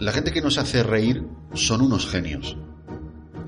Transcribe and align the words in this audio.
La 0.00 0.12
gente 0.12 0.32
que 0.32 0.40
nos 0.40 0.56
hace 0.56 0.82
reír 0.82 1.26
son 1.52 1.82
unos 1.82 2.08
genios. 2.08 2.56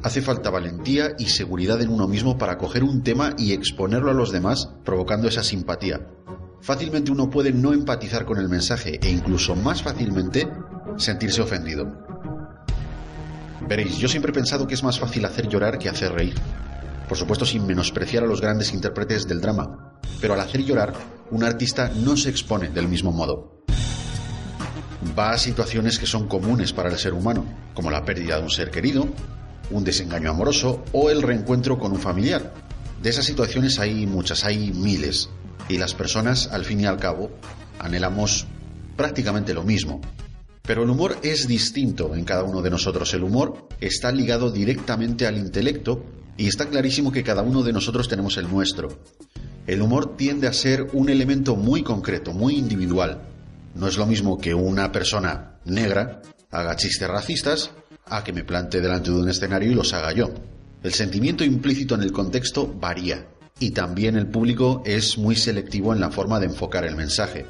Hace 0.03 0.21
falta 0.21 0.51
valentía 0.51 1.15
y 1.19 1.31
seguridad 1.31 1.81
en 1.81 1.89
uno 1.89 2.07
mismo 2.07 2.37
para 2.37 2.59
coger 2.59 2.85
un 2.85 3.03
tema 3.03 3.33
y 3.39 3.55
exponerlo 3.55 4.11
a 4.11 4.15
los 4.15 4.33
demás, 4.33 4.69
provocando 4.85 5.29
esa 5.29 5.43
simpatía. 5.43 6.07
Fácilmente 6.61 7.11
uno 7.11 7.31
puede 7.31 7.55
no 7.55 7.73
empatizar 7.73 8.27
con 8.27 8.37
el 8.37 8.51
mensaje 8.51 9.01
e 9.03 9.09
incluso 9.09 9.57
más 9.57 9.83
fácilmente 9.83 10.47
sentirse 10.99 11.41
ofendido. 11.41 11.91
Veréis, 13.67 13.97
yo 13.97 14.07
siempre 14.07 14.33
he 14.33 14.35
pensado 14.35 14.67
que 14.67 14.75
es 14.75 14.83
más 14.83 15.01
fácil 15.01 15.25
hacer 15.25 15.49
llorar 15.49 15.79
que 15.79 15.89
hacer 15.89 16.13
reír. 16.13 16.35
Por 17.09 17.17
supuesto 17.17 17.47
sin 17.47 17.67
menospreciar 17.67 18.25
a 18.25 18.27
los 18.27 18.43
grandes 18.43 18.75
intérpretes 18.75 19.27
del 19.27 19.41
drama, 19.41 19.95
pero 20.21 20.35
al 20.35 20.41
hacer 20.41 20.63
llorar, 20.63 20.93
un 21.31 21.45
artista 21.45 21.91
no 21.97 22.15
se 22.15 22.29
expone 22.29 22.69
del 22.69 22.89
mismo 22.89 23.11
modo 23.11 23.63
va 25.19 25.33
a 25.33 25.39
situaciones 25.39 25.99
que 25.99 26.07
son 26.07 26.29
comunes 26.29 26.73
para 26.73 26.91
el 26.91 26.99
ser 26.99 27.13
humano, 27.13 27.45
como 27.75 27.91
la 27.91 28.05
pérdida 28.05 28.37
de 28.37 28.43
un 28.43 28.51
ser 28.51 28.71
querido, 28.71 29.09
un 29.71 29.85
desengaño 29.85 30.31
amoroso 30.31 30.85
o 30.93 31.11
el 31.11 31.23
reencuentro 31.23 31.79
con 31.79 31.93
un 31.93 31.99
familiar. 31.99 32.53
De 33.03 33.11
esas 33.11 33.25
situaciones 33.25 33.79
hay 33.79 34.07
muchas, 34.07 34.45
hay 34.45 34.73
miles, 34.73 35.29
y 35.69 35.79
las 35.79 35.95
personas, 35.95 36.49
al 36.49 36.65
fin 36.65 36.81
y 36.81 36.87
al 36.87 36.99
cabo, 36.99 37.31
anhelamos 37.79 38.47
prácticamente 38.97 39.55
lo 39.55 39.63
mismo. 39.63 40.01
Pero 40.63 40.85
el 40.85 40.91
humor 40.91 41.17
es 41.23 41.49
distinto 41.49 42.15
en 42.15 42.25
cada 42.25 42.45
uno 42.45 42.63
de 42.63 42.71
nosotros. 42.71 43.13
El 43.15 43.25
humor 43.25 43.67
está 43.81 44.13
ligado 44.13 44.51
directamente 44.51 45.27
al 45.27 45.37
intelecto 45.37 46.05
y 46.37 46.47
está 46.47 46.69
clarísimo 46.69 47.11
que 47.11 47.25
cada 47.25 47.43
uno 47.43 47.63
de 47.63 47.73
nosotros 47.73 48.09
tenemos 48.09 48.37
el 48.37 48.49
nuestro. 48.49 49.01
El 49.67 49.83
humor 49.83 50.17
tiende 50.17 50.47
a 50.47 50.53
ser 50.53 50.87
un 50.93 51.09
elemento 51.09 51.57
muy 51.57 51.83
concreto, 51.83 52.33
muy 52.33 52.57
individual, 52.57 53.32
no 53.75 53.89
es 53.89 53.97
lo 53.97 54.07
mismo 54.07 54.39
que 54.39 54.55
una 54.55 54.93
persona 54.93 55.59
negra 55.65 56.23
haga 56.51 56.77
chistes 56.77 57.09
racistas 57.09 57.71
a 58.07 58.23
que 58.23 58.33
me 58.33 58.45
plante 58.45 58.81
delante 58.81 59.11
de 59.11 59.17
un 59.17 59.29
escenario 59.29 59.71
y 59.71 59.75
los 59.75 59.93
haga 59.95 60.13
yo. 60.13 60.31
El 60.83 60.93
sentimiento 60.93 61.45
implícito 61.45 61.95
en 61.95 62.03
el 62.03 62.13
contexto 62.13 62.67
varía 62.67 63.29
y 63.59 63.71
también 63.71 64.17
el 64.17 64.27
público 64.27 64.83
es 64.85 65.17
muy 65.17 65.37
selectivo 65.37 65.93
en 65.93 66.01
la 66.01 66.11
forma 66.11 66.41
de 66.41 66.47
enfocar 66.47 66.85
el 66.85 66.97
mensaje. 66.97 67.47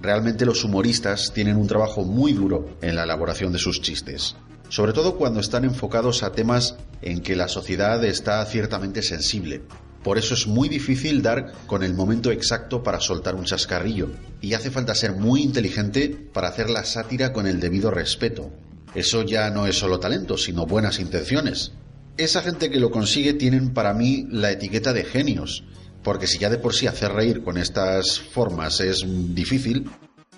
Realmente 0.00 0.44
los 0.44 0.64
humoristas 0.64 1.32
tienen 1.32 1.56
un 1.56 1.66
trabajo 1.66 2.04
muy 2.04 2.32
duro 2.32 2.76
en 2.82 2.96
la 2.96 3.04
elaboración 3.04 3.52
de 3.52 3.58
sus 3.58 3.80
chistes, 3.80 4.36
sobre 4.68 4.92
todo 4.92 5.16
cuando 5.16 5.40
están 5.40 5.64
enfocados 5.64 6.22
a 6.22 6.32
temas 6.32 6.76
en 7.00 7.20
que 7.20 7.36
la 7.36 7.48
sociedad 7.48 8.04
está 8.04 8.44
ciertamente 8.44 9.02
sensible, 9.02 9.62
por 10.04 10.18
eso 10.18 10.34
es 10.34 10.46
muy 10.46 10.68
difícil 10.68 11.22
dar 11.22 11.52
con 11.66 11.82
el 11.82 11.94
momento 11.94 12.30
exacto 12.30 12.82
para 12.82 13.00
soltar 13.00 13.34
un 13.34 13.46
chascarrillo, 13.46 14.10
y 14.42 14.52
hace 14.52 14.70
falta 14.70 14.94
ser 14.94 15.12
muy 15.14 15.42
inteligente 15.42 16.10
para 16.32 16.48
hacer 16.48 16.68
la 16.68 16.84
sátira 16.84 17.32
con 17.32 17.46
el 17.46 17.58
debido 17.58 17.90
respeto. 17.90 18.52
Eso 18.94 19.22
ya 19.22 19.48
no 19.48 19.66
es 19.66 19.76
solo 19.76 19.98
talento, 19.98 20.36
sino 20.36 20.66
buenas 20.66 21.00
intenciones. 21.00 21.72
Esa 22.18 22.42
gente 22.42 22.70
que 22.70 22.78
lo 22.78 22.90
consigue 22.90 23.32
tienen 23.32 23.72
para 23.72 23.94
mí 23.94 24.28
la 24.30 24.52
etiqueta 24.52 24.92
de 24.92 25.04
genios, 25.04 25.64
porque 26.02 26.26
si 26.26 26.38
ya 26.38 26.50
de 26.50 26.58
por 26.58 26.74
sí 26.74 26.86
hacer 26.86 27.10
reír 27.10 27.42
con 27.42 27.56
estas 27.56 28.20
formas 28.20 28.80
es 28.80 29.04
difícil, 29.34 29.90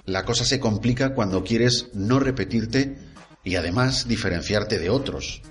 la 0.04 0.24
cosa 0.24 0.44
se 0.44 0.60
complica 0.60 1.12
cuando 1.12 1.42
quieres 1.42 1.88
no 1.92 2.20
repetirte 2.20 2.96
y 3.42 3.56
además 3.56 4.06
diferenciarte 4.06 4.78
de 4.78 4.90
otros. 4.90 5.42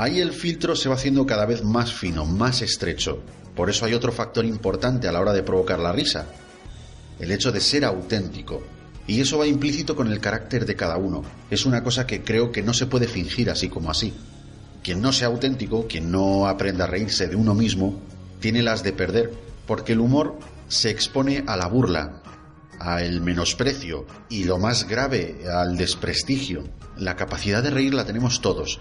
Ahí 0.00 0.20
el 0.20 0.32
filtro 0.32 0.76
se 0.76 0.88
va 0.88 0.94
haciendo 0.94 1.26
cada 1.26 1.44
vez 1.44 1.64
más 1.64 1.92
fino, 1.92 2.24
más 2.24 2.62
estrecho. 2.62 3.20
Por 3.56 3.68
eso 3.68 3.84
hay 3.84 3.94
otro 3.94 4.12
factor 4.12 4.44
importante 4.44 5.08
a 5.08 5.12
la 5.12 5.20
hora 5.20 5.32
de 5.32 5.42
provocar 5.42 5.80
la 5.80 5.90
risa. 5.90 6.26
El 7.18 7.32
hecho 7.32 7.50
de 7.50 7.58
ser 7.58 7.84
auténtico. 7.84 8.62
Y 9.08 9.20
eso 9.20 9.38
va 9.38 9.46
implícito 9.48 9.96
con 9.96 10.06
el 10.06 10.20
carácter 10.20 10.66
de 10.66 10.76
cada 10.76 10.98
uno. 10.98 11.24
Es 11.50 11.66
una 11.66 11.82
cosa 11.82 12.06
que 12.06 12.22
creo 12.22 12.52
que 12.52 12.62
no 12.62 12.74
se 12.74 12.86
puede 12.86 13.08
fingir 13.08 13.50
así 13.50 13.68
como 13.68 13.90
así. 13.90 14.14
Quien 14.84 15.02
no 15.02 15.12
sea 15.12 15.26
auténtico, 15.26 15.88
quien 15.88 16.12
no 16.12 16.46
aprenda 16.46 16.84
a 16.84 16.86
reírse 16.86 17.26
de 17.26 17.34
uno 17.34 17.56
mismo, 17.56 18.00
tiene 18.38 18.62
las 18.62 18.84
de 18.84 18.92
perder, 18.92 19.32
porque 19.66 19.94
el 19.94 19.98
humor 19.98 20.38
se 20.68 20.90
expone 20.90 21.42
a 21.48 21.56
la 21.56 21.66
burla, 21.66 22.22
al 22.78 23.20
menosprecio 23.20 24.06
y 24.28 24.44
lo 24.44 24.58
más 24.58 24.86
grave, 24.86 25.40
al 25.52 25.76
desprestigio. 25.76 26.68
La 26.96 27.16
capacidad 27.16 27.64
de 27.64 27.70
reír 27.70 27.94
la 27.94 28.04
tenemos 28.04 28.40
todos, 28.40 28.80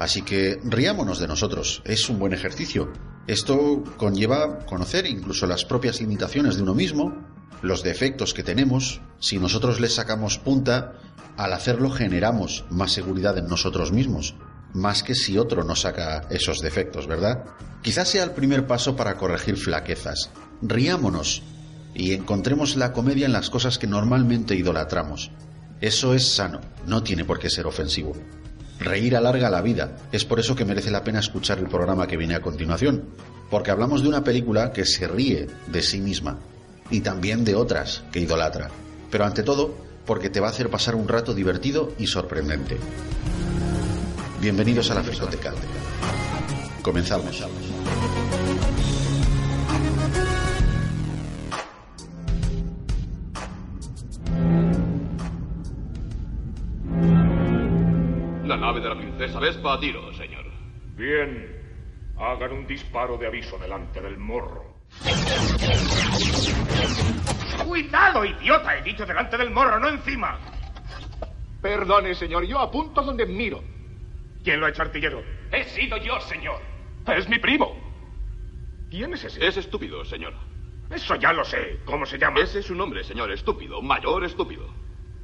Así 0.00 0.22
que 0.22 0.58
riámonos 0.64 1.18
de 1.18 1.28
nosotros, 1.28 1.82
es 1.84 2.08
un 2.08 2.18
buen 2.18 2.32
ejercicio. 2.32 2.90
Esto 3.26 3.84
conlleva 3.98 4.60
conocer 4.64 5.04
incluso 5.04 5.46
las 5.46 5.66
propias 5.66 6.00
limitaciones 6.00 6.56
de 6.56 6.62
uno 6.62 6.74
mismo, 6.74 7.14
los 7.60 7.82
defectos 7.82 8.32
que 8.32 8.42
tenemos. 8.42 9.02
Si 9.18 9.38
nosotros 9.38 9.78
les 9.78 9.94
sacamos 9.94 10.38
punta, 10.38 10.94
al 11.36 11.52
hacerlo 11.52 11.90
generamos 11.90 12.64
más 12.70 12.92
seguridad 12.92 13.36
en 13.36 13.46
nosotros 13.46 13.92
mismos, 13.92 14.36
más 14.72 15.02
que 15.02 15.14
si 15.14 15.36
otro 15.36 15.64
nos 15.64 15.82
saca 15.82 16.22
esos 16.30 16.60
defectos, 16.60 17.06
¿verdad? 17.06 17.44
Quizás 17.82 18.08
sea 18.08 18.24
el 18.24 18.30
primer 18.30 18.66
paso 18.66 18.96
para 18.96 19.18
corregir 19.18 19.58
flaquezas. 19.58 20.30
Riámonos 20.62 21.42
y 21.94 22.14
encontremos 22.14 22.74
la 22.76 22.94
comedia 22.94 23.26
en 23.26 23.34
las 23.34 23.50
cosas 23.50 23.76
que 23.76 23.86
normalmente 23.86 24.54
idolatramos. 24.54 25.30
Eso 25.82 26.14
es 26.14 26.26
sano, 26.26 26.62
no 26.86 27.02
tiene 27.02 27.26
por 27.26 27.38
qué 27.38 27.50
ser 27.50 27.66
ofensivo. 27.66 28.14
Reír 28.80 29.14
alarga 29.14 29.50
la 29.50 29.60
vida. 29.60 29.96
Es 30.10 30.24
por 30.24 30.40
eso 30.40 30.56
que 30.56 30.64
merece 30.64 30.90
la 30.90 31.04
pena 31.04 31.20
escuchar 31.20 31.58
el 31.58 31.68
programa 31.68 32.06
que 32.06 32.16
viene 32.16 32.34
a 32.34 32.40
continuación, 32.40 33.04
porque 33.50 33.70
hablamos 33.70 34.02
de 34.02 34.08
una 34.08 34.24
película 34.24 34.72
que 34.72 34.86
se 34.86 35.06
ríe 35.06 35.46
de 35.66 35.82
sí 35.82 36.00
misma 36.00 36.38
y 36.90 37.00
también 37.00 37.44
de 37.44 37.54
otras 37.54 38.02
que 38.10 38.20
idolatra, 38.20 38.70
pero 39.10 39.24
ante 39.24 39.42
todo 39.42 39.74
porque 40.06 40.30
te 40.30 40.40
va 40.40 40.48
a 40.48 40.50
hacer 40.50 40.70
pasar 40.70 40.94
un 40.94 41.06
rato 41.06 41.34
divertido 41.34 41.92
y 41.98 42.06
sorprendente. 42.06 42.78
Bienvenidos 44.40 44.90
a 44.90 44.94
la 44.94 45.02
Fricoteca. 45.02 45.52
Comenzamos. 46.82 47.44
Princesa 59.20 59.38
Vespa 59.38 59.74
a 59.74 59.80
tiro, 59.80 60.12
señor. 60.14 60.46
Bien. 60.96 61.54
Hagan 62.16 62.52
un 62.52 62.66
disparo 62.66 63.18
de 63.18 63.26
aviso 63.26 63.58
delante 63.58 64.00
del 64.00 64.16
morro. 64.16 64.80
¡Cuidado, 67.66 68.24
idiota! 68.24 68.78
He 68.78 68.82
dicho 68.82 69.04
delante 69.04 69.36
del 69.36 69.50
morro, 69.50 69.78
no 69.78 69.90
encima. 69.90 70.38
Perdone, 71.60 72.14
señor, 72.14 72.46
yo 72.46 72.60
apunto 72.60 73.02
donde 73.02 73.26
miro. 73.26 73.62
¿Quién 74.42 74.58
lo 74.58 74.64
ha 74.64 74.70
hecho 74.70 74.82
artillero? 74.82 75.22
He 75.52 75.64
sido 75.64 75.98
yo, 75.98 76.18
señor. 76.20 76.62
Es 77.14 77.28
mi 77.28 77.38
primo. 77.38 77.76
¿Quién 78.88 79.12
es 79.12 79.24
ese? 79.24 79.46
Es 79.46 79.58
estúpido, 79.58 80.02
señor. 80.02 80.32
Eso 80.88 81.16
ya 81.16 81.34
lo 81.34 81.44
sé. 81.44 81.80
¿Cómo 81.84 82.06
se 82.06 82.16
llama? 82.16 82.40
Ese 82.40 82.60
es 82.60 82.66
su 82.66 82.74
nombre, 82.74 83.04
señor. 83.04 83.30
Estúpido. 83.32 83.82
Mayor 83.82 84.24
estúpido. 84.24 84.66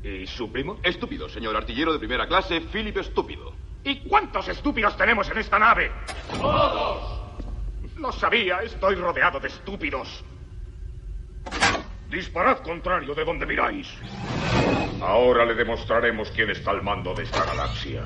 ¿Y 0.03 0.27
su 0.27 0.53
primo? 0.53 0.81
Estúpido, 0.83 1.31
señor 1.31 1.57
artillero 1.57 1.95
de 1.95 1.99
primera 1.99 2.29
clase, 2.29 2.61
Philip 2.61 2.99
Estúpido. 2.99 3.66
¿Y 3.87 4.01
cuántos 4.01 4.49
estúpidos 4.49 4.97
tenemos 4.97 5.31
en 5.31 5.39
esta 5.39 5.61
nave? 5.61 5.93
¡Todos! 6.41 7.21
Lo 7.97 8.11
sabía, 8.11 8.59
estoy 8.63 8.97
rodeado 8.97 9.39
de 9.39 9.47
estúpidos. 9.47 10.25
Disparad 12.11 12.59
contrario 12.59 13.15
de 13.15 13.25
donde 13.25 13.47
miráis. 13.47 13.89
Ahora 15.01 15.45
le 15.45 15.55
demostraremos 15.55 16.33
quién 16.33 16.51
está 16.51 16.73
al 16.73 16.83
mando 16.83 17.15
de 17.15 17.23
esta 17.23 17.45
galaxia. 17.45 18.03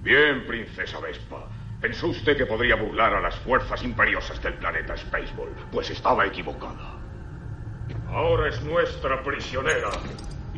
Bien, 0.00 0.46
princesa 0.46 0.98
Vespa. 0.98 1.46
Pensó 1.78 2.06
usted 2.06 2.34
que 2.34 2.46
podría 2.46 2.76
burlar 2.76 3.16
a 3.16 3.20
las 3.20 3.36
fuerzas 3.40 3.82
imperiosas 3.82 4.42
del 4.42 4.54
planeta 4.54 4.96
Spaceball, 4.96 5.54
pues 5.70 5.90
estaba 5.90 6.24
equivocada. 6.24 6.94
Ahora 8.08 8.48
es 8.48 8.62
nuestra 8.62 9.22
prisionera 9.22 9.90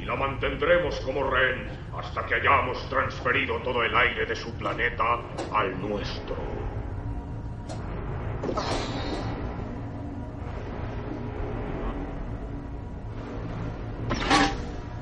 y 0.00 0.04
la 0.04 0.14
mantendremos 0.14 1.00
como 1.00 1.28
rehén 1.28 1.68
hasta 1.96 2.24
que 2.26 2.36
hayamos 2.36 2.88
transferido 2.88 3.58
todo 3.62 3.82
el 3.82 3.96
aire 3.96 4.26
de 4.26 4.36
su 4.36 4.52
planeta 4.54 5.20
al 5.52 5.80
nuestro. 5.80 6.36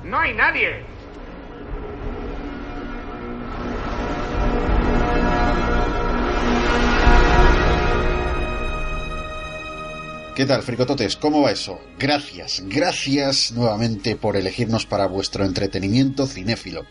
No 0.05 0.19
hay 0.19 0.35
nadie. 0.35 0.97
¿Qué 10.37 10.45
tal, 10.45 10.63
fricototes? 10.63 11.17
¿Cómo 11.17 11.41
va 11.41 11.51
eso? 11.51 11.81
Gracias, 11.99 12.63
gracias 12.67 13.53
nuevamente 13.53 14.17
por 14.17 14.37
elegirnos 14.37 14.85
para 14.85 15.07
vuestro 15.07 15.47
entretenimiento 15.47 16.27
cinéfilo. 16.27 16.85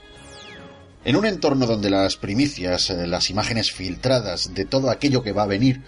En 1.04 1.16
un 1.16 1.28
entorno 1.28 1.68
donde 1.68 1.92
las 1.92 2.18
primicias, 2.18 2.90
eh, 2.90 3.06
las 3.06 3.30
imágenes 3.30 3.72
filtradas 3.72 4.56
de 4.56 4.66
todo 4.66 4.90
aquello 4.90 5.22
que 5.22 5.32
va 5.32 5.44
a 5.44 5.46
venir 5.46 5.84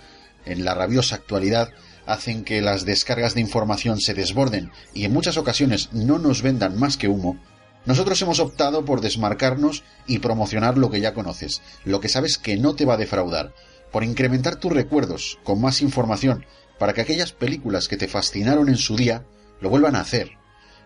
en 0.46 0.66
la 0.66 0.76
rabiosa 0.76 1.16
actualidad 1.16 1.72
hacen 2.06 2.44
que 2.44 2.62
las 2.62 2.86
descargas 2.86 3.34
de 3.34 3.42
información 3.42 4.00
se 4.00 4.14
desborden 4.14 4.70
y 4.94 5.06
en 5.06 5.14
muchas 5.14 5.38
ocasiones 5.38 5.90
no 5.94 6.20
nos 6.20 6.44
vendan 6.44 6.78
más 6.78 6.96
que 6.96 7.08
humo, 7.08 7.40
Nosotros 7.88 8.22
hemos 8.22 8.40
optado 8.40 8.86
por 8.86 9.02
desmarcarnos 9.02 9.84
y 10.06 10.20
promocionar 10.20 10.78
lo 10.78 10.92
que 10.92 11.00
ya 11.00 11.16
conoces, 11.16 11.64
lo 11.86 12.02
que 12.02 12.10
sabes 12.10 12.38
que 12.38 12.56
no 12.56 12.76
te 12.76 12.86
va 12.86 12.94
a 12.94 12.98
defraudar, 12.98 13.56
por 13.92 14.04
incrementar 14.04 14.58
tus 14.58 14.74
recuerdos 14.74 15.40
con 15.44 15.60
más 15.60 15.82
información, 15.82 16.46
para 16.80 16.94
que 16.94 17.02
aquellas 17.02 17.32
películas 17.32 17.88
que 17.88 17.98
te 17.98 18.08
fascinaron 18.08 18.70
en 18.70 18.78
su 18.78 18.96
día 18.96 19.24
lo 19.62 19.70
vuelvan 19.70 19.96
a 19.96 20.02
hacer. 20.02 20.32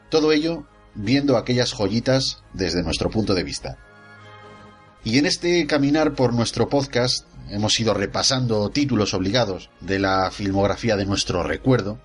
Todo 0.09 0.31
ello 0.31 0.65
viendo 0.95 1.37
aquellas 1.37 1.73
joyitas 1.73 2.43
desde 2.53 2.83
nuestro 2.83 3.09
punto 3.09 3.33
de 3.33 3.43
vista. 3.43 3.77
Y 5.03 5.17
en 5.17 5.25
este 5.25 5.65
caminar 5.67 6.13
por 6.13 6.33
nuestro 6.33 6.69
podcast 6.69 7.25
hemos 7.49 7.79
ido 7.79 7.93
repasando 7.93 8.69
títulos 8.69 9.13
obligados 9.13 9.69
de 9.79 9.99
la 9.99 10.31
filmografía 10.31 10.95
de 10.95 11.05
nuestro 11.05 11.43
recuerdo. 11.43 11.99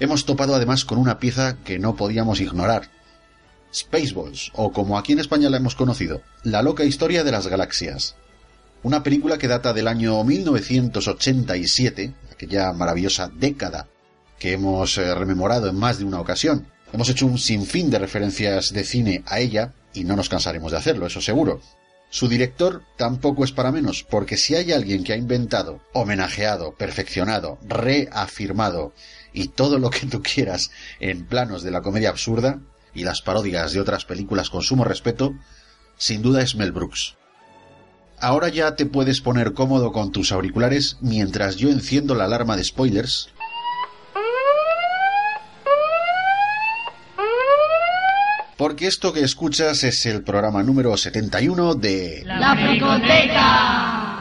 Hemos 0.00 0.24
topado 0.24 0.54
además 0.54 0.84
con 0.84 0.98
una 0.98 1.18
pieza 1.18 1.56
que 1.64 1.78
no 1.78 1.96
podíamos 1.96 2.40
ignorar. 2.40 2.90
Spaceballs, 3.74 4.50
o 4.54 4.72
como 4.72 4.96
aquí 4.96 5.12
en 5.12 5.18
España 5.18 5.50
la 5.50 5.58
hemos 5.58 5.74
conocido, 5.74 6.22
La 6.42 6.62
loca 6.62 6.84
historia 6.84 7.24
de 7.24 7.32
las 7.32 7.48
galaxias. 7.48 8.14
Una 8.82 9.02
película 9.02 9.38
que 9.38 9.48
data 9.48 9.72
del 9.72 9.88
año 9.88 10.22
1987, 10.22 12.14
aquella 12.38 12.72
maravillosa 12.72 13.28
década 13.34 13.88
que 14.38 14.52
hemos 14.52 14.96
eh, 14.96 15.12
rememorado 15.12 15.68
en 15.68 15.74
más 15.74 15.98
de 15.98 16.04
una 16.04 16.20
ocasión. 16.20 16.68
Hemos 16.92 17.08
hecho 17.10 17.26
un 17.26 17.36
sinfín 17.36 17.90
de 17.90 17.98
referencias 17.98 18.72
de 18.72 18.84
cine 18.84 19.24
a 19.26 19.40
ella 19.40 19.74
y 19.92 20.04
no 20.04 20.14
nos 20.14 20.28
cansaremos 20.28 20.70
de 20.70 20.78
hacerlo, 20.78 21.06
eso 21.06 21.20
seguro. 21.20 21.60
Su 22.10 22.28
director 22.28 22.84
tampoco 22.96 23.44
es 23.44 23.50
para 23.50 23.72
menos, 23.72 24.04
porque 24.04 24.36
si 24.36 24.54
hay 24.54 24.70
alguien 24.70 25.02
que 25.02 25.12
ha 25.12 25.16
inventado, 25.16 25.80
homenajeado, 25.92 26.74
perfeccionado, 26.76 27.58
reafirmado 27.66 28.94
y 29.32 29.48
todo 29.48 29.78
lo 29.78 29.90
que 29.90 30.06
tú 30.06 30.22
quieras 30.22 30.70
en 31.00 31.26
planos 31.26 31.64
de 31.64 31.72
la 31.72 31.82
comedia 31.82 32.10
absurda 32.10 32.60
y 32.94 33.02
las 33.02 33.20
parodias 33.20 33.72
de 33.72 33.80
otras 33.80 34.04
películas 34.04 34.48
con 34.48 34.62
sumo 34.62 34.84
respeto, 34.84 35.34
sin 35.96 36.22
duda 36.22 36.40
es 36.40 36.54
Mel 36.54 36.70
Brooks. 36.70 37.16
Ahora 38.20 38.48
ya 38.48 38.74
te 38.74 38.86
puedes 38.86 39.20
poner 39.20 39.54
cómodo 39.54 39.92
con 39.92 40.12
tus 40.12 40.32
auriculares 40.32 40.96
mientras 41.00 41.56
yo 41.56 41.68
enciendo 41.68 42.14
la 42.14 42.24
alarma 42.24 42.56
de 42.56 42.64
spoilers 42.64 43.30
porque 48.58 48.88
esto 48.88 49.12
que 49.12 49.20
escuchas 49.20 49.84
es 49.84 50.04
el 50.04 50.24
programa 50.24 50.64
número 50.64 50.96
71 50.96 51.76
de 51.76 52.22
La 52.26 52.56
Fricoteca. 52.56 54.14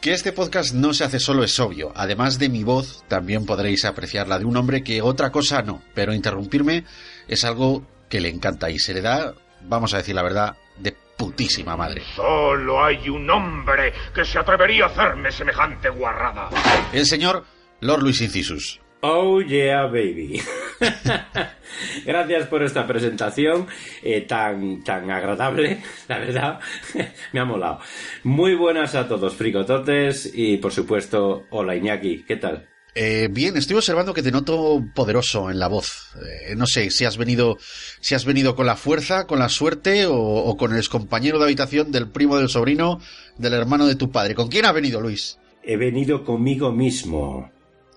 Que 0.00 0.12
este 0.12 0.32
podcast 0.32 0.74
no 0.74 0.94
se 0.94 1.02
hace 1.02 1.18
solo 1.18 1.42
es 1.42 1.58
obvio. 1.58 1.92
Además 1.96 2.38
de 2.38 2.48
mi 2.48 2.62
voz, 2.62 3.02
también 3.08 3.46
podréis 3.46 3.84
apreciar 3.84 4.28
la 4.28 4.38
de 4.38 4.44
un 4.44 4.56
hombre 4.56 4.84
que 4.84 5.02
otra 5.02 5.32
cosa 5.32 5.62
no. 5.62 5.82
Pero 5.92 6.14
interrumpirme 6.14 6.84
es 7.26 7.44
algo 7.44 7.84
que 8.08 8.20
le 8.20 8.28
encanta 8.28 8.70
y 8.70 8.78
se 8.78 8.94
le 8.94 9.02
da, 9.02 9.34
vamos 9.68 9.92
a 9.92 9.96
decir 9.96 10.14
la 10.14 10.22
verdad, 10.22 10.56
de 10.78 10.96
putísima 11.16 11.76
madre. 11.76 12.02
Solo 12.14 12.84
hay 12.84 13.08
un 13.08 13.28
hombre 13.30 13.92
que 14.14 14.24
se 14.24 14.38
atrevería 14.38 14.84
a 14.84 14.88
hacerme 14.88 15.30
semejante 15.30 15.88
guarrada. 15.88 16.50
El 16.92 17.06
señor 17.06 17.44
Lord 17.80 18.02
Luis 18.02 18.20
Incisus. 18.20 18.80
Oh 19.06 19.42
yeah, 19.42 19.84
baby. 19.84 20.40
Gracias 22.06 22.46
por 22.46 22.62
esta 22.62 22.86
presentación 22.86 23.66
eh, 24.02 24.22
tan, 24.22 24.82
tan 24.82 25.10
agradable, 25.10 25.82
la 26.08 26.18
verdad. 26.18 26.60
Me 27.32 27.40
ha 27.40 27.44
molado. 27.44 27.80
Muy 28.22 28.54
buenas 28.54 28.94
a 28.94 29.06
todos, 29.06 29.34
fricototes, 29.34 30.32
y 30.34 30.56
por 30.56 30.72
supuesto, 30.72 31.44
hola 31.50 31.76
Iñaki, 31.76 32.24
¿qué 32.24 32.36
tal? 32.36 32.66
Eh, 32.94 33.28
bien, 33.30 33.56
estoy 33.56 33.76
observando 33.76 34.14
que 34.14 34.22
te 34.22 34.30
noto 34.30 34.82
poderoso 34.94 35.50
en 35.50 35.58
la 35.58 35.66
voz. 35.66 36.12
Eh, 36.16 36.54
no 36.56 36.66
sé 36.66 36.90
si 36.90 37.04
has 37.04 37.16
venido, 37.16 37.56
si 38.00 38.14
has 38.14 38.24
venido 38.24 38.54
con 38.54 38.66
la 38.66 38.76
fuerza, 38.76 39.26
con 39.26 39.40
la 39.40 39.48
suerte 39.48 40.06
o, 40.06 40.16
o 40.16 40.56
con 40.56 40.72
el 40.72 40.78
excompañero 40.78 41.38
de 41.38 41.44
habitación 41.44 41.90
del 41.90 42.08
primo 42.08 42.36
del 42.38 42.48
sobrino 42.48 43.00
del 43.36 43.54
hermano 43.54 43.86
de 43.86 43.96
tu 43.96 44.12
padre. 44.12 44.34
¿Con 44.34 44.48
quién 44.48 44.64
ha 44.64 44.72
venido, 44.72 45.00
Luis? 45.00 45.38
He 45.64 45.76
venido 45.76 46.24
conmigo 46.24 46.70
mismo. 46.70 47.50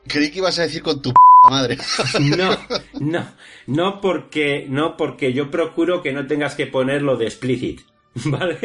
Creí 0.08 0.32
que 0.32 0.40
ibas 0.40 0.58
a 0.58 0.64
decir 0.64 0.82
con 0.82 1.02
tu 1.02 1.14
madre. 1.50 1.78
No, 2.38 2.58
no, 3.00 3.28
no 3.68 4.02
porque, 4.02 4.66
no 4.70 4.98
porque 4.98 5.34
yo 5.34 5.52
procuro 5.52 6.02
que 6.02 6.14
no 6.14 6.26
tengas 6.26 6.56
que 6.56 6.66
ponerlo 6.66 7.18
de 7.18 7.26
explicit. 7.26 7.82
¿Vale? 8.25 8.58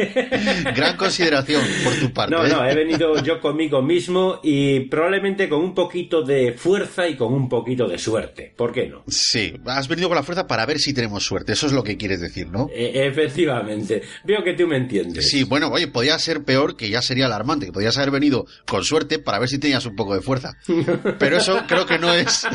Gran 0.75 0.97
consideración 0.97 1.61
por 1.83 1.93
tu 1.95 2.13
parte. 2.13 2.35
No, 2.35 2.45
¿eh? 2.45 2.49
no, 2.49 2.65
he 2.65 2.75
venido 2.75 3.21
yo 3.23 3.39
conmigo 3.39 3.81
mismo 3.81 4.39
y 4.43 4.81
probablemente 4.81 5.47
con 5.49 5.61
un 5.61 5.73
poquito 5.73 6.21
de 6.23 6.53
fuerza 6.53 7.07
y 7.07 7.15
con 7.15 7.33
un 7.33 7.47
poquito 7.49 7.87
de 7.87 7.97
suerte. 7.97 8.53
¿Por 8.55 8.71
qué 8.71 8.87
no? 8.87 9.03
Sí, 9.07 9.53
has 9.65 9.87
venido 9.87 10.09
con 10.09 10.15
la 10.15 10.23
fuerza 10.23 10.47
para 10.47 10.65
ver 10.65 10.79
si 10.79 10.93
tenemos 10.93 11.23
suerte. 11.23 11.53
Eso 11.53 11.67
es 11.67 11.73
lo 11.73 11.83
que 11.83 11.97
quieres 11.97 12.21
decir, 12.21 12.47
¿no? 12.49 12.67
E- 12.73 13.05
efectivamente. 13.07 14.01
Veo 14.23 14.43
que 14.43 14.53
tú 14.53 14.67
me 14.67 14.77
entiendes. 14.77 15.29
Sí, 15.29 15.43
bueno, 15.43 15.69
oye, 15.69 15.87
podía 15.87 16.17
ser 16.19 16.43
peor, 16.43 16.75
que 16.75 16.89
ya 16.89 17.01
sería 17.01 17.25
alarmante, 17.25 17.65
que 17.67 17.71
podías 17.71 17.97
haber 17.97 18.11
venido 18.11 18.45
con 18.65 18.83
suerte 18.83 19.19
para 19.19 19.39
ver 19.39 19.49
si 19.49 19.59
tenías 19.59 19.85
un 19.85 19.95
poco 19.95 20.15
de 20.15 20.21
fuerza. 20.21 20.53
Pero 21.19 21.37
eso 21.37 21.61
creo 21.67 21.85
que 21.85 21.99
no 21.99 22.13
es, 22.13 22.47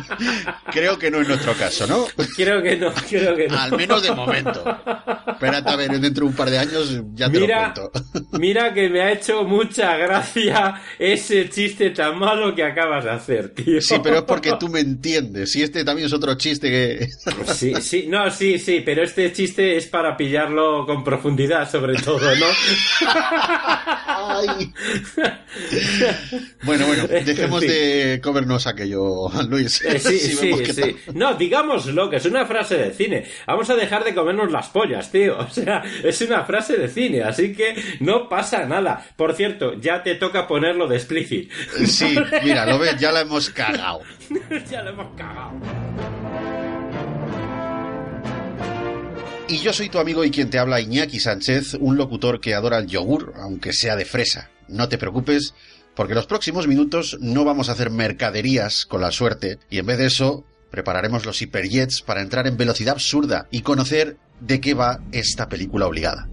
creo 0.72 0.98
que 0.98 1.10
no 1.10 1.20
es 1.20 1.28
nuestro 1.28 1.54
caso, 1.54 1.86
¿no? 1.86 2.06
Creo 2.36 2.62
que 2.62 2.76
no, 2.76 2.92
creo 3.08 3.36
que 3.36 3.48
no. 3.48 3.58
Al 3.58 3.76
menos 3.76 4.02
de 4.02 4.12
momento. 4.12 4.64
Espérate 5.26 5.70
a 5.70 5.76
ver, 5.76 6.00
dentro 6.00 6.24
de 6.24 6.30
un 6.30 6.36
par 6.36 6.50
de 6.50 6.58
años 6.58 6.87
ya 7.14 7.30
te 7.30 7.40
Mira, 7.40 7.74
lo 7.76 7.90
cuento. 7.90 8.28
mira 8.38 8.74
que 8.74 8.88
me 8.88 9.00
ha 9.00 9.12
hecho 9.12 9.44
mucha 9.44 9.96
gracia 9.96 10.80
ese 10.98 11.48
chiste 11.48 11.90
tan 11.90 12.18
malo 12.18 12.54
que 12.54 12.64
acabas 12.64 13.04
de 13.04 13.10
hacer, 13.10 13.54
tío. 13.54 13.80
Sí, 13.80 13.96
pero 14.02 14.18
es 14.18 14.22
porque 14.22 14.52
tú 14.58 14.68
me 14.68 14.80
entiendes. 14.80 15.54
Y 15.56 15.62
este 15.62 15.84
también 15.84 16.06
es 16.06 16.12
otro 16.12 16.34
chiste 16.34 16.70
que... 16.70 17.08
Sí, 17.54 17.74
sí, 17.80 18.06
no, 18.08 18.30
sí, 18.30 18.58
sí, 18.58 18.82
pero 18.84 19.02
este 19.02 19.32
chiste 19.32 19.76
es 19.76 19.86
para 19.86 20.16
pillarlo 20.16 20.86
con 20.86 21.02
profundidad, 21.02 21.68
sobre 21.70 21.94
todo, 21.96 22.20
¿no? 22.20 22.46
Ay. 24.06 24.72
Bueno, 26.62 26.86
bueno, 26.86 27.06
dejemos 27.08 27.60
de 27.60 28.20
comernos 28.22 28.66
aquello, 28.66 29.28
Luis. 29.48 29.82
Eh, 29.84 29.98
sí, 29.98 30.18
Si 30.18 30.36
sí, 30.36 30.64
sí. 30.66 30.96
No, 31.14 31.34
digámoslo, 31.34 32.10
que 32.10 32.16
es 32.16 32.24
una 32.26 32.46
frase 32.46 32.76
de 32.76 32.92
cine. 32.92 33.24
Vamos 33.46 33.68
a 33.70 33.74
dejar 33.76 34.04
de 34.04 34.14
comernos 34.14 34.50
las 34.50 34.68
pollas, 34.68 35.10
tío. 35.10 35.38
O 35.38 35.48
sea, 35.50 35.82
es 36.02 36.20
una 36.22 36.44
frase 36.44 36.67
de 36.76 36.88
cine, 36.88 37.22
así 37.22 37.52
que 37.52 37.74
no 38.00 38.28
pasa 38.28 38.66
nada. 38.66 39.06
Por 39.16 39.34
cierto, 39.34 39.74
ya 39.80 40.02
te 40.02 40.14
toca 40.14 40.46
ponerlo 40.46 40.88
de 40.88 40.96
explicit. 40.96 41.50
Sí, 41.86 42.16
mira, 42.42 42.66
lo 42.66 42.78
ves, 42.78 42.98
ya 42.98 43.12
la 43.12 43.20
hemos 43.20 43.50
cagado. 43.50 44.00
ya 44.70 44.82
lo 44.82 44.90
hemos 44.90 45.16
cagado. 45.16 45.52
Y 49.50 49.58
yo 49.60 49.72
soy 49.72 49.88
tu 49.88 49.98
amigo 49.98 50.24
y 50.24 50.30
quien 50.30 50.50
te 50.50 50.58
habla 50.58 50.78
Iñaki 50.78 51.20
Sánchez, 51.20 51.74
un 51.80 51.96
locutor 51.96 52.38
que 52.38 52.54
adora 52.54 52.76
el 52.76 52.86
yogur, 52.86 53.32
aunque 53.36 53.72
sea 53.72 53.96
de 53.96 54.04
fresa. 54.04 54.50
No 54.68 54.90
te 54.90 54.98
preocupes, 54.98 55.54
porque 55.94 56.14
los 56.14 56.26
próximos 56.26 56.66
minutos 56.68 57.16
no 57.20 57.46
vamos 57.46 57.68
a 57.68 57.72
hacer 57.72 57.88
mercaderías 57.88 58.84
con 58.84 59.00
la 59.00 59.10
suerte, 59.10 59.58
y 59.70 59.78
en 59.78 59.86
vez 59.86 59.96
de 59.96 60.06
eso, 60.06 60.44
prepararemos 60.70 61.24
los 61.24 61.40
hiperjets 61.40 62.02
para 62.02 62.20
entrar 62.20 62.46
en 62.46 62.58
velocidad 62.58 62.92
absurda 62.92 63.48
y 63.50 63.62
conocer 63.62 64.18
de 64.40 64.60
qué 64.60 64.74
va 64.74 65.00
esta 65.12 65.48
película 65.48 65.86
obligada. 65.86 66.28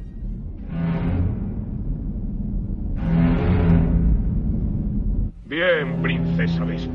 Bien, 5.45 6.01
princesa 6.01 6.63
Vespa. 6.63 6.91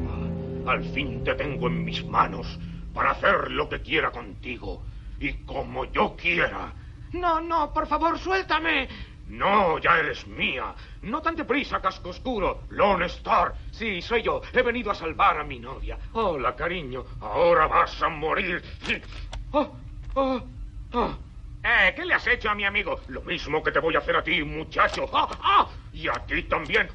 Al 0.66 0.82
fin 0.92 1.22
te 1.22 1.34
tengo 1.34 1.68
en 1.68 1.84
mis 1.84 2.04
manos 2.04 2.58
para 2.92 3.12
hacer 3.12 3.48
lo 3.52 3.68
que 3.68 3.80
quiera 3.80 4.10
contigo 4.10 4.82
y 5.20 5.34
como 5.44 5.84
yo 5.84 6.16
quiera. 6.16 6.72
No, 7.12 7.40
no, 7.40 7.72
por 7.72 7.86
favor, 7.86 8.18
suéltame. 8.18 8.88
No, 9.28 9.78
ya 9.78 10.00
eres 10.00 10.26
mía. 10.26 10.74
No 11.02 11.22
tan 11.22 11.36
deprisa, 11.36 11.80
casco 11.80 12.08
oscuro. 12.08 12.62
Lone 12.70 13.06
Star. 13.06 13.54
Sí, 13.70 14.02
soy 14.02 14.22
yo. 14.22 14.42
He 14.52 14.62
venido 14.62 14.90
a 14.90 14.96
salvar 14.96 15.38
a 15.38 15.44
mi 15.44 15.60
novia. 15.60 15.96
Hola, 16.14 16.56
cariño. 16.56 17.04
Ahora 17.20 17.68
vas 17.68 18.02
a 18.02 18.08
morir. 18.08 18.60
Oh, 19.52 19.76
oh, 20.14 20.40
oh. 20.94 21.14
Eh, 21.62 21.92
¿qué 21.94 22.04
le 22.04 22.14
has 22.14 22.26
hecho 22.26 22.50
a 22.50 22.54
mi 22.56 22.64
amigo? 22.64 23.00
Lo 23.08 23.22
mismo 23.22 23.62
que 23.62 23.70
te 23.70 23.78
voy 23.78 23.94
a 23.94 23.98
hacer 23.98 24.16
a 24.16 24.24
ti, 24.24 24.42
muchacho. 24.42 25.08
¡Ah, 25.12 25.28
ah! 25.40 25.68
Y 25.92 26.08
a 26.08 26.14
ti 26.26 26.42
también. 26.44 26.88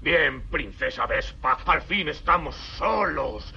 Bien, 0.00 0.42
princesa 0.50 1.06
Vespa, 1.06 1.58
al 1.66 1.82
fin 1.82 2.08
estamos 2.08 2.56
solos. 2.78 3.52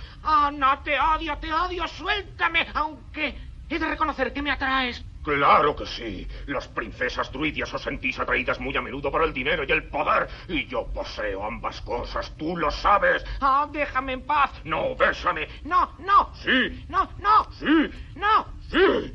No, 0.54 0.80
te 0.80 1.00
odio, 1.00 1.38
te 1.38 1.54
odio. 1.54 1.88
Suéltame, 1.88 2.68
aunque 2.74 3.38
he 3.70 3.80
de 3.80 3.88
reconocer 3.88 4.34
que 4.34 4.42
me 4.42 4.52
atraes. 4.52 5.04
Claro 5.24 5.74
que 5.74 5.86
sí. 5.86 6.28
Las 6.48 6.68
princesas 6.68 7.32
druidias 7.32 7.74
os 7.74 7.82
sentís 7.82 8.20
atraídas 8.20 8.60
muy 8.60 8.76
a 8.76 8.82
menudo 8.82 9.10
por 9.10 9.24
el 9.24 9.32
dinero 9.34 9.64
y 9.66 9.72
el 9.72 9.86
poder. 9.86 10.28
Y 10.50 10.66
yo 10.68 10.86
poseo 10.88 11.46
ambas 11.46 11.80
cosas, 11.82 12.36
tú 12.38 12.58
lo 12.58 12.70
sabes. 12.72 13.24
Ah, 13.40 13.66
déjame 13.72 14.12
en 14.14 14.26
paz. 14.26 14.52
No, 14.66 14.98
bésame. 14.98 15.48
No, 15.64 15.94
no, 16.00 16.34
Sí, 16.36 16.86
no, 16.90 17.10
no, 17.20 17.50
sí, 17.54 17.90
no. 18.16 18.48
sí. 18.70 19.14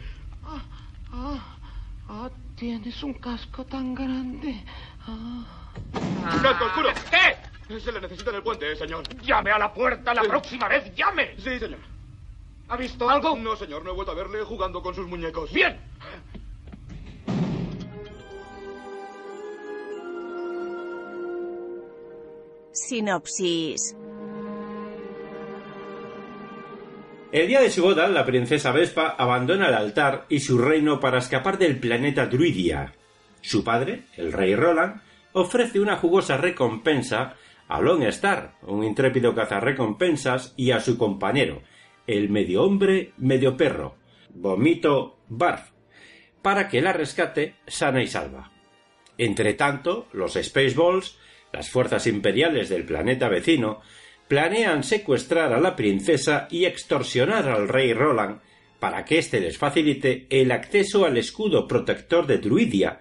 Ah, 1.13 1.39
ah, 2.09 2.31
tienes 2.57 3.03
un 3.03 3.13
casco 3.15 3.67
tan 3.67 3.95
grande. 3.95 4.65
Ah. 5.07 5.58
¡Casco 6.43 6.65
oscuro! 6.65 6.89
¿Qué? 7.11 7.81
Se 7.81 7.93
le 7.93 8.01
necesita 8.01 8.31
en 8.31 8.37
el 8.37 8.43
puente, 8.43 8.75
señor. 8.77 9.03
Llame 9.23 9.51
a 9.51 9.59
la 9.59 9.73
puerta 9.73 10.15
la 10.15 10.23
próxima 10.23 10.69
vez, 10.69 10.95
llame. 10.95 11.35
Sí, 11.37 11.59
señor. 11.59 11.81
¿Ha 12.69 12.77
visto 12.77 13.09
algo? 13.09 13.37
No, 13.37 13.57
señor, 13.57 13.85
no 13.85 13.91
he 13.91 13.95
vuelto 13.95 14.13
a 14.13 14.15
verle 14.15 14.43
jugando 14.43 14.83
con 14.83 14.95
sus 14.95 15.07
muñecos. 15.07 15.53
Bien. 15.53 15.79
Sinopsis. 22.73 23.97
El 27.31 27.47
día 27.47 27.61
de 27.61 27.71
su 27.71 27.83
boda, 27.83 28.09
la 28.09 28.25
princesa 28.25 28.73
Vespa 28.73 29.09
abandona 29.19 29.69
el 29.69 29.75
altar 29.75 30.25
y 30.31 30.41
su 30.41 30.57
reino 30.57 30.99
para 30.99 31.19
escapar 31.19 31.59
del 31.59 31.79
planeta 31.79 32.27
Druidia. 32.27 32.95
Su 33.43 33.63
padre, 33.63 34.05
el 34.17 34.33
rey 34.33 34.55
Roland, 34.55 35.03
ofrece 35.33 35.81
una 35.81 35.97
jugosa 35.97 36.37
recompensa 36.37 37.35
a 37.69 37.81
Long 37.81 38.03
Star, 38.05 38.55
un 38.63 38.83
intrépido 38.83 39.35
cazarrecompensas, 39.35 40.55
y 40.57 40.71
a 40.71 40.81
su 40.81 40.97
compañero, 40.97 41.63
el 42.07 42.31
medio 42.31 42.63
hombre, 42.63 43.13
medio 43.19 43.57
perro, 43.57 43.97
Vomito 44.31 45.19
Barf, 45.29 45.71
para 46.43 46.69
que 46.69 46.81
la 46.81 46.93
rescate 46.93 47.57
sana 47.67 48.03
y 48.03 48.07
salva. 48.07 48.53
Entre 49.19 49.55
tanto, 49.55 50.07
los 50.13 50.35
Spaceballs, 50.35 51.19
las 51.53 51.69
fuerzas 51.71 52.07
imperiales 52.07 52.69
del 52.69 52.85
planeta 52.85 53.29
vecino, 53.29 53.81
planean 54.29 54.85
secuestrar 54.85 55.53
a 55.53 55.61
la 55.61 55.75
princesa 55.75 56.49
y 56.51 56.65
extorsionar 56.67 57.49
al 57.49 57.69
rey 57.69 57.93
Roland 57.93 58.41
para 58.79 59.05
que 59.05 59.19
éste 59.19 59.41
les 59.41 59.59
facilite 59.59 60.27
el 60.31 60.53
acceso 60.53 61.05
al 61.05 61.17
escudo 61.17 61.67
protector 61.67 62.27
de 62.27 62.39
Druidia 62.39 63.01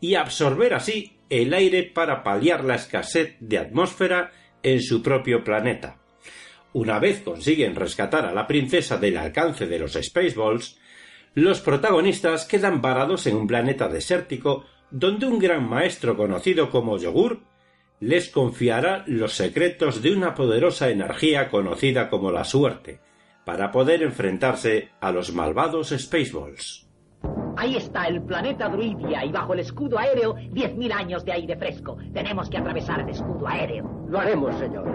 y 0.00 0.14
absorber 0.14 0.74
así 0.74 1.15
el 1.30 1.54
aire 1.54 1.82
para 1.82 2.22
paliar 2.22 2.64
la 2.64 2.76
escasez 2.76 3.36
de 3.40 3.58
atmósfera 3.58 4.32
en 4.62 4.80
su 4.80 5.02
propio 5.02 5.42
planeta. 5.44 5.98
Una 6.72 6.98
vez 6.98 7.22
consiguen 7.22 7.74
rescatar 7.74 8.26
a 8.26 8.34
la 8.34 8.46
princesa 8.46 8.98
del 8.98 9.16
alcance 9.16 9.66
de 9.66 9.78
los 9.78 9.92
Spaceballs, 9.94 10.78
los 11.34 11.60
protagonistas 11.60 12.44
quedan 12.44 12.80
varados 12.80 13.26
en 13.26 13.36
un 13.36 13.46
planeta 13.46 13.88
desértico 13.88 14.64
donde 14.90 15.26
un 15.26 15.38
gran 15.38 15.68
maestro 15.68 16.16
conocido 16.16 16.70
como 16.70 16.98
Yogur 16.98 17.40
les 18.00 18.28
confiará 18.28 19.04
los 19.06 19.34
secretos 19.34 20.02
de 20.02 20.12
una 20.12 20.34
poderosa 20.34 20.90
energía 20.90 21.48
conocida 21.50 22.10
como 22.10 22.30
la 22.30 22.44
suerte, 22.44 23.00
para 23.44 23.70
poder 23.70 24.02
enfrentarse 24.02 24.90
a 25.00 25.12
los 25.12 25.32
malvados 25.32 25.94
Spaceballs. 25.96 26.85
Ahí 27.56 27.76
está 27.76 28.04
el 28.04 28.22
planeta 28.22 28.68
Druidia 28.68 29.24
y 29.24 29.32
bajo 29.32 29.54
el 29.54 29.60
escudo 29.60 29.98
aéreo 29.98 30.34
10.000 30.34 30.92
años 30.92 31.24
de 31.24 31.32
aire 31.32 31.56
fresco. 31.56 31.96
Tenemos 32.12 32.50
que 32.50 32.58
atravesar 32.58 33.00
el 33.00 33.08
escudo 33.08 33.48
aéreo. 33.48 33.90
Lo 34.08 34.18
haremos, 34.18 34.54
señor. 34.56 34.86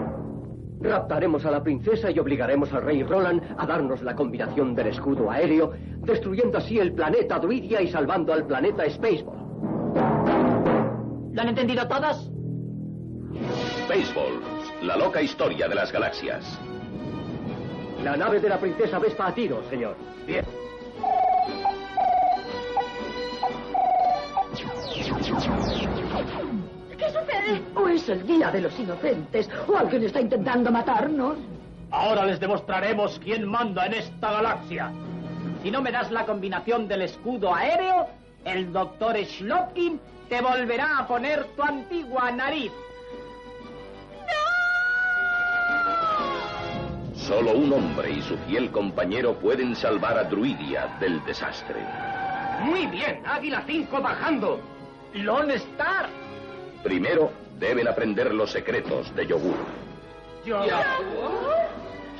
Raptaremos 0.80 1.44
a 1.44 1.50
la 1.50 1.62
princesa 1.62 2.10
y 2.10 2.18
obligaremos 2.18 2.72
al 2.72 2.82
rey 2.82 3.02
Roland 3.02 3.42
a 3.56 3.66
darnos 3.66 4.02
la 4.02 4.14
combinación 4.14 4.74
del 4.74 4.88
escudo 4.88 5.30
aéreo, 5.30 5.72
destruyendo 5.98 6.58
así 6.58 6.78
el 6.78 6.92
planeta 6.92 7.38
Druidia 7.38 7.82
y 7.82 7.88
salvando 7.88 8.32
al 8.32 8.46
planeta 8.46 8.88
Spaceball. 8.88 9.42
¿Lo 11.32 11.40
han 11.40 11.48
entendido 11.48 11.86
todos? 11.88 12.30
Spaceballs, 13.84 14.72
la 14.82 14.96
loca 14.96 15.22
historia 15.22 15.68
de 15.68 15.74
las 15.74 15.92
galaxias. 15.92 16.58
La 18.04 18.16
nave 18.16 18.40
de 18.40 18.48
la 18.48 18.58
princesa 18.58 18.98
Vespa 18.98 19.28
a 19.28 19.34
tiro, 19.34 19.62
señor. 19.70 19.96
Bien. 20.26 20.44
O 27.74 27.88
es 27.88 28.08
el 28.08 28.26
día 28.26 28.50
de 28.50 28.60
los 28.60 28.78
inocentes, 28.78 29.48
o 29.66 29.76
alguien 29.76 30.04
está 30.04 30.20
intentando 30.20 30.70
matarnos. 30.70 31.36
Ahora 31.90 32.24
les 32.24 32.40
demostraremos 32.40 33.18
quién 33.18 33.46
manda 33.46 33.86
en 33.86 33.94
esta 33.94 34.32
galaxia. 34.32 34.90
Si 35.62 35.70
no 35.70 35.82
me 35.82 35.92
das 35.92 36.10
la 36.10 36.24
combinación 36.24 36.88
del 36.88 37.02
escudo 37.02 37.54
aéreo, 37.54 38.06
el 38.44 38.72
doctor 38.72 39.16
Schlotkin 39.24 40.00
te 40.28 40.40
volverá 40.40 40.98
a 40.98 41.06
poner 41.06 41.44
tu 41.56 41.62
antigua 41.62 42.30
nariz. 42.30 42.72
Solo 47.14 47.52
un 47.52 47.72
hombre 47.72 48.10
y 48.10 48.22
su 48.22 48.36
fiel 48.38 48.70
compañero 48.72 49.34
pueden 49.34 49.76
salvar 49.76 50.18
a 50.18 50.24
Druidia 50.24 50.88
del 50.98 51.24
desastre. 51.24 51.80
Muy 52.64 52.86
bien, 52.86 53.22
Águila 53.24 53.62
5 53.66 54.00
bajando. 54.00 54.60
Lone 55.14 55.54
Star. 55.54 56.21
Primero 56.82 57.30
deben 57.58 57.86
aprender 57.86 58.32
los 58.34 58.50
secretos 58.50 59.14
de 59.14 59.26
Yogur. 59.26 59.56
¿Yogur? 60.44 60.66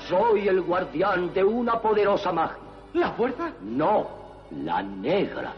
Soy 0.08 0.48
el 0.48 0.60
guardián 0.62 1.32
de 1.32 1.42
una 1.44 1.80
poderosa 1.80 2.32
magia. 2.32 2.58
¿La 2.94 3.12
fuerza? 3.12 3.52
No, 3.62 4.08
la 4.50 4.82
negra. 4.82 5.54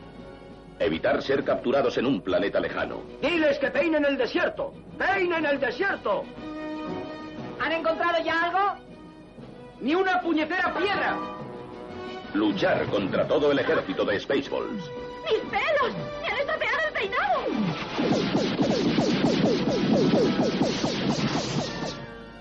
Evitar 0.78 1.23
ser 1.23 1.44
capturados 1.44 1.96
en 1.99 2.06
un 2.06 2.20
planeta 2.20 2.61
lejano. 2.61 3.02
Diles 3.20 3.58
que 3.58 3.70
peinen 3.70 4.04
el 4.04 4.16
desierto. 4.16 4.73
¡Peinen 4.99 5.44
el 5.46 5.61
desierto! 5.61 6.25
¿Han 7.61 7.73
encontrado 7.73 8.23
ya 8.25 8.44
algo? 8.44 8.80
¡Ni 9.80 9.94
una 9.94 10.20
puñetera 10.20 10.75
piedra! 10.75 11.16
Luchar 12.32 12.87
contra 12.87 13.26
todo 13.26 13.52
el 13.52 13.58
ejército 13.58 14.04
de 14.04 14.18
Spaceballs. 14.18 14.90
¡Mis 15.25 15.40
pelos! 15.50 15.94
¡Me 16.20 16.28
han 16.28 16.37
estropeado 16.38 16.78
el 16.88 16.92
peinado! 16.92 18.53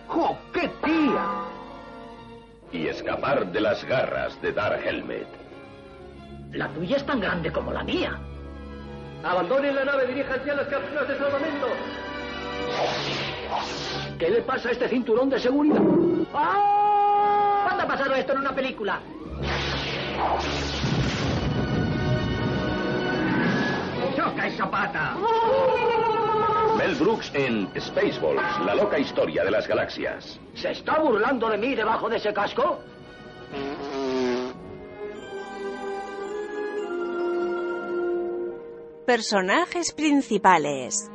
¡Jo, 0.08 0.38
qué 0.54 0.70
tía! 0.84 1.26
Y 2.72 2.88
escapar 2.88 3.52
de 3.52 3.62
las 3.62 3.84
garras 3.86 4.42
de 4.42 4.52
Dark 4.52 4.82
Helmet. 4.86 5.28
La 6.52 6.68
tuya 6.70 6.98
es 6.98 7.06
tan 7.06 7.20
grande 7.20 7.52
como 7.52 7.72
la 7.72 7.84
mía. 7.84 8.20
Abandonen 9.24 9.76
la 9.76 9.86
nave, 9.86 10.08
diríjanse 10.08 10.52
a 10.52 10.56
las 10.56 10.68
cápsulas 10.68 11.08
de 11.08 11.18
salvamento. 11.18 11.68
¿Qué 14.20 14.30
le 14.30 14.42
pasa 14.42 14.70
a 14.70 14.72
este 14.72 14.90
cinturón 14.90 15.30
de 15.30 15.40
seguridad? 15.40 15.82
¡Ah! 16.34 17.64
¿Cuándo 17.64 17.84
ha 17.84 17.88
pasado 17.88 18.14
esto 18.16 18.34
en 18.34 18.40
una 18.40 18.54
película? 18.54 19.00
¡Choca 24.16 24.48
esa 24.48 24.70
pata! 24.70 25.16
Mel 26.84 26.96
Brooks 26.96 27.32
en 27.34 27.70
Spaceballs, 27.80 28.66
la 28.66 28.76
loca 28.76 29.00
historia 29.00 29.46
de 29.46 29.52
las 29.52 29.66
galaxias. 29.66 30.38
¿Se 30.54 30.72
está 30.72 31.00
burlando 31.00 31.50
de 31.50 31.58
mí 31.58 31.76
debajo 31.76 32.10
de 32.10 32.18
ese 32.18 32.34
casco? 32.34 32.82
Personajes 39.08 39.94
principales. 39.94 41.10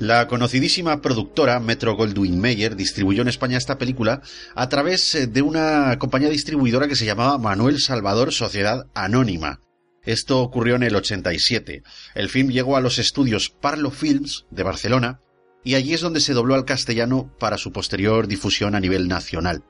La 0.00 0.26
conocidísima 0.26 1.00
productora 1.00 1.60
Metro 1.60 1.94
Goldwyn 1.94 2.40
Mayer 2.40 2.74
distribuyó 2.74 3.22
en 3.22 3.28
España 3.28 3.58
esta 3.58 3.78
película 3.78 4.22
a 4.56 4.68
través 4.68 5.14
eh, 5.14 5.28
de 5.28 5.42
una 5.42 5.96
compañía 6.00 6.30
distribuidora 6.30 6.88
que 6.88 6.96
se 6.96 7.06
llamaba 7.06 7.38
Manuel 7.38 7.78
Salvador 7.78 8.32
Sociedad 8.32 8.86
Anónima. 8.92 9.60
Esto 10.04 10.40
ocurrió 10.40 10.76
en 10.76 10.82
el 10.82 10.96
87. 10.96 11.82
El 12.14 12.28
film 12.28 12.50
llegó 12.50 12.76
a 12.76 12.80
los 12.80 12.98
estudios 12.98 13.50
Parlo 13.50 13.90
Films 13.90 14.46
de 14.50 14.62
Barcelona 14.62 15.20
y 15.64 15.74
allí 15.74 15.94
es 15.94 16.00
donde 16.00 16.20
se 16.20 16.32
dobló 16.32 16.54
al 16.54 16.64
castellano 16.64 17.30
para 17.38 17.58
su 17.58 17.72
posterior 17.72 18.26
difusión 18.26 18.74
a 18.74 18.80
nivel 18.80 19.08
nacional. 19.08 19.64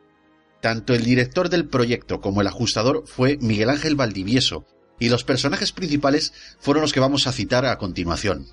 Tanto 0.61 0.95
el 0.95 1.05
director 1.05 1.49
del 1.49 1.69
proyecto 1.69 2.21
como 2.21 2.41
el 2.41 2.47
ajustador 2.47 3.05
fue 3.07 3.39
Miguel 3.41 3.71
Ángel 3.71 3.97
Valdivieso, 3.97 4.67
y 5.01 5.09
los 5.09 5.25
personajes 5.25 5.73
principales 5.73 6.33
fueron 6.59 6.83
los 6.83 6.93
que 6.93 7.01
vamos 7.01 7.27
a 7.27 7.33
citar 7.33 7.65
a 7.67 7.79
continuación. 7.79 8.47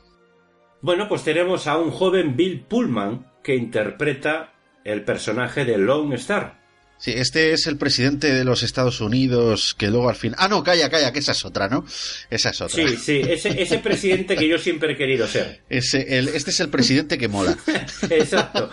Bueno, 0.82 1.08
pues 1.08 1.24
tenemos 1.24 1.68
a 1.68 1.78
un 1.78 1.92
joven 1.92 2.36
Bill 2.36 2.66
Pullman 2.66 3.32
que 3.44 3.56
interpreta 3.56 4.54
el 4.84 5.04
personaje 5.04 5.66
de 5.66 5.78
Lone 5.78 6.16
Star. 6.16 6.65
Sí, 6.98 7.12
este 7.12 7.52
es 7.52 7.68
el 7.68 7.78
presidente 7.78 8.34
de 8.34 8.46
los 8.46 8.64
Estados 8.64 9.02
Unidos 9.02 9.76
que 9.78 9.90
luego 9.90 10.10
al 10.10 10.16
fin... 10.16 10.34
Ah, 10.38 10.48
no, 10.48 10.64
calla, 10.64 10.90
calla, 10.90 11.12
que 11.12 11.20
esa 11.20 11.34
es 11.34 11.44
otra, 11.44 11.68
¿no? 11.68 11.86
Esa 12.30 12.50
es 12.50 12.62
otra. 12.62 12.88
Sí, 12.88 12.96
sí, 12.98 13.22
ese, 13.28 13.62
ese 13.62 13.80
presidente 13.80 14.36
que 14.36 14.48
yo 14.48 14.58
siempre 14.58 14.94
he 14.94 14.98
querido 14.98 15.28
ser. 15.28 15.62
Ese, 15.70 16.18
el, 16.18 16.30
este 16.30 16.52
es 16.52 16.60
el 16.62 16.70
presidente 16.70 17.18
que 17.18 17.28
mola. 17.28 17.58
Exacto. 18.10 18.70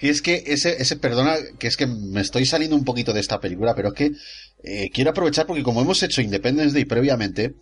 Y 0.00 0.08
es 0.08 0.20
que 0.20 0.42
ese, 0.46 0.82
ese, 0.82 0.96
perdona, 0.96 1.36
que 1.58 1.68
es 1.68 1.76
que 1.76 1.86
me 1.86 2.20
estoy 2.20 2.44
saliendo 2.44 2.76
un 2.76 2.84
poquito 2.84 3.12
de 3.12 3.20
esta 3.20 3.40
película, 3.40 3.74
pero 3.76 3.88
es 3.88 3.94
que 3.94 4.10
eh, 4.64 4.90
quiero 4.92 5.10
aprovechar 5.10 5.46
porque 5.46 5.62
como 5.62 5.80
hemos 5.80 6.02
hecho 6.02 6.20
Independence 6.20 6.74
Day 6.74 6.84
previamente, 6.84 7.54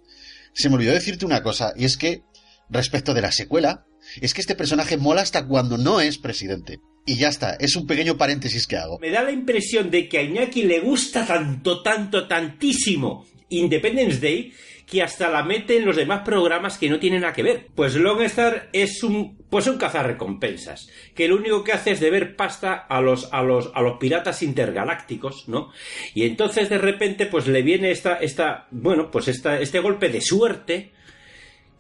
se 0.55 0.71
me 0.71 0.77
olvidó 0.77 0.95
decirte 0.95 1.27
una 1.27 1.43
cosa, 1.43 1.75
y 1.77 1.85
es 1.85 1.99
que 1.99 2.23
respecto 2.71 3.13
de 3.13 3.21
la 3.21 3.31
secuela, 3.31 3.85
es 4.21 4.33
que 4.33 4.41
este 4.41 4.55
personaje 4.55 4.97
mola 4.97 5.23
hasta 5.23 5.47
cuando 5.47 5.77
no 5.77 6.01
es 6.01 6.19
presidente. 6.19 6.81
Y 7.11 7.17
ya 7.17 7.31
está, 7.31 7.57
es 7.59 7.75
un 7.75 7.89
pequeño 7.89 8.17
paréntesis 8.17 8.69
que 8.69 8.77
hago. 8.77 9.01
Me 9.01 9.11
da 9.11 9.25
la 9.25 9.33
impresión 9.33 9.91
de 9.91 10.09
que 10.09 10.19
a 10.19 10.23
Iñaki 10.23 10.63
le 10.63 10.79
gusta 10.79 11.27
tanto, 11.27 11.83
tanto, 11.83 12.29
tantísimo 12.29 13.27
Independence 13.49 14.21
Day 14.21 14.53
que 14.87 15.03
hasta 15.03 15.29
la 15.29 15.43
mete 15.43 15.77
en 15.77 15.87
los 15.87 15.97
demás 15.97 16.23
programas 16.25 16.79
que 16.79 16.89
no 16.89 17.01
tienen 17.01 17.23
nada 17.23 17.33
que 17.33 17.43
ver. 17.43 17.67
Pues 17.75 17.97
Longstar 17.97 18.69
es 18.73 19.03
un 19.03 19.37
pues 19.51 19.67
un 19.67 19.77
cazarrecompensas, 19.77 20.89
que 21.13 21.27
lo 21.27 21.35
único 21.35 21.65
que 21.65 21.73
hace 21.73 21.91
es 21.91 21.99
deber 21.99 22.37
pasta 22.37 22.75
a 22.75 23.01
los 23.01 23.29
a 23.33 23.43
los 23.43 23.73
a 23.75 23.83
los 23.83 23.99
piratas 23.99 24.45
intergalácticos, 24.45 25.49
¿no? 25.49 25.73
Y 26.15 26.27
entonces 26.27 26.69
de 26.69 26.79
repente 26.79 27.27
pues 27.27 27.49
le 27.49 27.63
viene 27.63 27.91
esta 27.91 28.15
esta 28.15 28.69
bueno, 28.71 29.11
pues 29.11 29.27
esta 29.27 29.59
este 29.59 29.81
golpe 29.81 30.11
de 30.11 30.21
suerte 30.21 30.93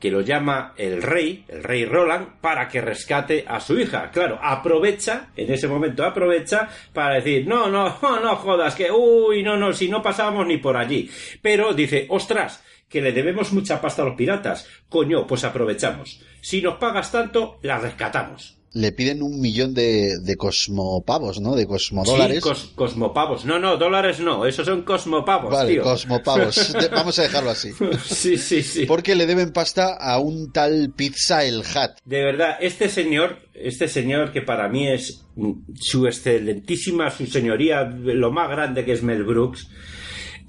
que 0.00 0.10
lo 0.10 0.22
llama 0.22 0.72
el 0.76 1.02
rey, 1.02 1.44
el 1.46 1.62
rey 1.62 1.84
Roland, 1.84 2.40
para 2.40 2.66
que 2.68 2.80
rescate 2.80 3.44
a 3.46 3.60
su 3.60 3.78
hija. 3.78 4.10
Claro, 4.10 4.38
aprovecha, 4.42 5.28
en 5.36 5.52
ese 5.52 5.68
momento 5.68 6.04
aprovecha 6.04 6.68
para 6.92 7.16
decir, 7.16 7.46
no, 7.46 7.68
no, 7.68 7.98
no, 8.02 8.20
no 8.20 8.36
jodas, 8.36 8.74
que, 8.74 8.90
uy, 8.90 9.42
no, 9.42 9.56
no, 9.56 9.72
si 9.74 9.88
no 9.88 10.02
pasábamos 10.02 10.46
ni 10.46 10.56
por 10.56 10.76
allí. 10.76 11.10
Pero 11.42 11.74
dice, 11.74 12.06
ostras, 12.08 12.64
que 12.88 13.02
le 13.02 13.12
debemos 13.12 13.52
mucha 13.52 13.80
pasta 13.80 14.02
a 14.02 14.06
los 14.06 14.16
piratas. 14.16 14.66
Coño, 14.88 15.26
pues 15.26 15.44
aprovechamos. 15.44 16.24
Si 16.40 16.62
nos 16.62 16.76
pagas 16.76 17.12
tanto, 17.12 17.58
la 17.62 17.78
rescatamos 17.78 18.59
le 18.72 18.92
piden 18.92 19.22
un 19.22 19.40
millón 19.40 19.74
de, 19.74 20.18
de 20.20 20.36
cosmopavos, 20.36 21.40
¿no? 21.40 21.56
De 21.56 21.66
cosmodólares. 21.66 22.44
Sí, 22.44 22.72
cosmopavos. 22.74 23.44
No, 23.44 23.58
no, 23.58 23.76
dólares 23.76 24.20
no. 24.20 24.46
Esos 24.46 24.66
son 24.66 24.82
cosmopavos, 24.82 25.52
vale, 25.52 25.72
tío. 25.72 25.82
cosmopavos. 25.82 26.76
Vamos 26.92 27.18
a 27.18 27.22
dejarlo 27.22 27.50
así. 27.50 27.72
sí, 28.04 28.36
sí, 28.36 28.62
sí. 28.62 28.86
Porque 28.86 29.14
le 29.14 29.26
deben 29.26 29.52
pasta 29.52 29.94
a 29.94 30.18
un 30.20 30.52
tal 30.52 30.92
Pizza 30.94 31.44
el 31.44 31.62
Hat. 31.74 31.98
De 32.04 32.22
verdad, 32.22 32.58
este 32.60 32.88
señor, 32.88 33.38
este 33.54 33.88
señor 33.88 34.32
que 34.32 34.42
para 34.42 34.68
mí 34.68 34.88
es 34.88 35.26
su 35.74 36.06
excelentísima, 36.06 37.10
su 37.10 37.26
señoría, 37.26 37.84
lo 37.84 38.30
más 38.30 38.48
grande 38.50 38.84
que 38.84 38.92
es 38.92 39.02
Mel 39.02 39.24
Brooks, 39.24 39.68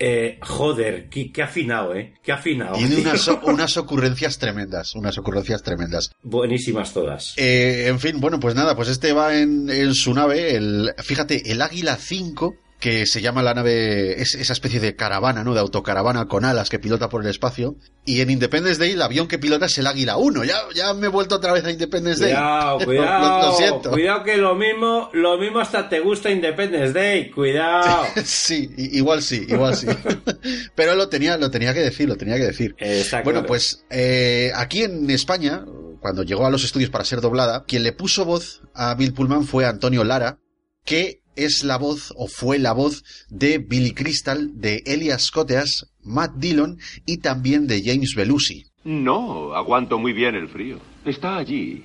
eh, 0.04 0.40
joder, 0.42 1.10
qué, 1.10 1.44
afinado, 1.44 1.94
¿eh? 1.94 2.16
Qué 2.24 2.32
afinado. 2.32 2.76
Tiene 2.76 2.96
unas, 3.02 3.28
unas, 3.44 3.78
ocurrencias 3.78 4.40
tremendas, 4.40 4.96
unas 4.96 5.16
ocurrencias 5.20 5.62
tremendas. 5.62 6.12
Buenísimas 6.24 6.92
todas. 6.92 7.36
Eh, 7.38 7.86
en 7.88 8.00
fin, 8.00 8.20
bueno, 8.20 8.40
pues 8.40 8.56
nada, 8.56 8.76
pues 8.76 8.90
este 8.90 9.14
va 9.14 9.38
en, 9.38 9.70
en 9.70 9.94
su 9.94 10.12
nave, 10.16 10.56
el, 10.56 10.92
fíjate, 11.04 11.52
el 11.52 11.62
Águila 11.62 11.98
5, 11.98 12.56
que 12.82 13.06
se 13.06 13.22
llama 13.22 13.44
la 13.44 13.54
nave, 13.54 14.20
es 14.20 14.34
esa 14.34 14.54
especie 14.54 14.80
de 14.80 14.96
caravana, 14.96 15.44
¿no? 15.44 15.54
De 15.54 15.60
autocaravana 15.60 16.28
con 16.28 16.44
alas 16.44 16.68
que 16.68 16.80
pilota 16.80 17.10
por 17.10 17.22
el 17.22 17.30
espacio. 17.30 17.76
Y 18.06 18.22
en 18.22 18.32
Independence 18.32 18.80
Day 18.80 18.94
el 18.94 19.02
avión 19.04 19.28
que 19.28 19.38
pilota 19.38 19.68
es 19.68 19.78
el 19.78 19.86
Águila 19.86 20.18
1. 20.18 20.44
Ya, 20.46 20.56
ya 20.74 20.94
me 20.96 21.06
he 21.06 21.10
vuelto 21.10 21.36
otra 21.36 21.54
vez 21.54 21.64
a 21.64 21.70
Independence 21.70 22.20
Day. 22.20 22.34
Cuidado, 22.34 22.80
cuidado. 22.86 23.52
lo, 23.52 23.58
siento. 23.58 23.92
Cuidado 23.92 24.24
que 24.24 24.36
lo 24.36 24.56
mismo, 24.56 25.12
lo 25.14 25.38
mismo 25.38 25.60
hasta 25.60 25.88
te 25.88 26.00
gusta 26.00 26.32
Independence 26.32 26.92
Day. 26.92 27.30
Cuidado. 27.30 28.08
sí, 28.26 28.74
igual 28.76 29.22
sí, 29.22 29.46
igual 29.48 29.76
sí. 29.76 29.86
Pero 30.76 30.96
lo 30.96 31.08
tenía, 31.08 31.38
lo 31.38 31.52
tenía 31.52 31.76
que 31.76 31.82
decir, 31.82 32.10
lo 32.10 32.18
tenía 32.18 32.38
que 32.38 32.46
decir. 32.46 32.76
Exacto. 32.80 33.26
Bueno, 33.26 33.46
pues 33.46 33.86
eh, 33.92 34.52
aquí 34.56 34.82
en 34.82 35.08
España, 35.12 35.66
cuando 36.00 36.24
llegó 36.24 36.48
a 36.48 36.50
los 36.50 36.64
estudios 36.64 36.90
para 36.90 37.06
ser 37.06 37.22
doblada, 37.22 37.64
quien 37.66 37.84
le 37.84 37.94
puso 37.94 38.26
voz 38.26 38.64
a 38.74 38.96
Bill 38.96 39.14
Pullman 39.14 39.46
fue 39.46 39.68
Antonio 39.68 40.04
Lara, 40.04 40.40
que 40.84 41.21
es 41.36 41.64
la 41.64 41.78
voz 41.78 42.14
o 42.18 42.28
fue 42.28 42.60
la 42.60 42.74
voz 42.74 43.04
de 43.30 43.58
Billy 43.58 43.94
Crystal, 43.94 44.52
de 44.60 44.84
Elias 44.86 45.32
Coteas, 45.32 45.92
Matt 46.04 46.36
Dillon 46.36 46.78
y 47.06 47.18
también 47.18 47.68
de 47.68 47.82
James 47.84 48.14
Belushi. 48.16 48.66
No, 48.84 49.54
aguanto 49.54 50.00
muy 50.00 50.14
bien 50.14 50.36
el 50.36 50.50
frío. 50.50 50.80
Está 51.06 51.38
allí, 51.38 51.84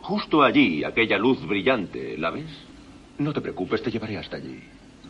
justo 0.00 0.42
allí, 0.42 0.84
aquella 0.84 1.18
luz 1.18 1.44
brillante, 1.46 2.16
¿la 2.18 2.30
ves? 2.30 2.50
No 3.18 3.32
te 3.32 3.40
preocupes, 3.40 3.82
te 3.82 3.90
llevaré 3.90 4.16
hasta 4.16 4.36
allí. 4.36 4.60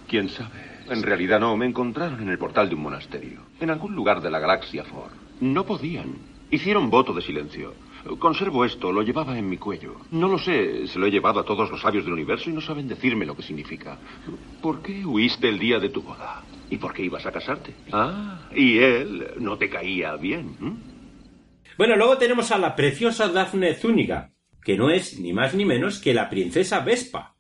¿Quién 0.08 0.28
sabe? 0.28 0.80
En 0.88 1.02
realidad 1.02 1.38
no, 1.38 1.56
me 1.56 1.66
encontraron 1.66 2.20
en 2.22 2.28
el 2.30 2.38
portal 2.38 2.68
de 2.68 2.74
un 2.74 2.82
monasterio, 2.82 3.42
en 3.60 3.70
algún 3.70 3.94
lugar 3.94 4.20
de 4.20 4.30
la 4.30 4.40
galaxia 4.40 4.84
Ford. 4.84 5.12
No 5.40 5.64
podían. 5.64 6.16
Hicieron 6.50 6.90
voto 6.90 7.14
de 7.14 7.22
silencio. 7.22 7.74
Conservo 8.18 8.64
esto, 8.64 8.92
lo 8.92 9.02
llevaba 9.02 9.38
en 9.38 9.48
mi 9.48 9.56
cuello. 9.58 9.96
No 10.10 10.28
lo 10.28 10.38
sé, 10.38 10.86
se 10.86 10.98
lo 10.98 11.06
he 11.06 11.10
llevado 11.10 11.40
a 11.40 11.44
todos 11.44 11.70
los 11.70 11.80
sabios 11.80 12.04
del 12.04 12.14
universo 12.14 12.48
y 12.48 12.52
no 12.52 12.60
saben 12.60 12.88
decirme 12.88 13.26
lo 13.26 13.36
que 13.36 13.42
significa. 13.42 13.98
¿Por 14.62 14.82
qué 14.82 15.04
huiste 15.04 15.48
el 15.48 15.58
día 15.58 15.78
de 15.78 15.90
tu 15.90 16.02
boda? 16.02 16.42
¿Y 16.70 16.78
por 16.78 16.94
qué 16.94 17.02
ibas 17.02 17.26
a 17.26 17.32
casarte? 17.32 17.74
Ah, 17.92 18.48
y 18.54 18.78
él 18.78 19.34
no 19.38 19.58
te 19.58 19.68
caía 19.68 20.16
bien. 20.16 20.56
Bueno, 21.76 21.96
luego 21.96 22.16
tenemos 22.18 22.50
a 22.52 22.58
la 22.58 22.74
preciosa 22.74 23.28
Dafne 23.28 23.74
Zúñiga, 23.74 24.32
que 24.62 24.76
no 24.76 24.90
es 24.90 25.18
ni 25.18 25.32
más 25.32 25.54
ni 25.54 25.64
menos 25.64 25.98
que 25.98 26.14
la 26.14 26.30
princesa 26.30 26.80
Vespa. 26.80 27.36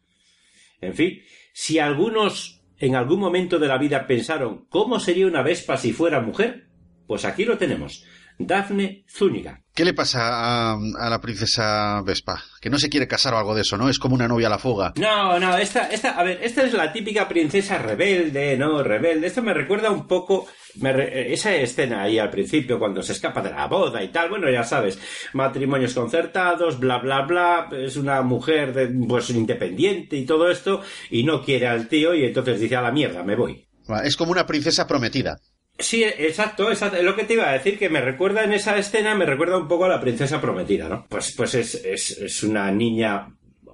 En 0.80 0.94
fin, 0.94 1.20
si 1.52 1.78
algunos 1.78 2.62
en 2.78 2.96
algún 2.96 3.20
momento 3.20 3.58
de 3.58 3.68
la 3.68 3.78
vida 3.78 4.06
pensaron 4.06 4.66
cómo 4.68 4.98
sería 4.98 5.26
una 5.26 5.42
Vespa 5.42 5.76
si 5.76 5.92
fuera 5.92 6.20
mujer, 6.20 6.68
pues 7.06 7.24
aquí 7.24 7.44
lo 7.44 7.58
tenemos. 7.58 8.04
Dafne 8.38 9.04
Zúñiga. 9.08 9.62
¿Qué 9.80 9.86
le 9.86 9.94
pasa 9.94 10.74
a, 10.74 11.08
la 11.08 11.20
princesa 11.22 12.02
Vespa? 12.04 12.44
Que 12.60 12.68
no 12.68 12.78
se 12.78 12.90
quiere 12.90 13.08
casar 13.08 13.32
o 13.32 13.38
algo 13.38 13.54
de 13.54 13.62
eso, 13.62 13.78
¿no? 13.78 13.88
Es 13.88 13.98
como 13.98 14.14
una 14.14 14.28
novia 14.28 14.48
a 14.48 14.50
la 14.50 14.58
fuga. 14.58 14.92
No, 14.96 15.40
no, 15.40 15.56
esta, 15.56 15.86
esta, 15.86 16.20
a 16.20 16.22
ver, 16.22 16.38
esta 16.42 16.64
es 16.64 16.74
la 16.74 16.92
típica 16.92 17.26
princesa 17.26 17.78
rebelde, 17.78 18.58
¿no? 18.58 18.82
Rebelde. 18.82 19.28
Esto 19.28 19.40
me 19.40 19.54
recuerda 19.54 19.90
un 19.90 20.06
poco, 20.06 20.48
esa 20.74 21.54
escena 21.54 22.02
ahí 22.02 22.18
al 22.18 22.28
principio, 22.28 22.78
cuando 22.78 23.02
se 23.02 23.12
escapa 23.12 23.40
de 23.40 23.52
la 23.52 23.68
boda 23.68 24.04
y 24.04 24.08
tal, 24.08 24.28
bueno, 24.28 24.50
ya 24.50 24.64
sabes, 24.64 24.98
matrimonios 25.32 25.94
concertados, 25.94 26.78
bla, 26.78 26.98
bla, 26.98 27.22
bla, 27.22 27.70
es 27.72 27.96
una 27.96 28.20
mujer, 28.20 28.74
de, 28.74 28.88
pues, 29.08 29.30
independiente 29.30 30.14
y 30.14 30.26
todo 30.26 30.50
esto, 30.50 30.82
y 31.08 31.24
no 31.24 31.42
quiere 31.42 31.68
al 31.68 31.88
tío, 31.88 32.14
y 32.14 32.26
entonces 32.26 32.60
dice, 32.60 32.76
a 32.76 32.82
la 32.82 32.92
mierda, 32.92 33.22
me 33.22 33.34
voy. 33.34 33.64
Es 34.04 34.14
como 34.14 34.32
una 34.32 34.44
princesa 34.44 34.86
prometida. 34.86 35.38
Sí, 35.80 36.04
exacto, 36.04 36.70
exacto. 36.70 37.02
Lo 37.02 37.16
que 37.16 37.24
te 37.24 37.34
iba 37.34 37.48
a 37.48 37.52
decir, 37.52 37.78
que 37.78 37.88
me 37.88 38.00
recuerda 38.00 38.44
en 38.44 38.52
esa 38.52 38.76
escena, 38.78 39.14
me 39.14 39.26
recuerda 39.26 39.56
un 39.56 39.68
poco 39.68 39.86
a 39.86 39.88
la 39.88 40.00
princesa 40.00 40.40
prometida, 40.40 40.88
¿no? 40.88 41.06
Pues, 41.08 41.34
pues 41.36 41.54
es, 41.54 41.74
es, 41.74 42.10
es 42.18 42.42
una 42.42 42.70
niña 42.70 43.28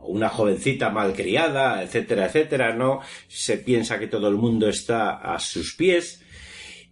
una 0.08 0.28
jovencita 0.28 0.90
malcriada, 0.90 1.82
etcétera, 1.82 2.26
etcétera, 2.26 2.74
¿no? 2.74 3.00
Se 3.28 3.58
piensa 3.58 3.98
que 3.98 4.06
todo 4.06 4.28
el 4.28 4.36
mundo 4.36 4.68
está 4.68 5.16
a 5.16 5.38
sus 5.38 5.74
pies. 5.74 6.22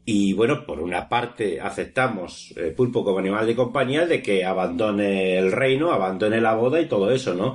Y 0.07 0.35
bueno, 0.35 0.67
por 0.67 0.81
una 0.81 1.09
parte 1.09 1.61
aceptamos 1.61 2.53
eh, 2.57 2.75
Pulpo 2.77 3.05
como 3.05 3.21
animal 3.21 3.47
de 3.47 3.57
compañía 3.57 4.07
de 4.07 4.21
que 4.21 4.45
abandone 4.45 5.39
el 5.39 5.51
reino, 5.51 5.93
abandone 5.93 6.41
la 6.41 6.55
boda 6.55 6.81
y 6.81 6.87
todo 6.87 7.11
eso, 7.11 7.35
¿no? 7.35 7.55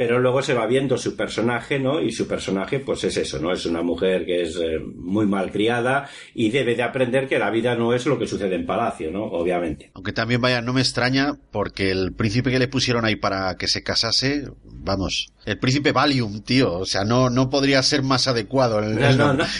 pero 0.00 0.18
luego 0.18 0.40
se 0.40 0.54
va 0.54 0.66
viendo 0.66 0.96
su 0.96 1.14
personaje, 1.14 1.78
¿no? 1.78 2.00
Y 2.00 2.10
su 2.10 2.26
personaje, 2.26 2.80
pues 2.80 3.04
es 3.04 3.18
eso, 3.18 3.38
¿no? 3.38 3.52
Es 3.52 3.66
una 3.66 3.82
mujer 3.82 4.24
que 4.24 4.44
es 4.44 4.56
eh, 4.56 4.78
muy 4.78 5.26
mal 5.26 5.52
criada 5.52 6.08
y 6.34 6.48
debe 6.48 6.74
de 6.74 6.82
aprender 6.82 7.28
que 7.28 7.38
la 7.38 7.50
vida 7.50 7.74
no 7.74 7.92
es 7.92 8.06
lo 8.06 8.18
que 8.18 8.26
sucede 8.26 8.54
en 8.54 8.64
palacio, 8.64 9.10
¿no? 9.10 9.24
Obviamente. 9.24 9.90
Aunque 9.92 10.14
también 10.14 10.40
vaya, 10.40 10.62
no 10.62 10.72
me 10.72 10.80
extraña 10.80 11.36
porque 11.50 11.90
el 11.90 12.14
príncipe 12.14 12.50
que 12.50 12.58
le 12.58 12.66
pusieron 12.66 13.04
ahí 13.04 13.16
para 13.16 13.58
que 13.58 13.68
se 13.68 13.82
casase, 13.82 14.48
vamos, 14.64 15.34
el 15.44 15.58
príncipe 15.58 15.92
Valium, 15.92 16.40
tío, 16.40 16.78
o 16.78 16.86
sea, 16.86 17.04
no, 17.04 17.28
no 17.28 17.50
podría 17.50 17.82
ser 17.82 18.02
más 18.02 18.26
adecuado. 18.26 18.80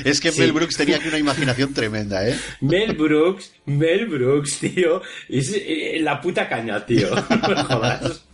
Es 0.06 0.20
que 0.22 0.32
Mel 0.32 0.52
Brooks 0.52 0.78
tenía 0.78 0.96
aquí 0.96 1.08
una 1.08 1.18
imaginación 1.18 1.74
tremenda, 1.74 2.26
¿eh? 2.26 2.29
Mel 2.60 2.94
Brooks, 2.94 3.52
Mel 3.66 4.06
Brooks, 4.06 4.58
tío, 4.60 5.02
es 5.28 5.52
eh, 5.54 5.98
la 6.00 6.20
puta 6.20 6.48
caña, 6.48 6.84
tío. 6.84 7.08
No 7.50 7.64
jodas. 7.64 8.24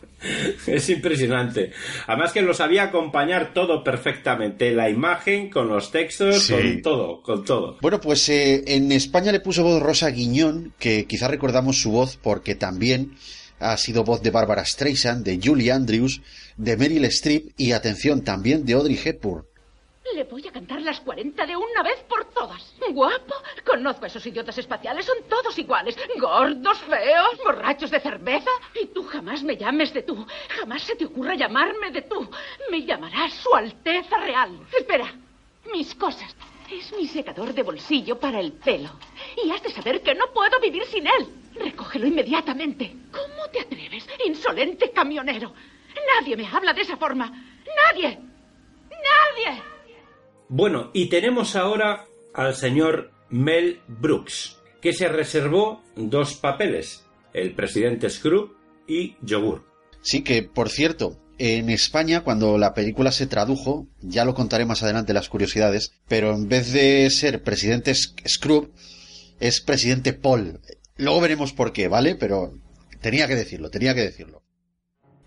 Es 0.67 0.89
impresionante. 0.89 1.73
Además 2.07 2.33
que 2.33 2.43
lo 2.43 2.55
sabía 2.55 2.85
acompañar 2.85 3.53
todo 3.53 3.85
perfectamente. 3.85 4.73
La 4.73 4.89
imagen, 4.89 5.51
con 5.51 5.69
los 5.69 5.91
textos, 5.91 6.51
con 6.51 6.83
todo, 6.83 7.23
con 7.23 7.45
todo. 7.45 7.79
Bueno, 7.81 8.01
pues 8.01 8.29
eh, 8.29 8.65
en 8.67 8.91
España 8.93 9.31
le 9.31 9.41
puso 9.41 9.63
voz 9.63 9.83
Rosa 9.83 10.11
Guiñón, 10.11 10.73
que 10.79 11.07
quizás 11.07 11.31
recordamos 11.31 11.81
su 11.81 11.93
voz 11.93 12.19
porque 12.21 12.55
también 12.55 13.17
ha 13.59 13.77
sido 13.77 14.05
voz 14.05 14.23
de 14.23 14.31
Barbara 14.31 14.65
Streisand, 14.65 15.25
de 15.25 15.41
Julie 15.43 15.73
Andrews, 15.73 16.23
de 16.57 16.77
Meryl 16.77 17.05
Streep 17.07 17.51
y, 17.57 17.73
atención, 17.73 18.23
también 18.23 18.65
de 18.65 18.75
Audrey 18.75 18.99
Hepburn. 19.03 19.45
Le 20.15 20.25
voy 20.25 20.47
a 20.47 20.53
cantar 20.53 20.81
las 20.83 21.01
40 21.01 21.47
de 21.47 21.57
una 21.57 21.83
vez 21.83 22.01
por 22.09 22.25
todas. 22.27 22.75
Guapo, 22.91 23.35
conozco 23.65 24.05
a 24.05 24.09
esos 24.09 24.25
idiotas 24.27 24.57
espaciales, 24.57 25.05
son 25.05 25.19
todos 25.29 25.59
iguales. 25.59 25.97
Gordos, 26.19 26.79
feos, 26.81 27.39
borrachos 27.45 27.91
de 27.91 28.01
cerveza. 28.01 28.51
Y 28.81 28.87
tú 28.87 29.05
jamás 29.05 29.43
me 29.43 29.57
llames 29.57 29.93
de 29.93 30.03
tú. 30.03 30.27
Jamás 30.49 30.83
se 30.83 30.97
te 30.97 31.07
ocurra 31.07 31.35
llamarme 31.35 31.91
de 31.91 32.03
tú. 32.03 32.29
Me 32.71 32.85
llamarás 32.85 33.35
Su 33.35 33.55
Alteza 33.55 34.19
Real. 34.19 34.59
Espera, 34.77 35.13
mis 35.73 35.95
cosas. 35.95 36.35
Es 36.71 36.93
mi 36.97 37.07
secador 37.07 37.53
de 37.53 37.63
bolsillo 37.63 38.19
para 38.19 38.41
el 38.41 38.53
pelo. 38.53 38.91
Y 39.45 39.51
has 39.51 39.63
de 39.63 39.71
saber 39.71 40.03
que 40.03 40.15
no 40.15 40.33
puedo 40.33 40.59
vivir 40.61 40.85
sin 40.87 41.07
él. 41.07 41.29
Recógelo 41.55 42.07
inmediatamente. 42.07 42.95
¿Cómo 43.13 43.49
te 43.53 43.61
atreves, 43.61 44.07
insolente 44.25 44.91
camionero? 44.93 45.53
Nadie 46.19 46.37
me 46.37 46.47
habla 46.47 46.73
de 46.73 46.83
esa 46.83 46.97
forma. 46.97 47.31
Nadie. 47.85 48.19
Nadie. 48.91 49.76
Bueno, 50.49 50.91
y 50.93 51.09
tenemos 51.09 51.57
ahora 51.57 52.07
al 52.33 52.55
señor 52.55 53.11
Mel 53.31 53.81
Brooks, 53.89 54.59
que 54.81 54.93
se 54.93 55.09
reservó 55.09 55.83
dos 55.97 56.35
papeles, 56.35 57.05
el 57.33 57.55
presidente 57.55 58.09
Scrooge 58.09 58.53
y 58.87 59.17
Yogur. 59.23 59.65
Sí, 60.03 60.23
que 60.23 60.45
por 60.45 60.69
cierto, 60.69 61.19
en 61.39 61.69
España, 61.69 62.23
cuando 62.23 62.59
la 62.59 62.75
película 62.75 63.11
se 63.11 63.27
tradujo, 63.27 63.89
ya 64.01 64.25
lo 64.25 64.35
contaré 64.35 64.65
más 64.67 64.85
adelante 64.85 65.13
las 65.13 65.29
curiosidades, 65.29 65.93
pero 66.07 66.33
en 66.33 66.49
vez 66.49 66.73
de 66.73 67.11
ser 67.11 67.43
presidente 67.43 67.93
Scrooge, 67.95 68.71
es 69.41 69.61
presidente 69.61 70.13
Paul. 70.13 70.61
Luego 70.97 71.21
veremos 71.21 71.53
por 71.53 71.73
qué, 71.73 71.89
¿vale? 71.89 72.15
Pero 72.15 72.55
tenía 73.01 73.27
que 73.27 73.35
decirlo, 73.35 73.69
tenía 73.69 73.95
que 73.95 74.03
decirlo. 74.03 74.46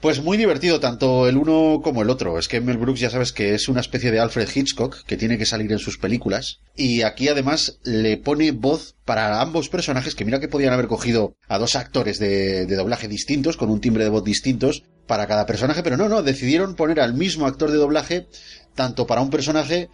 Pues 0.02 0.24
muy 0.24 0.38
divertido 0.38 0.80
tanto 0.80 1.28
el 1.28 1.36
uno 1.36 1.82
como 1.84 2.02
el 2.02 2.10
otro. 2.10 2.40
Es 2.40 2.48
que 2.48 2.62
Mel 2.62 2.78
Brooks 2.78 3.02
ya 3.02 3.10
sabes 3.10 3.34
que 3.34 3.54
es 3.54 3.68
una 3.68 3.82
especie 3.82 4.12
de 4.12 4.20
Alfred 4.22 4.48
Hitchcock 4.54 5.04
que 5.04 5.18
tiene 5.18 5.38
que 5.38 5.46
salir 5.46 5.70
en 5.74 5.80
sus 5.80 5.98
películas. 5.98 6.62
Y 6.74 7.02
aquí 7.02 7.28
además 7.28 7.80
le 7.84 8.16
pone 8.16 8.52
voz 8.52 8.96
para 9.04 9.42
ambos 9.42 9.68
personajes 9.68 10.16
que 10.16 10.24
mira 10.24 10.40
que 10.40 10.48
podían 10.48 10.72
haber 10.72 10.88
cogido 10.88 11.36
a 11.50 11.58
dos 11.58 11.76
actores 11.76 12.18
de, 12.18 12.66
de 12.66 12.76
doblaje 12.78 13.10
distintos, 13.10 13.58
con 13.58 13.70
un 13.70 13.82
timbre 13.82 14.06
de 14.06 14.10
voz 14.10 14.24
distintos 14.24 14.84
para 15.06 15.28
cada 15.28 15.46
personaje, 15.46 15.84
pero 15.84 15.98
no, 15.98 16.08
no, 16.08 16.22
decidieron 16.22 16.76
poner 16.76 17.02
al 17.02 17.16
mismo 17.16 17.48
actor 17.48 17.72
de 17.72 17.78
doblaje 17.78 18.28
tanto 18.76 19.08
para 19.08 19.22
un 19.22 19.32
personaje 19.32 19.90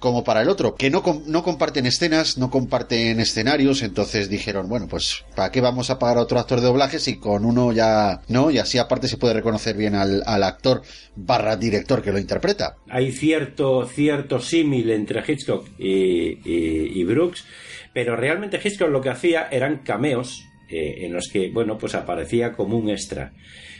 como 0.00 0.24
para 0.24 0.40
el 0.40 0.48
otro, 0.48 0.74
que 0.74 0.90
no, 0.90 1.02
no 1.26 1.42
comparten 1.42 1.84
escenas, 1.84 2.38
no 2.38 2.50
comparten 2.50 3.20
escenarios, 3.20 3.82
entonces 3.82 4.30
dijeron, 4.30 4.68
bueno, 4.68 4.88
pues 4.88 5.24
¿para 5.36 5.52
qué 5.52 5.60
vamos 5.60 5.90
a 5.90 5.98
pagar 5.98 6.16
a 6.16 6.22
otro 6.22 6.40
actor 6.40 6.60
de 6.60 6.66
doblaje 6.66 6.98
si 6.98 7.18
con 7.18 7.44
uno 7.44 7.70
ya 7.70 8.22
no? 8.28 8.50
Y 8.50 8.58
así 8.58 8.78
aparte 8.78 9.08
se 9.08 9.18
puede 9.18 9.34
reconocer 9.34 9.76
bien 9.76 9.94
al, 9.94 10.22
actor 10.42 10.82
barra 11.14 11.54
director 11.56 12.02
que 12.02 12.12
lo 12.12 12.18
interpreta. 12.18 12.76
Hay 12.88 13.12
cierto, 13.12 13.84
cierto 13.86 14.40
símil 14.40 14.90
entre 14.90 15.22
Hitchcock 15.26 15.68
y, 15.78 16.38
y, 16.50 16.98
y, 17.00 17.04
Brooks, 17.04 17.44
pero 17.92 18.16
realmente 18.16 18.58
Hitchcock 18.62 18.88
lo 18.88 19.02
que 19.02 19.10
hacía 19.10 19.48
eran 19.50 19.82
cameos 19.84 20.44
eh, 20.70 21.04
en 21.04 21.12
los 21.12 21.28
que, 21.28 21.50
bueno, 21.50 21.76
pues 21.76 21.94
aparecía 21.94 22.52
como 22.52 22.78
un 22.78 22.88
extra. 22.88 23.34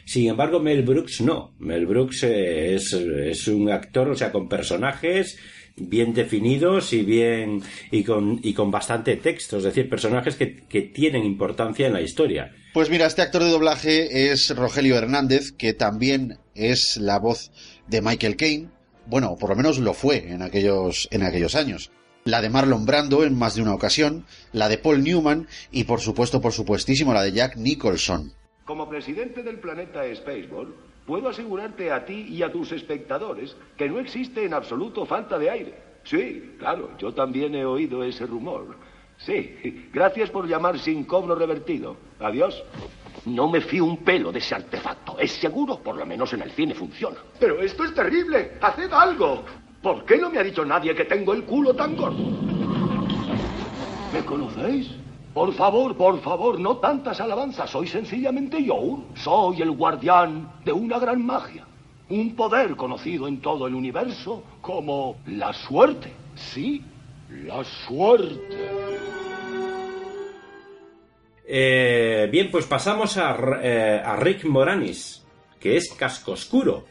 Sin 0.05 0.29
embargo, 0.29 0.61
Mel 0.61 0.83
Brooks 0.83 1.23
no. 1.23 1.55
Mel 1.61 1.87
Brooks 1.87 2.25
eh, 2.25 2.75
es, 2.75 2.93
es 2.93 3.49
un 3.49 3.71
actor, 3.71 4.11
o 4.11 4.15
sea, 4.15 4.31
con 4.31 4.49
personajes 4.49 5.39
bien 5.81 6.15
definidos 6.15 6.93
y 6.93 7.03
bien 7.03 7.63
y 7.91 8.05
con, 8.05 8.41
y 8.43 8.55
con 8.55 8.71
bastante 8.71 9.17
texto, 9.17 9.59
es 9.59 9.65
decir, 9.65 9.89
personajes 9.89 10.37
que, 10.37 10.57
que, 10.69 10.83
tienen 10.83 11.25
importancia 11.25 11.87
en 11.87 11.93
la 11.93 12.01
historia. 12.01 12.55
Pues 12.73 12.91
mira, 12.91 13.07
este 13.07 13.23
actor 13.23 13.43
de 13.43 13.51
doblaje 13.51 14.31
es 14.31 14.55
Rogelio 14.55 14.97
Hernández, 14.97 15.53
que 15.53 15.73
también 15.73 16.39
es 16.55 16.97
la 16.97 17.19
voz 17.19 17.51
de 17.89 18.03
Michael 18.03 18.37
Caine, 18.37 18.69
bueno, 19.07 19.37
por 19.37 19.51
lo 19.51 19.57
menos 19.57 19.79
lo 19.79 19.93
fue 19.93 20.31
en 20.31 20.41
aquellos, 20.41 21.09
en 21.11 21.25
aquellos 21.25 21.57
años. 21.57 21.91
La 22.25 22.41
de 22.41 22.51
Marlon 22.51 22.87
Brando 22.87 23.25
en 23.25 23.37
más 23.37 23.57
de 23.57 23.63
una 23.63 23.75
ocasión, 23.75 24.25
la 24.53 24.69
de 24.69 24.79
Paul 24.79 25.03
Newman 25.03 25.49
y 25.73 25.85
por 25.85 26.01
supuesto, 26.01 26.41
por 26.41 26.53
supuestísimo, 26.53 27.13
la 27.13 27.23
de 27.23 27.33
Jack 27.33 27.57
Nicholson. 27.57 28.33
Como 28.65 28.89
presidente 28.89 29.43
del 29.43 29.59
planeta 29.59 30.03
Spaceball, 30.15 30.77
puedo 31.07 31.29
asegurarte 31.29 31.91
a 31.91 32.05
ti 32.05 32.27
y 32.29 32.43
a 32.43 32.53
tus 32.53 32.73
espectadores 32.73 33.57
que 33.77 33.89
no 33.89 33.99
existe 33.99 34.45
en 34.45 34.55
absoluto 34.55 35.05
falta 35.07 35.39
de 35.39 35.51
aire. 35.51 35.75
Sí, 36.05 36.55
claro, 36.59 36.91
yo 36.99 37.13
también 37.13 37.55
he 37.55 37.65
oído 37.65 38.03
ese 38.03 38.27
rumor. 38.27 38.77
Sí, 39.19 39.89
gracias 39.93 40.31
por 40.31 40.47
llamar 40.47 40.79
sin 40.79 41.05
cobro 41.05 41.35
revertido. 41.35 41.97
Adiós. 42.21 42.63
No 43.27 43.51
me 43.51 43.61
fío 43.61 43.85
un 43.85 43.99
pelo 43.99 44.33
de 44.33 44.39
ese 44.39 44.55
artefacto. 44.55 45.19
Es 45.19 45.33
seguro, 45.33 45.79
por 45.81 45.97
lo 45.97 46.07
menos 46.07 46.33
en 46.33 46.41
el 46.41 46.51
cine 46.53 46.75
funciona. 46.75 47.19
Pero 47.39 47.61
esto 47.61 47.85
es 47.85 47.95
terrible. 47.95 48.53
Haced 48.61 48.91
algo. 48.93 49.45
¿Por 49.83 50.05
qué 50.07 50.17
no 50.17 50.31
me 50.31 50.39
ha 50.39 50.43
dicho 50.43 50.65
nadie 50.65 50.95
que 50.95 51.05
tengo 51.05 51.35
el 51.35 51.45
culo 51.45 51.75
tan 51.75 51.97
gordo? 51.97 52.31
¿Me 54.13 54.25
conocéis? 54.25 55.00
Por 55.35 55.55
favor, 55.55 55.97
por 55.97 56.21
favor, 56.21 56.59
no 56.59 56.79
tantas 56.79 57.21
alabanzas. 57.21 57.71
Soy 57.71 57.87
sencillamente 57.87 58.65
yo. 58.65 59.05
Soy 59.15 59.63
el 59.63 59.71
guardián 59.71 60.51
de 60.65 60.73
una 60.73 60.99
gran 60.99 61.25
magia. 61.25 61.67
Un 62.09 62.35
poder 62.35 62.75
conocido 62.75 63.29
en 63.29 63.41
todo 63.41 63.69
el 63.69 63.75
universo 63.75 64.43
como 64.61 65.19
la 65.27 65.53
suerte. 65.53 66.13
Sí, 66.35 66.83
la 67.45 67.63
suerte. 67.63 68.59
Eh, 71.47 72.29
bien, 72.31 72.51
pues 72.51 72.67
pasamos 72.67 73.17
a, 73.17 73.37
eh, 73.63 74.03
a 74.05 74.17
Rick 74.17 74.45
Moranis, 74.47 75.25
que 75.61 75.77
es 75.77 75.93
Casco 75.93 76.33
Oscuro. 76.33 76.85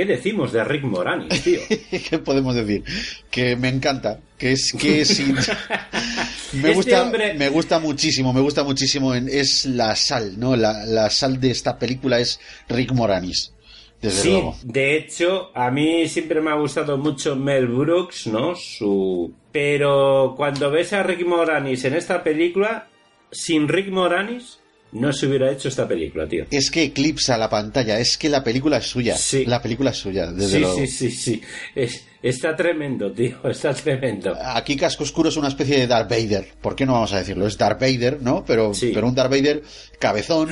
¿Qué 0.00 0.06
decimos 0.06 0.50
de 0.52 0.64
Rick 0.64 0.84
Moranis, 0.84 1.42
tío? 1.44 1.60
¿Qué 2.08 2.18
podemos 2.20 2.54
decir? 2.54 2.82
Que 3.30 3.54
me 3.54 3.68
encanta. 3.68 4.18
Que 4.38 4.52
es 4.52 4.72
que 4.72 5.04
sin... 5.04 5.34
me 6.54 6.70
Este 6.70 6.72
gusta 6.74 7.02
hombre- 7.02 7.34
me 7.34 7.50
gusta 7.50 7.78
muchísimo, 7.80 8.32
me 8.32 8.40
gusta 8.40 8.64
muchísimo. 8.64 9.14
en- 9.14 9.28
es 9.28 9.66
la 9.66 9.94
sal, 9.94 10.40
¿no? 10.40 10.56
La, 10.56 10.86
la 10.86 11.10
sal 11.10 11.38
de 11.38 11.50
esta 11.50 11.78
película 11.78 12.18
es 12.18 12.40
Rick 12.70 12.92
Moranis. 12.92 13.52
Desde 14.00 14.22
sí, 14.22 14.30
luego. 14.30 14.56
de 14.62 14.96
hecho, 14.96 15.50
a 15.54 15.70
mí 15.70 16.08
siempre 16.08 16.40
me 16.40 16.50
ha 16.50 16.54
gustado 16.54 16.96
mucho 16.96 17.36
Mel 17.36 17.66
Brooks, 17.66 18.26
¿no? 18.28 18.54
Su... 18.56 19.34
Pero 19.52 20.32
cuando 20.34 20.70
ves 20.70 20.94
a 20.94 21.02
Rick 21.02 21.26
Moranis 21.26 21.84
en 21.84 21.92
esta 21.92 22.24
película, 22.24 22.88
sin 23.30 23.68
Rick 23.68 23.90
Moranis, 23.90 24.59
no 24.92 25.12
se 25.12 25.26
hubiera 25.26 25.50
hecho 25.52 25.68
esta 25.68 25.86
película, 25.86 26.26
tío. 26.28 26.46
Es 26.50 26.70
que 26.70 26.82
eclipsa 26.84 27.36
la 27.38 27.48
pantalla, 27.48 27.98
es 27.98 28.18
que 28.18 28.28
la 28.28 28.42
película 28.42 28.78
es 28.78 28.86
suya. 28.86 29.16
La 29.46 29.62
película 29.62 29.90
es 29.90 29.96
suya, 29.98 30.30
desde 30.32 30.54
sí, 30.56 30.58
luego. 30.58 30.76
sí, 30.76 30.86
sí, 30.86 31.10
sí. 31.10 31.42
Es- 31.74 32.04
está 32.22 32.54
tremendo, 32.54 33.10
tío, 33.12 33.38
está 33.48 33.72
tremendo. 33.72 34.36
Aquí 34.42 34.76
Casco 34.76 35.04
Oscuro 35.04 35.28
es 35.30 35.36
una 35.36 35.48
especie 35.48 35.78
de 35.78 35.86
Darth 35.86 36.10
Vader. 36.10 36.48
¿Por 36.60 36.74
qué 36.76 36.84
no 36.86 36.92
vamos 36.94 37.12
a 37.12 37.18
decirlo? 37.18 37.46
Es 37.46 37.56
Darth 37.56 37.80
Vader, 37.80 38.18
¿no? 38.20 38.44
Pero, 38.46 38.72
pero 38.92 39.06
un 39.06 39.14
Darth 39.14 39.30
Vader 39.30 39.62
cabezón. 39.98 40.50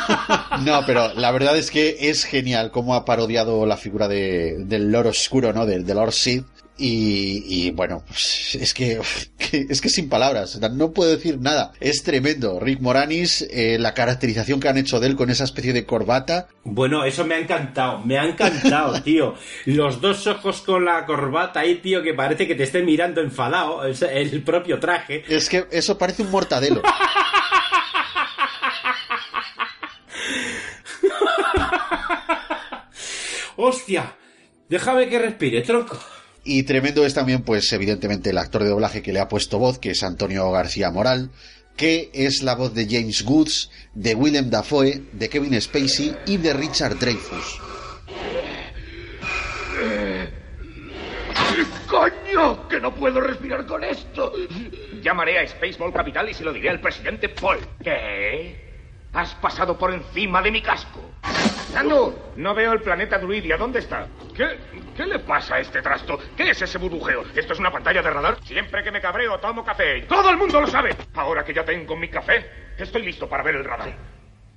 no, 0.64 0.80
pero 0.86 1.12
la 1.14 1.30
verdad 1.30 1.56
es 1.56 1.70
que 1.70 1.96
es 2.00 2.24
genial 2.24 2.70
cómo 2.70 2.94
ha 2.94 3.04
parodiado 3.04 3.66
la 3.66 3.76
figura 3.76 4.08
de, 4.08 4.56
del 4.60 4.90
Lord 4.90 5.08
Oscuro, 5.08 5.52
¿no? 5.52 5.66
Del, 5.66 5.84
del 5.84 5.96
Lord 5.96 6.12
Sith. 6.12 6.44
Y, 6.78 7.42
y, 7.48 7.70
bueno, 7.70 8.02
pues, 8.06 8.54
es 8.60 8.74
que, 8.74 9.00
es 9.52 9.80
que 9.80 9.88
sin 9.88 10.10
palabras, 10.10 10.60
no 10.72 10.92
puedo 10.92 11.10
decir 11.10 11.40
nada. 11.40 11.72
Es 11.80 12.02
tremendo. 12.02 12.60
Rick 12.60 12.80
Moranis, 12.80 13.42
eh, 13.50 13.78
la 13.78 13.94
caracterización 13.94 14.60
que 14.60 14.68
han 14.68 14.76
hecho 14.76 15.00
de 15.00 15.06
él 15.06 15.16
con 15.16 15.30
esa 15.30 15.44
especie 15.44 15.72
de 15.72 15.86
corbata. 15.86 16.48
Bueno, 16.64 17.04
eso 17.04 17.24
me 17.24 17.36
ha 17.36 17.38
encantado, 17.38 18.00
me 18.00 18.18
ha 18.18 18.24
encantado, 18.24 19.00
tío. 19.04 19.34
Los 19.64 20.00
dos 20.00 20.26
ojos 20.26 20.60
con 20.62 20.84
la 20.84 21.06
corbata 21.06 21.60
ahí, 21.60 21.76
tío, 21.76 22.02
que 22.02 22.12
parece 22.12 22.46
que 22.46 22.54
te 22.54 22.64
esté 22.64 22.82
mirando 22.82 23.22
enfadado, 23.22 23.82
el 23.84 24.42
propio 24.42 24.78
traje. 24.78 25.24
Es 25.28 25.48
que 25.48 25.66
eso 25.70 25.96
parece 25.96 26.22
un 26.22 26.30
mortadelo. 26.30 26.82
¡Hostia! 33.56 34.14
Déjame 34.68 35.08
que 35.08 35.18
respire, 35.18 35.62
tronco. 35.62 35.98
Y 36.48 36.62
tremendo 36.62 37.04
es 37.04 37.12
también, 37.12 37.42
pues, 37.42 37.72
evidentemente, 37.72 38.30
el 38.30 38.38
actor 38.38 38.62
de 38.62 38.68
doblaje 38.68 39.02
que 39.02 39.12
le 39.12 39.18
ha 39.18 39.26
puesto 39.26 39.58
voz, 39.58 39.80
que 39.80 39.90
es 39.90 40.04
Antonio 40.04 40.48
García 40.52 40.92
Moral, 40.92 41.30
que 41.76 42.08
es 42.14 42.44
la 42.44 42.54
voz 42.54 42.72
de 42.72 42.86
James 42.88 43.22
Woods, 43.22 43.68
de 43.94 44.14
Willem 44.14 44.48
Dafoe, 44.48 45.02
de 45.12 45.28
Kevin 45.28 45.60
Spacey 45.60 46.16
y 46.24 46.36
de 46.36 46.52
Richard 46.52 47.00
Dreyfuss. 47.00 47.60
¡Coño! 51.88 52.68
¡Que 52.68 52.78
no 52.78 52.94
puedo 52.94 53.20
respirar 53.20 53.66
con 53.66 53.82
esto! 53.82 54.32
Llamaré 55.02 55.40
a 55.40 55.48
Spaceball 55.48 55.92
Capital 55.92 56.28
y 56.30 56.34
se 56.34 56.44
lo 56.44 56.52
diré 56.52 56.70
al 56.70 56.80
presidente 56.80 57.28
Paul. 57.28 57.58
¿Qué? 57.82 58.54
Has 59.12 59.34
pasado 59.34 59.76
por 59.76 59.92
encima 59.92 60.40
de 60.42 60.52
mi 60.52 60.62
casco. 60.62 61.10
¡Sandu! 61.72 62.14
No 62.36 62.54
veo 62.54 62.72
el 62.72 62.80
planeta 62.80 63.18
Druidia. 63.18 63.56
¿Dónde 63.56 63.80
está? 63.80 64.06
¿Qué? 64.34 64.58
¿Qué 64.96 65.06
le 65.06 65.18
pasa 65.18 65.56
a 65.56 65.60
este 65.60 65.82
trasto? 65.82 66.18
¿Qué 66.36 66.50
es 66.50 66.62
ese 66.62 66.78
burbujeo? 66.78 67.24
¿Esto 67.34 67.52
es 67.52 67.58
una 67.58 67.70
pantalla 67.70 68.02
de 68.02 68.10
radar? 68.10 68.38
Siempre 68.44 68.82
que 68.82 68.90
me 68.90 69.00
cabreo 69.00 69.38
tomo 69.38 69.64
café. 69.64 70.02
¡Todo 70.02 70.30
el 70.30 70.36
mundo 70.36 70.60
lo 70.60 70.66
sabe! 70.66 70.96
Ahora 71.14 71.44
que 71.44 71.52
ya 71.52 71.64
tengo 71.64 71.96
mi 71.96 72.08
café, 72.08 72.74
estoy 72.78 73.02
listo 73.02 73.28
para 73.28 73.42
ver 73.42 73.56
el 73.56 73.64
radar. 73.64 73.94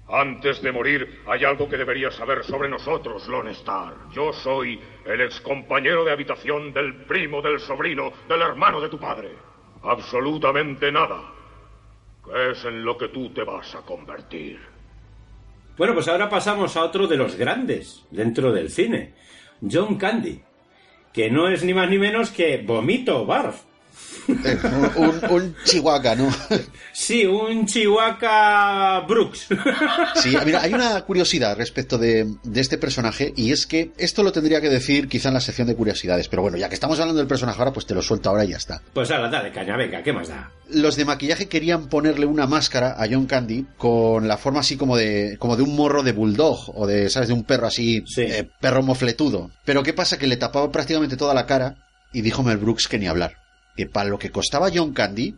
Antes 0.07 0.61
de 0.61 0.71
morir, 0.71 1.21
hay 1.27 1.43
algo 1.45 1.69
que 1.69 1.77
deberías 1.77 2.15
saber 2.15 2.43
sobre 2.43 2.67
nosotros, 2.69 3.27
Lone 3.27 3.51
Star. 3.51 3.93
Yo 4.11 4.33
soy 4.33 4.81
el 5.05 5.21
excompañero 5.21 6.03
de 6.03 6.11
habitación 6.11 6.73
del 6.73 7.05
primo, 7.05 7.41
del 7.41 7.59
sobrino, 7.59 8.11
del 8.27 8.41
hermano 8.41 8.81
de 8.81 8.89
tu 8.89 8.99
padre. 8.99 9.29
Absolutamente 9.83 10.91
nada. 10.91 11.21
¿Qué 12.25 12.51
es 12.51 12.65
en 12.65 12.83
lo 12.83 12.97
que 12.97 13.09
tú 13.09 13.31
te 13.33 13.43
vas 13.43 13.75
a 13.75 13.81
convertir? 13.81 14.78
Bueno, 15.79 15.93
pues 15.93 16.09
ahora 16.09 16.27
pasamos 16.27 16.75
a 16.75 16.83
otro 16.83 17.07
de 17.07 17.15
los 17.15 17.37
grandes 17.37 18.03
dentro 18.11 18.51
del 18.51 18.69
cine, 18.69 19.13
John 19.61 19.95
Candy, 19.95 20.41
que 21.13 21.31
no 21.31 21.47
es 21.47 21.63
ni 21.63 21.73
más 21.73 21.89
ni 21.89 21.97
menos 21.97 22.31
que 22.31 22.57
Vomito 22.57 23.25
Barf. 23.25 23.61
Eh, 24.29 24.57
un, 24.95 25.03
un- 25.05 25.31
un 25.31 25.55
chihuahua, 25.65 26.15
¿no? 26.15 26.29
Sí, 26.93 27.25
un 27.25 27.65
Chihuahua 27.65 29.05
Brooks. 29.07 29.47
Sí, 30.15 30.35
mira, 30.45 30.61
hay 30.61 30.73
una 30.73 31.01
curiosidad 31.01 31.57
respecto 31.57 31.97
de, 31.97 32.27
de 32.43 32.61
este 32.61 32.77
personaje 32.77 33.33
y 33.35 33.51
es 33.51 33.65
que 33.65 33.91
esto 33.97 34.23
lo 34.23 34.31
tendría 34.31 34.61
que 34.61 34.69
decir 34.69 35.07
quizá 35.07 35.29
en 35.29 35.35
la 35.35 35.41
sección 35.41 35.67
de 35.67 35.75
curiosidades, 35.75 36.27
pero 36.27 36.41
bueno, 36.41 36.57
ya 36.57 36.69
que 36.69 36.75
estamos 36.75 36.99
hablando 36.99 37.19
del 37.19 37.27
personaje 37.27 37.57
ahora, 37.59 37.73
pues 37.73 37.85
te 37.85 37.95
lo 37.95 38.01
suelto 38.01 38.29
ahora 38.29 38.45
y 38.45 38.49
ya 38.49 38.57
está. 38.57 38.81
Pues 38.93 39.09
ahora, 39.11 39.29
dale 39.29 39.51
caña, 39.51 39.75
venga, 39.77 40.03
¿qué 40.03 40.13
más 40.13 40.27
da? 40.27 40.51
Los 40.69 40.95
de 40.95 41.05
maquillaje 41.05 41.47
querían 41.47 41.87
ponerle 41.87 42.25
una 42.25 42.45
máscara 42.45 42.95
a 43.01 43.07
John 43.09 43.25
Candy 43.25 43.65
con 43.77 44.27
la 44.27 44.37
forma 44.37 44.59
así 44.59 44.77
como 44.77 44.95
de 44.97 45.37
como 45.39 45.55
de 45.55 45.63
un 45.63 45.75
morro 45.75 46.03
de 46.03 46.11
bulldog 46.11 46.71
o 46.75 46.85
de, 46.85 47.09
¿sabes? 47.09 47.29
De 47.29 47.33
un 47.33 47.43
perro 47.43 47.67
así, 47.67 48.03
eh, 48.17 48.47
perro 48.61 48.83
mofletudo. 48.83 49.49
Pero 49.65 49.81
¿qué 49.83 49.93
pasa? 49.93 50.17
Que 50.19 50.27
le 50.27 50.37
tapaba 50.37 50.71
prácticamente 50.71 51.17
toda 51.17 51.33
la 51.33 51.45
cara 51.47 51.75
y 52.13 52.21
dijo 52.21 52.43
Mel 52.43 52.57
Brooks 52.57 52.87
que 52.87 52.99
ni 52.99 53.07
hablar. 53.07 53.33
Que 53.79 53.85
para 53.85 54.09
lo 54.09 54.19
que 54.19 54.29
costaba 54.29 54.69
John 54.73 54.91
Candy, 54.91 55.35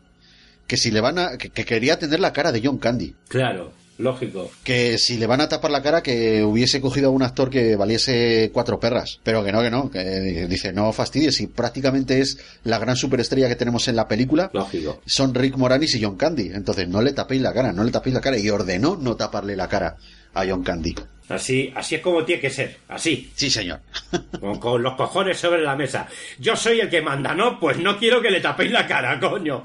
que 0.65 0.75
si 0.75 0.89
le 0.89 0.99
van 0.99 1.19
a. 1.19 1.37
que, 1.37 1.51
que 1.51 1.63
quería 1.63 1.99
tener 1.99 2.19
la 2.19 2.33
cara 2.33 2.51
de 2.51 2.59
John 2.63 2.79
Candy. 2.79 3.13
Claro, 3.27 3.71
lógico. 3.99 4.49
Que 4.63 4.97
si 4.97 5.17
le 5.17 5.27
van 5.27 5.41
a 5.41 5.47
tapar 5.47 5.69
la 5.69 5.83
cara, 5.83 6.01
que 6.01 6.43
hubiese 6.43 6.81
cogido 6.81 7.09
a 7.09 7.11
un 7.11 7.21
actor 7.21 7.51
que 7.51 7.75
valiese 7.75 8.49
cuatro 8.51 8.79
perras. 8.79 9.19
Pero 9.21 9.43
que 9.43 9.51
no, 9.51 9.61
que 9.61 9.69
no. 9.69 9.91
Que 9.91 10.47
dice, 10.47 10.73
no 10.73 10.91
fastidies. 10.91 11.35
Si 11.35 11.45
prácticamente 11.45 12.19
es 12.19 12.39
la 12.63 12.79
gran 12.79 12.95
superestrella 12.95 13.47
que 13.47 13.55
tenemos 13.55 13.87
en 13.87 13.95
la 13.95 14.07
película, 14.07 14.49
Lógico. 14.53 15.01
son 15.05 15.35
Rick 15.35 15.55
Moranis 15.57 15.93
y 15.93 16.03
John 16.03 16.17
Candy. 16.17 16.49
Entonces 16.51 16.87
no 16.87 17.03
le 17.03 17.13
tapéis 17.13 17.43
la 17.43 17.53
cara, 17.53 17.71
no 17.73 17.83
le 17.83 17.91
tapéis 17.91 18.15
la 18.15 18.21
cara. 18.21 18.39
Y 18.39 18.49
ordenó 18.49 18.95
no 18.95 19.15
taparle 19.15 19.55
la 19.55 19.67
cara 19.67 19.97
a 20.33 20.45
John 20.47 20.63
Candy. 20.63 20.95
Así, 21.31 21.71
así 21.75 21.95
es 21.95 22.01
como 22.01 22.23
tiene 22.23 22.41
que 22.41 22.49
ser, 22.49 22.77
así. 22.89 23.31
Sí, 23.35 23.49
señor. 23.49 23.79
Con, 24.39 24.59
con 24.59 24.83
los 24.83 24.95
cojones 24.95 25.37
sobre 25.37 25.61
la 25.61 25.75
mesa. 25.75 26.07
Yo 26.39 26.55
soy 26.55 26.79
el 26.79 26.89
que 26.89 27.01
manda, 27.01 27.33
¿no? 27.33 27.59
Pues 27.59 27.77
no 27.77 27.97
quiero 27.97 28.21
que 28.21 28.31
le 28.31 28.41
tapéis 28.41 28.71
la 28.71 28.87
cara, 28.87 29.19
coño. 29.19 29.63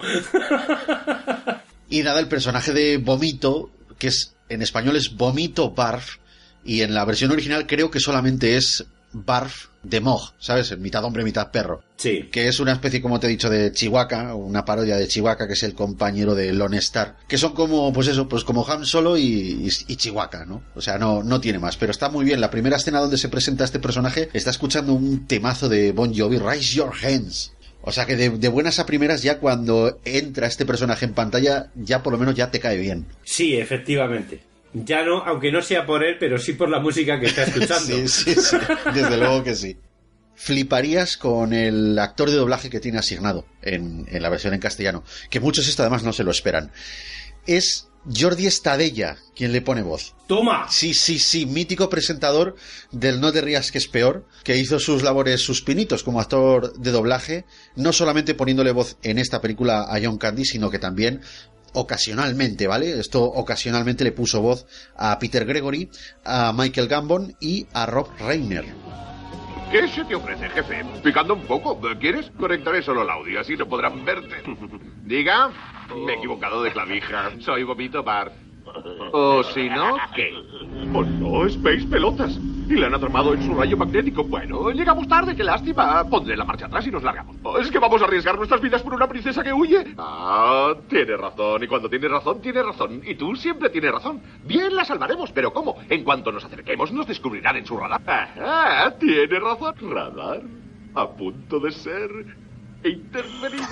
Y 1.89 2.03
nada, 2.03 2.21
el 2.21 2.29
personaje 2.29 2.73
de 2.73 2.99
Vomito, 2.99 3.71
que 3.99 4.09
es 4.09 4.35
en 4.49 4.63
español 4.63 4.97
es 4.97 5.15
Vomito 5.17 5.71
Barf, 5.71 6.17
y 6.65 6.83
en 6.83 6.95
la 6.95 7.05
versión 7.05 7.31
original 7.31 7.67
creo 7.67 7.91
que 7.91 8.01
solamente 8.01 8.57
es 8.57 8.85
Barf 9.13 9.67
de 9.89 10.01
Mog, 10.01 10.35
¿sabes? 10.39 10.77
Mitad 10.79 11.05
hombre, 11.05 11.25
mitad 11.25 11.51
perro. 11.51 11.83
Sí. 11.97 12.29
Que 12.31 12.49
es 12.49 12.61
una 12.61 12.73
especie, 12.73 13.01
como 13.01 13.21
te 13.21 13.27
he 13.27 13.31
dicho, 13.31 13.49
de 13.49 13.73
Chihuahua, 13.73 14.35
una 14.35 14.65
parodia 14.65 14.97
de 14.97 15.09
Chihuahua, 15.09 15.47
que 15.47 15.55
es 15.55 15.63
el 15.63 15.75
compañero 15.75 16.35
de 16.35 16.53
Lone 16.53 16.79
Star. 16.79 17.17
Que 17.29 17.39
son 17.39 17.53
como, 17.53 17.93
pues 17.93 18.09
eso, 18.09 18.29
pues 18.29 18.45
como 18.45 18.67
Han 18.67 18.85
Solo 18.85 19.17
y, 19.17 19.23
y, 19.23 19.69
y 19.87 19.97
Chihuahua, 19.97 20.45
¿no? 20.47 20.63
O 20.75 20.81
sea, 20.81 20.99
no, 20.99 21.23
no 21.23 21.41
tiene 21.41 21.59
más. 21.59 21.77
Pero 21.77 21.93
está 21.93 22.09
muy 22.09 22.25
bien. 22.25 22.41
La 22.41 22.51
primera 22.51 22.77
escena 22.77 23.01
donde 23.01 23.19
se 23.19 23.29
presenta 23.29 23.65
este 23.65 23.79
personaje 23.79 24.29
está 24.33 24.51
escuchando 24.51 24.93
un 24.93 25.27
temazo 25.27 25.69
de 25.69 25.93
Bon 25.93 26.15
Jovi, 26.15 26.39
Raise 26.39 26.75
Your 26.75 26.93
Hands. 27.03 27.53
O 27.83 27.93
sea 27.93 28.05
que 28.05 28.17
de, 28.17 28.31
de, 28.31 28.49
buenas 28.49 28.81
a 28.81 28.87
primeras 28.87 29.23
ya 29.23 29.39
cuando 29.39 30.01
entra 30.05 30.49
este 30.49 30.67
personaje 30.67 31.05
en 31.05 31.15
pantalla, 31.15 31.71
ya 31.77 32.03
por 32.03 32.13
lo 32.13 32.19
menos 32.19 32.35
ya 32.35 32.51
te 32.51 32.59
cae 32.59 32.79
bien. 32.79 33.07
Sí, 33.23 33.57
efectivamente. 33.57 34.41
Ya 34.85 35.05
no, 35.05 35.19
aunque 35.25 35.51
no 35.51 35.63
sea 35.63 35.87
por 35.87 36.05
él, 36.05 36.17
pero 36.19 36.39
sí 36.39 36.53
por 36.53 36.69
la 36.69 36.81
música 36.81 37.19
que 37.19 37.27
está 37.27 37.43
escuchando. 37.45 37.97
sí, 37.97 38.09
sí, 38.09 38.35
sí. 38.35 38.57
Desde 38.93 39.17
luego 39.17 39.43
que 39.43 39.55
sí. 39.55 39.77
Fliparías 40.35 41.17
con 41.17 41.55
el 41.55 41.99
actor 41.99 42.29
de 42.31 42.37
doblaje 42.37 42.69
que 42.69 42.79
tiene 42.81 42.99
asignado 42.99 43.47
en, 43.63 44.07
en 44.11 44.23
la 44.23 44.29
versión 44.29 44.53
en 44.53 44.61
castellano. 44.61 45.03
Que 45.31 45.41
muchos 45.41 45.67
esto 45.67 45.83
además 45.83 46.03
no 46.03 46.13
se 46.13 46.25
lo 46.25 46.31
esperan. 46.31 46.71
Es 47.47 47.89
Jordi 48.15 48.47
Estadella 48.47 49.17
quien 49.35 49.53
le 49.53 49.63
pone 49.63 49.83
voz. 49.83 50.15
¡Toma! 50.29 50.67
Sí, 50.69 50.95
sí, 50.95 51.19
sí, 51.19 51.47
mítico 51.47 51.89
presentador 51.89 52.55
del 52.93 53.21
No 53.21 53.33
te 53.33 53.41
rías 53.41 53.73
que 53.73 53.79
es 53.79 53.89
peor, 53.89 54.27
que 54.45 54.57
hizo 54.59 54.79
sus 54.79 55.03
labores, 55.03 55.41
sus 55.41 55.63
pinitos 55.63 56.03
como 56.03 56.21
actor 56.21 56.75
de 56.75 56.91
doblaje, 56.91 57.45
no 57.75 57.93
solamente 57.93 58.35
poniéndole 58.35 58.73
voz 58.73 58.97
en 59.03 59.19
esta 59.19 59.41
película 59.41 59.87
a 59.89 59.99
John 60.03 60.19
Candy, 60.19 60.45
sino 60.45 60.71
que 60.71 60.79
también 60.79 61.23
ocasionalmente, 61.77 62.67
¿vale? 62.67 62.99
Esto 62.99 63.23
ocasionalmente 63.23 64.03
le 64.03 64.13
puso 64.13 64.41
voz 64.41 64.67
a 64.97 65.19
Peter 65.19 65.45
Gregory, 65.45 65.91
a 66.25 66.53
Michael 66.57 66.89
Gambon 66.89 67.37
y 67.39 67.67
a 67.73 67.87
Rob 67.87 68.09
Reiner. 68.19 68.65
¿Qué 69.71 69.87
se 69.89 70.05
te 70.05 70.15
ofrece, 70.15 70.49
jefe? 70.49 70.85
Picando 71.03 71.35
un 71.35 71.43
poco. 71.43 71.79
¿Quieres? 72.01 72.31
Conectaré 72.39 72.83
solo 72.83 73.03
el 73.03 73.11
audio, 73.11 73.41
así 73.41 73.57
no 73.57 73.67
podrán 73.67 74.05
verte. 74.05 74.37
Diga. 75.05 75.51
Me 75.95 76.13
he 76.13 76.17
equivocado 76.17 76.63
de 76.63 76.73
clavija. 76.73 77.33
Soy 77.41 77.63
Vomito 77.63 78.03
Bar. 78.03 78.46
O 79.13 79.43
si 79.43 79.69
no, 79.69 79.97
¿qué? 80.15 80.33
Oh, 80.93 81.03
no, 81.03 81.47
Space 81.47 81.87
Pelotas. 81.91 82.39
Y 82.69 82.75
le 82.75 82.87
han 82.87 82.95
atrapado 82.95 83.33
en 83.33 83.43
su 83.43 83.55
rayo 83.55 83.77
magnético. 83.77 84.25
Bueno, 84.25 84.71
llegamos 84.71 85.07
tarde, 85.07 85.37
qué 85.37 85.45
lástima. 85.45 86.03
Pondré 86.09 86.37
la 86.37 86.45
marcha 86.45 86.67
atrás 86.67 86.87
y 86.87 86.91
nos 86.91 87.03
largamos. 87.03 87.37
Oh, 87.43 87.59
es 87.59 87.71
que 87.71 87.79
vamos 87.79 88.03
a 88.03 88.07
arriesgar 88.07 88.37
nuestras 88.37 88.61
vidas 88.61 88.83
por 88.83 88.95
una 88.95 89.07
princesa 89.07 89.43
que 89.43 89.53
huye. 89.53 89.95
Ah, 89.99 90.75
tiene 90.89 91.17
razón. 91.17 91.63
Y 91.63 91.69
cuando 91.69 91.89
tiene 91.89 92.09
razón, 92.09 92.41
tiene 92.41 92.63
razón. 92.63 93.03
Y 93.07 93.15
tú 93.15 93.37
siempre 93.37 93.71
tienes 93.71 93.93
razón. 93.93 94.21
Bien, 94.45 94.75
la 94.75 94.85
salvaremos, 94.85 95.31
pero 95.31 95.53
¿cómo? 95.53 95.77
En 95.89 96.03
cuanto 96.03 96.33
nos 96.33 96.45
acerquemos, 96.45 96.91
nos 96.91 97.07
descubrirán 97.07 97.57
en 97.57 97.67
su 97.67 97.77
radar. 97.77 98.01
Ah, 98.07 98.93
tiene 98.99 99.39
razón. 99.39 99.75
Radar. 99.91 100.43
A 100.95 101.09
punto 101.09 101.61
de 101.61 101.71
ser 101.71 102.11
intervenido. 102.83 103.67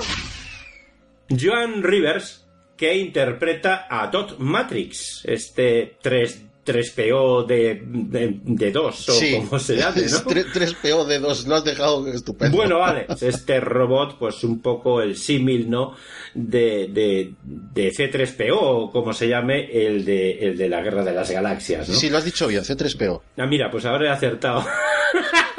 Joan 1.30 1.82
Rivers 1.82 2.43
que 2.76 2.96
interpreta 2.96 3.86
a 3.88 4.08
Dot 4.08 4.38
Matrix, 4.38 5.22
este 5.24 5.96
3, 6.02 6.42
3PO 6.64 7.46
de, 7.46 7.82
de, 7.84 8.38
de 8.42 8.70
2 8.72 9.08
o 9.08 9.12
sí, 9.12 9.36
como 9.36 9.58
se 9.58 9.76
llame, 9.76 10.02
¿no? 10.02 10.18
3PO 10.24 11.04
de 11.06 11.18
2, 11.18 11.46
lo 11.46 11.54
has 11.56 11.64
dejado 11.64 12.08
estupendo. 12.08 12.56
Bueno, 12.56 12.78
vale, 12.78 13.06
este 13.20 13.60
robot, 13.60 14.18
pues 14.18 14.42
un 14.44 14.60
poco 14.60 15.00
el 15.02 15.16
símil, 15.16 15.68
¿no? 15.68 15.94
De, 16.34 16.88
de, 16.88 17.34
de 17.44 17.92
C3PO 17.92 18.56
o 18.58 18.90
como 18.90 19.12
se 19.12 19.28
llame, 19.28 19.68
el 19.70 20.04
de, 20.04 20.38
el 20.38 20.56
de 20.56 20.68
la 20.68 20.80
Guerra 20.82 21.04
de 21.04 21.12
las 21.12 21.30
Galaxias, 21.30 21.88
¿no? 21.88 21.94
Sí, 21.94 22.10
lo 22.10 22.18
has 22.18 22.24
dicho 22.24 22.46
bien, 22.48 22.62
C3PO. 22.62 23.20
Ah, 23.36 23.46
mira, 23.46 23.70
pues 23.70 23.84
ahora 23.84 24.06
he 24.06 24.10
acertado. 24.10 24.64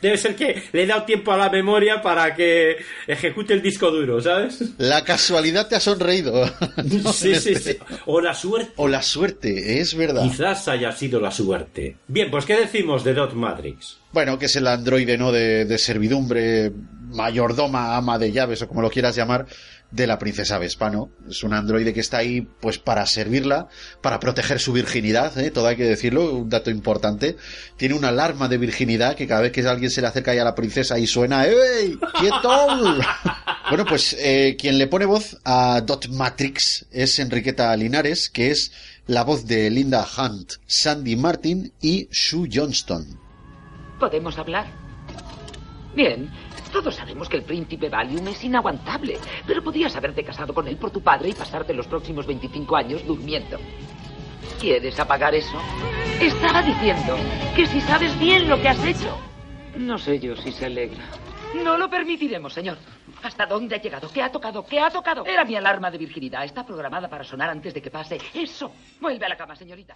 Debe 0.00 0.16
ser 0.16 0.36
que 0.36 0.62
le 0.72 0.82
he 0.82 0.86
dado 0.86 1.02
tiempo 1.04 1.32
a 1.32 1.36
la 1.36 1.50
memoria 1.50 2.00
para 2.00 2.34
que 2.34 2.76
ejecute 3.06 3.54
el 3.54 3.62
disco 3.62 3.90
duro, 3.90 4.20
¿sabes? 4.20 4.62
La 4.78 5.04
casualidad 5.04 5.68
te 5.68 5.76
ha 5.76 5.80
sonreído. 5.80 6.46
sí, 7.12 7.34
sí, 7.36 7.54
sí. 7.56 7.76
O 8.06 8.20
la 8.20 8.34
suerte. 8.34 8.72
O 8.76 8.88
la 8.88 9.02
suerte, 9.02 9.80
es 9.80 9.94
verdad. 9.96 10.22
Quizás 10.22 10.68
haya 10.68 10.92
sido 10.92 11.20
la 11.20 11.30
suerte. 11.30 11.96
Bien, 12.06 12.30
pues 12.30 12.44
¿qué 12.44 12.56
decimos 12.56 13.04
de 13.04 13.14
Dot 13.14 13.34
Matrix? 13.34 13.98
Bueno, 14.12 14.38
que 14.38 14.46
es 14.46 14.56
el 14.56 14.66
androide, 14.66 15.18
¿no? 15.18 15.32
De, 15.32 15.64
de 15.64 15.78
servidumbre, 15.78 16.72
mayordoma, 17.10 17.96
ama 17.96 18.18
de 18.18 18.32
llaves 18.32 18.62
o 18.62 18.68
como 18.68 18.82
lo 18.82 18.90
quieras 18.90 19.16
llamar, 19.16 19.46
de 19.90 20.06
la 20.06 20.18
princesa 20.18 20.58
Vespa, 20.58 20.90
¿no? 20.90 21.10
Es 21.28 21.42
un 21.42 21.54
androide 21.54 21.94
que 21.94 22.00
está 22.00 22.18
ahí, 22.18 22.42
pues, 22.42 22.78
para 22.78 23.06
servirla, 23.06 23.68
para 24.02 24.20
proteger 24.20 24.60
su 24.60 24.72
virginidad, 24.72 25.36
¿eh? 25.38 25.50
Todo 25.50 25.66
hay 25.66 25.76
que 25.76 25.84
decirlo, 25.84 26.34
un 26.36 26.50
dato 26.50 26.70
importante. 26.70 27.36
Tiene 27.76 27.94
una 27.94 28.08
alarma 28.08 28.48
de 28.48 28.58
virginidad 28.58 29.16
que 29.16 29.26
cada 29.26 29.40
vez 29.40 29.52
que 29.52 29.66
alguien 29.66 29.90
se 29.90 30.02
le 30.02 30.08
acerca 30.08 30.32
ahí 30.32 30.38
a 30.38 30.44
la 30.44 30.54
princesa 30.54 30.98
y 30.98 31.06
suena, 31.06 31.46
¡Ey! 31.46 31.98
¡Quieto! 32.18 32.66
bueno, 33.70 33.86
pues, 33.86 34.14
eh, 34.18 34.56
quien 34.58 34.76
le 34.76 34.88
pone 34.88 35.06
voz 35.06 35.38
a 35.44 35.80
Dot 35.80 36.08
Matrix 36.08 36.86
es 36.90 37.18
Enriqueta 37.18 37.74
Linares, 37.74 38.28
que 38.28 38.50
es 38.50 38.72
la 39.06 39.24
voz 39.24 39.46
de 39.46 39.70
Linda 39.70 40.06
Hunt, 40.18 40.52
Sandy 40.66 41.16
Martin 41.16 41.72
y 41.80 42.08
Sue 42.12 42.48
Johnston. 42.52 43.18
¿Podemos 43.98 44.38
hablar? 44.38 44.66
Bien, 45.94 46.30
todos 46.70 46.94
sabemos 46.94 47.28
que 47.28 47.36
el 47.36 47.42
príncipe 47.42 47.88
Valium 47.88 48.28
es 48.28 48.44
inaguantable, 48.44 49.18
pero 49.46 49.62
podías 49.62 49.94
haberte 49.96 50.24
casado 50.24 50.54
con 50.54 50.68
él 50.68 50.76
por 50.76 50.90
tu 50.90 51.02
padre 51.02 51.30
y 51.30 51.34
pasarte 51.34 51.74
los 51.74 51.86
próximos 51.86 52.26
25 52.26 52.76
años 52.76 53.06
durmiendo. 53.06 53.58
¿Quieres 54.60 54.98
apagar 54.98 55.34
eso? 55.34 55.58
Estaba 56.20 56.62
diciendo 56.62 57.16
que 57.54 57.66
si 57.66 57.80
sabes 57.80 58.18
bien 58.18 58.48
lo 58.48 58.60
que 58.60 58.68
has 58.68 58.84
hecho. 58.84 59.18
No 59.76 59.98
sé 59.98 60.18
yo 60.18 60.36
si 60.36 60.50
se 60.50 60.66
alegra. 60.66 61.04
No 61.54 61.78
lo 61.78 61.88
permitiremos, 61.88 62.52
señor. 62.52 62.76
¿Hasta 63.22 63.46
dónde 63.46 63.76
ha 63.76 63.80
llegado? 63.80 64.10
¿Qué 64.12 64.22
ha 64.22 64.30
tocado? 64.30 64.64
¿Qué 64.64 64.80
ha 64.80 64.90
tocado? 64.90 65.24
Era 65.24 65.44
mi 65.44 65.56
alarma 65.56 65.90
de 65.90 65.98
virginidad. 65.98 66.44
Está 66.44 66.64
programada 66.64 67.08
para 67.08 67.24
sonar 67.24 67.50
antes 67.50 67.72
de 67.72 67.82
que 67.82 67.90
pase. 67.90 68.18
Eso. 68.34 68.72
Vuelve 69.00 69.24
a 69.24 69.28
la 69.28 69.36
cama, 69.36 69.56
señorita. 69.56 69.94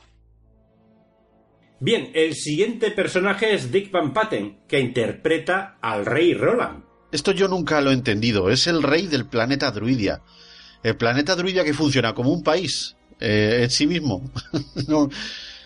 Bien, 1.84 2.12
el 2.14 2.36
siguiente 2.36 2.92
personaje 2.92 3.54
es 3.54 3.72
Dick 3.72 3.90
Van 3.90 4.12
Patten, 4.12 4.58
que 4.68 4.78
interpreta 4.78 5.78
al 5.82 6.06
rey 6.06 6.32
Roland. 6.32 6.84
Esto 7.10 7.32
yo 7.32 7.48
nunca 7.48 7.80
lo 7.80 7.90
he 7.90 7.94
entendido. 7.94 8.50
Es 8.50 8.68
el 8.68 8.84
rey 8.84 9.08
del 9.08 9.26
planeta 9.26 9.72
Druidia. 9.72 10.22
El 10.84 10.96
planeta 10.96 11.34
Druidia 11.34 11.64
que 11.64 11.74
funciona 11.74 12.14
como 12.14 12.30
un 12.30 12.44
país 12.44 12.94
eh, 13.18 13.62
en 13.64 13.70
sí 13.70 13.88
mismo. 13.88 14.22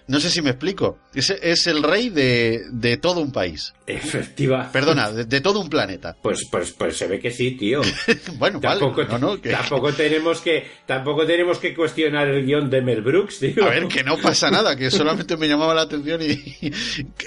no 0.09 0.21
sé 0.21 0.31
si 0.31 0.43
me 0.43 0.51
explico. 0.51 0.99
Es, 1.15 1.31
es 1.31 1.67
el 1.67 1.83
rey 1.83 2.11
de, 2.11 2.63
de, 2.71 2.97
todo 2.97 3.21
un 3.21 3.33
país. 3.33 3.75
Efectiva. 3.87 4.71
Perdona, 4.71 5.11
de, 5.11 5.25
de, 5.25 5.41
todo 5.41 5.61
un 5.61 5.69
planeta. 5.69 6.17
Pues, 6.23 6.47
pues, 6.51 6.73
pues 6.73 6.97
se 6.97 7.07
ve 7.07 7.19
que 7.19 7.31
sí, 7.31 7.53
tío. 7.53 7.81
bueno, 8.39 8.61
tampoco, 8.61 9.05
vale. 9.05 9.19
no, 9.19 9.19
no, 9.19 9.41
que... 9.41 9.51
tampoco 9.51 9.93
tenemos 9.93 10.41
que, 10.41 10.67
tampoco 10.87 11.27
tenemos 11.27 11.59
que 11.59 11.75
cuestionar 11.75 12.29
el 12.29 12.45
guion 12.45 12.71
de 12.71 12.83
Mel 12.83 13.03
Brooks, 13.03 13.41
tío. 13.41 13.65
A 13.65 13.71
ver, 13.71 13.89
que 13.89 14.05
no 14.05 14.17
pasa 14.19 14.51
nada, 14.51 14.77
que 14.77 14.91
solamente 14.91 15.37
me 15.37 15.49
llamaba 15.49 15.75
la 15.75 15.83
atención 15.83 16.21
y, 16.23 16.57
y 16.61 16.73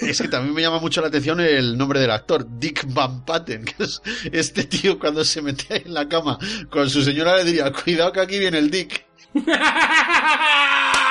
es 0.00 0.20
que 0.20 0.28
también 0.28 0.54
me 0.54 0.62
llama 0.62 0.78
mucho 0.78 1.00
la 1.00 1.08
atención 1.08 1.40
el 1.40 1.76
nombre 1.76 2.00
del 2.00 2.10
actor, 2.10 2.46
Dick 2.58 2.84
Van 2.88 3.24
Patten, 3.24 3.64
que 3.64 3.84
es 3.84 4.00
este 4.32 4.64
tío 4.64 4.98
cuando 4.98 5.24
se 5.24 5.42
metía 5.42 5.76
en 5.76 5.92
la 5.92 6.08
cama 6.08 6.38
con 6.70 6.88
su 6.88 7.02
señora 7.02 7.36
le 7.36 7.44
diría, 7.44 7.70
cuidado 7.72 8.12
que 8.12 8.20
aquí 8.20 8.38
viene 8.38 8.58
el 8.58 8.70
Dick. 8.70 9.04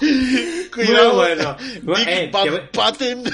Cuidado, 0.74 1.14
Muy 1.14 1.16
bueno. 1.16 1.56
Dick 1.96 2.08
eh, 2.08 2.30
Van 2.32 2.44
te... 2.44 2.58
Patten. 2.72 3.24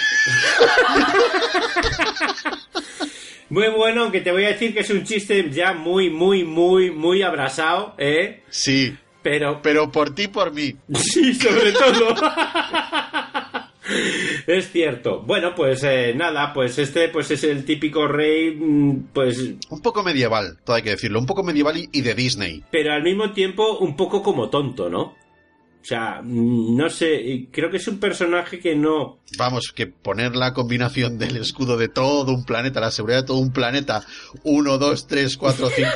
Muy 3.49 3.69
bueno, 3.69 4.03
aunque 4.03 4.21
te 4.21 4.33
voy 4.33 4.45
a 4.45 4.49
decir 4.49 4.75
que 4.75 4.81
es 4.81 4.91
un 4.91 5.05
chiste 5.05 5.49
ya 5.51 5.73
muy, 5.73 6.11
muy, 6.11 6.43
muy, 6.45 6.91
muy 6.91 7.23
abrasado, 7.23 7.95
¿eh? 7.99 8.43
Sí. 8.49 8.97
Pero... 9.23 9.61
Pero 9.63 9.91
por 9.91 10.15
ti, 10.15 10.29
por 10.29 10.53
mí. 10.53 10.75
Sí, 10.95 11.35
sobre 11.35 11.73
todo. 11.73 12.15
Es 14.47 14.71
cierto. 14.71 15.23
Bueno, 15.23 15.55
pues 15.55 15.83
eh, 15.85 16.13
nada, 16.15 16.53
pues 16.53 16.79
este 16.79 17.09
pues 17.09 17.31
es 17.31 17.45
el 17.45 17.65
típico 17.65 18.07
rey, 18.09 18.55
mm, 18.55 19.09
pues... 19.13 19.39
Un 19.71 19.81
poco 19.81 20.03
medieval, 20.03 20.59
todo 20.65 20.77
hay 20.77 20.83
que 20.83 20.91
decirlo, 20.91 21.19
un 21.19 21.27
poco 21.27 21.43
medieval 21.43 21.77
y 21.91 22.01
de 22.01 22.15
Disney. 22.15 22.65
Pero 22.71 22.93
al 22.93 23.03
mismo 23.03 23.33
tiempo 23.33 23.79
un 23.79 23.97
poco 23.97 24.23
como 24.23 24.51
tonto, 24.51 24.89
¿no? 24.89 25.15
O 25.87 25.89
sea, 25.89 26.21
no 26.21 26.91
sé, 26.91 27.47
creo 27.53 27.71
que 27.71 27.77
es 27.77 27.87
un 27.87 28.01
personaje 28.01 28.59
que 28.59 28.75
no... 28.75 29.21
Vamos, 29.39 29.71
que 29.73 29.87
poner 29.87 30.35
la 30.35 30.53
combinación 30.53 31.17
del 31.17 31.37
escudo 31.37 31.77
de 31.77 31.87
todo 31.87 32.33
un 32.33 32.45
planeta, 32.45 32.81
la 32.81 32.91
seguridad 32.91 33.21
de 33.21 33.27
todo 33.29 33.39
un 33.39 33.53
planeta, 33.53 34.05
1, 34.43 34.79
2, 34.79 35.07
3, 35.07 35.37
4, 35.37 35.71
5... 35.71 35.91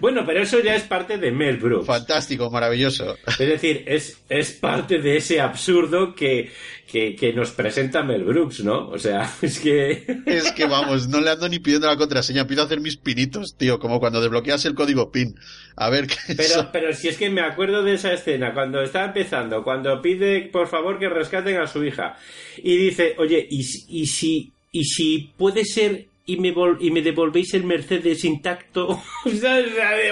Bueno, 0.00 0.24
pero 0.26 0.42
eso 0.42 0.60
ya 0.60 0.74
es 0.74 0.82
parte 0.84 1.18
de 1.18 1.30
Mel 1.30 1.58
Brooks. 1.58 1.86
Fantástico, 1.86 2.50
maravilloso. 2.50 3.16
Es 3.26 3.38
decir, 3.38 3.84
es, 3.86 4.22
es 4.28 4.50
parte 4.52 4.98
de 4.98 5.16
ese 5.18 5.40
absurdo 5.40 6.14
que, 6.14 6.50
que, 6.90 7.14
que 7.14 7.32
nos 7.32 7.50
presenta 7.50 8.02
Mel 8.02 8.24
Brooks, 8.24 8.64
¿no? 8.64 8.88
O 8.88 8.98
sea, 8.98 9.30
es 9.42 9.60
que... 9.60 10.04
Es 10.26 10.52
que 10.52 10.66
vamos, 10.66 11.08
no 11.08 11.20
le 11.20 11.30
ando 11.30 11.48
ni 11.48 11.58
pidiendo 11.58 11.86
la 11.86 11.96
contraseña, 11.96 12.46
pido 12.46 12.62
hacer 12.62 12.80
mis 12.80 12.96
pinitos, 12.96 13.56
tío, 13.56 13.78
como 13.78 14.00
cuando 14.00 14.20
desbloqueas 14.20 14.64
el 14.64 14.74
código 14.74 15.10
PIN. 15.12 15.34
A 15.76 15.88
ver 15.90 16.06
qué 16.06 16.16
Pero, 16.36 16.68
pero 16.72 16.92
si 16.94 17.08
es 17.08 17.16
que 17.16 17.30
me 17.30 17.40
acuerdo 17.42 17.82
de 17.82 17.94
esa 17.94 18.12
escena, 18.12 18.52
cuando 18.52 18.82
está 18.82 19.04
empezando, 19.04 19.62
cuando 19.64 20.00
pide 20.02 20.48
por 20.52 20.66
favor 20.68 20.98
que 20.98 21.08
rescaten 21.08 21.56
a 21.58 21.66
su 21.66 21.84
hija. 21.84 22.16
Y 22.58 22.76
dice, 22.76 23.14
oye, 23.18 23.46
¿y, 23.50 23.62
si- 23.62 23.84
y 23.88 24.06
si, 24.06 24.52
y 24.72 24.84
si 24.84 25.30
puede 25.36 25.64
ser 25.64 26.06
y 26.32 26.36
me, 26.38 26.54
vol- 26.54 26.78
y 26.80 26.90
me 26.90 27.02
devolvéis 27.02 27.54
el 27.54 27.64
Mercedes 27.64 28.24
intacto? 28.24 29.02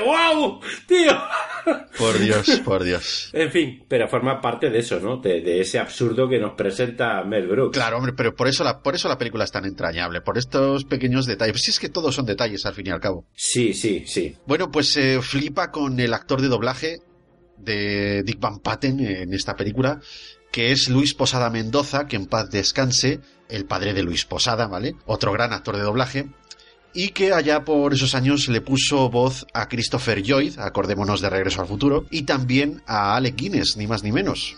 Wow, 0.04 0.60
tío. 0.86 1.12
Por 1.98 2.18
Dios, 2.18 2.60
por 2.64 2.82
Dios. 2.84 3.30
En 3.34 3.50
fin, 3.50 3.84
pero 3.88 4.08
forma 4.08 4.40
parte 4.40 4.70
de 4.70 4.78
eso, 4.78 5.00
¿no? 5.00 5.18
De, 5.18 5.40
de 5.42 5.60
ese 5.60 5.78
absurdo 5.78 6.28
que 6.28 6.38
nos 6.38 6.52
presenta 6.54 7.22
Mel 7.24 7.46
Brooks. 7.46 7.76
Claro, 7.76 7.98
hombre, 7.98 8.12
pero 8.16 8.34
por 8.34 8.48
eso, 8.48 8.64
la, 8.64 8.80
por 8.80 8.94
eso 8.94 9.08
la 9.08 9.18
película 9.18 9.44
es 9.44 9.50
tan 9.52 9.64
entrañable, 9.66 10.20
por 10.22 10.38
estos 10.38 10.84
pequeños 10.84 11.26
detalles. 11.26 11.52
Pues 11.52 11.64
si 11.64 11.70
es 11.72 11.78
que 11.78 11.88
todos 11.90 12.14
son 12.14 12.24
detalles 12.24 12.64
al 12.64 12.74
fin 12.74 12.86
y 12.86 12.90
al 12.90 13.00
cabo. 13.00 13.26
Sí, 13.34 13.74
sí, 13.74 14.04
sí. 14.06 14.34
Bueno, 14.46 14.70
pues 14.70 14.96
eh, 14.96 15.20
flipa 15.20 15.70
con 15.70 15.98
el 16.00 16.14
actor 16.14 16.40
de 16.40 16.48
doblaje 16.48 16.98
de 17.58 18.22
Dick 18.22 18.38
Van 18.40 18.60
Patten 18.60 19.00
en 19.00 19.34
esta 19.34 19.54
película, 19.56 20.00
que 20.50 20.72
es 20.72 20.88
Luis 20.88 21.12
Posada 21.14 21.50
Mendoza, 21.50 22.06
que 22.06 22.16
en 22.16 22.26
paz 22.26 22.48
descanse, 22.50 23.20
el 23.48 23.64
padre 23.64 23.94
de 23.94 24.02
Luis 24.02 24.24
Posada, 24.24 24.66
¿vale? 24.66 24.96
Otro 25.06 25.32
gran 25.32 25.52
actor 25.52 25.76
de 25.76 25.82
doblaje. 25.82 26.28
Y 26.94 27.10
que 27.10 27.32
allá 27.32 27.64
por 27.64 27.92
esos 27.92 28.14
años 28.14 28.48
le 28.48 28.60
puso 28.60 29.10
voz 29.10 29.46
a 29.52 29.68
Christopher 29.68 30.22
Lloyd, 30.22 30.58
acordémonos 30.58 31.20
de 31.20 31.30
Regreso 31.30 31.60
al 31.60 31.68
Futuro, 31.68 32.06
y 32.10 32.22
también 32.22 32.82
a 32.86 33.14
Alec 33.14 33.36
Guinness, 33.36 33.76
ni 33.76 33.86
más 33.86 34.02
ni 34.02 34.10
menos. 34.10 34.56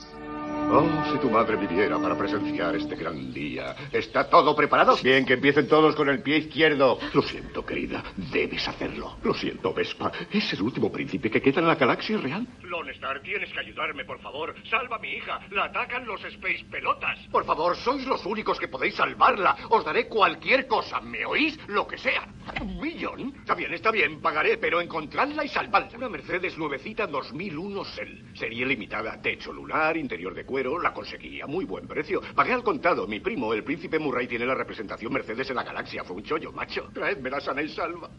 Oh, 0.73 0.89
si 1.11 1.19
tu 1.19 1.29
madre 1.29 1.57
viviera 1.57 1.99
para 1.99 2.17
presenciar 2.17 2.77
este 2.77 2.95
gran 2.95 3.33
día. 3.33 3.75
¿Está 3.93 4.31
todo 4.31 4.55
preparado? 4.55 4.97
Bien, 5.03 5.27
que 5.27 5.33
empiecen 5.33 5.67
todos 5.67 5.97
con 5.97 6.09
el 6.09 6.23
pie 6.23 6.37
izquierdo. 6.39 6.97
Lo 7.13 7.23
siento, 7.23 7.67
querida. 7.67 8.05
Debes 8.33 8.69
hacerlo. 8.69 9.17
Lo 9.25 9.35
siento, 9.35 9.75
Vespa. 9.75 10.13
Es 10.31 10.53
el 10.53 10.63
último 10.63 10.93
príncipe 10.93 11.29
que 11.29 11.43
queda 11.43 11.61
en 11.61 11.67
la 11.67 11.75
galaxia 11.75 12.19
real. 12.19 12.47
Lone 12.63 12.93
Star, 12.93 13.21
tienes 13.21 13.53
que 13.53 13.59
ayudarme, 13.59 14.05
por 14.05 14.21
favor. 14.21 14.55
Salva 14.71 14.95
a 14.95 14.99
mi 15.01 15.09
hija. 15.15 15.41
La 15.51 15.65
atacan 15.65 16.07
los 16.07 16.23
Space 16.25 16.65
Pelotas. 16.71 17.19
Por 17.33 17.45
favor, 17.45 17.75
sois 17.77 18.07
los 18.07 18.25
únicos 18.25 18.61
que 18.61 18.69
podéis 18.69 18.95
salvarla. 18.95 19.57
Os 19.71 19.85
daré 19.85 20.07
cualquier 20.07 20.69
cosa. 20.69 21.01
¿Me 21.01 21.27
oís? 21.27 21.59
Lo 21.67 21.85
que 21.89 21.99
sea. 21.99 22.29
¿Un 22.61 22.81
millón? 22.81 23.35
Está 23.41 23.55
bien, 23.57 23.75
está 23.75 23.91
bien. 23.91 24.21
Pagaré, 24.21 24.57
pero 24.57 24.81
encontradla 24.81 25.45
y 25.45 25.49
salvadla. 25.49 25.97
Una 25.97 26.09
Mercedes 26.09 26.57
nuevecita 26.57 27.09
2001 27.09 27.85
Cell. 27.87 28.23
Serie 28.35 28.65
limitada. 28.65 29.21
Techo 29.21 29.53
lunar, 29.53 29.97
interior 29.97 30.33
de 30.33 30.45
cuero. 30.61 30.79
La 30.81 30.93
conseguí 30.93 31.41
a 31.41 31.47
muy 31.47 31.65
buen 31.65 31.87
precio. 31.87 32.21
Pagué 32.35 32.53
al 32.53 32.63
contado. 32.63 33.07
Mi 33.07 33.21
primo, 33.21 33.53
el 33.55 33.65
príncipe 33.65 33.99
Murray, 33.99 34.27
tiene 34.27 34.47
la 34.47 34.55
representación 34.55 35.13
Mercedes 35.13 35.51
en 35.51 35.57
la 35.57 35.65
galaxia. 35.65 36.05
Fue 36.05 36.17
un 36.17 36.23
chollo, 36.23 36.53
macho. 36.53 36.89
Traédmela 36.93 37.41
sana 37.41 37.63
y 37.63 37.69
salva. 37.69 38.11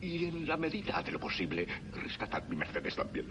Y 0.00 0.26
en 0.26 0.46
la 0.46 0.56
medida 0.56 1.02
de 1.02 1.12
lo 1.12 1.20
posible, 1.20 1.66
rescatad 1.92 2.42
mi 2.48 2.56
Mercedes 2.56 2.96
también. 2.96 3.26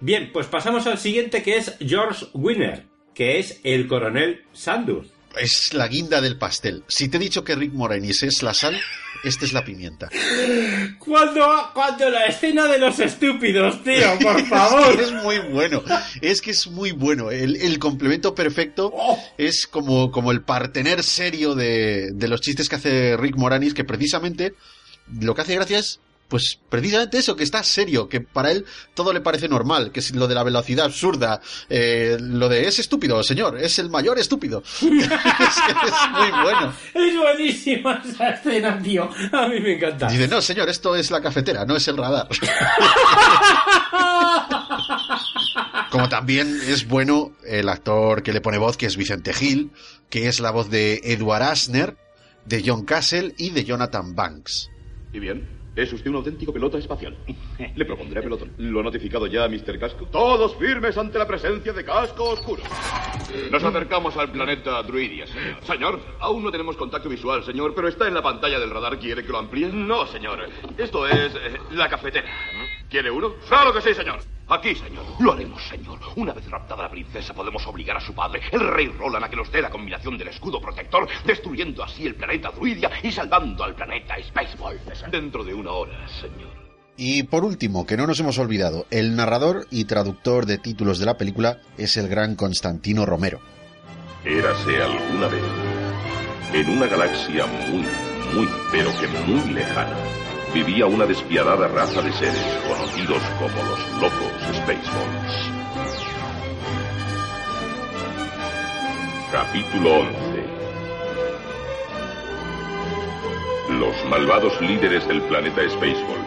Bien, 0.00 0.30
pues 0.32 0.46
pasamos 0.46 0.86
al 0.86 0.96
siguiente 0.96 1.42
que 1.42 1.56
es 1.56 1.76
George 1.80 2.26
Winner, 2.32 2.86
que 3.14 3.38
es 3.38 3.60
el 3.64 3.86
coronel 3.86 4.44
Sanders. 4.52 5.12
Es 5.38 5.72
la 5.74 5.86
guinda 5.88 6.20
del 6.20 6.36
pastel. 6.36 6.82
Si 6.88 7.08
te 7.08 7.16
he 7.16 7.20
dicho 7.20 7.44
que 7.44 7.54
Rick 7.54 7.72
Moranis 7.72 8.22
es 8.22 8.42
la 8.42 8.52
sal, 8.52 8.80
esta 9.22 9.44
es 9.44 9.52
la 9.52 9.64
pimienta. 9.64 10.08
Cuando, 10.98 11.70
cuando 11.72 12.08
la 12.10 12.26
escena 12.26 12.66
de 12.66 12.78
los 12.78 12.98
estúpidos, 12.98 13.82
tío, 13.84 14.18
por 14.20 14.44
favor. 14.46 14.80
Es, 14.90 14.96
que 14.96 15.02
es 15.02 15.22
muy 15.22 15.38
bueno. 15.38 15.82
Es 16.20 16.40
que 16.40 16.50
es 16.50 16.66
muy 16.66 16.92
bueno. 16.92 17.30
El, 17.30 17.56
el 17.56 17.78
complemento 17.78 18.34
perfecto 18.34 18.92
es 19.38 19.66
como, 19.66 20.10
como 20.10 20.32
el 20.32 20.42
partener 20.42 21.02
serio 21.02 21.54
de, 21.54 22.10
de 22.12 22.28
los 22.28 22.40
chistes 22.40 22.68
que 22.68 22.76
hace 22.76 23.16
Rick 23.16 23.36
Moranis, 23.36 23.74
que 23.74 23.84
precisamente 23.84 24.54
lo 25.20 25.34
que 25.34 25.42
hace 25.42 25.54
gracia 25.54 25.78
es 25.78 26.00
pues 26.30 26.60
precisamente 26.68 27.18
eso, 27.18 27.34
que 27.34 27.42
está 27.42 27.62
serio, 27.64 28.08
que 28.08 28.20
para 28.20 28.52
él 28.52 28.64
todo 28.94 29.12
le 29.12 29.20
parece 29.20 29.48
normal, 29.48 29.90
que 29.90 29.98
es 29.98 30.14
lo 30.14 30.28
de 30.28 30.36
la 30.36 30.44
velocidad 30.44 30.86
absurda, 30.86 31.40
eh, 31.68 32.16
lo 32.20 32.48
de 32.48 32.68
es 32.68 32.78
estúpido, 32.78 33.20
señor, 33.24 33.58
es 33.58 33.80
el 33.80 33.90
mayor 33.90 34.16
estúpido. 34.18 34.62
es, 34.62 34.80
es 34.82 34.90
muy 36.12 36.30
bueno. 36.42 36.72
Es 36.94 37.16
buenísima 37.16 38.00
esa 38.08 38.30
escena, 38.30 38.80
tío. 38.80 39.10
A 39.32 39.48
mí 39.48 39.60
me 39.60 39.74
encanta. 39.74 40.08
Dice, 40.08 40.28
no, 40.28 40.40
señor, 40.40 40.68
esto 40.68 40.94
es 40.94 41.10
la 41.10 41.20
cafetera, 41.20 41.64
no 41.64 41.74
es 41.74 41.88
el 41.88 41.96
radar. 41.96 42.28
Como 45.90 46.08
también 46.08 46.60
es 46.68 46.86
bueno 46.86 47.32
el 47.44 47.68
actor 47.68 48.22
que 48.22 48.32
le 48.32 48.40
pone 48.40 48.58
voz, 48.58 48.76
que 48.76 48.86
es 48.86 48.96
Vicente 48.96 49.32
Gil, 49.32 49.72
que 50.08 50.28
es 50.28 50.38
la 50.38 50.52
voz 50.52 50.70
de 50.70 51.00
Edward 51.02 51.42
Asner, 51.42 51.96
de 52.44 52.62
John 52.64 52.84
Castle 52.84 53.34
y 53.36 53.50
de 53.50 53.64
Jonathan 53.64 54.14
Banks. 54.14 54.70
¿Y 55.12 55.18
bien? 55.18 55.59
Es 55.76 55.92
usted 55.92 56.10
un 56.10 56.16
auténtico 56.16 56.52
pelota 56.52 56.78
espacial. 56.78 57.16
Le 57.76 57.84
propondré 57.84 58.20
pelotón. 58.22 58.52
¿Lo 58.58 58.80
ha 58.80 58.82
notificado 58.82 59.26
ya 59.26 59.48
Mr. 59.48 59.78
Casco? 59.78 60.06
Todos 60.06 60.56
firmes 60.56 60.96
ante 60.98 61.18
la 61.18 61.26
presencia 61.26 61.72
de 61.72 61.84
casco 61.84 62.30
oscuro. 62.30 62.62
Nos 63.50 63.62
acercamos 63.62 64.16
al 64.16 64.32
planeta 64.32 64.82
Druidia, 64.82 65.26
señor. 65.26 65.64
Señor, 65.64 66.00
aún 66.18 66.42
no 66.42 66.50
tenemos 66.50 66.76
contacto 66.76 67.08
visual, 67.08 67.44
señor, 67.44 67.74
pero 67.74 67.88
está 67.88 68.08
en 68.08 68.14
la 68.14 68.22
pantalla 68.22 68.58
del 68.58 68.70
radar. 68.70 68.98
¿Quiere 68.98 69.22
que 69.22 69.30
lo 69.30 69.38
amplíe? 69.38 69.68
No, 69.68 70.06
señor. 70.06 70.48
Esto 70.76 71.06
es 71.06 71.34
eh, 71.34 71.58
la 71.72 71.88
cafetera. 71.88 72.28
¿Quiere 72.88 73.10
uno? 73.10 73.34
Claro 73.48 73.72
que 73.72 73.80
sí, 73.80 73.94
señor. 73.94 74.20
Aquí, 74.50 74.74
señor. 74.74 75.04
Lo 75.20 75.32
haremos, 75.32 75.62
señor. 75.68 76.00
Una 76.16 76.32
vez 76.32 76.50
raptada 76.50 76.82
la 76.82 76.90
princesa, 76.90 77.32
podemos 77.32 77.64
obligar 77.68 77.96
a 77.96 78.00
su 78.00 78.12
padre, 78.12 78.42
el 78.50 78.68
rey 78.68 78.88
Roland, 78.88 79.24
a 79.24 79.30
que 79.30 79.36
nos 79.36 79.50
dé 79.52 79.62
la 79.62 79.70
combinación 79.70 80.18
del 80.18 80.28
escudo 80.28 80.60
protector, 80.60 81.08
destruyendo 81.24 81.84
así 81.84 82.04
el 82.06 82.16
planeta 82.16 82.50
Druidia 82.50 82.90
y 83.00 83.12
salvando 83.12 83.62
al 83.62 83.76
planeta 83.76 84.16
Spaceball. 84.20 84.80
Dentro 85.08 85.44
de 85.44 85.54
una 85.54 85.70
hora, 85.70 86.08
señor. 86.08 86.50
Y 86.96 87.22
por 87.22 87.44
último, 87.44 87.86
que 87.86 87.96
no 87.96 88.08
nos 88.08 88.18
hemos 88.18 88.38
olvidado, 88.38 88.86
el 88.90 89.14
narrador 89.14 89.66
y 89.70 89.84
traductor 89.84 90.46
de 90.46 90.58
títulos 90.58 90.98
de 90.98 91.06
la 91.06 91.16
película 91.16 91.60
es 91.78 91.96
el 91.96 92.08
gran 92.08 92.34
Constantino 92.34 93.06
Romero. 93.06 93.40
Érase 94.24 94.82
alguna 94.82 95.28
vez, 95.28 95.42
en 96.52 96.68
una 96.68 96.86
galaxia 96.86 97.46
muy, 97.46 97.86
muy, 98.34 98.48
pero 98.70 98.90
que 99.00 99.06
muy 99.26 99.54
lejana, 99.54 99.96
vivía 100.52 100.86
una 100.86 101.06
despiadada 101.06 101.68
raza 101.68 102.02
de 102.02 102.12
seres 102.12 102.58
conocidos 102.66 103.22
como 103.38 103.54
los 103.68 104.00
locos 104.00 104.32
Spaceballs. 104.52 105.50
Capítulo 109.30 110.00
11 110.00 110.10
Los 113.78 114.10
malvados 114.10 114.60
líderes 114.60 115.06
del 115.06 115.22
planeta 115.22 115.62
Spaceball, 115.68 116.24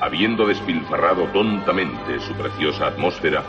habiendo 0.00 0.46
despilfarrado 0.46 1.26
tontamente 1.26 2.18
su 2.20 2.34
preciosa 2.34 2.88
atmósfera, 2.88 3.44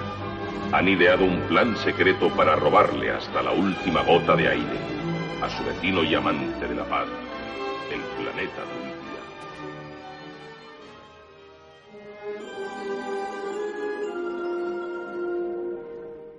han 0.71 0.88
ideado 0.88 1.25
un 1.25 1.39
plan 1.47 1.75
secreto 1.77 2.29
para 2.29 2.55
robarle 2.55 3.10
hasta 3.12 3.41
la 3.41 3.51
última 3.51 4.03
gota 4.03 4.36
de 4.36 4.47
aire 4.47 4.77
a 5.41 5.49
su 5.49 5.63
vecino 5.63 6.03
y 6.03 6.13
amante 6.13 6.67
de 6.67 6.75
la 6.75 6.86
paz, 6.86 7.07
el 7.91 8.01
planeta 8.23 8.76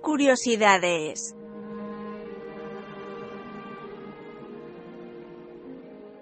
Curiosidades. 0.09 1.35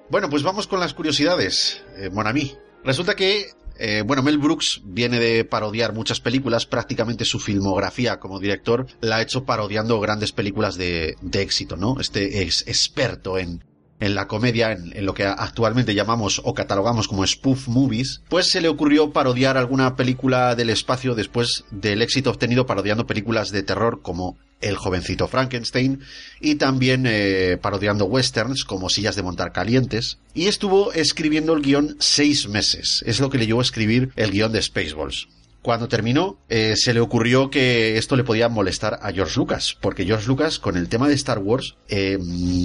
Bueno, 0.09 0.29
pues 0.29 0.43
vamos 0.43 0.67
con 0.67 0.81
las 0.81 0.93
curiosidades, 0.93 1.85
eh, 1.95 2.09
Monami. 2.09 2.51
Resulta 2.83 3.15
que, 3.15 3.45
eh, 3.79 4.03
bueno, 4.05 4.23
Mel 4.23 4.39
Brooks 4.39 4.81
viene 4.83 5.21
de 5.21 5.45
parodiar 5.45 5.93
muchas 5.93 6.19
películas, 6.19 6.65
prácticamente 6.65 7.23
su 7.23 7.39
filmografía 7.39 8.19
como 8.19 8.41
director 8.41 8.87
la 8.99 9.15
ha 9.15 9.21
hecho 9.21 9.45
parodiando 9.45 10.01
grandes 10.01 10.33
películas 10.33 10.75
de, 10.75 11.15
de 11.21 11.41
éxito, 11.41 11.77
¿no? 11.77 11.97
Este 12.01 12.43
es 12.43 12.67
experto 12.67 13.37
en, 13.37 13.63
en 13.99 14.15
la 14.15 14.27
comedia, 14.27 14.71
en, 14.71 15.05
lo 15.05 15.13
que 15.13 15.25
actualmente 15.25 15.95
llamamos 15.95 16.41
o 16.43 16.53
catalogamos 16.53 17.07
como 17.07 17.25
spoof 17.25 17.67
movies, 17.67 18.21
pues 18.29 18.49
se 18.49 18.61
le 18.61 18.67
ocurrió 18.67 19.11
parodiar 19.11 19.57
alguna 19.57 19.95
película 19.95 20.55
del 20.55 20.69
espacio 20.69 21.15
después 21.15 21.65
del 21.71 22.01
éxito 22.01 22.29
obtenido 22.29 22.65
parodiando 22.65 23.07
películas 23.07 23.51
de 23.51 23.63
terror 23.63 24.01
como 24.01 24.37
El 24.59 24.75
jovencito 24.75 25.27
Frankenstein 25.27 26.01
y 26.41 26.55
también 26.55 27.05
eh, 27.07 27.57
parodiando 27.61 28.05
westerns 28.05 28.63
como 28.63 28.89
Sillas 28.89 29.15
de 29.15 29.23
montar 29.23 29.51
calientes. 29.51 30.17
Y 30.33 30.47
estuvo 30.47 30.93
escribiendo 30.93 31.53
el 31.53 31.61
guion 31.61 31.95
seis 31.99 32.47
meses. 32.47 33.03
Es 33.05 33.19
lo 33.19 33.29
que 33.29 33.37
le 33.37 33.47
llevó 33.47 33.59
a 33.59 33.63
escribir 33.63 34.11
el 34.15 34.31
guion 34.31 34.51
de 34.51 34.61
Spaceballs 34.61 35.27
cuando 35.67 35.89
terminó, 35.89 36.37
eh, 36.47 36.75
se 36.77 36.93
le 36.93 37.01
ocurrió 37.01 37.49
que 37.49 37.97
esto 37.97 38.15
le 38.15 38.23
podía 38.23 38.47
molestar 38.47 38.99
a 39.01 39.11
George 39.11 39.37
Lucas, 39.37 39.75
porque 39.81 40.05
George 40.05 40.25
Lucas, 40.25 40.59
con 40.59 40.77
el 40.77 40.87
tema 40.87 41.09
de 41.09 41.15
Star 41.15 41.39
Wars, 41.39 41.75
eh, 41.89 42.17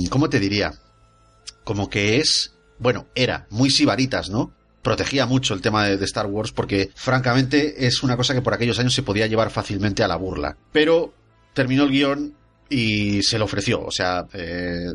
¿cómo 0.08 0.30
te 0.30 0.38
diría? 0.38 0.74
Como 1.64 1.88
que 1.90 2.18
es, 2.18 2.54
bueno, 2.78 3.06
era 3.14 3.46
muy 3.50 3.70
sibaritas, 3.70 4.30
¿no? 4.30 4.52
Protegía 4.82 5.26
mucho 5.26 5.54
el 5.54 5.60
tema 5.60 5.86
de, 5.86 6.04
Star 6.04 6.26
Wars 6.26 6.52
porque, 6.52 6.90
francamente, 6.94 7.86
es 7.86 8.02
una 8.02 8.16
cosa 8.16 8.34
que 8.34 8.42
por 8.42 8.54
aquellos 8.54 8.78
años 8.78 8.94
se 8.94 9.02
podía 9.02 9.26
llevar 9.26 9.50
fácilmente 9.50 10.02
a 10.02 10.08
la 10.08 10.16
burla. 10.16 10.56
Pero 10.72 11.14
terminó 11.54 11.84
el 11.84 11.90
guion 11.90 12.34
y 12.68 13.22
se 13.22 13.38
lo 13.38 13.44
ofreció, 13.44 13.84
o 13.84 13.90
sea, 13.90 14.26
eh, 14.32 14.86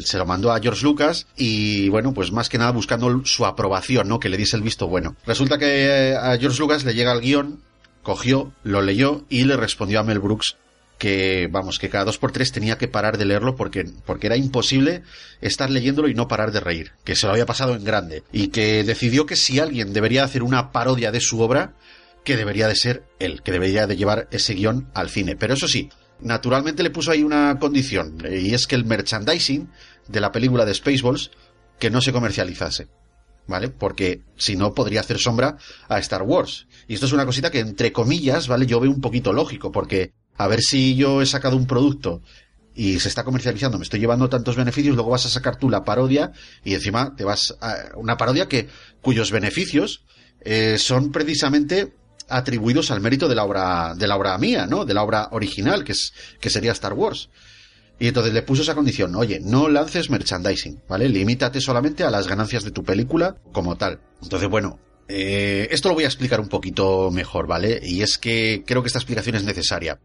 se 0.00 0.18
lo 0.18 0.26
mandó 0.26 0.52
a 0.52 0.60
George 0.60 0.84
Lucas 0.84 1.26
y 1.36 1.88
bueno, 1.88 2.12
pues 2.12 2.30
más 2.30 2.48
que 2.48 2.58
nada 2.58 2.72
buscando 2.72 3.24
su 3.24 3.46
aprobación, 3.46 4.06
¿no? 4.06 4.20
Que 4.20 4.28
le 4.28 4.36
diese 4.36 4.56
el 4.56 4.62
visto 4.62 4.86
bueno. 4.86 5.16
Resulta 5.26 5.58
que 5.58 6.14
a 6.14 6.36
George 6.38 6.60
Lucas 6.60 6.84
le 6.84 6.94
llega 6.94 7.12
el 7.12 7.22
guion, 7.22 7.62
cogió, 8.02 8.52
lo 8.64 8.82
leyó 8.82 9.24
y 9.30 9.44
le 9.44 9.56
respondió 9.56 10.00
a 10.00 10.02
Mel 10.02 10.18
Brooks 10.18 10.56
que, 11.02 11.48
vamos, 11.50 11.80
que 11.80 11.90
cada 11.90 12.04
dos 12.04 12.18
por 12.18 12.30
tres 12.30 12.52
tenía 12.52 12.78
que 12.78 12.86
parar 12.86 13.18
de 13.18 13.24
leerlo 13.24 13.56
porque, 13.56 13.84
porque 14.06 14.28
era 14.28 14.36
imposible 14.36 15.02
estar 15.40 15.68
leyéndolo 15.68 16.08
y 16.08 16.14
no 16.14 16.28
parar 16.28 16.52
de 16.52 16.60
reír, 16.60 16.92
que 17.02 17.16
se 17.16 17.26
lo 17.26 17.32
había 17.32 17.44
pasado 17.44 17.74
en 17.74 17.82
grande 17.82 18.22
y 18.30 18.48
que 18.48 18.84
decidió 18.84 19.26
que 19.26 19.34
si 19.34 19.58
alguien 19.58 19.92
debería 19.92 20.22
hacer 20.22 20.44
una 20.44 20.70
parodia 20.70 21.10
de 21.10 21.18
su 21.18 21.40
obra, 21.40 21.74
que 22.22 22.36
debería 22.36 22.68
de 22.68 22.76
ser 22.76 23.02
él, 23.18 23.42
que 23.42 23.50
debería 23.50 23.88
de 23.88 23.96
llevar 23.96 24.28
ese 24.30 24.54
guion 24.54 24.92
al 24.94 25.10
cine. 25.10 25.34
Pero 25.34 25.54
eso 25.54 25.66
sí, 25.66 25.90
naturalmente 26.20 26.84
le 26.84 26.90
puso 26.90 27.10
ahí 27.10 27.24
una 27.24 27.58
condición, 27.58 28.18
y 28.30 28.54
es 28.54 28.68
que 28.68 28.76
el 28.76 28.84
merchandising 28.84 29.70
de 30.06 30.20
la 30.20 30.30
película 30.30 30.64
de 30.64 30.72
Spaceballs 30.72 31.32
que 31.80 31.90
no 31.90 32.00
se 32.00 32.12
comercializase. 32.12 32.86
¿Vale? 33.48 33.70
Porque 33.70 34.22
si 34.36 34.54
no 34.54 34.72
podría 34.72 35.00
hacer 35.00 35.18
sombra 35.18 35.56
a 35.88 35.98
Star 35.98 36.22
Wars. 36.22 36.68
Y 36.86 36.94
esto 36.94 37.06
es 37.06 37.12
una 37.12 37.26
cosita 37.26 37.50
que 37.50 37.58
entre 37.58 37.90
comillas, 37.90 38.46
¿vale? 38.46 38.66
Yo 38.66 38.78
veo 38.78 38.92
un 38.92 39.00
poquito 39.00 39.32
lógico, 39.32 39.72
porque 39.72 40.12
a 40.36 40.48
ver 40.48 40.60
si 40.60 40.94
yo 40.94 41.22
he 41.22 41.26
sacado 41.26 41.56
un 41.56 41.66
producto 41.66 42.22
y 42.74 42.98
se 43.00 43.08
está 43.08 43.24
comercializando, 43.24 43.78
me 43.78 43.84
estoy 43.84 44.00
llevando 44.00 44.28
tantos 44.28 44.56
beneficios, 44.56 44.94
luego 44.94 45.10
vas 45.10 45.26
a 45.26 45.28
sacar 45.28 45.56
tú 45.56 45.68
la 45.68 45.84
parodia 45.84 46.32
y 46.64 46.74
encima 46.74 47.14
te 47.16 47.24
vas 47.24 47.56
a 47.60 47.90
una 47.96 48.16
parodia 48.16 48.48
que 48.48 48.68
cuyos 49.00 49.30
beneficios 49.30 50.04
eh, 50.40 50.76
son 50.78 51.12
precisamente 51.12 51.92
atribuidos 52.28 52.90
al 52.90 53.00
mérito 53.00 53.28
de 53.28 53.34
la 53.34 53.44
obra, 53.44 53.94
de 53.94 54.06
la 54.06 54.16
obra 54.16 54.36
mía, 54.38 54.66
¿no? 54.66 54.84
De 54.84 54.94
la 54.94 55.02
obra 55.02 55.28
original, 55.32 55.84
que 55.84 55.92
es, 55.92 56.12
que 56.40 56.50
sería 56.50 56.72
Star 56.72 56.94
Wars. 56.94 57.28
Y 57.98 58.08
entonces 58.08 58.32
le 58.32 58.42
puso 58.42 58.62
esa 58.62 58.74
condición, 58.74 59.14
oye, 59.14 59.38
no 59.40 59.68
lances 59.68 60.10
merchandising, 60.10 60.82
¿vale? 60.88 61.08
Limítate 61.08 61.60
solamente 61.60 62.04
a 62.04 62.10
las 62.10 62.26
ganancias 62.26 62.64
de 62.64 62.70
tu 62.70 62.82
película 62.82 63.36
como 63.52 63.76
tal. 63.76 64.00
Entonces, 64.22 64.48
bueno, 64.48 64.80
eh, 65.08 65.68
esto 65.70 65.88
lo 65.88 65.94
voy 65.94 66.04
a 66.04 66.08
explicar 66.08 66.40
un 66.40 66.48
poquito 66.48 67.10
mejor, 67.10 67.46
¿vale? 67.46 67.80
Y 67.82 68.02
es 68.02 68.18
que 68.18 68.64
creo 68.66 68.82
que 68.82 68.88
esta 68.88 68.98
explicación 68.98 69.36
es 69.36 69.44
necesaria. 69.44 70.00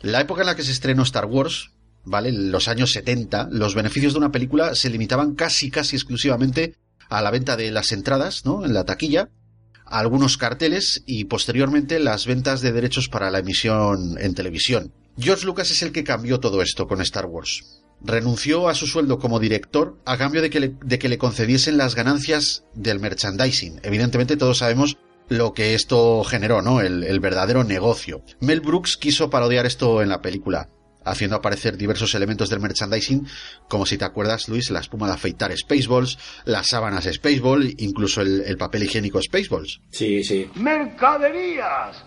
La 0.00 0.20
época 0.20 0.42
en 0.42 0.46
la 0.46 0.56
que 0.56 0.62
se 0.62 0.72
estrenó 0.72 1.02
Star 1.02 1.26
Wars, 1.26 1.70
¿vale? 2.04 2.32
Los 2.32 2.68
años 2.68 2.92
70, 2.92 3.48
los 3.50 3.74
beneficios 3.74 4.12
de 4.12 4.18
una 4.18 4.32
película 4.32 4.74
se 4.74 4.90
limitaban 4.90 5.34
casi, 5.34 5.70
casi 5.70 5.96
exclusivamente 5.96 6.76
a 7.08 7.22
la 7.22 7.30
venta 7.30 7.56
de 7.56 7.70
las 7.70 7.92
entradas, 7.92 8.44
¿no? 8.44 8.64
En 8.64 8.74
la 8.74 8.84
taquilla, 8.84 9.30
algunos 9.84 10.36
carteles 10.36 11.02
y 11.06 11.24
posteriormente 11.24 11.98
las 11.98 12.26
ventas 12.26 12.60
de 12.60 12.72
derechos 12.72 13.08
para 13.08 13.30
la 13.30 13.40
emisión 13.40 14.16
en 14.18 14.34
televisión. 14.34 14.92
George 15.18 15.46
Lucas 15.46 15.70
es 15.70 15.82
el 15.82 15.90
que 15.90 16.04
cambió 16.04 16.38
todo 16.38 16.62
esto 16.62 16.86
con 16.86 17.00
Star 17.00 17.26
Wars. 17.26 17.82
Renunció 18.00 18.68
a 18.68 18.74
su 18.74 18.86
sueldo 18.86 19.18
como 19.18 19.40
director 19.40 19.98
a 20.04 20.16
cambio 20.16 20.40
de 20.40 20.50
que 20.50 20.60
le, 20.60 20.74
de 20.84 21.00
que 21.00 21.08
le 21.08 21.18
concediesen 21.18 21.76
las 21.76 21.96
ganancias 21.96 22.62
del 22.74 23.00
merchandising. 23.00 23.80
Evidentemente 23.82 24.36
todos 24.36 24.58
sabemos 24.58 24.96
lo 25.28 25.52
que 25.54 25.74
esto 25.74 26.24
generó, 26.24 26.62
¿no? 26.62 26.80
El, 26.80 27.04
el 27.04 27.20
verdadero 27.20 27.64
negocio. 27.64 28.22
Mel 28.40 28.60
Brooks 28.60 28.96
quiso 28.96 29.30
parodiar 29.30 29.66
esto 29.66 30.02
en 30.02 30.08
la 30.08 30.20
película 30.22 30.68
haciendo 31.04 31.36
aparecer 31.36 31.76
diversos 31.78 32.14
elementos 32.14 32.50
del 32.50 32.60
merchandising, 32.60 33.26
como 33.68 33.86
si 33.86 33.96
te 33.96 34.04
acuerdas, 34.04 34.48
Luis, 34.48 34.70
la 34.70 34.80
espuma 34.80 35.06
de 35.06 35.14
afeitar 35.14 35.56
Spaceballs, 35.56 36.18
las 36.44 36.66
sábanas 36.66 37.08
Spaceball, 37.10 37.74
incluso 37.78 38.20
el, 38.20 38.42
el 38.42 38.58
papel 38.58 38.82
higiénico 38.82 39.20
Spaceballs. 39.22 39.80
Sí, 39.90 40.22
sí. 40.22 40.50
¡Mercaderías! 40.56 42.04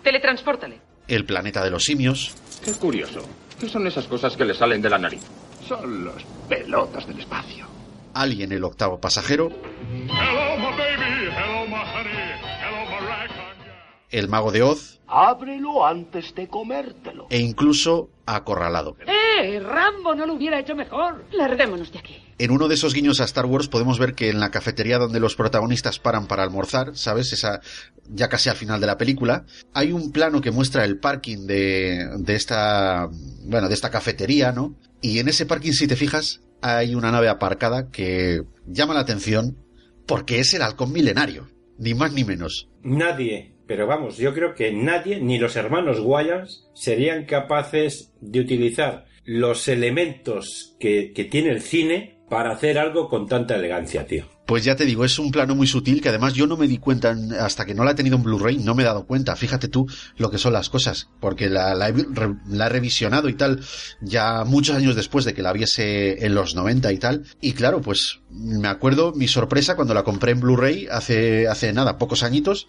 teletranspórtale. 0.04 0.80
El 1.08 1.26
planeta 1.26 1.64
de 1.64 1.72
los 1.72 1.84
simios. 1.84 2.36
Qué 2.64 2.74
curioso. 2.74 3.28
¿Qué 3.60 3.68
son 3.68 3.88
esas 3.88 4.06
cosas 4.06 4.38
que 4.38 4.46
le 4.46 4.54
salen 4.54 4.84
de 4.84 4.90
la 4.92 5.00
nariz? 5.00 5.24
Son 5.68 6.06
las 6.06 6.24
pelotas 6.48 7.08
del 7.08 7.22
espacio. 7.22 7.66
Alien 8.14 8.52
el 8.52 8.64
octavo 8.64 9.02
pasajero. 9.02 9.50
Hello, 9.50 10.43
El 14.14 14.30
mago 14.30 14.52
de 14.52 14.62
Oz. 14.62 15.02
Ábrelo 15.08 15.86
antes 15.86 16.36
de 16.36 16.48
comértelo. 16.48 17.26
E 17.32 17.40
incluso 17.40 18.12
Acorralado. 18.28 18.96
¡Eh! 19.08 19.60
Rambo 19.60 20.14
no 20.14 20.28
lo 20.28 20.36
hubiera 20.36 20.60
hecho 20.60 20.76
mejor. 20.76 21.26
Larguémonos 21.32 21.92
de 21.92 21.98
aquí. 21.98 22.18
En 22.38 22.52
uno 22.52 22.68
de 22.68 22.76
esos 22.76 22.94
guiños 22.94 23.20
a 23.20 23.24
Star 23.26 23.48
Wars 23.48 23.68
podemos 23.68 23.98
ver 23.98 24.14
que 24.14 24.30
en 24.30 24.40
la 24.40 24.52
cafetería 24.52 25.00
donde 25.00 25.20
los 25.20 25.36
protagonistas 25.36 25.98
paran 25.98 26.28
para 26.28 26.44
almorzar, 26.44 26.96
¿sabes? 26.96 27.34
Esa, 27.34 27.60
ya 28.08 28.30
casi 28.30 28.50
al 28.50 28.56
final 28.56 28.80
de 28.80 28.86
la 28.86 29.00
película, 29.00 29.46
hay 29.74 29.92
un 29.92 30.12
plano 30.12 30.42
que 30.42 30.52
muestra 30.52 30.86
el 30.86 31.00
parking 31.00 31.48
de, 31.48 32.08
de 32.20 32.36
esta, 32.36 33.10
bueno, 33.46 33.68
de 33.68 33.74
esta 33.74 33.90
cafetería, 33.90 34.52
¿no? 34.52 34.76
Y 35.02 35.18
en 35.18 35.28
ese 35.28 35.48
parking, 35.48 35.72
si 35.72 35.88
te 35.88 35.96
fijas, 35.96 36.42
hay 36.62 36.94
una 36.94 37.12
nave 37.12 37.30
aparcada 37.30 37.90
que 37.90 38.44
llama 38.68 38.94
la 38.94 39.00
atención 39.02 39.58
porque 40.06 40.40
es 40.40 40.54
el 40.54 40.62
halcón 40.62 40.94
milenario. 40.94 41.50
Ni 41.80 41.96
más 41.96 42.14
ni 42.14 42.24
menos. 42.24 42.70
Nadie, 42.84 43.53
pero 43.68 43.88
vamos, 43.88 44.18
yo 44.18 44.34
creo 44.34 44.54
que 44.54 44.72
nadie, 44.72 45.20
ni 45.20 45.38
los 45.38 45.56
hermanos 45.56 46.00
Wayans, 46.02 46.68
serían 46.74 47.26
capaces 47.26 48.12
de 48.20 48.40
utilizar 48.42 49.06
los 49.26 49.68
elementos 49.68 50.76
que, 50.80 51.14
tiene 51.32 51.50
el 51.50 51.62
cine 51.62 52.20
para 52.30 52.52
hacer 52.52 52.78
algo 52.78 53.10
con 53.10 53.28
tanta 53.28 53.56
elegancia, 53.56 54.06
tío. 54.06 54.26
Pues 54.46 54.66
ya 54.66 54.76
te 54.76 54.84
digo, 54.84 55.06
es 55.06 55.18
un 55.20 55.32
plano 55.32 55.56
muy 55.56 55.68
sutil 55.68 56.02
que 56.02 56.10
además 56.10 56.34
yo 56.34 56.48
no 56.48 56.58
me 56.58 56.68
di 56.68 56.78
cuenta 56.78 57.16
hasta 57.40 57.66
que 57.66 57.74
no 57.74 57.86
la 57.86 57.92
he 57.92 57.96
tenido 57.96 58.18
en 58.18 58.24
Blu-ray, 58.24 58.58
no 58.58 58.76
me 58.76 58.84
he 58.84 58.86
dado 58.86 59.06
cuenta. 59.06 59.38
Fíjate 59.38 59.70
tú 59.70 59.88
lo 60.18 60.30
que 60.30 60.38
son 60.38 60.52
las 60.52 60.70
cosas, 60.70 61.10
porque 61.22 61.50
la, 61.50 61.74
la, 61.76 61.88
he, 61.90 61.94
la, 62.50 62.66
he, 62.66 62.70
revisionado 62.70 63.30
y 63.30 63.36
tal 63.36 63.62
ya 64.02 64.44
muchos 64.44 64.76
años 64.76 64.98
después 64.98 65.24
de 65.24 65.34
que 65.34 65.42
la 65.42 65.54
viese 65.54 66.26
en 66.26 66.36
los 66.36 66.56
90 66.56 66.92
y 66.92 66.98
tal. 66.98 67.24
Y 67.40 67.54
claro, 67.54 67.80
pues 67.80 68.20
me 68.30 68.68
acuerdo 68.68 69.14
mi 69.14 69.30
sorpresa 69.30 69.78
cuando 69.78 69.94
la 69.94 70.04
compré 70.04 70.34
en 70.34 70.42
Blu-ray 70.42 70.88
hace, 70.92 71.48
hace 71.48 71.72
nada, 71.72 71.98
pocos 71.98 72.24
añitos 72.24 72.68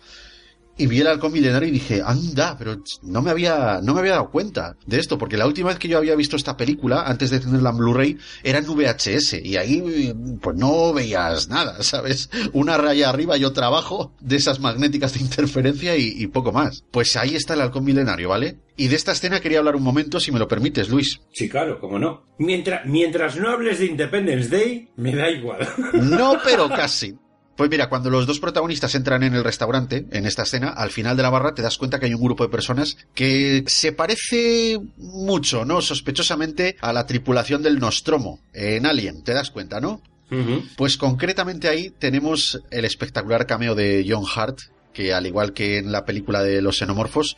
y 0.76 0.86
vi 0.86 1.00
el 1.00 1.06
halcón 1.06 1.32
milenario 1.32 1.68
y 1.68 1.72
dije, 1.72 2.02
anda, 2.04 2.56
pero 2.58 2.82
no 3.02 3.22
me 3.22 3.30
había, 3.30 3.80
no 3.82 3.94
me 3.94 4.00
había 4.00 4.12
dado 4.12 4.30
cuenta 4.30 4.76
de 4.86 4.98
esto, 4.98 5.18
porque 5.18 5.36
la 5.36 5.46
última 5.46 5.68
vez 5.68 5.78
que 5.78 5.88
yo 5.88 5.98
había 5.98 6.16
visto 6.16 6.36
esta 6.36 6.56
película, 6.56 7.02
antes 7.02 7.30
de 7.30 7.40
tenerla 7.40 7.70
en 7.70 7.76
Blu-ray, 7.76 8.18
era 8.42 8.58
en 8.58 8.66
VHS, 8.66 9.34
y 9.44 9.56
ahí, 9.56 10.12
pues 10.40 10.56
no 10.56 10.92
veías 10.92 11.48
nada, 11.48 11.82
¿sabes? 11.82 12.30
Una 12.52 12.76
raya 12.76 13.08
arriba 13.08 13.36
y 13.36 13.44
otra 13.44 13.66
abajo, 13.66 14.14
de 14.20 14.36
esas 14.36 14.60
magnéticas 14.60 15.14
de 15.14 15.20
interferencia 15.20 15.96
y, 15.96 16.14
y 16.16 16.26
poco 16.26 16.52
más. 16.52 16.84
Pues 16.90 17.16
ahí 17.16 17.34
está 17.36 17.54
el 17.54 17.60
halcón 17.60 17.84
milenario, 17.84 18.28
¿vale? 18.28 18.58
Y 18.76 18.88
de 18.88 18.96
esta 18.96 19.12
escena 19.12 19.40
quería 19.40 19.60
hablar 19.60 19.76
un 19.76 19.84
momento, 19.84 20.18
si 20.18 20.32
me 20.32 20.38
lo 20.40 20.48
permites, 20.48 20.88
Luis. 20.88 21.20
Sí, 21.32 21.48
claro, 21.48 21.78
cómo 21.78 21.98
no. 21.98 22.24
Mientras, 22.38 22.84
mientras 22.86 23.36
no 23.36 23.50
hables 23.50 23.78
de 23.78 23.86
Independence 23.86 24.48
Day, 24.48 24.88
me 24.96 25.14
da 25.14 25.30
igual. 25.30 25.68
No, 25.92 26.38
pero 26.44 26.68
casi. 26.74 27.14
Pues 27.56 27.70
mira, 27.70 27.88
cuando 27.88 28.10
los 28.10 28.26
dos 28.26 28.40
protagonistas 28.40 28.94
entran 28.96 29.22
en 29.22 29.34
el 29.34 29.44
restaurante, 29.44 30.06
en 30.10 30.26
esta 30.26 30.42
escena, 30.42 30.70
al 30.70 30.90
final 30.90 31.16
de 31.16 31.22
la 31.22 31.30
barra 31.30 31.54
te 31.54 31.62
das 31.62 31.78
cuenta 31.78 32.00
que 32.00 32.06
hay 32.06 32.14
un 32.14 32.22
grupo 32.22 32.42
de 32.42 32.50
personas 32.50 32.96
que 33.14 33.62
se 33.68 33.92
parece 33.92 34.80
mucho, 34.96 35.64
¿no? 35.64 35.80
Sospechosamente 35.80 36.76
a 36.80 36.92
la 36.92 37.06
tripulación 37.06 37.62
del 37.62 37.78
Nostromo 37.78 38.40
en 38.52 38.86
Alien, 38.86 39.22
te 39.22 39.34
das 39.34 39.50
cuenta, 39.50 39.80
¿no? 39.80 40.02
Pues 40.76 40.96
concretamente 40.96 41.68
ahí 41.68 41.90
tenemos 41.90 42.60
el 42.72 42.84
espectacular 42.84 43.46
cameo 43.46 43.76
de 43.76 44.04
John 44.08 44.24
Hart, 44.34 44.58
que 44.92 45.14
al 45.14 45.26
igual 45.26 45.52
que 45.52 45.78
en 45.78 45.92
la 45.92 46.04
película 46.04 46.42
de 46.42 46.60
los 46.60 46.78
xenomorfos, 46.78 47.36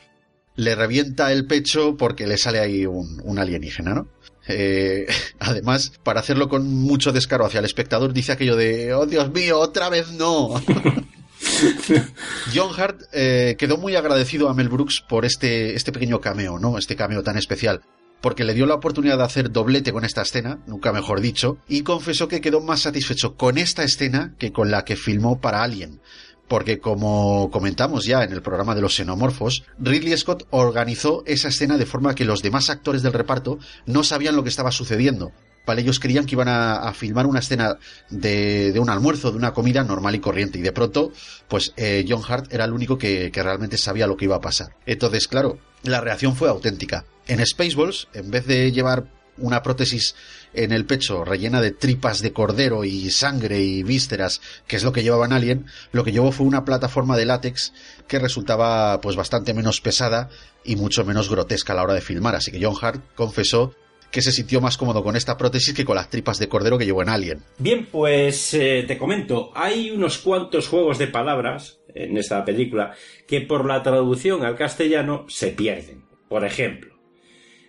le 0.55 0.75
revienta 0.75 1.31
el 1.31 1.47
pecho 1.47 1.97
porque 1.99 2.27
le 2.27 2.39
sale 2.39 2.59
ahí 2.59 2.87
un, 2.87 3.21
un 3.23 3.39
alienígena, 3.39 3.93
¿no? 3.93 4.09
Eh, 4.49 5.07
además, 5.39 5.93
para 6.03 6.21
hacerlo 6.21 6.49
con 6.49 6.67
mucho 6.67 7.13
descaro 7.13 7.47
hacia 7.47 7.59
el 7.59 7.65
espectador, 7.65 8.13
dice 8.13 8.33
aquello 8.33 8.57
de, 8.57 8.95
oh 8.95 9.07
Dios 9.07 9.33
mío, 9.33 9.59
otra 9.59 9.89
vez 9.89 10.13
no. 10.13 10.61
John 12.55 12.71
Hart 12.77 13.03
eh, 13.13 13.57
quedó 13.59 13.77
muy 13.77 13.97
agradecido 13.97 14.49
a 14.49 14.55
Mel 14.55 14.69
Brooks 14.69 15.03
por 15.07 15.25
este, 15.25 15.75
este 15.75 15.93
pequeño 15.93 16.21
cameo, 16.21 16.59
¿no? 16.59 16.79
Este 16.79 16.97
cameo 16.97 17.23
tan 17.23 17.37
especial. 17.37 17.83
Porque 18.21 18.45
le 18.45 18.55
dio 18.55 18.67
la 18.67 18.75
oportunidad 18.75 19.19
de 19.19 19.25
hacer 19.25 19.53
doblete 19.53 19.93
con 19.93 20.05
esta 20.05 20.23
escena, 20.23 20.59
nunca 20.67 20.93
mejor 20.93 21.21
dicho, 21.21 21.59
y 21.69 21.83
confesó 21.83 22.29
que 22.29 22.41
quedó 22.41 22.61
más 22.61 22.81
satisfecho 22.81 23.37
con 23.37 23.59
esta 23.59 23.85
escena 23.85 24.35
que 24.39 24.53
con 24.53 24.71
la 24.71 24.85
que 24.85 24.97
filmó 24.97 25.41
para 25.41 25.63
Alien 25.63 26.01
porque 26.49 26.79
como 26.79 27.51
comentamos 27.51 28.05
ya 28.05 28.23
en 28.23 28.33
el 28.33 28.43
programa 28.43 28.75
de 28.75 28.81
los 28.81 28.95
xenomorfos, 28.95 29.65
Ridley 29.79 30.17
Scott 30.17 30.47
organizó 30.51 31.23
esa 31.27 31.49
escena 31.49 31.77
de 31.77 31.87
forma 31.87 32.15
que 32.15 32.25
los 32.25 32.43
demás 32.43 32.71
actores 32.71 33.03
del 33.03 33.13
reparto 33.13 33.59
no 33.87 34.05
sabían 34.05 34.37
lo 34.37 34.43
que 34.43 34.51
estaba 34.51 34.71
sucediendo. 34.71 35.33
Vale, 35.67 35.83
ellos 35.83 35.99
creían 35.99 36.27
que 36.27 36.37
iban 36.37 36.49
a, 36.49 36.93
filmar 36.95 37.27
una 37.27 37.41
escena 37.41 37.77
de, 38.09 38.73
un 38.79 38.89
almuerzo, 38.89 39.33
de 39.33 39.37
una 39.37 39.53
comida 39.53 39.83
normal 39.83 40.15
y 40.15 40.21
corriente, 40.21 40.61
y 40.61 40.63
de 40.63 40.71
pronto, 40.71 41.13
pues 41.49 41.73
eh, 41.77 42.05
John 42.09 42.23
Hart 42.27 42.53
era 42.55 42.65
el 42.65 42.73
único 42.73 42.97
que, 42.97 43.33
que 43.33 43.43
realmente 43.43 43.77
sabía 43.77 44.07
lo 44.07 44.17
que 44.17 44.27
iba 44.27 44.37
a 44.37 44.41
pasar. 44.41 44.77
Entonces, 44.87 45.27
claro, 45.27 45.59
la 45.83 46.01
reacción 46.01 46.37
fue 46.37 46.49
auténtica. 46.49 47.05
En 47.27 47.45
Spaceballs, 47.45 48.07
en 48.15 48.31
vez 48.31 48.47
de 48.47 48.71
llevar 48.71 49.09
una 49.39 49.63
prótesis 49.63 50.15
en 50.55 50.73
el 50.73 50.87
pecho 50.87 51.25
rellena 51.25 51.61
de 51.61 51.71
tripas 51.71 52.23
de 52.23 52.33
cordero 52.33 52.85
y 52.85 53.11
sangre 53.11 53.61
y 53.61 53.83
vísceras, 53.83 54.41
que 54.67 54.77
es 54.77 54.85
lo 54.85 54.93
que 54.93 55.03
llevaban 55.03 55.33
Alien, 55.33 55.67
lo 55.93 56.05
que 56.05 56.13
llevó 56.13 56.33
fue 56.33 56.47
una 56.47 56.65
plataforma 56.65 57.17
de 57.17 57.27
látex 57.27 57.73
que 58.09 58.19
resultaba 58.19 59.01
pues 59.01 59.17
bastante 59.17 59.55
menos 59.55 59.81
pesada 59.81 60.31
y 60.65 60.77
mucho 60.77 61.05
menos 61.05 61.31
grotesca 61.31 61.73
a 61.73 61.77
la 61.77 61.83
hora 61.83 61.95
de 61.95 62.01
filmar. 62.01 62.35
Así 62.35 62.51
que 62.51 62.65
John 62.65 62.77
Hart 62.81 63.03
confesó 63.15 63.75
que 64.11 64.23
se 64.23 64.33
sintió 64.33 64.61
más 64.61 64.79
cómodo 64.79 65.03
con 65.03 65.17
esta 65.17 65.37
prótesis 65.37 65.75
que 65.75 65.85
con 65.85 65.97
las 65.97 66.09
tripas 66.09 66.39
de 66.39 66.49
cordero 66.49 66.79
que 66.79 66.87
llevó 66.87 67.03
en 67.03 67.09
Alien. 67.09 67.43
Bien, 67.59 67.87
pues 67.91 68.55
eh, 68.55 68.85
te 68.87 68.97
comento, 68.97 69.51
hay 69.55 69.91
unos 69.91 70.19
cuantos 70.19 70.69
juegos 70.69 70.99
de 70.99 71.09
palabras 71.09 71.81
en 71.95 72.17
esta 72.17 72.45
película 72.45 72.95
que 73.27 73.41
por 73.41 73.67
la 73.67 73.83
traducción 73.83 74.45
al 74.45 74.57
castellano 74.57 75.27
se 75.29 75.49
pierden. 75.49 76.05
Por 76.29 76.45
ejemplo, 76.45 76.96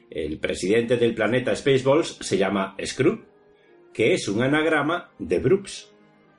el 0.10 0.40
presidente 0.40 0.98
del 0.98 1.14
planeta 1.14 1.56
Spaceballs 1.56 2.18
se 2.22 2.38
llama 2.38 2.76
Scrooge, 2.84 3.24
que 3.94 4.14
es 4.14 4.28
un 4.28 4.42
anagrama 4.42 5.12
de 5.20 5.40
Brooks. 5.40 5.94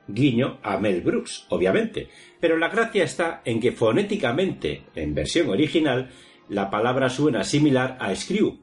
Guiño 0.07 0.59
a 0.63 0.79
Mel 0.79 1.03
Brooks, 1.03 1.47
obviamente. 1.51 2.09
Pero 2.41 2.57
la 2.57 2.69
gracia 2.69 3.05
está 3.05 3.43
en 3.45 3.61
que 3.61 3.73
fonéticamente, 3.73 4.85
en 4.95 5.15
versión 5.15 5.51
original, 5.51 6.11
la 6.49 6.71
palabra 6.71 7.11
suena 7.11 7.45
similar 7.45 7.99
a 8.01 8.15
Screw. 8.15 8.59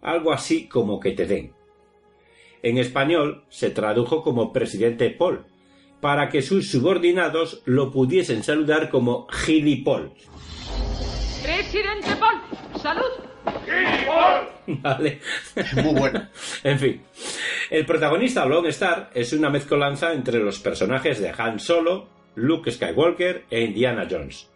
Algo 0.00 0.32
así 0.32 0.66
como 0.68 1.00
que 1.00 1.12
te 1.12 1.26
den. 1.26 1.52
En 2.62 2.78
español 2.78 3.44
se 3.50 3.70
tradujo 3.70 4.22
como 4.22 4.52
presidente 4.52 5.10
Paul, 5.10 5.44
para 6.00 6.30
que 6.30 6.40
sus 6.40 6.70
subordinados 6.70 7.62
lo 7.66 7.90
pudiesen 7.90 8.42
saludar 8.42 8.88
como 8.88 9.26
Paul. 9.84 10.12
Presidente 11.42 12.16
Paul, 12.18 12.40
salud. 12.80 13.33
Vale. 14.66 15.20
Muy 15.82 15.94
bueno. 15.94 16.28
en 16.64 16.78
fin. 16.78 17.02
El 17.70 17.86
protagonista 17.86 18.46
Lone 18.46 18.70
Star 18.70 19.10
es 19.14 19.32
una 19.32 19.50
mezcolanza 19.50 20.12
entre 20.12 20.38
los 20.38 20.58
personajes 20.58 21.20
de 21.20 21.32
Han 21.36 21.60
Solo, 21.60 22.08
Luke 22.34 22.70
Skywalker 22.70 23.44
e 23.50 23.62
Indiana 23.62 24.06
Jones. 24.10 24.48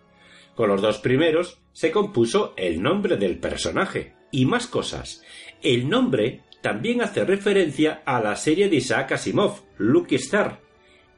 Con 0.55 0.69
los 0.69 0.83
dos 0.83 0.99
primeros 0.99 1.59
se 1.73 1.91
compuso 1.91 2.55
el 2.57 2.83
nombre 2.83 3.17
del 3.17 3.39
personaje. 3.39 4.15
Y 4.31 4.45
más 4.45 4.67
cosas. 4.67 5.23
El 5.63 5.89
nombre 5.89 6.43
también 6.61 7.01
hace 7.01 7.25
referencia 7.25 8.03
a 8.05 8.21
la 8.21 8.37
serie 8.37 8.69
de 8.69 8.77
Isaac 8.77 9.13
Asimov, 9.13 9.63
Luke 9.79 10.15
Star. 10.17 10.61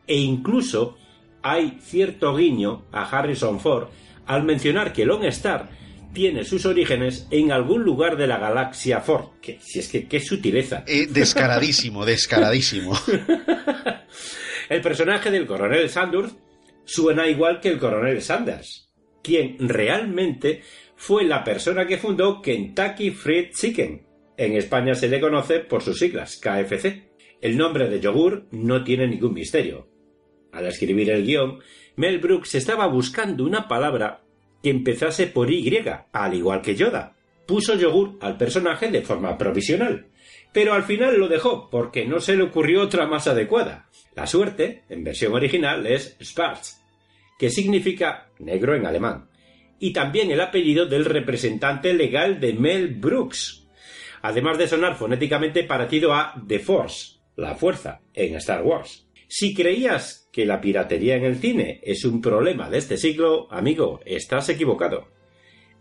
E 0.07 0.17
incluso 0.17 0.97
hay 1.43 1.79
cierto 1.81 2.37
guiño 2.37 2.85
a 2.93 3.05
Harrison 3.05 3.59
Ford 3.61 3.89
al 4.27 4.45
mencionar 4.45 4.93
que 4.93 5.07
Lone 5.07 5.29
Star 5.29 5.71
tiene 6.13 6.45
sus 6.45 6.67
orígenes 6.67 7.27
en 7.31 7.53
algún 7.53 7.83
lugar 7.83 8.17
de 8.17 8.27
la 8.27 8.39
galaxia 8.39 9.01
Ford. 9.01 9.41
Que, 9.41 9.59
si 9.61 9.79
es 9.79 9.89
que 9.89 10.07
qué 10.07 10.21
sutileza. 10.21 10.85
Eh, 10.87 11.07
descaradísimo, 11.09 12.05
descaradísimo. 12.05 12.93
el 14.69 14.81
personaje 14.81 15.31
del 15.31 15.47
coronel 15.47 15.89
Sanders 15.89 16.35
suena 16.85 17.29
igual 17.29 17.61
que 17.61 17.69
el 17.69 17.79
coronel 17.79 18.21
Sanders, 18.23 18.91
quien 19.23 19.57
realmente 19.61 20.63
fue 20.97 21.25
la 21.25 21.45
persona 21.45 21.87
que 21.87 21.99
fundó 21.99 22.43
Kentucky 22.43 23.11
Fried 23.11 23.51
Chicken. 23.55 24.07
En 24.37 24.57
España 24.57 24.95
se 24.95 25.09
le 25.09 25.21
conoce 25.21 25.61
por 25.61 25.83
sus 25.83 25.99
siglas, 25.99 26.37
KFC. 26.37 27.11
El 27.41 27.57
nombre 27.57 27.89
de 27.89 28.01
yogur 28.01 28.47
no 28.51 28.85
tiene 28.85 29.07
ningún 29.07 29.35
misterio. 29.35 29.89
Al 30.53 30.67
escribir 30.67 31.11
el 31.11 31.25
guion, 31.25 31.61
Mel 31.97 32.19
Brooks 32.19 32.55
estaba 32.55 32.87
buscando 32.87 33.45
una 33.45 33.69
palabra 33.69 34.25
que 34.63 34.71
empezase 34.71 35.27
por 35.27 35.51
Y, 35.51 35.83
al 36.13 36.35
igual 36.35 36.63
que 36.63 36.75
Yoda. 36.75 37.17
Puso 37.47 37.75
yogur 37.75 38.17
al 38.21 38.37
personaje 38.37 38.91
de 38.91 39.03
forma 39.03 39.37
provisional, 39.37 40.07
pero 40.53 40.73
al 40.73 40.85
final 40.85 41.19
lo 41.19 41.29
dejó 41.29 41.69
porque 41.69 42.07
no 42.07 42.21
se 42.21 42.37
le 42.37 42.45
ocurrió 42.45 42.83
otra 42.83 43.07
más 43.07 43.27
adecuada. 43.27 43.89
La 44.15 44.27
suerte, 44.27 44.85
en 44.89 45.03
versión 45.03 45.35
original, 45.35 45.87
es 45.87 46.17
Schwarz, 46.23 46.81
que 47.39 47.51
significa 47.51 48.29
negro 48.39 48.77
en 48.77 48.87
alemán, 48.87 49.29
y 49.81 49.93
también 49.93 50.31
el 50.31 50.41
apellido 50.41 50.87
del 50.87 51.05
representante 51.05 51.95
legal 51.95 52.39
de 52.39 52.53
Mel 52.53 52.89
Brooks, 52.95 53.67
además 54.23 54.59
de 54.59 54.69
sonar 54.69 54.97
fonéticamente 54.97 55.65
parecido 55.65 56.13
a 56.15 56.35
The 56.47 56.59
Force, 56.59 57.19
la 57.37 57.55
fuerza, 57.55 58.01
en 58.13 58.37
Star 58.37 58.63
Wars. 58.63 59.09
Si 59.33 59.55
creías 59.55 60.29
que 60.33 60.45
la 60.45 60.61
piratería 60.61 61.15
en 61.15 61.23
el 61.23 61.37
cine 61.37 61.79
es 61.85 62.05
un 62.05 62.21
problema 62.21 62.69
de 62.69 62.79
este 62.79 62.97
siglo, 62.97 63.47
amigo, 63.53 64.01
estás 64.05 64.49
equivocado. 64.49 65.07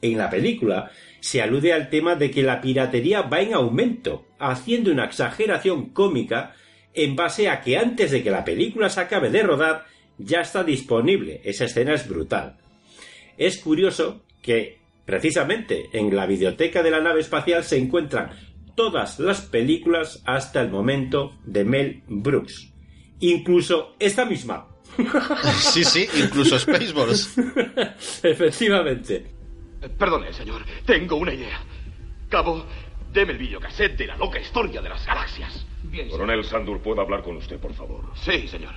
En 0.03 0.19
la 0.19 0.29
película 0.29 0.91
se 1.19 1.41
alude 1.41 1.73
al 1.73 1.89
tema 1.89 2.13
de 2.13 2.29
que 2.29 2.43
la 2.43 2.61
piratería 2.61 3.23
va 3.23 3.41
en 3.41 3.55
aumento, 3.55 4.27
haciendo 4.37 4.91
una 4.91 5.05
exageración 5.05 5.89
cómica 5.89 6.53
en 6.93 7.15
base 7.15 7.49
a 7.49 7.61
que 7.61 7.75
antes 7.75 8.11
de 8.11 8.21
que 8.21 8.29
la 8.29 8.45
película 8.45 8.87
se 8.87 9.01
acabe 9.01 9.31
de 9.31 9.41
rodar 9.41 9.85
ya 10.19 10.41
está 10.41 10.63
disponible. 10.63 11.41
Esa 11.43 11.65
escena 11.65 11.95
es 11.95 12.07
brutal. 12.07 12.57
Es 13.35 13.57
curioso 13.57 14.25
que 14.43 14.77
precisamente 15.05 15.89
en 15.93 16.15
la 16.15 16.27
biblioteca 16.27 16.83
de 16.83 16.91
la 16.91 17.01
nave 17.01 17.21
espacial 17.21 17.63
se 17.63 17.79
encuentran 17.79 18.29
todas 18.75 19.17
las 19.17 19.41
películas 19.41 20.21
hasta 20.27 20.61
el 20.61 20.69
momento 20.69 21.31
de 21.45 21.63
Mel 21.63 22.03
Brooks 22.07 22.73
incluso 23.19 23.95
esta 23.99 24.25
misma. 24.25 24.65
Sí, 25.59 25.83
sí, 25.85 26.07
incluso 26.15 26.59
Spaceballs. 26.59 27.37
Efectivamente. 28.23 29.25
Perdone, 29.97 30.33
señor, 30.33 30.63
tengo 30.85 31.15
una 31.15 31.33
idea. 31.33 31.59
Cabo, 32.27 32.65
deme 33.11 33.31
el 33.31 33.37
videocassette 33.37 33.97
de 33.97 34.07
la 34.07 34.17
loca 34.17 34.39
historia 34.39 34.81
de 34.81 34.89
las 34.89 35.05
galaxias. 35.05 35.65
Bien, 35.83 36.09
Coronel 36.09 36.43
Sandur, 36.43 36.81
¿puedo 36.81 37.01
hablar 37.01 37.23
con 37.23 37.37
usted, 37.37 37.59
por 37.59 37.73
favor? 37.73 38.11
Sí, 38.15 38.47
señor. 38.47 38.73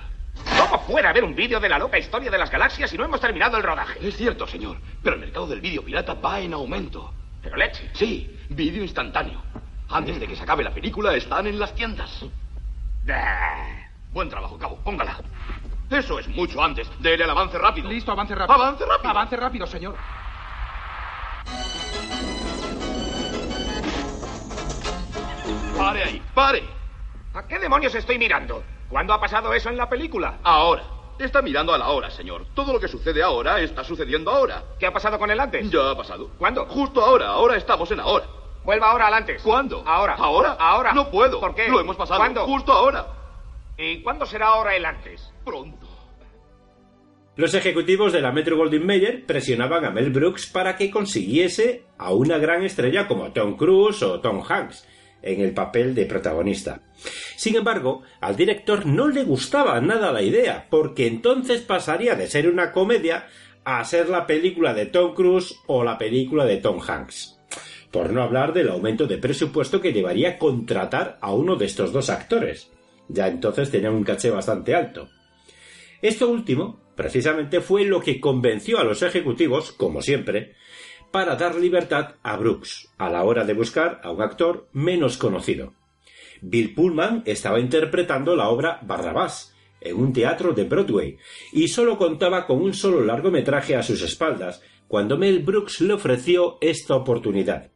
¿Cómo 0.57 0.85
puede 0.87 1.07
haber 1.07 1.23
un 1.23 1.35
vídeo 1.35 1.59
de 1.59 1.69
la 1.69 1.77
loca 1.77 1.99
historia 1.99 2.31
de 2.31 2.37
las 2.37 2.49
galaxias 2.49 2.89
si 2.89 2.97
no 2.97 3.05
hemos 3.05 3.19
terminado 3.19 3.57
el 3.57 3.63
rodaje? 3.63 4.07
Es 4.07 4.15
cierto, 4.15 4.47
señor, 4.47 4.77
pero 5.03 5.15
el 5.15 5.21
mercado 5.21 5.47
del 5.47 5.61
vídeo 5.61 5.83
pirata 5.83 6.13
va 6.15 6.39
en 6.39 6.53
aumento. 6.53 7.13
¿Pero 7.41 7.57
leche? 7.57 7.89
Sí, 7.93 8.35
vídeo 8.49 8.81
instantáneo. 8.81 9.43
Antes 9.89 10.19
de 10.19 10.27
que 10.27 10.35
se 10.35 10.43
acabe 10.43 10.63
la 10.63 10.73
película, 10.73 11.13
están 11.15 11.45
en 11.47 11.59
las 11.59 11.75
tiendas. 11.75 12.25
Buen 14.13 14.29
trabajo, 14.29 14.57
cabo. 14.59 14.77
Póngala. 14.83 15.17
Eso 15.89 16.19
es 16.19 16.27
mucho 16.27 16.63
antes. 16.63 16.87
Dele 16.99 17.23
el 17.23 17.29
avance 17.29 17.57
rápido. 17.57 17.89
Listo, 17.89 18.11
avance 18.11 18.35
rápido. 18.35 18.53
Avance 18.53 18.85
rápido. 18.85 19.09
Avance 19.09 19.37
rápido, 19.37 19.67
señor. 19.67 19.95
Pare 25.77 26.03
ahí, 26.03 26.21
pare. 26.33 26.63
¿A 27.33 27.47
qué 27.47 27.57
demonios 27.57 27.95
estoy 27.95 28.19
mirando? 28.19 28.63
¿Cuándo 28.87 29.13
ha 29.13 29.19
pasado 29.19 29.51
eso 29.53 29.69
en 29.69 29.77
la 29.77 29.89
película? 29.89 30.37
Ahora. 30.43 30.83
Está 31.19 31.41
mirando 31.43 31.73
a 31.73 31.77
la 31.77 31.89
hora, 31.89 32.09
señor. 32.09 32.45
Todo 32.55 32.73
lo 32.73 32.79
que 32.79 32.87
sucede 32.87 33.21
ahora 33.21 33.59
está 33.59 33.83
sucediendo 33.83 34.31
ahora. 34.31 34.63
¿Qué 34.79 34.87
ha 34.87 34.93
pasado 34.93 35.19
con 35.19 35.29
el 35.29 35.39
antes? 35.39 35.69
Ya 35.69 35.91
ha 35.91 35.95
pasado. 35.95 36.29
¿Cuándo? 36.39 36.65
Justo 36.65 37.03
ahora. 37.03 37.27
Ahora 37.27 37.55
estamos 37.55 37.89
en 37.91 37.99
ahora. 37.99 38.25
Vuelva 38.63 38.91
ahora 38.91 39.07
al 39.07 39.13
antes. 39.13 39.41
¿Cuándo? 39.43 39.83
Ahora. 39.85 40.15
¿Ahora? 40.15 40.55
Ahora. 40.59 40.93
No 40.93 41.09
puedo. 41.09 41.39
¿Por 41.39 41.53
qué? 41.53 41.67
Lo 41.67 41.79
hemos 41.79 41.95
pasado. 41.95 42.19
¿Cuándo? 42.19 42.45
Justo 42.45 42.71
ahora. 42.71 43.05
¿Y 43.77 44.01
cuándo 44.01 44.25
será 44.25 44.47
ahora 44.47 44.75
el 44.75 44.85
antes? 44.85 45.31
Pronto. 45.43 45.87
Los 47.35 47.55
ejecutivos 47.55 48.13
de 48.13 48.21
la 48.21 48.31
Metro 48.31 48.55
Goldwyn 48.57 48.85
Mayer 48.85 49.25
presionaban 49.25 49.85
a 49.85 49.89
Mel 49.89 50.11
Brooks 50.11 50.45
para 50.45 50.77
que 50.77 50.91
consiguiese 50.91 51.83
a 51.97 52.13
una 52.13 52.37
gran 52.37 52.63
estrella 52.63 53.07
como 53.07 53.31
Tom 53.31 53.57
Cruise 53.57 54.03
o 54.03 54.19
Tom 54.19 54.43
Hanks 54.47 54.87
en 55.23 55.41
el 55.41 55.53
papel 55.53 55.95
de 55.95 56.05
protagonista. 56.05 56.81
Sin 57.35 57.55
embargo, 57.55 58.03
al 58.21 58.35
director 58.35 58.85
no 58.85 59.07
le 59.07 59.23
gustaba 59.23 59.81
nada 59.81 60.11
la 60.11 60.21
idea, 60.21 60.67
porque 60.69 61.07
entonces 61.07 61.61
pasaría 61.61 62.13
de 62.13 62.27
ser 62.27 62.47
una 62.47 62.71
comedia 62.71 63.27
a 63.63 63.83
ser 63.83 64.09
la 64.09 64.27
película 64.27 64.73
de 64.75 64.85
Tom 64.85 65.15
Cruise 65.15 65.55
o 65.65 65.83
la 65.83 65.97
película 65.97 66.45
de 66.45 66.57
Tom 66.57 66.79
Hanks. 66.85 67.39
Por 67.89 68.11
no 68.11 68.21
hablar 68.21 68.53
del 68.53 68.69
aumento 68.69 69.07
de 69.07 69.17
presupuesto 69.17 69.81
que 69.81 69.93
llevaría 69.93 70.37
contratar 70.37 71.17
a 71.21 71.33
uno 71.33 71.55
de 71.55 71.65
estos 71.65 71.91
dos 71.91 72.09
actores. 72.09 72.72
Ya 73.13 73.27
entonces 73.27 73.69
tenían 73.69 73.93
un 73.93 74.03
caché 74.03 74.31
bastante 74.31 74.73
alto. 74.73 75.07
Esto 76.01 76.29
último, 76.29 76.81
precisamente, 76.95 77.61
fue 77.61 77.85
lo 77.85 78.01
que 78.01 78.19
convenció 78.19 78.79
a 78.79 78.83
los 78.83 79.03
ejecutivos, 79.03 79.71
como 79.71 80.01
siempre, 80.01 80.55
para 81.11 81.35
dar 81.35 81.55
libertad 81.55 82.15
a 82.23 82.35
Brooks 82.37 82.89
a 82.97 83.09
la 83.11 83.23
hora 83.23 83.45
de 83.45 83.53
buscar 83.53 84.01
a 84.03 84.09
un 84.09 84.23
actor 84.23 84.67
menos 84.73 85.17
conocido. 85.17 85.73
Bill 86.41 86.73
Pullman 86.73 87.21
estaba 87.25 87.59
interpretando 87.59 88.35
la 88.35 88.49
obra 88.49 88.79
Barrabás 88.81 89.55
en 89.79 89.95
un 89.95 90.11
teatro 90.11 90.53
de 90.53 90.63
Broadway 90.63 91.17
y 91.51 91.67
solo 91.67 91.99
contaba 91.99 92.47
con 92.47 92.61
un 92.61 92.73
solo 92.73 93.03
largometraje 93.05 93.75
a 93.75 93.83
sus 93.83 94.01
espaldas 94.01 94.61
cuando 94.87 95.17
Mel 95.17 95.39
Brooks 95.39 95.81
le 95.81 95.93
ofreció 95.93 96.57
esta 96.61 96.95
oportunidad. 96.95 97.71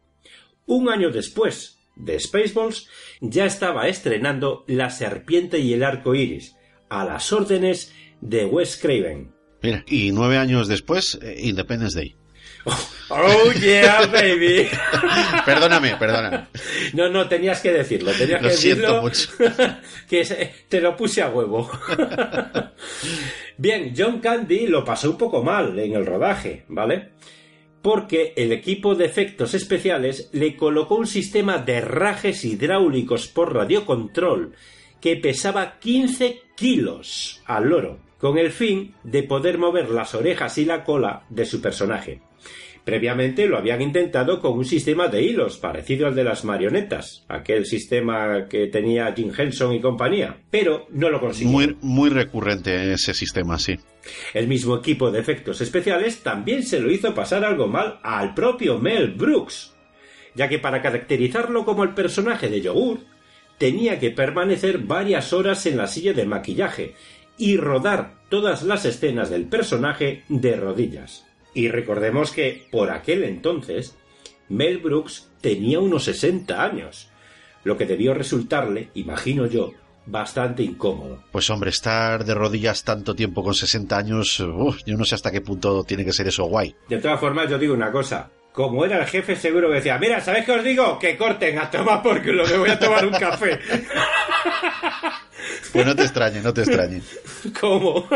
Un 0.66 0.90
año 0.90 1.12
después 1.12 1.77
de 1.98 2.20
Spaceballs 2.20 2.88
ya 3.22 3.46
estaba 3.46 3.88
estrenando 3.88 4.64
La 4.68 4.90
serpiente 4.90 5.60
y 5.60 5.74
el 5.74 5.84
arco 5.84 6.16
iris 6.16 6.56
a 6.90 7.04
las 7.06 7.32
órdenes 7.34 7.94
de 8.22 8.46
Wes 8.46 8.78
Craven. 8.78 9.34
Mira, 9.62 9.84
y 9.88 10.12
nueve 10.12 10.38
años 10.38 10.68
después, 10.68 11.18
eh, 11.22 11.36
Independence 11.42 11.98
Day. 12.00 12.16
Oh 13.10 13.52
yeah, 13.54 14.06
baby. 14.08 14.68
perdóname, 15.46 15.96
perdóname. 15.96 16.48
No, 16.94 17.08
no, 17.10 17.28
tenías 17.30 17.62
que 17.62 17.72
decirlo, 17.72 18.12
tenías 18.12 18.42
Lo 18.42 18.50
que 18.50 18.56
siento 18.56 19.02
decirlo. 19.10 19.52
mucho. 19.56 19.78
que 20.10 20.26
se- 20.26 20.52
te 20.68 20.82
lo 20.82 20.96
puse 20.98 21.22
a 21.22 21.30
huevo. 21.30 21.70
Bien, 23.58 23.94
John 23.98 24.20
Candy 24.20 24.68
lo 24.68 24.84
pasó 24.84 25.10
un 25.12 25.18
poco 25.18 25.44
mal 25.44 25.78
en 25.80 25.94
el 25.94 26.06
rodaje, 26.06 26.66
¿vale? 26.68 27.12
Porque 27.88 28.34
el 28.36 28.52
equipo 28.52 28.96
de 28.96 29.06
efectos 29.06 29.54
especiales 29.54 30.30
le 30.34 30.58
colocó 30.58 30.96
un 30.96 31.08
sistema 31.08 31.58
de 31.58 31.80
rajes 31.80 32.44
hidráulicos 32.44 33.30
por 33.30 33.54
radiocontrol 33.54 34.52
que 35.00 35.16
pesaba 35.16 35.80
15 35.80 36.42
kilos 36.54 37.42
al 37.46 37.70
loro, 37.70 38.00
con 38.18 38.38
el 38.38 38.52
fin 38.52 38.94
de 39.06 39.24
poder 39.24 39.58
mover 39.58 39.90
las 39.90 40.16
orejas 40.16 40.58
y 40.58 40.66
la 40.66 40.84
cola 40.84 41.24
de 41.30 41.46
su 41.46 41.62
personaje. 41.62 42.20
Previamente 42.88 43.48
lo 43.48 43.58
habían 43.58 43.82
intentado 43.82 44.40
con 44.40 44.58
un 44.58 44.64
sistema 44.64 45.10
de 45.10 45.22
hilos 45.22 45.58
parecido 45.58 46.08
al 46.08 46.16
de 46.16 46.24
las 46.24 46.46
marionetas, 46.46 47.26
aquel 47.28 47.66
sistema 47.66 48.48
que 48.48 48.68
tenía 48.68 49.14
Jim 49.14 49.30
Henson 49.38 49.74
y 49.74 49.82
compañía, 49.82 50.38
pero 50.50 50.88
no 50.92 51.10
lo 51.10 51.20
consiguieron. 51.20 51.78
Muy, 51.82 51.90
muy 51.96 52.10
recurrente 52.10 52.94
ese 52.94 53.14
sistema, 53.14 53.60
sí. 53.60 53.76
El 54.34 54.48
mismo 54.48 54.78
equipo 54.78 55.12
de 55.12 55.20
efectos 55.20 55.60
especiales 55.60 56.24
también 56.24 56.64
se 56.64 56.80
lo 56.80 56.90
hizo 56.90 57.14
pasar 57.14 57.44
algo 57.44 57.68
mal 57.68 58.00
al 58.04 58.34
propio 58.34 58.80
Mel 58.80 59.12
Brooks, 59.16 59.76
ya 60.34 60.48
que 60.48 60.60
para 60.60 60.82
caracterizarlo 60.82 61.66
como 61.66 61.84
el 61.84 61.94
personaje 61.94 62.48
de 62.48 62.62
Yogur, 62.62 63.00
tenía 63.58 64.00
que 64.00 64.12
permanecer 64.12 64.78
varias 64.78 65.34
horas 65.34 65.66
en 65.66 65.76
la 65.76 65.88
silla 65.88 66.14
de 66.14 66.26
maquillaje 66.26 66.94
y 67.38 67.58
rodar 67.58 68.14
todas 68.30 68.64
las 68.64 68.86
escenas 68.86 69.30
del 69.30 69.44
personaje 69.44 70.24
de 70.30 70.56
rodillas. 70.56 71.27
Y 71.58 71.70
recordemos 71.70 72.30
que 72.30 72.68
por 72.70 72.92
aquel 72.92 73.24
entonces 73.24 73.98
Mel 74.48 74.78
Brooks 74.78 75.32
tenía 75.42 75.80
unos 75.80 76.04
60 76.04 76.64
años, 76.64 77.10
lo 77.64 77.76
que 77.76 77.88
debió 77.88 78.14
resultarle, 78.14 78.92
imagino 78.94 79.48
yo, 79.48 79.74
bastante 80.06 80.62
incómodo. 80.62 81.24
Pues 81.32 81.50
hombre, 81.50 81.72
estar 81.72 82.24
de 82.26 82.36
rodillas 82.36 82.84
tanto 82.84 83.16
tiempo 83.16 83.44
con 83.44 83.56
60 83.56 83.98
años, 83.98 84.40
uf, 84.40 84.84
yo 84.86 84.96
no 84.98 85.04
sé 85.04 85.16
hasta 85.16 85.32
qué 85.32 85.42
punto 85.42 85.84
tiene 85.84 86.06
que 86.06 86.14
ser 86.14 86.28
eso 86.28 86.46
guay. 86.46 86.76
De 86.90 87.00
todas 87.00 87.20
formas, 87.20 87.50
yo 87.50 87.58
digo 87.58 87.74
una 87.74 87.92
cosa. 87.92 88.30
Como 88.52 88.86
era 88.86 89.00
el 89.00 89.08
jefe, 89.08 89.36
seguro 89.36 89.70
que 89.70 89.78
decía, 89.78 89.98
mira, 89.98 90.22
¿sabes 90.22 90.46
qué 90.46 90.52
os 90.52 90.64
digo? 90.64 91.00
Que 91.00 91.18
corten 91.18 91.58
a 91.58 91.72
tomar 91.72 92.04
porque 92.04 92.34
lo 92.34 92.46
que 92.46 92.56
voy 92.56 92.70
a 92.70 92.78
tomar 92.78 93.04
un 93.04 93.14
café. 93.14 93.60
Pues 95.74 95.86
no 95.88 95.96
te 95.96 96.04
extrañe, 96.04 96.40
no 96.42 96.54
te 96.54 96.62
extrañe. 96.62 97.02
¿Cómo? 97.60 98.08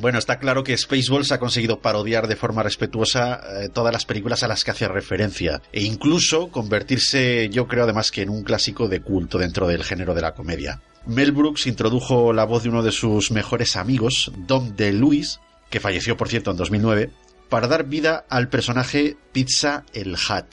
Bueno, 0.00 0.18
está 0.18 0.38
claro 0.38 0.64
que 0.64 0.76
Spaceballs 0.78 1.30
ha 1.30 1.38
conseguido 1.38 1.80
parodiar 1.80 2.26
de 2.26 2.34
forma 2.34 2.62
respetuosa 2.62 3.38
eh, 3.60 3.68
todas 3.68 3.92
las 3.92 4.06
películas 4.06 4.42
a 4.42 4.48
las 4.48 4.64
que 4.64 4.70
hace 4.70 4.88
referencia 4.88 5.60
e 5.72 5.82
incluso 5.82 6.48
convertirse, 6.48 7.50
yo 7.50 7.68
creo 7.68 7.84
además 7.84 8.10
que 8.10 8.22
en 8.22 8.30
un 8.30 8.42
clásico 8.42 8.88
de 8.88 9.02
culto 9.02 9.36
dentro 9.36 9.68
del 9.68 9.84
género 9.84 10.14
de 10.14 10.22
la 10.22 10.32
comedia. 10.32 10.80
Mel 11.04 11.32
Brooks 11.32 11.66
introdujo 11.66 12.32
la 12.32 12.44
voz 12.44 12.62
de 12.62 12.70
uno 12.70 12.82
de 12.82 12.92
sus 12.92 13.30
mejores 13.30 13.76
amigos, 13.76 14.32
Dom 14.46 14.74
DeLuise, 14.74 15.38
que 15.68 15.80
falleció 15.80 16.16
por 16.16 16.30
cierto 16.30 16.50
en 16.50 16.56
2009, 16.56 17.10
para 17.50 17.68
dar 17.68 17.84
vida 17.84 18.24
al 18.30 18.48
personaje 18.48 19.18
Pizza 19.32 19.84
el 19.92 20.16
Hat, 20.16 20.46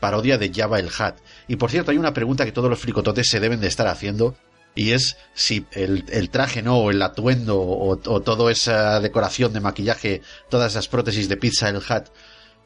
parodia 0.00 0.38
de 0.38 0.50
Java 0.50 0.78
el 0.78 0.88
Hat. 0.98 1.16
Y 1.46 1.56
por 1.56 1.70
cierto, 1.70 1.90
hay 1.90 1.98
una 1.98 2.14
pregunta 2.14 2.46
que 2.46 2.52
todos 2.52 2.70
los 2.70 2.78
fricototes 2.78 3.28
se 3.28 3.40
deben 3.40 3.60
de 3.60 3.66
estar 3.66 3.86
haciendo 3.86 4.34
y 4.78 4.92
es 4.92 5.16
si 5.34 5.66
el, 5.72 6.04
el 6.08 6.30
traje, 6.30 6.62
¿no? 6.62 6.76
O 6.78 6.90
el 6.92 7.02
atuendo 7.02 7.60
o, 7.60 7.90
o 7.90 8.20
toda 8.22 8.52
esa 8.52 9.00
decoración 9.00 9.52
de 9.52 9.58
maquillaje, 9.60 10.22
todas 10.48 10.70
esas 10.72 10.86
prótesis 10.86 11.28
de 11.28 11.36
pizza, 11.36 11.68
el 11.68 11.82
hat, 11.88 12.08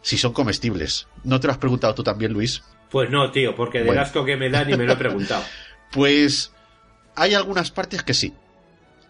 si 0.03 0.19
son 0.19 0.35
comestibles. 0.35 1.09
¿No 1.25 1.41
te 1.41 1.47
lo 1.47 1.55
has 1.55 1.59
preguntado 1.59 1.95
tú 1.95 2.03
también, 2.03 2.35
Luis? 2.35 2.63
Pues 2.91 3.09
no, 3.09 3.31
tío, 3.33 3.55
porque 3.55 3.79
del 3.79 3.87
Bueno. 3.87 4.03
asco 4.03 4.27
que 4.27 4.37
me 4.37 4.51
da 4.51 4.63
ni 4.63 4.77
me 4.77 4.85
lo 4.85 4.93
he 4.93 4.97
preguntado. 4.97 5.43
Pues 5.91 6.53
hay 7.15 7.35
algunas 7.35 7.71
partes 7.71 8.03
que 8.03 8.15
sí, 8.15 8.33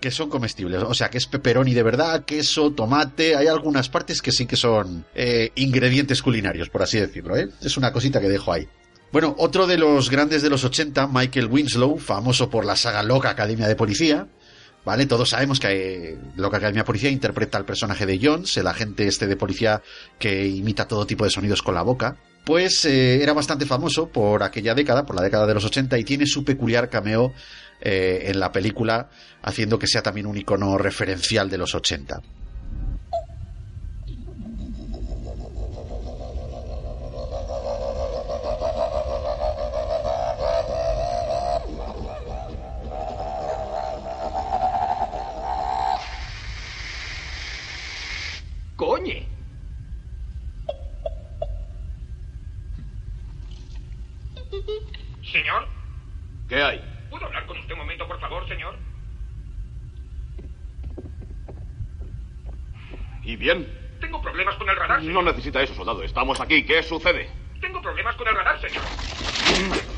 que 0.00 0.10
son 0.10 0.28
comestibles. 0.28 0.82
O 0.82 0.94
sea, 0.94 1.10
que 1.10 1.18
es 1.18 1.26
pepperoni 1.28 1.74
de 1.74 1.84
verdad, 1.84 2.24
queso, 2.24 2.72
tomate. 2.72 3.36
Hay 3.36 3.46
algunas 3.46 3.88
partes 3.88 4.20
que 4.20 4.32
sí 4.32 4.46
que 4.46 4.56
son 4.56 5.04
eh, 5.14 5.50
ingredientes 5.54 6.22
culinarios, 6.22 6.68
por 6.70 6.82
así 6.82 6.98
decirlo. 6.98 7.36
¿eh? 7.36 7.48
Es 7.62 7.76
una 7.76 7.92
cosita 7.92 8.20
que 8.20 8.28
dejo 8.28 8.52
ahí. 8.52 8.66
Bueno, 9.12 9.34
otro 9.36 9.66
de 9.66 9.76
los 9.76 10.08
grandes 10.08 10.40
de 10.40 10.48
los 10.48 10.64
80, 10.64 11.06
Michael 11.06 11.48
Winslow, 11.48 11.98
famoso 11.98 12.48
por 12.48 12.64
la 12.64 12.76
saga 12.76 13.02
Loca 13.02 13.28
Academia 13.28 13.68
de 13.68 13.76
Policía. 13.76 14.26
¿Vale? 14.86 15.04
Todos 15.04 15.28
sabemos 15.28 15.60
que 15.60 15.68
eh, 16.12 16.18
Loca 16.34 16.56
Academia 16.56 16.80
de 16.80 16.86
Policía 16.86 17.10
interpreta 17.10 17.58
al 17.58 17.66
personaje 17.66 18.06
de 18.06 18.18
Jones, 18.20 18.56
el 18.56 18.66
agente 18.66 19.06
este 19.06 19.26
de 19.26 19.36
policía 19.36 19.82
que 20.18 20.46
imita 20.46 20.88
todo 20.88 21.06
tipo 21.06 21.24
de 21.24 21.30
sonidos 21.30 21.62
con 21.62 21.74
la 21.74 21.82
boca. 21.82 22.16
Pues 22.44 22.86
eh, 22.86 23.22
era 23.22 23.34
bastante 23.34 23.66
famoso 23.66 24.08
por 24.08 24.42
aquella 24.42 24.74
década, 24.74 25.04
por 25.04 25.14
la 25.14 25.22
década 25.22 25.46
de 25.46 25.54
los 25.54 25.64
80, 25.66 25.98
y 25.98 26.04
tiene 26.04 26.26
su 26.26 26.42
peculiar 26.42 26.88
cameo 26.88 27.32
eh, 27.82 28.24
en 28.28 28.40
la 28.40 28.50
película, 28.50 29.10
haciendo 29.42 29.78
que 29.78 29.86
sea 29.86 30.02
también 30.02 30.26
un 30.26 30.38
icono 30.38 30.78
referencial 30.78 31.50
de 31.50 31.58
los 31.58 31.74
80. 31.74 32.22
¿Qué 56.52 56.62
hay? 56.62 56.84
¿puedo 57.08 57.24
hablar 57.24 57.46
con 57.46 57.56
usted 57.56 57.72
un 57.72 57.78
momento, 57.78 58.06
por 58.06 58.20
favor, 58.20 58.46
señor? 58.46 58.76
¿Y 63.22 63.36
bien? 63.36 63.66
Tengo 64.02 64.20
problemas 64.20 64.56
con 64.56 64.68
el 64.68 64.76
radar, 64.76 65.00
señor. 65.00 65.14
No 65.14 65.22
necesita 65.22 65.62
eso, 65.62 65.74
soldado. 65.74 66.02
Estamos 66.02 66.38
aquí. 66.42 66.62
¿Qué 66.62 66.82
sucede? 66.82 67.30
Tengo 67.58 67.80
problemas 67.80 68.14
con 68.16 68.28
el 68.28 68.34
radar, 68.34 68.60
señor. 68.60 68.84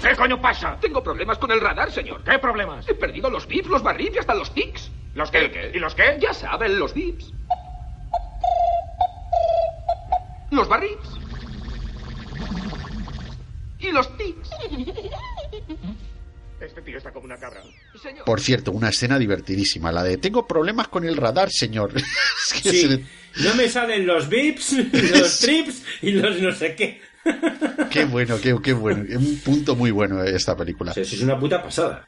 ¿Qué 0.01 0.15
coño 0.15 0.41
pasa? 0.41 0.79
Tengo 0.79 1.03
problemas 1.03 1.39
con 1.39 1.51
el 1.51 1.61
radar, 1.61 1.91
señor. 1.91 2.23
¿Qué 2.23 2.39
problemas? 2.39 2.89
He 2.89 2.95
perdido 2.95 3.29
los 3.29 3.49
bips, 3.49 3.67
los 3.67 3.83
barrips 3.83 4.15
y 4.15 4.19
hasta 4.21 4.35
los 4.37 4.55
tics. 4.55 4.93
¿Los 5.17 5.33
qué? 5.33 5.39
¿El 5.39 5.51
qué? 5.51 5.73
¿Y 5.75 5.81
los 5.81 5.97
qué? 5.97 6.19
Ya 6.21 6.33
saben, 6.33 6.79
los 6.79 6.95
bips. 6.95 7.33
Los 10.53 10.69
barrips. 10.69 11.19
Y 13.81 13.91
los 13.91 14.17
tics. 14.17 14.51
Este 16.65 16.83
tío 16.83 16.99
está 16.99 17.11
como 17.13 17.27
una 17.27 17.37
cabra. 17.37 17.63
Señor. 18.03 18.25
Por 18.25 18.41
cierto, 18.41 18.73
una 18.73 18.89
escena 18.89 19.19
divertidísima, 19.19 19.93
la 19.93 20.03
de 20.03 20.17
tengo 20.17 20.47
problemas 20.47 20.89
con 20.89 21.05
el 21.05 21.17
radar, 21.17 21.51
señor. 21.51 21.93
Es 21.97 22.63
que 22.63 22.71
Sí. 22.71 22.81
se- 22.89 23.43
No 23.43 23.55
me 23.55 23.69
salen 23.69 24.07
los 24.07 24.29
bips, 24.29 24.73
los 25.19 25.39
trips 25.41 25.83
y 26.03 26.13
los 26.13 26.41
no 26.41 26.53
sé 26.53 26.75
qué. 26.75 27.01
qué 27.91 28.05
bueno, 28.05 28.39
qué, 28.41 28.55
qué 28.63 28.73
bueno. 28.75 29.03
Un 29.19 29.39
punto 29.39 29.75
muy 29.75 29.91
bueno 29.91 30.23
esta 30.23 30.55
película. 30.57 30.93
Sí, 30.93 31.01
es 31.01 31.21
una 31.23 31.39
puta 31.39 31.63
pasada. 31.63 32.07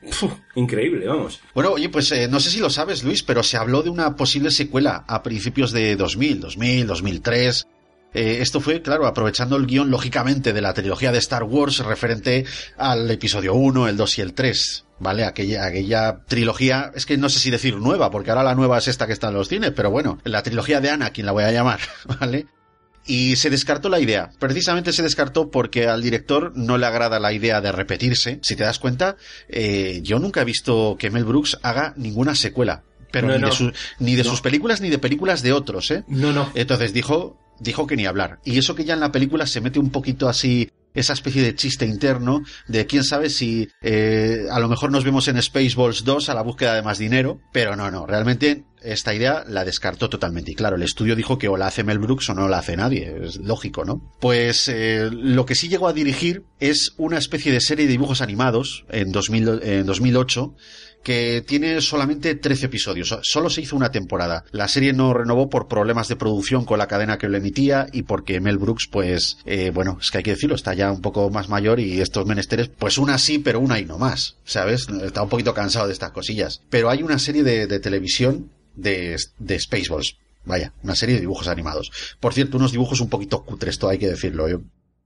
increíble, 0.55 1.07
vamos. 1.07 1.41
Bueno, 1.55 1.71
oye, 1.73 1.89
pues 1.89 2.13
eh, 2.13 2.29
no 2.29 2.39
sé 2.39 2.51
si 2.51 2.61
lo 2.61 2.69
sabes, 2.69 3.03
Luis, 3.03 3.23
pero 3.23 3.43
se 3.43 3.57
habló 3.57 3.83
de 3.83 3.89
una 3.91 4.15
posible 4.15 4.51
secuela 4.51 5.05
a 5.09 5.23
principios 5.23 5.73
de 5.73 5.97
2000, 5.97 6.41
2000, 6.41 6.87
2003. 6.87 7.67
Esto 8.15 8.61
fue, 8.61 8.81
claro, 8.81 9.07
aprovechando 9.07 9.57
el 9.57 9.67
guion, 9.67 9.91
lógicamente, 9.91 10.53
de 10.53 10.63
la 10.63 10.73
trilogía 10.73 11.13
de 11.13 11.19
Star 11.19 11.45
Wars 11.45 11.79
referente 11.79 12.45
al 12.79 13.11
episodio 13.11 13.55
1, 13.55 13.89
el 13.89 13.97
2 13.97 14.19
y 14.19 14.21
el 14.23 14.35
3. 14.35 14.85
¿Vale? 14.99 15.25
Aquella, 15.25 15.67
aquella 15.67 16.21
trilogía, 16.27 16.91
es 16.95 17.05
que 17.05 17.19
no 17.19 17.29
sé 17.29 17.39
si 17.39 17.51
decir 17.51 17.77
nueva, 17.77 18.11
porque 18.11 18.31
ahora 18.31 18.43
la 18.43 18.55
nueva 18.55 18.79
es 18.79 18.89
esta 18.89 19.07
que 19.07 19.13
está 19.13 19.29
en 19.29 19.35
los 19.35 19.49
cines, 19.49 19.73
pero 19.77 19.91
bueno, 19.91 20.19
la 20.25 20.43
trilogía 20.43 20.81
de 20.81 20.89
Anakin 20.89 21.27
la 21.27 21.33
voy 21.33 21.45
a 21.45 21.53
llamar, 21.53 21.81
¿vale? 22.21 22.47
Y 23.05 23.37
se 23.37 23.51
descartó 23.51 23.89
la 23.89 24.01
idea. 24.01 24.31
Precisamente 24.39 24.93
se 24.93 25.03
descartó 25.03 25.51
porque 25.51 25.87
al 25.87 26.03
director 26.03 26.53
no 26.57 26.79
le 26.79 26.87
agrada 26.87 27.21
la 27.21 27.33
idea 27.33 27.61
de 27.61 27.71
repetirse. 27.71 28.41
Si 28.43 28.57
te 28.57 28.65
das 28.65 28.79
cuenta, 28.79 29.17
eh, 29.49 30.01
yo 30.03 30.19
nunca 30.19 30.41
he 30.41 30.45
visto 30.45 30.97
que 30.99 31.11
Mel 31.11 31.25
Brooks 31.25 31.59
haga 31.63 31.93
ninguna 31.97 32.35
secuela. 32.35 32.83
Pero 33.11 33.29
ni, 33.29 33.35
De 33.39 33.73
ni, 33.99 34.15
de 34.15 34.25
sus 34.25 34.41
películas 34.41 34.81
ni 34.81 34.91
de 34.91 34.99
películas 34.99 35.43
de 35.43 35.53
otros, 35.53 35.91
¿eh? 35.91 36.05
No, 36.09 36.33
no. 36.33 36.51
Entonces 36.55 36.93
dijo, 36.93 37.39
dijo 37.61 37.87
que 37.87 37.97
ni 37.97 38.07
hablar. 38.07 38.39
Y 38.45 38.59
eso 38.59 38.75
que 38.75 38.85
ya 38.85 38.95
en 38.95 39.01
la 39.01 39.13
película 39.13 39.47
se 39.47 39.61
mete 39.61 39.79
un 39.79 39.91
poquito 39.91 40.29
así 40.29 40.69
esa 40.97 41.13
especie 41.13 41.43
de 41.43 41.55
chiste 41.55 41.85
interno 41.85 42.43
de 42.67 42.87
quién 42.87 43.05
sabe 43.05 43.31
si 43.31 43.69
eh, 43.83 44.47
a 44.51 44.59
lo 44.59 44.69
mejor 44.69 44.91
nos 44.91 45.05
vemos 45.05 45.29
en 45.29 45.41
Spaceballs 45.41 46.05
2 46.05 46.31
a 46.31 46.35
la 46.35 46.43
búsqueda 46.43 46.75
de 46.75 46.83
más 46.83 46.99
dinero, 46.99 47.39
pero 47.53 47.77
no, 47.77 47.91
no, 47.91 48.07
realmente 48.07 48.65
esta 48.83 49.15
idea 49.15 49.45
la 49.47 49.65
descartó 49.65 50.09
totalmente. 50.09 50.53
Y 50.53 50.55
claro, 50.55 50.77
el 50.77 50.83
estudio 50.83 51.15
dijo 51.15 51.39
que 51.39 51.49
o 51.49 51.57
la 51.57 51.67
hace 51.67 51.85
Mel 51.85 51.99
Brooks 51.99 52.31
o 52.31 52.35
no 52.35 52.49
la 52.49 52.59
hace 52.59 52.77
nadie, 52.77 53.15
es 53.23 53.37
lógico, 53.37 53.85
¿no? 53.85 54.01
Pues 54.21 54.69
eh, 54.69 55.11
lo 55.13 55.45
que 55.45 55.55
sí 55.55 55.69
llegó 55.69 55.89
a 55.89 55.93
dirigir 55.93 56.45
es 56.61 56.95
una 56.97 57.19
especie 57.19 57.53
de 57.53 57.61
serie 57.61 57.87
de 57.87 57.93
dibujos 57.93 58.23
animados 58.23 58.87
en, 58.89 59.13
2000, 59.13 59.61
en 59.63 59.87
2008 59.87 60.55
que 61.07 61.41
tiene 61.47 61.81
solamente 61.83 62.35
13 62.35 62.67
episodios. 62.67 63.17
Solo 63.23 63.49
se 63.49 63.61
hizo 63.61 63.77
una 63.77 63.93
temporada. 63.93 64.43
La 64.51 64.67
serie 64.67 64.93
no 64.93 65.15
renovó 65.15 65.49
por 65.49 65.69
problemas 65.69 66.09
de 66.09 66.17
producción 66.17 66.65
con 66.65 66.81
la 66.81 66.89
cadena 66.89 67.17
que 67.17 67.29
lo 67.29 67.37
emitía 67.37 67.87
y 67.93 68.03
porque 68.03 68.41
Mel 68.41 68.59
Brooks, 68.59 68.89
pues, 68.91 69.39
eh, 69.47 69.71
bueno, 69.73 69.99
es 70.01 70.11
que 70.11 70.19
hay 70.19 70.25
que 70.25 70.33
decirlo, 70.33 70.57
está 70.57 70.75
ya 70.75 70.91
un 70.91 71.03
poco 71.03 71.31
más 71.31 71.49
mayor 71.49 71.79
y 71.79 72.01
estos 72.01 72.27
menesteres, 72.27 72.71
pues 72.77 72.99
una 72.99 73.19
sí, 73.19 73.39
pero 73.39 73.61
una 73.61 73.79
y 73.79 73.85
no 73.85 73.99
más, 73.99 74.35
¿sabes? 74.45 74.89
Está 75.01 75.23
un 75.23 75.29
poquito 75.29 75.55
cansado 75.55 75.87
de 75.87 75.93
estas 75.93 76.11
cosillas. 76.11 76.61
Pero 76.71 76.91
hay 76.91 77.05
una 77.05 77.21
serie 77.21 77.45
de, 77.45 77.79
televisión 77.79 78.51
de, 78.75 79.17
de 79.39 79.61
Spaceballs. 79.61 80.17
Vaya, 80.45 80.73
una 80.83 80.97
serie 80.97 81.15
de 81.15 81.21
dibujos 81.21 81.47
animados. 81.47 81.93
Por 82.19 82.35
cierto, 82.35 82.57
unos 82.57 82.73
dibujos 82.73 83.01
un 83.01 83.09
poquito 83.09 83.45
cutres, 83.45 83.75
esto 83.75 83.89
hay 83.89 83.99
que 83.99 84.09
decirlo. 84.09 84.49
¿eh? 84.49 84.59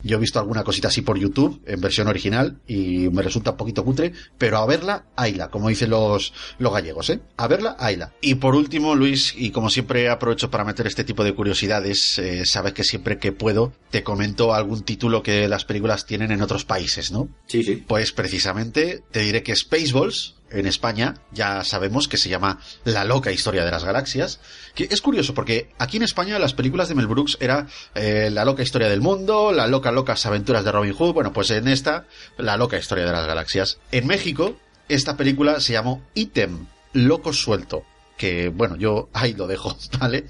Yo 0.03 0.17
he 0.17 0.21
visto 0.21 0.39
alguna 0.39 0.65
cosita 0.65 0.89
así 0.89 1.03
por 1.03 1.19
YouTube, 1.19 1.63
en 1.67 1.81
versión 1.81 2.09
original, 2.09 2.61
y 2.67 3.09
me 3.11 3.23
resulta 3.23 3.53
un 3.53 3.57
poquito 3.57 3.85
cutre, 3.85 4.13
pero 4.39 4.59
a 4.59 4.67
verla, 4.67 5.07
hayla, 5.17 5.49
como 5.49 5.69
dicen 5.69 5.91
los, 5.91 6.33
los 6.59 6.73
gallegos, 6.73 7.11
¿eh? 7.11 7.21
A 7.37 7.47
verla, 7.47 7.77
hayla. 7.79 8.13
Y 8.21 8.37
por 8.37 8.55
último, 8.55 8.95
Luis, 8.95 9.35
y 9.37 9.51
como 9.51 9.71
siempre 9.71 10.09
aprovecho 10.09 10.51
para 10.51 10.65
meter 10.65 10.87
este 10.87 11.05
tipo 11.05 11.25
de 11.25 11.35
curiosidades, 11.35 12.19
eh, 12.19 12.47
sabes 12.47 12.73
que 12.73 12.85
siempre 12.85 13.19
que 13.19 13.33
puedo 13.33 13.73
te 13.91 14.03
comento 14.03 14.55
algún 14.55 14.83
título 14.83 15.23
que 15.23 15.49
las 15.49 15.65
películas 15.65 16.07
tienen 16.07 16.31
en 16.31 16.43
otros 16.43 16.65
países, 16.65 17.11
¿no? 17.11 17.29
Sí, 17.47 17.63
sí. 17.63 17.85
Pues 17.87 18.13
precisamente 18.13 19.03
te 19.11 19.21
diré 19.21 19.43
que 19.43 19.55
Spaceballs, 19.55 20.37
en 20.51 20.67
España 20.67 21.15
ya 21.33 21.65
sabemos 21.65 22.09
que 22.09 22.17
se 22.17 22.29
llama 22.29 22.59
La 22.85 23.05
loca 23.05 23.33
historia 23.33 23.65
de 23.65 23.71
las 23.71 23.85
galaxias. 23.85 24.41
Que 24.75 24.89
es 24.91 25.01
curioso 25.01 25.35
porque 25.35 25.71
aquí 25.79 25.97
en 25.97 26.03
España 26.03 26.39
las 26.39 26.55
películas 26.55 26.89
de 26.89 26.95
Mel 26.95 27.07
Brooks 27.07 27.39
era 27.41 27.67
eh, 27.95 28.31
La 28.33 28.45
loca 28.45 28.63
historia 28.63 28.89
del 28.89 29.01
mundo, 29.01 29.53
La 29.53 29.67
loca 29.67 29.93
locas 29.93 30.25
aventuras 30.27 30.65
de 30.65 30.73
Robin 30.73 30.93
Hood. 30.93 31.15
Bueno, 31.15 31.33
pues 31.33 31.51
en 31.51 31.69
esta, 31.69 32.07
La 32.37 32.57
loca 32.57 32.79
historia 32.79 33.05
de 33.05 33.13
las 33.13 33.27
galaxias. 33.27 33.79
En 33.93 34.07
México, 34.07 34.57
esta 34.89 35.17
película 35.17 35.61
se 35.61 35.73
llamó 35.73 36.03
Item, 36.15 36.67
Loco 36.93 37.33
Suelto. 37.33 37.85
Que 38.17 38.49
bueno, 38.49 38.77
yo 38.77 39.09
ahí 39.13 39.35
lo 39.35 39.47
dejo, 39.47 39.77
¿vale? 39.99 40.27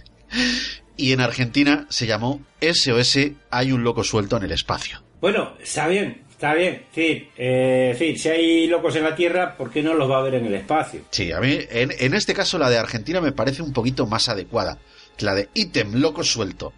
Y 0.97 1.13
en 1.13 1.21
Argentina 1.21 1.87
se 1.89 2.07
llamó 2.07 2.41
SOS, 2.61 3.19
hay 3.51 3.73
un 3.73 3.83
loco 3.83 4.05
suelto 4.05 4.37
en 4.37 4.43
el 4.45 4.53
espacio. 4.53 5.03
Bueno, 5.21 5.57
está 5.61 5.89
bien, 5.89 6.23
Está 6.41 6.55
bien, 6.55 6.85
sí, 6.95 7.29
eh, 7.37 8.15
si 8.17 8.29
hay 8.31 8.67
locos 8.67 8.97
en 8.97 9.05
la 9.05 9.15
Tierra, 9.15 9.59
¿por 9.59 9.71
qué 9.71 9.83
no 9.83 9.93
los 9.93 10.11
va 10.11 10.21
a 10.21 10.23
ver 10.23 10.37
en 10.37 10.47
el 10.47 10.55
espacio? 10.55 11.03
Sí, 11.11 11.31
a 11.33 11.39
mí, 11.39 11.59
en, 11.69 12.15
este 12.15 12.33
caso, 12.33 12.59
la 12.59 12.71
de 12.71 12.79
Argentina 12.79 13.21
me 13.21 13.33
parece 13.33 13.61
un 13.61 13.75
poquito 13.75 14.07
más 14.07 14.31
adecuada. 14.31 14.79
La 15.19 15.35
de 15.35 15.51
ítem, 15.53 15.97
loco 15.97 16.25
suelto. 16.25 16.73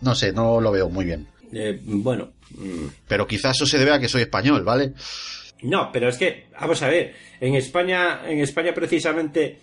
No 0.00 0.16
sé, 0.16 0.32
no 0.32 0.60
lo 0.60 0.72
veo 0.72 0.88
muy 0.88 1.04
bien. 1.04 1.28
Eh, 1.52 1.78
bueno. 1.84 2.32
Mm. 2.50 2.86
Pero 3.06 3.28
quizás 3.28 3.54
eso 3.54 3.64
se 3.64 3.78
debe 3.78 3.92
a 3.92 4.00
que 4.00 4.08
soy 4.08 4.22
español, 4.22 4.64
¿vale? 4.64 4.92
No, 5.62 5.92
pero 5.92 6.08
es 6.08 6.18
que, 6.18 6.48
vamos 6.60 6.82
a 6.82 6.88
ver, 6.88 7.14
en 7.40 7.54
España, 7.54 8.22
en 8.26 8.40
España 8.40 8.74
precisamente, 8.74 9.60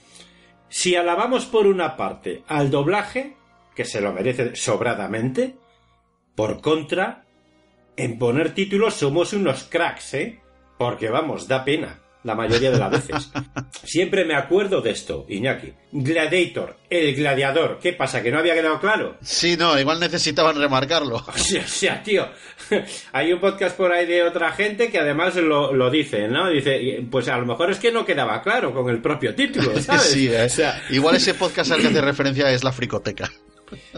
si 0.69 0.95
alabamos 0.95 1.47
por 1.47 1.67
una 1.67 1.97
parte 1.97 2.43
al 2.47 2.71
doblaje, 2.71 3.35
que 3.75 3.83
se 3.83 3.99
lo 3.99 4.13
merece 4.13 4.55
sobradamente, 4.55 5.55
por 6.33 6.61
contra, 6.61 7.22
en 7.97 8.17
poner 8.17 8.53
títulos 8.53 8.95
somos 8.95 9.33
unos 9.33 9.63
cracks, 9.63 10.13
¿eh? 10.13 10.39
Porque 10.77 11.09
vamos, 11.09 11.47
da 11.47 11.63
pena. 11.63 11.99
La 12.23 12.35
mayoría 12.35 12.71
de 12.71 12.79
las 12.79 12.89
veces. 12.89 13.29
Siempre 13.83 14.23
me 14.23 14.33
acuerdo 14.33 14.79
de 14.79 14.91
esto, 14.91 15.25
Iñaki. 15.27 15.73
Gladiator, 15.91 16.77
el 16.89 17.13
gladiador. 17.15 17.79
¿Qué 17.81 17.91
pasa? 17.91 18.23
¿Que 18.23 18.31
no 18.31 18.39
había 18.39 18.53
quedado 18.53 18.79
claro? 18.79 19.17
Sí, 19.21 19.57
no, 19.57 19.77
igual 19.77 19.99
necesitaban 19.99 20.55
remarcarlo. 20.55 21.17
O 21.63 21.67
sea, 21.67 22.01
tío. 22.01 22.27
Hay 23.11 23.33
un 23.33 23.39
podcast 23.39 23.75
por 23.75 23.91
ahí 23.91 24.05
de 24.05 24.23
otra 24.23 24.53
gente 24.53 24.89
que 24.89 24.99
además 24.99 25.35
lo, 25.35 25.73
lo, 25.73 25.89
dice, 25.89 26.27
¿no? 26.29 26.49
Dice, 26.49 27.05
pues 27.11 27.27
a 27.27 27.37
lo 27.37 27.45
mejor 27.45 27.71
es 27.71 27.79
que 27.79 27.91
no 27.91 28.05
quedaba 28.05 28.41
claro 28.41 28.73
con 28.73 28.89
el 28.89 29.01
propio 29.01 29.35
título, 29.35 29.79
¿sabes? 29.81 30.03
Sí, 30.03 30.27
¿eh? 30.29 30.43
o 30.43 30.49
sea, 30.49 30.81
igual 30.91 31.15
ese 31.17 31.33
podcast 31.33 31.71
al 31.71 31.81
que 31.81 31.87
hace 31.87 32.01
referencia 32.01 32.49
es 32.51 32.63
la 32.63 32.71
fricoteca. 32.71 33.29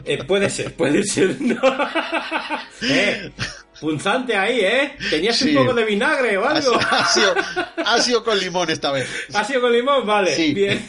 Eh, 0.04 0.24
puede 0.24 0.50
ser, 0.50 0.74
puede 0.74 1.04
ser. 1.04 1.40
No. 1.42 1.62
eh, 2.82 3.32
punzante 3.80 4.36
ahí, 4.36 4.60
¿eh? 4.62 4.96
Tenías 5.10 5.42
un 5.42 5.54
poco 5.54 5.74
de 5.74 5.86
vinagre 5.86 6.38
o 6.38 6.46
algo. 6.46 6.80
Ha, 6.90 7.06
sido, 7.06 7.34
ha 7.86 8.00
sido 8.00 8.24
con 8.24 8.40
limón 8.40 8.70
esta 8.70 8.92
vez. 8.92 9.10
¿Ha 9.34 9.44
sido 9.44 9.62
con 9.62 9.72
limón? 9.72 10.06
Vale. 10.06 10.36
Sí. 10.36 10.54
Bien. 10.54 10.88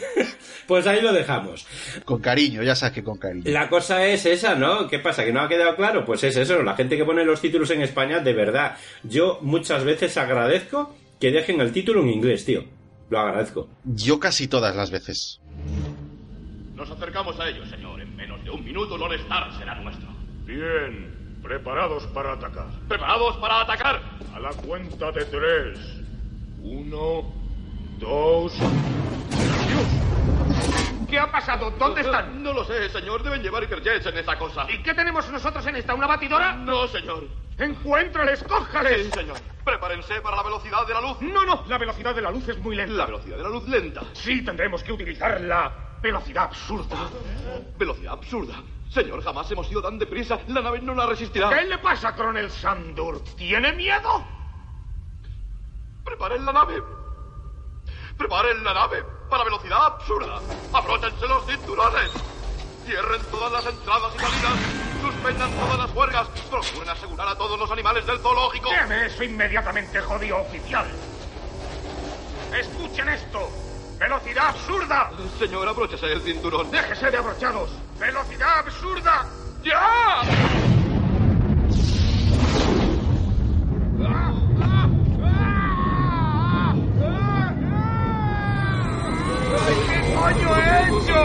Pues 0.66 0.86
ahí 0.86 1.00
lo 1.00 1.12
dejamos. 1.12 1.66
Con 2.04 2.20
cariño, 2.20 2.62
ya 2.62 2.74
sabes 2.74 2.94
que 2.94 3.04
con 3.04 3.18
cariño. 3.18 3.44
La 3.46 3.68
cosa 3.68 4.04
es 4.04 4.26
esa, 4.26 4.56
¿no? 4.56 4.88
¿Qué 4.88 4.98
pasa? 4.98 5.24
¿Que 5.24 5.32
no 5.32 5.40
ha 5.40 5.48
quedado 5.48 5.76
claro? 5.76 6.04
Pues 6.04 6.24
es 6.24 6.36
eso, 6.36 6.62
la 6.62 6.74
gente 6.74 6.96
que 6.96 7.04
pone 7.04 7.24
los 7.24 7.40
títulos 7.40 7.70
en 7.70 7.82
España, 7.82 8.18
de 8.18 8.32
verdad, 8.32 8.76
yo 9.04 9.38
muchas 9.42 9.84
veces 9.84 10.16
agradezco 10.16 10.94
que 11.20 11.30
dejen 11.30 11.60
el 11.60 11.72
título 11.72 12.02
en 12.02 12.10
inglés, 12.10 12.44
tío. 12.44 12.64
Lo 13.10 13.20
agradezco. 13.20 13.68
Yo 13.84 14.18
casi 14.18 14.48
todas 14.48 14.74
las 14.74 14.90
veces. 14.90 15.40
Nos 16.74 16.90
acercamos 16.90 17.38
a 17.38 17.48
ellos, 17.48 17.68
señor. 17.70 18.00
En 18.00 18.16
menos 18.16 18.42
de 18.42 18.50
un 18.50 18.64
minuto 18.64 18.98
Lone 18.98 19.16
Star 19.16 19.56
será 19.56 19.80
nuestro. 19.80 20.08
Bien. 20.44 21.15
Preparados 21.46 22.04
para 22.08 22.32
atacar. 22.32 22.66
¿Preparados 22.88 23.36
para 23.36 23.60
atacar? 23.60 24.02
A 24.34 24.40
la 24.40 24.50
cuenta 24.50 25.12
de 25.12 25.24
tres. 25.26 25.78
Uno, 26.60 27.32
dos. 28.00 28.52
¡Adiós! 28.60 29.86
¿Qué 31.08 31.16
ha 31.20 31.30
pasado? 31.30 31.70
¿Dónde 31.78 32.00
están? 32.00 32.42
No 32.42 32.52
lo 32.52 32.64
sé, 32.64 32.88
señor. 32.88 33.22
Deben 33.22 33.44
llevar 33.44 33.64
Jets 33.68 34.06
en 34.06 34.18
esa 34.18 34.36
cosa. 34.36 34.66
¿Y 34.68 34.82
qué 34.82 34.92
tenemos 34.92 35.30
nosotros 35.30 35.64
en 35.68 35.76
esta? 35.76 35.94
¿Una 35.94 36.08
batidora? 36.08 36.56
No, 36.56 36.88
señor. 36.88 37.28
¡Encuéntrales! 37.58 38.42
¡Cójales! 38.42 39.04
Sí, 39.04 39.10
señor. 39.12 39.36
Prepárense 39.64 40.20
para 40.22 40.38
la 40.38 40.42
velocidad 40.42 40.84
de 40.84 40.94
la 40.94 41.00
luz. 41.00 41.20
No, 41.20 41.44
no. 41.44 41.64
La 41.68 41.78
velocidad 41.78 42.12
de 42.12 42.22
la 42.22 42.32
luz 42.32 42.48
es 42.48 42.58
muy 42.58 42.74
lenta. 42.74 42.92
La 42.94 43.06
velocidad 43.06 43.36
de 43.36 43.42
la 43.44 43.50
luz 43.50 43.68
lenta. 43.68 44.02
Sí, 44.14 44.44
tendremos 44.44 44.82
que 44.82 44.92
utilizar 44.92 45.40
la 45.42 45.72
velocidad 46.02 46.46
absurda. 46.46 46.96
¿Velocidad 47.78 48.14
absurda? 48.14 48.56
Señor, 48.90 49.22
jamás 49.22 49.50
hemos 49.50 49.70
ido 49.70 49.82
tan 49.82 49.98
deprisa. 49.98 50.38
La 50.48 50.60
nave 50.60 50.80
no 50.80 50.94
la 50.94 51.06
resistirá. 51.06 51.50
¿Qué 51.50 51.64
le 51.64 51.78
pasa, 51.78 52.14
coronel 52.14 52.50
Sandur? 52.50 53.22
¿Tiene 53.36 53.72
miedo? 53.72 54.24
Preparen 56.04 56.44
la 56.46 56.52
nave. 56.52 56.82
Preparen 58.16 58.64
la 58.64 58.72
nave 58.72 59.04
para 59.28 59.44
velocidad 59.44 59.84
absurda. 59.86 60.40
Abróchense 60.72 61.26
los 61.26 61.44
cinturones. 61.46 62.10
Cierren 62.86 63.20
todas 63.30 63.52
las 63.52 63.66
entradas 63.66 64.14
y 64.14 64.18
salidas. 64.18 64.58
Suspendan 65.02 65.50
todas 65.52 65.78
las 65.78 65.94
huelgas. 65.94 66.28
Procuren 66.50 66.88
asegurar 66.88 67.28
a 67.28 67.36
todos 67.36 67.58
los 67.58 67.70
animales 67.70 68.06
del 68.06 68.18
zoológico. 68.20 68.70
Deme 68.70 69.06
eso 69.06 69.24
inmediatamente, 69.24 70.00
jodido 70.00 70.38
oficial. 70.38 70.86
Escuchen 72.54 73.08
esto. 73.08 73.65
¡Velocidad 73.98 74.48
absurda! 74.48 75.10
Señor, 75.38 75.66
abróchese 75.68 76.12
el 76.12 76.20
cinturón. 76.20 76.70
¡Déjese 76.70 77.10
de 77.10 77.16
abrochados! 77.16 77.70
¡Velocidad 77.98 78.58
absurda! 78.58 79.26
¡Ya! 79.62 80.22
¿Qué 89.88 90.14
coño 90.14 90.56
he 90.56 90.60
hecho? 90.88 91.20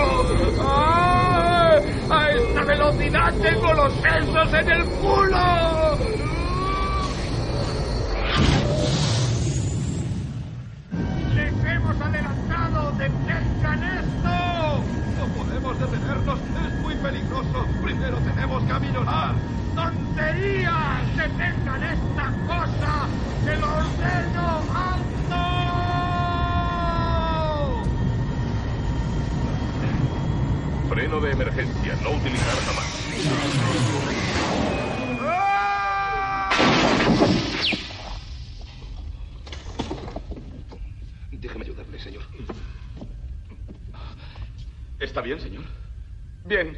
¡A 2.10 2.30
esta 2.32 2.62
velocidad 2.64 3.34
tengo 3.42 3.74
los 3.74 3.94
sesos 3.96 4.54
en 4.54 4.72
el 4.72 4.86
culo! 4.86 5.98
¡Les 11.36 11.66
hemos 11.66 12.02
adelantado! 12.02 12.31
¡Detengan 13.02 13.82
esto! 13.84 14.84
No 15.18 15.26
podemos 15.36 15.74
detenernos, 15.80 16.39
es 16.39 16.74
muy 16.82 16.93
peligroso. 16.93 17.66
Primero 17.82 18.18
tenemos 18.20 18.64
que 18.64 18.72
aminorar. 18.72 19.34
¡Tonterías! 19.74 21.18
¡Detengan 21.18 21.84
esta 21.84 22.32
cosa! 22.45 23.08
¡Se 23.43 23.58
lo 23.58 23.74
ordeno 23.74 24.62
alto! 24.76 25.41
Freno 30.88 31.20
de 31.22 31.32
emergencia, 31.32 31.95
no 32.04 32.12
utilizar 32.12 32.56
jamás. 32.68 32.86
¿Está 45.02 45.22
bien, 45.22 45.39
señor? 45.39 45.64
Bien. 46.45 46.78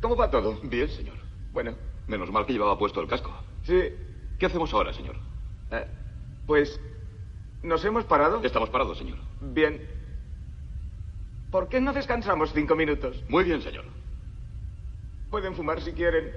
¿Cómo 0.00 0.14
va 0.14 0.30
todo? 0.30 0.60
Bien, 0.62 0.88
señor. 0.88 1.16
Bueno. 1.52 1.74
Menos 2.06 2.30
mal 2.30 2.46
que 2.46 2.52
llevaba 2.52 2.78
puesto 2.78 3.00
el 3.00 3.08
casco. 3.08 3.34
Sí. 3.64 3.80
¿Qué 4.38 4.46
hacemos 4.46 4.72
ahora, 4.72 4.92
señor? 4.92 5.16
Eh, 5.72 5.84
pues... 6.46 6.80
¿Nos 7.62 7.84
hemos 7.84 8.04
parado? 8.04 8.40
Estamos 8.44 8.70
parados, 8.70 8.98
señor. 8.98 9.18
Bien. 9.40 9.80
¿Por 11.50 11.68
qué 11.68 11.80
no 11.80 11.92
descansamos 11.92 12.52
cinco 12.52 12.76
minutos? 12.76 13.24
Muy 13.28 13.42
bien, 13.42 13.62
señor. 13.62 13.84
Pueden 15.30 15.54
fumar 15.56 15.80
si 15.80 15.92
quieren. 15.92 16.30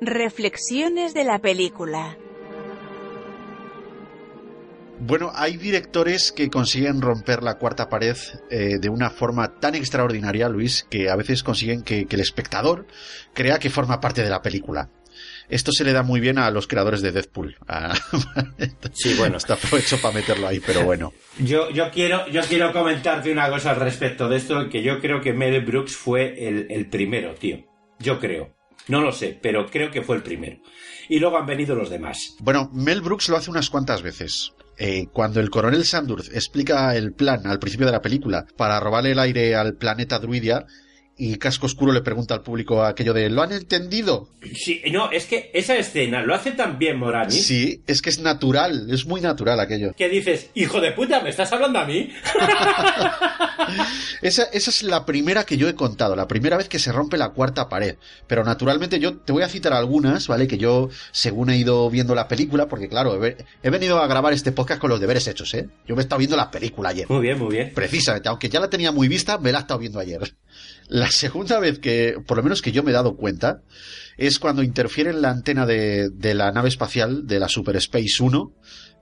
Reflexiones 0.00 1.12
de 1.12 1.24
la 1.24 1.40
película. 1.40 2.16
Bueno, 5.00 5.32
hay 5.34 5.56
directores 5.56 6.30
que 6.30 6.50
consiguen 6.50 7.00
romper 7.00 7.42
la 7.42 7.54
cuarta 7.54 7.88
pared 7.88 8.16
eh, 8.50 8.78
de 8.78 8.88
una 8.90 9.08
forma 9.08 9.58
tan 9.58 9.74
extraordinaria, 9.74 10.48
Luis, 10.48 10.86
que 10.90 11.08
a 11.08 11.16
veces 11.16 11.42
consiguen 11.42 11.82
que, 11.82 12.04
que 12.04 12.16
el 12.16 12.22
espectador 12.22 12.86
crea 13.32 13.58
que 13.58 13.70
forma 13.70 14.00
parte 14.00 14.22
de 14.22 14.28
la 14.28 14.42
película. 14.42 14.90
Esto 15.48 15.72
se 15.72 15.84
le 15.84 15.92
da 15.92 16.02
muy 16.02 16.20
bien 16.20 16.38
a 16.38 16.50
los 16.50 16.66
creadores 16.66 17.02
de 17.02 17.12
Deadpool. 17.12 17.56
Ah, 17.66 17.94
sí, 18.92 19.14
bueno. 19.18 19.38
Está 19.38 19.54
aprovecho 19.54 20.00
para 20.00 20.14
meterlo 20.14 20.46
ahí, 20.46 20.60
pero 20.60 20.84
bueno. 20.84 21.12
Yo, 21.38 21.70
yo, 21.70 21.90
quiero, 21.90 22.28
yo 22.28 22.42
quiero 22.42 22.72
comentarte 22.72 23.32
una 23.32 23.50
cosa 23.50 23.70
al 23.70 23.80
respecto 23.80 24.28
de 24.28 24.36
esto, 24.36 24.68
que 24.68 24.82
yo 24.82 25.00
creo 25.00 25.20
que 25.20 25.32
Mel 25.32 25.64
Brooks 25.64 25.96
fue 25.96 26.46
el, 26.46 26.66
el 26.70 26.88
primero, 26.88 27.34
tío. 27.34 27.64
Yo 27.98 28.20
creo. 28.20 28.54
No 28.88 29.00
lo 29.00 29.12
sé, 29.12 29.38
pero 29.40 29.66
creo 29.66 29.90
que 29.90 30.02
fue 30.02 30.16
el 30.16 30.22
primero. 30.22 30.58
Y 31.08 31.18
luego 31.18 31.38
han 31.38 31.46
venido 31.46 31.74
los 31.74 31.90
demás. 31.90 32.36
Bueno, 32.38 32.70
Mel 32.72 33.00
Brooks 33.00 33.28
lo 33.28 33.36
hace 33.36 33.50
unas 33.50 33.70
cuantas 33.70 34.02
veces. 34.02 34.52
Eh, 34.82 35.08
cuando 35.12 35.40
el 35.40 35.50
coronel 35.50 35.84
Sandurz 35.84 36.30
explica 36.32 36.96
el 36.96 37.12
plan 37.12 37.46
al 37.46 37.58
principio 37.58 37.84
de 37.84 37.92
la 37.92 38.00
película 38.00 38.46
para 38.56 38.80
robarle 38.80 39.12
el 39.12 39.18
aire 39.18 39.54
al 39.54 39.74
planeta 39.74 40.18
Druidia, 40.18 40.64
y 41.20 41.36
Casco 41.36 41.66
Oscuro 41.66 41.92
le 41.92 42.00
pregunta 42.00 42.32
al 42.32 42.40
público 42.40 42.82
aquello 42.82 43.12
de 43.12 43.28
¿lo 43.28 43.42
han 43.42 43.52
entendido? 43.52 44.30
Sí, 44.54 44.80
no, 44.90 45.10
es 45.10 45.26
que 45.26 45.50
esa 45.52 45.76
escena 45.76 46.22
lo 46.22 46.34
hace 46.34 46.52
tan 46.52 46.78
bien 46.78 46.98
Morani. 46.98 47.34
Sí, 47.34 47.82
es 47.86 48.00
que 48.00 48.08
es 48.08 48.20
natural, 48.20 48.86
es 48.90 49.04
muy 49.04 49.20
natural 49.20 49.60
aquello. 49.60 49.92
¿Qué 49.94 50.08
dices? 50.08 50.48
Hijo 50.54 50.80
de 50.80 50.92
puta, 50.92 51.20
¿me 51.20 51.28
estás 51.28 51.52
hablando 51.52 51.78
a 51.78 51.84
mí? 51.84 52.10
esa, 54.22 54.44
esa 54.44 54.70
es 54.70 54.82
la 54.82 55.04
primera 55.04 55.44
que 55.44 55.58
yo 55.58 55.68
he 55.68 55.74
contado, 55.74 56.16
la 56.16 56.26
primera 56.26 56.56
vez 56.56 56.70
que 56.70 56.78
se 56.78 56.90
rompe 56.90 57.18
la 57.18 57.28
cuarta 57.28 57.68
pared. 57.68 57.96
Pero 58.26 58.42
naturalmente 58.42 58.98
yo 58.98 59.18
te 59.18 59.32
voy 59.34 59.42
a 59.42 59.48
citar 59.50 59.74
algunas, 59.74 60.26
¿vale? 60.26 60.48
Que 60.48 60.56
yo, 60.56 60.88
según 61.12 61.50
he 61.50 61.58
ido 61.58 61.90
viendo 61.90 62.14
la 62.14 62.28
película, 62.28 62.66
porque 62.66 62.88
claro, 62.88 63.22
he, 63.22 63.36
he 63.62 63.68
venido 63.68 64.00
a 64.00 64.06
grabar 64.06 64.32
este 64.32 64.52
podcast 64.52 64.80
con 64.80 64.88
los 64.88 65.00
deberes 65.00 65.28
hechos, 65.28 65.52
¿eh? 65.52 65.68
Yo 65.86 65.94
me 65.96 66.00
he 66.00 66.04
estado 66.04 66.18
viendo 66.18 66.38
la 66.38 66.50
película 66.50 66.88
ayer. 66.88 67.06
Muy 67.10 67.20
bien, 67.20 67.38
muy 67.38 67.54
bien. 67.54 67.72
Precisamente, 67.74 68.30
aunque 68.30 68.48
ya 68.48 68.58
la 68.58 68.70
tenía 68.70 68.90
muy 68.90 69.06
vista, 69.06 69.36
me 69.36 69.52
la 69.52 69.58
he 69.58 69.60
estado 69.60 69.80
viendo 69.80 69.98
ayer. 69.98 70.34
La 70.90 71.08
segunda 71.10 71.60
vez 71.60 71.78
que, 71.78 72.16
por 72.26 72.36
lo 72.36 72.42
menos 72.42 72.62
que 72.62 72.72
yo 72.72 72.82
me 72.82 72.90
he 72.90 72.94
dado 72.94 73.16
cuenta, 73.16 73.62
es 74.18 74.40
cuando 74.40 74.64
interfiere 74.64 75.10
en 75.10 75.22
la 75.22 75.30
antena 75.30 75.64
de, 75.64 76.10
de 76.10 76.34
la 76.34 76.50
nave 76.50 76.68
espacial 76.68 77.28
de 77.28 77.38
la 77.38 77.48
Super 77.48 77.76
Space 77.76 78.20
1 78.20 78.52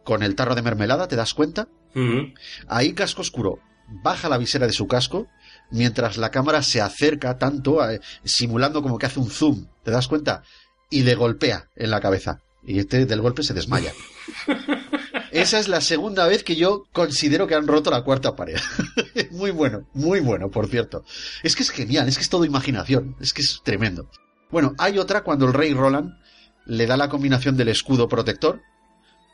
con 0.05 0.22
el 0.22 0.34
tarro 0.34 0.55
de 0.55 0.61
mermelada, 0.61 1.09
¿te 1.09 1.16
das 1.16 1.32
cuenta? 1.32 1.68
Uh 1.95 2.01
-huh. 2.01 2.34
Ahí 2.68 2.93
Casco 2.93 3.22
Oscuro 3.22 3.61
baja 3.89 4.28
la 4.28 4.36
visera 4.36 4.66
de 4.66 4.74
su 4.74 4.86
casco 4.86 5.28
mientras 5.70 6.18
la 6.18 6.30
cámara 6.30 6.62
se 6.62 6.82
acerca 6.82 7.39
tanto, 7.39 7.89
eh, 7.89 8.01
simulando 8.22 8.82
como 8.82 8.99
que 8.99 9.07
hace 9.07 9.20
un 9.20 9.30
zoom, 9.30 9.66
¿te 9.82 9.91
das 9.91 10.09
cuenta? 10.09 10.43
Y 10.91 11.05
le 11.05 11.14
golpea 11.14 11.68
en 11.74 11.91
la 11.91 12.01
cabeza. 12.01 12.41
Y 12.66 12.80
este 12.80 13.07
del 13.07 13.22
golpe 13.22 13.43
se 13.43 13.55
desmaya. 13.55 13.93
Esa 15.39 15.61
es 15.61 15.68
la 15.68 15.80
segunda 15.80 16.26
vez 16.26 16.43
que 16.43 16.57
yo 16.57 16.84
considero 16.93 17.47
que 17.47 17.55
han 17.55 17.68
roto 17.68 17.91
la 17.91 18.03
cuarta 18.03 18.34
pared. 18.34 18.57
muy 19.30 19.53
bueno, 19.53 19.86
muy 19.95 20.18
bueno, 20.18 20.51
por 20.51 20.68
cierto. 20.68 21.05
Es 21.45 21.55
que 21.55 21.62
es 21.62 21.70
genial, 21.70 22.09
es 22.09 22.16
que 22.16 22.22
es 22.22 22.28
todo 22.28 22.45
imaginación, 22.45 23.14
es 23.20 23.32
que 23.32 23.43
es 23.43 23.61
tremendo. 23.62 24.11
Bueno, 24.51 24.74
hay 24.78 24.99
otra 24.99 25.22
cuando 25.22 25.47
el 25.47 25.53
rey 25.53 25.74
Roland 25.74 26.14
le 26.66 26.86
da 26.86 26.97
la 26.97 27.09
combinación 27.09 27.57
del 27.57 27.68
escudo 27.68 28.09
protector 28.09 28.62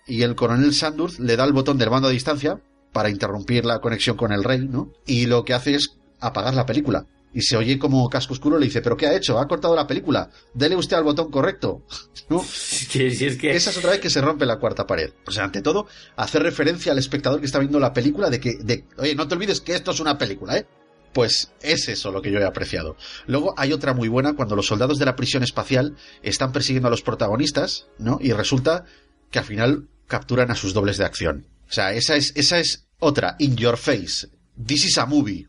y 0.07 0.23
el 0.23 0.35
coronel 0.35 0.75
Sandurz 0.75 1.19
le 1.19 1.37
da 1.37 1.45
el 1.45 1.55
botón 1.55 1.79
del 1.79 1.91
mando 1.91 2.09
a 2.09 2.13
distancia 2.13 2.61
para 2.93 3.09
interrumpir 3.09 3.65
la 3.65 3.81
conexión 3.81 4.17
con 4.17 4.31
el 4.31 4.45
rey, 4.45 4.61
¿no? 4.61 4.93
Y 5.07 5.25
lo 5.27 5.45
que 5.45 5.55
hace 5.55 5.75
es 5.75 5.97
apagar 6.21 6.55
la 6.55 6.67
película. 6.67 7.07
Y 7.35 7.43
se 7.43 7.57
oye 7.57 7.78
como 7.78 8.09
Casco 8.09 8.32
Oscuro 8.32 8.59
le 8.59 8.66
dice, 8.66 8.80
¿pero 8.80 8.97
qué 8.97 9.07
ha 9.07 9.16
hecho? 9.16 9.39
Ha 9.39 9.49
cortado 9.49 9.74
la 9.74 9.87
película. 9.87 10.30
Dele 10.55 10.76
usted 10.76 10.97
al 10.97 11.05
botón 11.05 11.30
correcto. 11.30 11.82
¿No? 12.28 12.43
Sí, 12.43 13.11
sí, 13.11 13.26
es 13.26 13.37
que... 13.37 13.55
Esa 13.55 13.70
es 13.70 13.76
otra 13.76 13.91
vez 13.91 14.01
que 14.01 14.09
se 14.09 14.20
rompe 14.20 14.47
la 14.47 14.59
cuarta 14.59 14.87
pared. 14.87 15.12
O 15.26 15.30
sea, 15.30 15.45
ante 15.45 15.61
todo, 15.61 15.87
hacer 16.16 16.43
referencia 16.43 16.93
al 16.93 16.99
espectador 16.99 17.41
que 17.41 17.47
está 17.47 17.59
viendo 17.59 17.80
la 17.80 17.93
película 17.93 18.30
de 18.30 18.41
que, 18.41 18.55
de, 18.61 18.85
oye, 18.97 19.14
no 19.14 19.28
te 19.28 19.35
olvides 19.35 19.61
que 19.61 19.74
esto 19.74 19.91
es 19.91 20.01
una 20.01 20.16
película, 20.16 20.57
¿eh? 20.57 20.66
Pues 21.12 21.53
es 21.61 21.89
eso 21.89 22.11
lo 22.11 22.22
que 22.22 22.32
yo 22.32 22.39
he 22.41 22.45
apreciado. 22.45 22.97
Luego 23.26 23.55
hay 23.57 23.72
otra 23.72 23.95
muy 23.95 24.09
buena 24.09 24.35
cuando 24.35 24.57
los 24.57 24.66
soldados 24.66 24.99
de 24.99 25.05
la 25.05 25.14
prisión 25.14 25.43
espacial 25.45 25.97
están 26.22 26.51
persiguiendo 26.53 26.89
a 26.89 26.91
los 26.91 27.03
protagonistas, 27.03 27.87
¿no? 27.99 28.18
Y 28.20 28.32
resulta 28.32 28.85
que 29.30 29.39
al 29.39 29.45
final 29.45 29.89
capturan 30.09 30.51
a 30.51 30.57
sus 30.57 30.74
dobles 30.74 30.99
de 30.99 31.05
acción. 31.05 31.47
O 31.68 31.72
sea, 31.72 31.93
esa 31.93 32.16
es, 32.16 32.32
esa 32.37 32.59
es 32.59 32.87
otra, 32.99 33.37
in 33.39 33.57
your 33.57 33.76
face. 33.76 34.28
This 34.57 34.85
is 34.85 34.99
a 34.99 35.07
movie. 35.07 35.47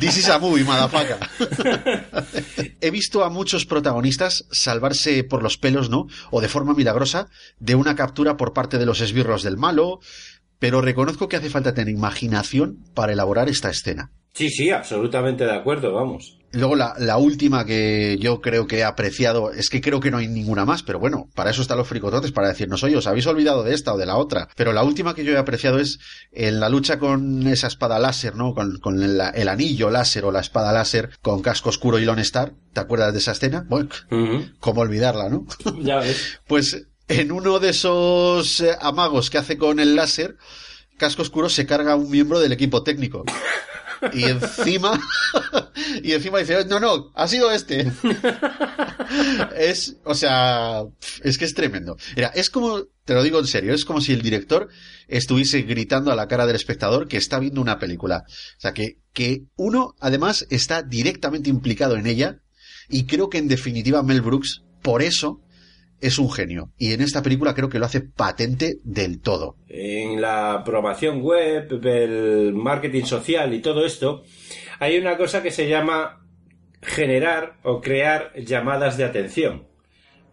This 0.00 0.16
is 0.16 0.28
a 0.28 0.38
movie, 0.38 0.62
motherfucker. 0.62 1.18
He 2.80 2.90
visto 2.90 3.24
a 3.24 3.30
muchos 3.30 3.66
protagonistas 3.66 4.46
salvarse 4.52 5.24
por 5.24 5.42
los 5.42 5.58
pelos, 5.58 5.90
¿no? 5.90 6.06
O 6.30 6.40
de 6.40 6.48
forma 6.48 6.74
milagrosa 6.74 7.28
de 7.58 7.74
una 7.74 7.96
captura 7.96 8.36
por 8.36 8.52
parte 8.52 8.78
de 8.78 8.86
los 8.86 9.00
esbirros 9.00 9.42
del 9.42 9.56
malo, 9.56 9.98
pero 10.60 10.80
reconozco 10.80 11.28
que 11.28 11.36
hace 11.36 11.50
falta 11.50 11.74
tener 11.74 11.92
imaginación 11.92 12.78
para 12.94 13.12
elaborar 13.12 13.48
esta 13.48 13.70
escena. 13.70 14.12
Sí, 14.34 14.50
sí, 14.50 14.70
absolutamente 14.70 15.44
de 15.44 15.54
acuerdo, 15.54 15.92
vamos. 15.92 16.37
Luego 16.52 16.76
la, 16.76 16.94
la, 16.98 17.18
última 17.18 17.66
que 17.66 18.16
yo 18.20 18.40
creo 18.40 18.66
que 18.66 18.78
he 18.78 18.84
apreciado, 18.84 19.52
es 19.52 19.68
que 19.68 19.82
creo 19.82 20.00
que 20.00 20.10
no 20.10 20.16
hay 20.16 20.28
ninguna 20.28 20.64
más, 20.64 20.82
pero 20.82 20.98
bueno, 20.98 21.28
para 21.34 21.50
eso 21.50 21.60
están 21.60 21.76
los 21.76 21.88
fricototes, 21.88 22.32
para 22.32 22.48
decirnos, 22.48 22.82
oye, 22.82 22.96
os 22.96 23.06
habéis 23.06 23.26
olvidado 23.26 23.62
de 23.62 23.74
esta 23.74 23.92
o 23.92 23.98
de 23.98 24.06
la 24.06 24.16
otra. 24.16 24.48
Pero 24.56 24.72
la 24.72 24.82
última 24.82 25.14
que 25.14 25.24
yo 25.24 25.32
he 25.32 25.38
apreciado 25.38 25.78
es 25.78 25.98
en 26.32 26.58
la 26.58 26.70
lucha 26.70 26.98
con 26.98 27.46
esa 27.46 27.66
espada 27.66 27.98
láser, 27.98 28.34
¿no? 28.34 28.54
Con, 28.54 28.78
con 28.78 29.02
el, 29.02 29.20
el, 29.34 29.48
anillo 29.48 29.90
láser 29.90 30.24
o 30.24 30.32
la 30.32 30.40
espada 30.40 30.72
láser 30.72 31.10
con 31.20 31.42
casco 31.42 31.68
oscuro 31.68 31.98
y 31.98 32.04
Lone 32.06 32.22
Star. 32.22 32.54
¿Te 32.72 32.80
acuerdas 32.80 33.12
de 33.12 33.18
esa 33.18 33.32
escena? 33.32 33.66
Bueno, 33.68 33.90
uh 34.10 34.16
-huh. 34.16 34.54
¿cómo 34.58 34.80
olvidarla, 34.80 35.28
no? 35.28 35.46
Ya 35.82 35.98
ves. 35.98 36.40
pues 36.46 36.86
en 37.08 37.32
uno 37.32 37.58
de 37.58 37.70
esos 37.70 38.60
eh, 38.60 38.76
amagos 38.80 39.30
que 39.30 39.38
hace 39.38 39.58
con 39.58 39.80
el 39.80 39.96
láser, 39.96 40.36
casco 40.96 41.22
oscuro 41.22 41.48
se 41.48 41.66
carga 41.66 41.92
a 41.92 41.96
un 41.96 42.10
miembro 42.10 42.38
del 42.40 42.52
equipo 42.52 42.82
técnico 42.82 43.24
y 44.12 44.24
encima 44.24 45.00
y 46.02 46.12
encima 46.12 46.38
dice 46.38 46.64
no 46.66 46.80
no 46.80 47.10
ha 47.14 47.28
sido 47.28 47.50
este 47.50 47.90
es 49.56 49.96
o 50.04 50.14
sea 50.14 50.84
es 51.22 51.38
que 51.38 51.44
es 51.44 51.54
tremendo. 51.54 51.96
Mira, 52.16 52.28
es 52.28 52.50
como 52.50 52.84
te 53.04 53.14
lo 53.14 53.22
digo 53.22 53.38
en 53.38 53.46
serio 53.46 53.74
es 53.74 53.84
como 53.84 54.00
si 54.00 54.12
el 54.12 54.22
director 54.22 54.68
estuviese 55.06 55.62
gritando 55.62 56.12
a 56.12 56.16
la 56.16 56.28
cara 56.28 56.46
del 56.46 56.56
espectador 56.56 57.08
que 57.08 57.16
está 57.16 57.38
viendo 57.38 57.60
una 57.60 57.78
película. 57.78 58.24
O 58.28 58.60
sea 58.60 58.72
que 58.72 58.98
que 59.12 59.44
uno 59.56 59.94
además 60.00 60.46
está 60.50 60.82
directamente 60.82 61.50
implicado 61.50 61.96
en 61.96 62.06
ella 62.06 62.40
y 62.88 63.06
creo 63.06 63.28
que 63.28 63.38
en 63.38 63.48
definitiva 63.48 64.02
Mel 64.02 64.22
Brooks 64.22 64.62
por 64.82 65.02
eso 65.02 65.40
es 66.00 66.18
un 66.18 66.30
genio. 66.30 66.70
Y 66.78 66.92
en 66.92 67.00
esta 67.00 67.22
película 67.22 67.54
creo 67.54 67.68
que 67.68 67.78
lo 67.78 67.86
hace 67.86 68.00
patente 68.00 68.78
del 68.84 69.20
todo. 69.20 69.56
En 69.68 70.20
la 70.20 70.62
promoción 70.64 71.20
web, 71.22 71.80
el 71.84 72.52
marketing 72.54 73.04
social 73.04 73.52
y 73.54 73.60
todo 73.60 73.84
esto, 73.84 74.24
hay 74.78 74.98
una 74.98 75.16
cosa 75.16 75.42
que 75.42 75.50
se 75.50 75.68
llama 75.68 76.24
generar 76.82 77.58
o 77.62 77.80
crear 77.80 78.32
llamadas 78.36 78.96
de 78.96 79.04
atención 79.04 79.66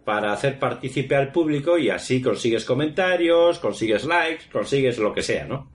para 0.04 0.32
hacer 0.32 0.60
partícipe 0.60 1.16
al 1.16 1.32
público 1.32 1.78
y 1.80 1.90
así 1.90 2.22
consigues 2.22 2.64
comentarios, 2.64 3.58
consigues 3.58 4.06
likes, 4.06 4.46
consigues 4.52 5.00
lo 5.00 5.14
que 5.14 5.24
sea, 5.24 5.46
¿no? 5.46 5.72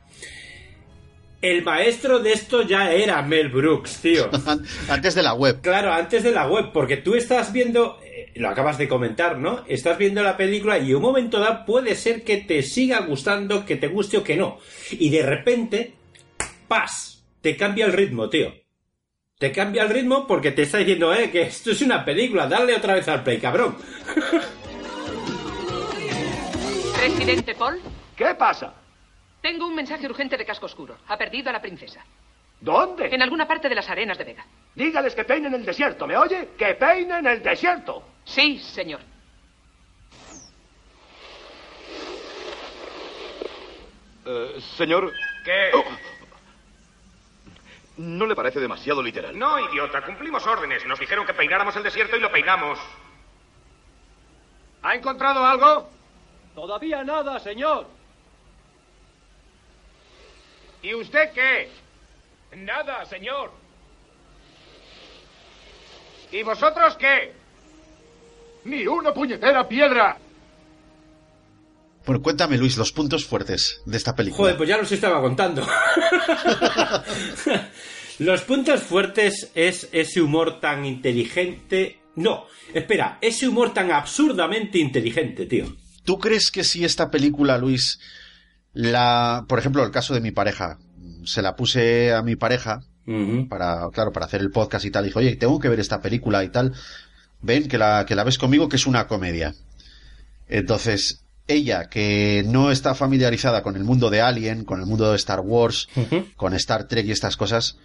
El 1.43 1.65
maestro 1.65 2.21
de 2.21 2.33
esto 2.33 2.63
ya 2.63 2.93
era 2.93 3.23
Mel 3.23 3.49
Brooks, 3.49 4.01
tío. 4.03 4.31
antes 4.89 5.15
de 5.15 5.23
la 5.23 5.33
web. 5.33 5.61
Claro, 5.63 5.91
antes 5.91 6.23
de 6.23 6.33
la 6.33 6.47
web, 6.47 6.71
porque 6.73 6.99
tú 6.99 7.15
estás 7.15 7.53
viendo 7.53 7.99
eh, 8.35 8.41
lo 8.41 8.49
acabas 8.49 8.79
de 8.79 8.89
comentar, 8.89 9.39
¿no? 9.39 9.65
Estás 9.67 9.99
viendo 9.99 10.23
la 10.23 10.37
película 10.37 10.79
y 10.79 10.95
un 10.95 11.03
momento 11.03 11.39
dado 11.39 11.65
puede 11.65 11.95
ser 11.95 12.25
que 12.25 12.39
te 12.39 12.63
siga 12.63 13.01
gustando, 13.01 13.65
que 13.65 13.77
te 13.77 13.89
guste 13.89 14.19
o 14.19 14.25
que 14.25 14.37
no. 14.37 14.59
Y 14.93 15.11
de 15.11 15.23
repente, 15.23 15.95
¡pas! 16.69 17.25
Te 17.41 17.57
cambia 17.57 17.87
el 17.87 17.93
ritmo, 17.93 18.29
tío. 18.29 18.53
Te 19.39 19.53
cambia 19.53 19.85
el 19.85 19.89
ritmo 19.89 20.27
porque 20.27 20.53
te 20.53 20.63
está 20.63 20.79
diciendo, 20.79 21.15
eh, 21.15 21.31
que 21.31 21.43
esto 21.43 21.71
es 21.71 21.81
una 21.81 22.05
película, 22.05 22.47
dale 22.47 22.75
otra 22.75 22.95
vez 22.95 23.09
al 23.09 23.23
play, 23.23 23.39
cabrón. 23.39 23.77
Presidente 27.01 27.55
Paul. 27.55 27.81
¿Qué 28.15 28.35
pasa? 28.35 28.75
Tengo 29.41 29.67
un 29.67 29.75
mensaje 29.75 30.07
urgente 30.07 30.37
de 30.37 30.45
casco 30.45 30.67
oscuro. 30.67 30.99
Ha 31.09 31.17
perdido 31.17 31.49
a 31.49 31.53
la 31.55 31.63
princesa. 31.63 32.05
¿Dónde? 32.61 33.07
En 33.07 33.23
alguna 33.23 33.49
parte 33.49 33.71
de 33.71 33.75
las 33.75 33.89
arenas 33.89 34.19
de 34.19 34.25
Vega. 34.25 34.45
Dígales 34.75 35.15
que 35.15 35.25
peinen 35.25 35.55
el 35.55 35.65
desierto, 35.65 36.07
¿me 36.07 36.17
oye? 36.17 36.51
¡Que 36.59 36.75
peinen 36.75 37.27
el 37.27 37.43
desierto! 37.43 38.05
Sí, 38.31 38.61
señor. 38.61 39.01
Eh, 44.25 44.61
señor. 44.77 45.13
¿Qué? 45.45 45.71
¿No 47.97 48.27
le 48.27 48.37
parece 48.37 48.61
demasiado 48.61 49.03
literal? 49.03 49.37
No, 49.37 49.59
idiota, 49.59 50.03
cumplimos 50.03 50.47
órdenes. 50.47 50.87
Nos 50.87 51.01
dijeron 51.01 51.27
que 51.27 51.35
peináramos 51.35 51.75
el 51.75 51.83
desierto 51.83 52.17
y 52.17 52.21
lo 52.21 52.31
peinamos. 52.31 52.79
¿Ha 54.83 54.95
encontrado 54.95 55.45
algo? 55.45 55.91
Todavía 56.55 57.03
nada, 57.03 57.41
señor. 57.41 57.89
¿Y 60.83 60.95
usted 60.95 61.33
qué? 61.33 61.69
Nada, 62.57 63.05
señor. 63.07 63.51
¿Y 66.31 66.45
vosotros 66.45 66.97
qué? 66.97 67.40
¡Ni 68.65 68.87
una 68.87 69.13
puñetera 69.13 69.69
piedra! 69.69 70.17
Bueno, 72.07 72.23
cuéntame, 72.23 72.57
Luis, 72.57 72.77
los 72.77 72.93
puntos 72.93 73.25
fuertes 73.25 73.83
de 73.85 73.97
esta 73.97 74.15
película. 74.15 74.39
Joder, 74.39 74.57
pues 74.57 74.69
ya 74.69 74.79
los 74.79 74.91
estaba 74.91 75.21
contando. 75.21 75.67
los 78.19 78.41
puntos 78.43 78.83
fuertes 78.83 79.51
es 79.55 79.89
ese 79.93 80.21
humor 80.21 80.61
tan 80.61 80.85
inteligente. 80.85 82.01
No, 82.17 82.47
espera, 82.73 83.19
ese 83.21 83.49
humor 83.49 83.75
tan 83.75 83.93
absurdamente 83.93 84.79
inteligente, 84.79 85.47
tío. 85.47 85.77
¿Tú 86.05 86.19
crees 86.19 86.51
que 86.51 86.65
si 86.65 86.85
esta 86.85 87.11
película, 87.11 87.59
Luis, 87.59 88.01
la, 88.73 89.45
por 89.47 89.59
ejemplo, 89.59 89.85
el 89.85 89.91
caso 89.91 90.15
de 90.15 90.21
mi 90.21 90.31
pareja, 90.31 90.79
se 91.25 91.43
la 91.43 91.55
puse 91.55 92.13
a 92.13 92.23
mi 92.23 92.37
pareja 92.37 92.83
para, 93.49 93.89
claro, 93.93 94.13
para 94.13 94.27
hacer 94.27 94.41
el 94.41 94.51
podcast 94.51 94.85
y 94.85 94.91
tal, 94.91 95.05
dijo, 95.05 95.19
oye, 95.19 95.37
tengo 95.37 95.59
que 95.59 95.69
ver 95.69 95.81
esta 95.81 96.01
película 96.01 96.45
y 96.45 96.49
tal, 96.49 96.73
ven 97.43 97.69
que 97.69 97.79
la, 97.79 98.05
que 98.07 98.15
la 98.15 98.25
ves 98.25 98.39
conmigo, 98.39 98.69
que 98.69 98.77
es 98.77 98.87
una 98.87 99.07
comedia. 99.07 99.55
Entonces, 100.49 101.25
ella, 101.47 101.89
que 101.89 102.45
no 102.47 102.71
está 102.71 102.95
familiarizada 102.95 103.63
con 103.63 103.77
el 103.77 103.85
mundo 103.85 104.11
de 104.11 104.21
Alien, 104.21 104.65
con 104.65 104.81
el 104.81 104.87
mundo 104.87 105.11
de 105.11 105.17
Star 105.17 105.41
Wars, 105.41 105.89
con 106.37 106.55
Star 106.55 106.87
Trek 106.89 107.07
y 107.07 107.13
estas 107.13 107.37
cosas, 107.37 107.79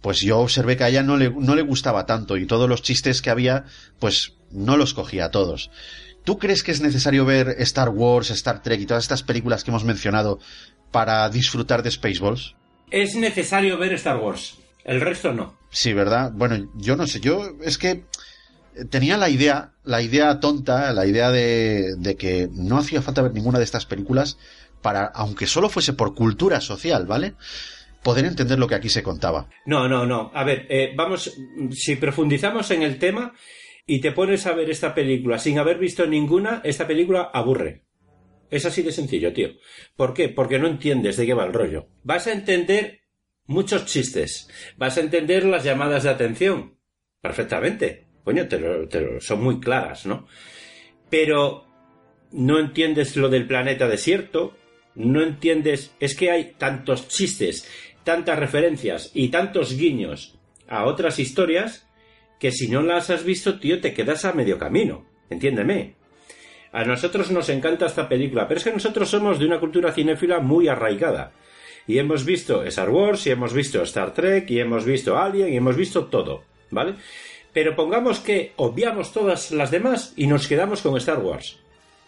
pues 0.00 0.20
yo 0.20 0.38
observé 0.38 0.76
que 0.76 0.84
a 0.84 0.88
ella 0.88 1.02
no 1.02 1.16
le, 1.16 1.30
no 1.30 1.54
le 1.54 1.62
gustaba 1.62 2.06
tanto 2.06 2.36
y 2.36 2.46
todos 2.46 2.68
los 2.68 2.82
chistes 2.82 3.22
que 3.22 3.30
había, 3.30 3.64
pues 3.98 4.34
no 4.50 4.76
los 4.76 4.94
cogía 4.94 5.26
a 5.26 5.30
todos. 5.30 5.70
¿Tú 6.24 6.38
crees 6.38 6.62
que 6.62 6.72
es 6.72 6.80
necesario 6.80 7.24
ver 7.24 7.56
Star 7.58 7.90
Wars, 7.90 8.30
Star 8.30 8.62
Trek 8.62 8.80
y 8.80 8.86
todas 8.86 9.04
estas 9.04 9.22
películas 9.22 9.62
que 9.62 9.70
hemos 9.70 9.84
mencionado 9.84 10.38
para 10.90 11.28
disfrutar 11.28 11.82
de 11.82 11.90
Spaceballs? 11.90 12.54
Es 12.90 13.14
necesario 13.14 13.78
ver 13.78 13.92
Star 13.94 14.16
Wars. 14.16 14.56
El 14.84 15.00
resto 15.00 15.32
no. 15.32 15.58
Sí, 15.70 15.92
¿verdad? 15.92 16.30
Bueno, 16.32 16.70
yo 16.76 16.96
no 16.96 17.06
sé. 17.06 17.20
Yo 17.20 17.56
es 17.62 17.78
que 17.78 18.04
tenía 18.90 19.16
la 19.16 19.28
idea, 19.28 19.72
la 19.84 20.02
idea 20.02 20.40
tonta, 20.40 20.92
la 20.92 21.06
idea 21.06 21.30
de, 21.30 21.96
de 21.96 22.16
que 22.16 22.48
no 22.52 22.78
hacía 22.78 23.02
falta 23.02 23.22
ver 23.22 23.32
ninguna 23.32 23.58
de 23.58 23.64
estas 23.64 23.86
películas 23.86 24.38
para, 24.82 25.06
aunque 25.06 25.46
solo 25.46 25.68
fuese 25.68 25.92
por 25.92 26.14
cultura 26.14 26.60
social, 26.60 27.06
¿vale? 27.06 27.34
Poder 28.02 28.26
entender 28.26 28.58
lo 28.58 28.68
que 28.68 28.74
aquí 28.74 28.90
se 28.90 29.02
contaba. 29.02 29.48
No, 29.64 29.88
no, 29.88 30.04
no. 30.04 30.30
A 30.34 30.44
ver, 30.44 30.66
eh, 30.68 30.92
vamos, 30.94 31.32
si 31.70 31.96
profundizamos 31.96 32.70
en 32.70 32.82
el 32.82 32.98
tema 32.98 33.32
y 33.86 34.00
te 34.00 34.12
pones 34.12 34.46
a 34.46 34.52
ver 34.52 34.68
esta 34.70 34.94
película 34.94 35.38
sin 35.38 35.58
haber 35.58 35.78
visto 35.78 36.06
ninguna, 36.06 36.60
esta 36.64 36.86
película 36.86 37.30
aburre. 37.32 37.84
Es 38.50 38.66
así 38.66 38.82
de 38.82 38.92
sencillo, 38.92 39.32
tío. 39.32 39.48
¿Por 39.96 40.12
qué? 40.12 40.28
Porque 40.28 40.58
no 40.58 40.68
entiendes 40.68 41.16
de 41.16 41.26
qué 41.26 41.34
va 41.34 41.46
el 41.46 41.52
rollo. 41.52 41.88
Vas 42.02 42.26
a 42.26 42.32
entender 42.32 43.00
muchos 43.46 43.86
chistes. 43.86 44.48
Vas 44.76 44.96
a 44.98 45.00
entender 45.00 45.44
las 45.44 45.64
llamadas 45.64 46.02
de 46.02 46.10
atención. 46.10 46.78
Perfectamente. 47.20 48.03
Coño, 48.24 48.48
te 48.48 48.58
te 48.58 49.20
son 49.20 49.42
muy 49.42 49.60
claras, 49.60 50.06
¿no? 50.06 50.26
Pero 51.10 51.66
no 52.32 52.58
entiendes 52.58 53.16
lo 53.16 53.28
del 53.28 53.46
planeta 53.46 53.86
desierto. 53.86 54.56
No 54.94 55.22
entiendes. 55.22 55.94
Es 56.00 56.16
que 56.16 56.30
hay 56.30 56.54
tantos 56.56 57.08
chistes, 57.08 57.68
tantas 58.02 58.38
referencias 58.38 59.10
y 59.14 59.28
tantos 59.28 59.76
guiños 59.76 60.38
a 60.68 60.84
otras 60.84 61.18
historias 61.18 61.86
que 62.38 62.50
si 62.50 62.68
no 62.68 62.82
las 62.82 63.10
has 63.10 63.24
visto, 63.24 63.58
tío, 63.58 63.80
te 63.80 63.94
quedas 63.94 64.24
a 64.24 64.32
medio 64.32 64.58
camino. 64.58 65.06
Entiéndeme. 65.30 65.94
A 66.72 66.84
nosotros 66.84 67.30
nos 67.30 67.48
encanta 67.48 67.86
esta 67.86 68.08
película, 68.08 68.48
pero 68.48 68.58
es 68.58 68.64
que 68.64 68.72
nosotros 68.72 69.08
somos 69.08 69.38
de 69.38 69.46
una 69.46 69.60
cultura 69.60 69.92
cinéfila 69.92 70.40
muy 70.40 70.66
arraigada. 70.66 71.32
Y 71.86 71.98
hemos 71.98 72.24
visto 72.24 72.64
Star 72.64 72.90
Wars, 72.90 73.26
y 73.26 73.30
hemos 73.30 73.52
visto 73.52 73.82
Star 73.82 74.12
Trek, 74.12 74.50
y 74.50 74.58
hemos 74.58 74.84
visto 74.84 75.16
Alien, 75.16 75.52
y 75.52 75.56
hemos 75.56 75.76
visto 75.76 76.06
todo, 76.06 76.42
¿vale? 76.70 76.94
Pero 77.54 77.76
pongamos 77.76 78.18
que 78.18 78.52
obviamos 78.56 79.12
todas 79.12 79.52
las 79.52 79.70
demás 79.70 80.12
y 80.16 80.26
nos 80.26 80.48
quedamos 80.48 80.82
con 80.82 80.96
Star 80.98 81.20
Wars. 81.20 81.56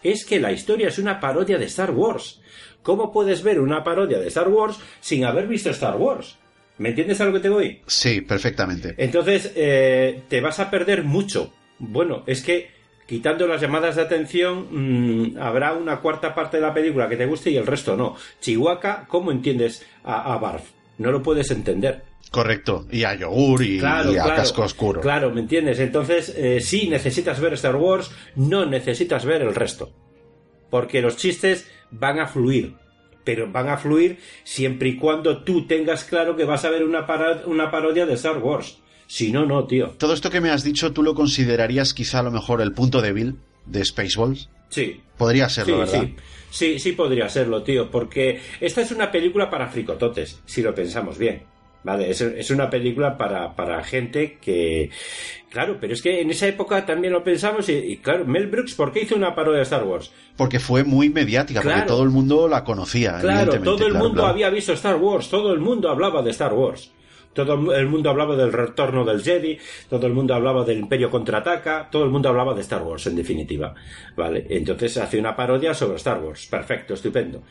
Es 0.02 0.26
que 0.26 0.40
la 0.40 0.52
historia 0.52 0.88
es 0.88 0.98
una 0.98 1.20
parodia 1.20 1.56
de 1.56 1.66
Star 1.66 1.92
Wars. 1.92 2.40
¿Cómo 2.82 3.12
puedes 3.12 3.42
ver 3.42 3.60
una 3.60 3.82
parodia 3.82 4.18
de 4.18 4.28
Star 4.28 4.48
Wars 4.48 4.78
sin 5.00 5.24
haber 5.24 5.46
visto 5.46 5.70
Star 5.70 5.96
Wars? 5.96 6.36
¿Me 6.78 6.90
entiendes 6.90 7.20
a 7.20 7.24
lo 7.24 7.32
que 7.32 7.40
te 7.40 7.48
voy? 7.48 7.80
Sí, 7.86 8.20
perfectamente. 8.20 8.94
Entonces, 8.98 9.52
eh, 9.56 10.22
te 10.28 10.40
vas 10.40 10.58
a 10.60 10.70
perder 10.70 11.04
mucho. 11.04 11.52
Bueno, 11.78 12.24
es 12.26 12.42
que 12.42 12.70
quitando 13.06 13.46
las 13.46 13.60
llamadas 13.60 13.96
de 13.96 14.02
atención, 14.02 14.66
mm, 14.70 15.38
habrá 15.38 15.72
una 15.72 16.00
cuarta 16.00 16.34
parte 16.34 16.58
de 16.58 16.64
la 16.64 16.74
película 16.74 17.08
que 17.08 17.16
te 17.16 17.26
guste 17.26 17.50
y 17.50 17.56
el 17.56 17.66
resto 17.66 17.96
no. 17.96 18.16
Chihuahua, 18.40 19.06
¿cómo 19.08 19.30
entiendes 19.30 19.86
a, 20.04 20.34
a 20.34 20.38
Barf? 20.38 20.70
No 20.98 21.12
lo 21.12 21.22
puedes 21.22 21.50
entender. 21.50 22.02
Correcto. 22.30 22.86
Y 22.90 23.04
a 23.04 23.14
yogur 23.14 23.62
y, 23.62 23.78
Claro, 23.78 24.12
y 24.12 24.18
a 24.18 24.22
claro. 24.24 24.36
casco 24.36 24.62
oscuro. 24.62 25.00
Claro, 25.00 25.30
¿me 25.30 25.40
entiendes? 25.40 25.78
Entonces, 25.78 26.34
eh, 26.36 26.60
sí 26.60 26.88
necesitas 26.88 27.40
ver 27.40 27.54
Star 27.54 27.76
Wars, 27.76 28.10
no 28.34 28.66
necesitas 28.66 29.24
ver 29.24 29.42
el 29.42 29.54
resto. 29.54 29.92
Porque 30.70 31.00
los 31.00 31.16
chistes 31.16 31.66
van 31.90 32.18
a 32.18 32.26
fluir. 32.26 32.74
Pero 33.24 33.50
van 33.50 33.68
a 33.68 33.76
fluir 33.76 34.18
siempre 34.44 34.88
y 34.90 34.96
cuando 34.96 35.42
tú 35.42 35.66
tengas 35.66 36.04
claro 36.04 36.36
que 36.36 36.44
vas 36.44 36.64
a 36.64 36.70
ver 36.70 36.84
una, 36.84 37.06
una 37.46 37.70
parodia 37.70 38.06
de 38.06 38.14
Star 38.14 38.38
Wars. 38.38 38.78
Si 39.08 39.30
no, 39.32 39.46
no, 39.46 39.66
tío. 39.66 39.90
Todo 39.98 40.14
esto 40.14 40.30
que 40.30 40.40
me 40.40 40.50
has 40.50 40.64
dicho, 40.64 40.92
¿tú 40.92 41.02
lo 41.02 41.14
considerarías 41.14 41.94
quizá 41.94 42.20
a 42.20 42.22
lo 42.24 42.30
mejor 42.30 42.60
el 42.60 42.72
punto 42.72 43.00
débil 43.00 43.36
de 43.64 43.84
Spaceballs? 43.84 44.48
Sí. 44.68 45.00
Podría 45.16 45.48
serlo, 45.48 45.86
sí, 45.86 45.92
¿verdad? 45.92 46.08
Sí. 46.08 46.16
sí, 46.50 46.78
sí 46.80 46.92
podría 46.92 47.28
serlo, 47.28 47.62
tío, 47.62 47.90
porque 47.90 48.40
esta 48.60 48.80
es 48.80 48.90
una 48.90 49.10
película 49.12 49.48
para 49.48 49.68
fricototes, 49.68 50.40
si 50.44 50.60
lo 50.62 50.74
pensamos 50.74 51.18
bien. 51.18 51.44
Vale, 51.86 52.10
es, 52.10 52.20
es 52.20 52.50
una 52.50 52.68
película 52.68 53.16
para, 53.16 53.54
para 53.54 53.84
gente 53.84 54.38
que... 54.40 54.90
Claro, 55.48 55.78
pero 55.80 55.92
es 55.92 56.02
que 56.02 56.20
en 56.20 56.32
esa 56.32 56.48
época 56.48 56.84
también 56.84 57.12
lo 57.12 57.22
pensamos 57.22 57.68
y, 57.68 57.74
y 57.74 57.96
claro, 57.98 58.24
Mel 58.24 58.48
Brooks, 58.48 58.74
¿por 58.74 58.90
qué 58.90 59.02
hizo 59.02 59.14
una 59.14 59.36
parodia 59.36 59.58
de 59.58 59.62
Star 59.62 59.84
Wars? 59.84 60.10
Porque 60.36 60.58
fue 60.58 60.82
muy 60.82 61.10
mediática, 61.10 61.62
porque 61.62 61.82
todo 61.82 62.02
el 62.02 62.10
mundo 62.10 62.48
la 62.48 62.64
conocía. 62.64 63.20
Claro, 63.20 63.60
todo 63.60 63.86
el 63.86 63.92
claro, 63.92 64.04
mundo 64.04 64.14
claro. 64.14 64.26
había 64.26 64.50
visto 64.50 64.72
Star 64.72 64.96
Wars, 64.96 65.28
todo 65.30 65.52
el 65.52 65.60
mundo 65.60 65.88
hablaba 65.88 66.22
de 66.22 66.30
Star 66.30 66.52
Wars. 66.54 66.90
Todo 67.32 67.72
el 67.76 67.86
mundo 67.86 68.10
hablaba 68.10 68.34
del 68.34 68.52
retorno 68.52 69.04
del 69.04 69.22
Jedi, 69.22 69.56
todo 69.88 70.06
el 70.06 70.12
mundo 70.14 70.34
hablaba 70.34 70.64
del 70.64 70.78
Imperio 70.78 71.08
contraataca, 71.10 71.88
todo 71.88 72.02
el 72.04 72.10
mundo 72.10 72.30
hablaba 72.30 72.52
de 72.52 72.62
Star 72.62 72.82
Wars, 72.82 73.06
en 73.06 73.14
definitiva. 73.14 73.74
Vale, 74.16 74.46
entonces 74.48 74.96
hace 74.96 75.20
una 75.20 75.36
parodia 75.36 75.72
sobre 75.72 75.98
Star 75.98 76.18
Wars. 76.18 76.46
Perfecto, 76.46 76.94
estupendo. 76.94 77.42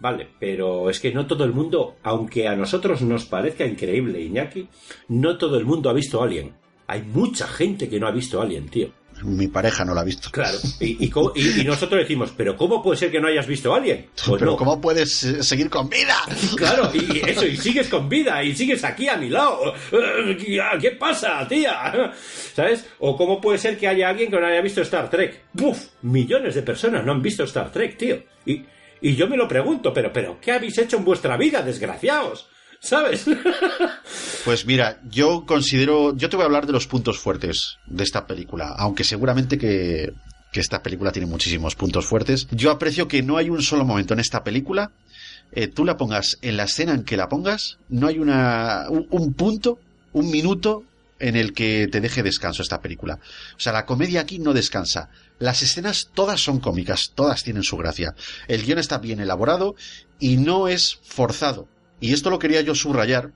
Vale, 0.00 0.28
pero 0.38 0.88
es 0.90 1.00
que 1.00 1.12
no 1.12 1.26
todo 1.26 1.44
el 1.44 1.52
mundo, 1.52 1.96
aunque 2.04 2.46
a 2.46 2.54
nosotros 2.54 3.02
nos 3.02 3.24
parezca 3.24 3.66
increíble, 3.66 4.20
Iñaki, 4.20 4.68
no 5.08 5.36
todo 5.38 5.58
el 5.58 5.64
mundo 5.64 5.90
ha 5.90 5.92
visto 5.92 6.22
Alien. 6.22 6.52
Hay 6.86 7.02
mucha 7.02 7.46
gente 7.48 7.88
que 7.88 7.98
no 7.98 8.06
ha 8.06 8.12
visto 8.12 8.40
Alien, 8.40 8.68
tío. 8.68 8.90
Mi 9.24 9.48
pareja 9.48 9.84
no 9.84 9.94
la 9.94 10.02
ha 10.02 10.04
visto. 10.04 10.30
Claro, 10.30 10.56
y, 10.78 11.04
y 11.04 11.10
cómo- 11.10 11.32
y- 11.34 11.62
y 11.62 11.64
nosotros 11.64 12.00
decimos, 12.00 12.32
pero 12.36 12.56
¿cómo 12.56 12.80
puede 12.80 12.96
ser 12.96 13.10
que 13.10 13.18
no 13.20 13.26
hayas 13.26 13.48
visto 13.48 13.74
Alien? 13.74 14.06
Pues 14.14 14.38
Pero 14.38 14.52
no. 14.52 14.56
¿cómo 14.56 14.80
puedes 14.80 15.24
eh, 15.24 15.42
seguir 15.42 15.68
con 15.68 15.88
vida? 15.88 16.14
Claro, 16.56 16.88
y 16.94 17.18
y 17.18 17.22
eso, 17.28 17.44
y 17.44 17.56
sigues 17.56 17.88
con 17.88 18.08
vida, 18.08 18.44
y 18.44 18.54
sigues 18.54 18.84
aquí 18.84 19.08
a 19.08 19.16
mi 19.16 19.28
lado. 19.28 19.74
Eh, 19.90 20.60
¿Qué 20.80 20.92
pasa, 20.92 21.44
tía? 21.48 22.12
¿Sabes? 22.54 22.86
O 23.00 23.16
cómo 23.16 23.40
puede 23.40 23.58
ser 23.58 23.76
que 23.76 23.88
haya 23.88 24.08
alguien 24.08 24.30
que 24.30 24.38
no 24.38 24.46
haya 24.46 24.60
visto 24.62 24.82
Star 24.82 25.10
Trek. 25.10 25.46
¡Buf! 25.52 25.86
Millones 26.02 26.54
de 26.54 26.62
personas 26.62 27.04
no 27.04 27.10
han 27.10 27.20
visto 27.20 27.42
Star 27.42 27.72
Trek, 27.72 27.98
tío. 27.98 28.22
Y, 28.46 28.62
y 29.00 29.16
yo 29.16 29.28
me 29.28 29.36
lo 29.36 29.48
pregunto, 29.48 29.92
pero, 29.92 30.12
pero, 30.12 30.38
¿qué 30.40 30.52
habéis 30.52 30.78
hecho 30.78 30.96
en 30.96 31.04
vuestra 31.04 31.36
vida, 31.36 31.62
desgraciados? 31.62 32.48
¿sabes? 32.80 33.26
Pues 34.44 34.64
mira, 34.64 34.98
yo 35.10 35.44
considero, 35.44 36.16
yo 36.16 36.30
te 36.30 36.36
voy 36.36 36.44
a 36.44 36.46
hablar 36.46 36.66
de 36.66 36.72
los 36.72 36.86
puntos 36.86 37.18
fuertes 37.18 37.76
de 37.86 38.02
esta 38.02 38.26
película, 38.26 38.74
aunque 38.78 39.04
seguramente 39.04 39.58
que, 39.58 40.14
que 40.52 40.60
esta 40.60 40.82
película 40.82 41.12
tiene 41.12 41.26
muchísimos 41.26 41.74
puntos 41.74 42.06
fuertes. 42.06 42.48
Yo 42.50 42.70
aprecio 42.70 43.08
que 43.08 43.22
no 43.22 43.36
hay 43.36 43.50
un 43.50 43.60
solo 43.62 43.84
momento 43.84 44.14
en 44.14 44.20
esta 44.20 44.44
película, 44.44 44.90
eh, 45.52 45.68
tú 45.68 45.84
la 45.84 45.98
pongas 45.98 46.38
en 46.40 46.56
la 46.56 46.64
escena 46.64 46.94
en 46.94 47.04
que 47.04 47.18
la 47.18 47.28
pongas, 47.28 47.78
no 47.90 48.06
hay 48.06 48.18
una, 48.18 48.86
un, 48.88 49.06
un 49.10 49.34
punto, 49.34 49.78
un 50.12 50.30
minuto 50.30 50.84
en 51.18 51.36
el 51.36 51.52
que 51.52 51.88
te 51.90 52.00
deje 52.00 52.22
descanso 52.22 52.62
esta 52.62 52.80
película. 52.80 53.18
O 53.56 53.60
sea, 53.60 53.72
la 53.72 53.84
comedia 53.84 54.22
aquí 54.22 54.38
no 54.38 54.54
descansa. 54.54 55.10
Las 55.38 55.62
escenas 55.62 56.10
todas 56.14 56.40
son 56.40 56.58
cómicas, 56.60 57.12
todas 57.14 57.44
tienen 57.44 57.62
su 57.62 57.76
gracia. 57.76 58.14
El 58.48 58.64
guion 58.64 58.78
está 58.78 58.98
bien 58.98 59.20
elaborado 59.20 59.76
y 60.18 60.36
no 60.36 60.68
es 60.68 60.98
forzado. 61.04 61.68
Y 62.00 62.12
esto 62.12 62.30
lo 62.30 62.38
quería 62.38 62.60
yo 62.60 62.74
subrayar, 62.74 63.32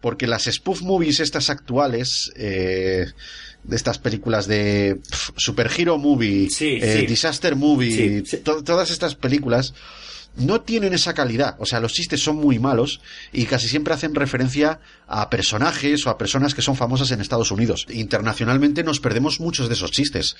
porque 0.00 0.26
las 0.26 0.44
spoof 0.44 0.82
movies 0.82 1.20
estas 1.20 1.50
actuales, 1.50 2.30
eh, 2.36 3.06
de 3.64 3.76
estas 3.76 3.98
películas 3.98 4.46
de 4.46 5.00
pf, 5.08 5.32
superhero 5.36 5.98
movie, 5.98 6.50
Sí, 6.50 6.78
eh, 6.80 6.98
sí. 7.00 7.06
disaster 7.06 7.56
movie, 7.56 8.22
Sí, 8.24 8.30
sí. 8.30 8.36
to- 8.38 8.62
todas 8.62 8.90
estas 8.90 9.14
películas 9.16 9.74
no 10.36 10.60
tienen 10.60 10.92
esa 10.94 11.14
calidad. 11.14 11.56
O 11.58 11.66
sea, 11.66 11.80
los 11.80 11.92
chistes 11.94 12.22
son 12.22 12.36
muy 12.36 12.58
malos 12.58 13.00
y 13.32 13.46
casi 13.46 13.68
siempre 13.68 13.94
hacen 13.94 14.14
referencia 14.14 14.80
a 15.08 15.30
personajes 15.30 16.06
o 16.06 16.10
a 16.10 16.18
personas 16.18 16.54
que 16.54 16.62
son 16.62 16.76
famosas 16.76 17.10
en 17.10 17.20
Estados 17.20 17.50
Unidos. 17.50 17.86
Internacionalmente 17.88 18.84
nos 18.84 19.00
perdemos 19.00 19.40
muchos 19.40 19.68
de 19.68 19.74
esos 19.74 19.90
chistes. 19.92 20.36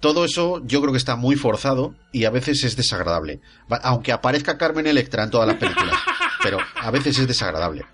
Todo 0.00 0.24
eso 0.24 0.62
yo 0.64 0.80
creo 0.80 0.92
que 0.92 0.98
está 0.98 1.16
muy 1.16 1.36
forzado 1.36 1.94
y 2.12 2.24
a 2.24 2.30
veces 2.30 2.62
es 2.64 2.76
desagradable. 2.76 3.40
Aunque 3.82 4.12
aparezca 4.12 4.56
Carmen 4.56 4.86
Electra 4.86 5.24
en 5.24 5.30
toda 5.30 5.46
la 5.46 5.58
película. 5.58 5.92
Pero 6.42 6.58
a 6.76 6.90
veces 6.90 7.18
es 7.18 7.26
desagradable. 7.26 7.84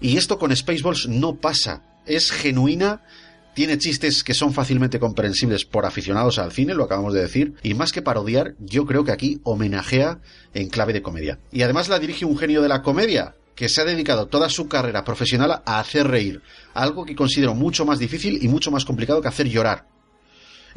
Y 0.00 0.16
esto 0.16 0.38
con 0.38 0.54
Spaceballs 0.54 1.08
no 1.08 1.34
pasa. 1.34 1.82
Es 2.06 2.30
genuina, 2.30 3.02
tiene 3.54 3.76
chistes 3.76 4.22
que 4.22 4.34
son 4.34 4.54
fácilmente 4.54 5.00
comprensibles 5.00 5.64
por 5.64 5.84
aficionados 5.84 6.38
al 6.38 6.52
cine, 6.52 6.74
lo 6.74 6.84
acabamos 6.84 7.12
de 7.12 7.22
decir, 7.22 7.54
y 7.64 7.74
más 7.74 7.90
que 7.90 8.02
parodiar, 8.02 8.54
yo 8.60 8.86
creo 8.86 9.04
que 9.04 9.10
aquí 9.10 9.40
homenajea 9.42 10.20
en 10.54 10.68
clave 10.68 10.92
de 10.92 11.02
comedia. 11.02 11.40
Y 11.50 11.62
además 11.62 11.88
la 11.88 11.98
dirige 11.98 12.24
un 12.24 12.38
genio 12.38 12.62
de 12.62 12.68
la 12.68 12.82
comedia, 12.82 13.34
que 13.56 13.68
se 13.68 13.80
ha 13.80 13.84
dedicado 13.84 14.28
toda 14.28 14.48
su 14.48 14.68
carrera 14.68 15.02
profesional 15.02 15.62
a 15.66 15.80
hacer 15.80 16.06
reír, 16.06 16.40
algo 16.74 17.04
que 17.04 17.16
considero 17.16 17.56
mucho 17.56 17.84
más 17.84 17.98
difícil 17.98 18.38
y 18.40 18.46
mucho 18.46 18.70
más 18.70 18.84
complicado 18.84 19.20
que 19.20 19.26
hacer 19.26 19.48
llorar. 19.48 19.86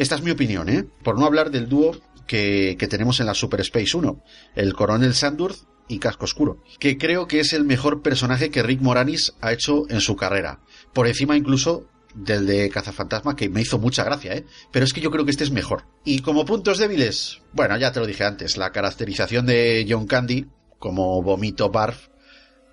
Esta 0.02 0.16
es 0.16 0.24
mi 0.24 0.32
opinión, 0.32 0.68
¿eh? 0.68 0.84
Por 1.04 1.20
no 1.20 1.28
hablar 1.28 1.52
del 1.52 1.70
dúo 1.70 1.96
que, 2.26 2.76
que 2.80 2.88
tenemos 2.88 3.20
en 3.20 3.28
la 3.28 3.36
Super 3.36 3.62
Space 3.62 3.96
1, 3.96 4.24
el 4.56 4.74
coronel 4.74 5.14
Sandurz 5.14 5.68
y 5.88 6.00
Casco 6.00 6.26
Oscuro, 6.26 6.64
que 6.80 6.98
creo 6.98 7.28
que 7.28 7.40
es 7.40 7.54
el 7.54 7.66
mejor 7.66 8.02
personaje 8.02 8.50
que 8.50 8.64
Rick 8.64 8.82
Moranis 8.82 9.36
ha 9.42 9.54
hecho 9.54 9.88
en 9.90 10.02
su 10.02 10.16
carrera. 10.16 10.60
Por 10.92 11.06
encima 11.06 11.38
incluso 11.38 11.86
del 12.16 12.48
de 12.48 12.72
Cazafantasma, 12.72 13.36
que 13.36 13.48
me 13.48 13.62
hizo 13.62 13.78
mucha 13.78 14.04
gracia, 14.04 14.34
¿eh? 14.34 14.48
Pero 14.72 14.86
es 14.86 14.92
que 14.92 15.02
yo 15.02 15.12
creo 15.12 15.24
que 15.24 15.30
este 15.30 15.44
es 15.44 15.52
mejor. 15.52 15.84
Y 16.04 16.22
como 16.22 16.46
puntos 16.46 16.80
débiles, 16.80 17.44
bueno, 17.54 17.78
ya 17.78 17.92
te 17.92 18.00
lo 18.00 18.08
dije 18.08 18.24
antes, 18.24 18.58
la 18.58 18.72
caracterización 18.72 19.46
de 19.46 19.86
John 19.88 20.08
Candy 20.08 20.48
como 20.80 21.22
vomito 21.22 21.70
barf, 21.70 22.08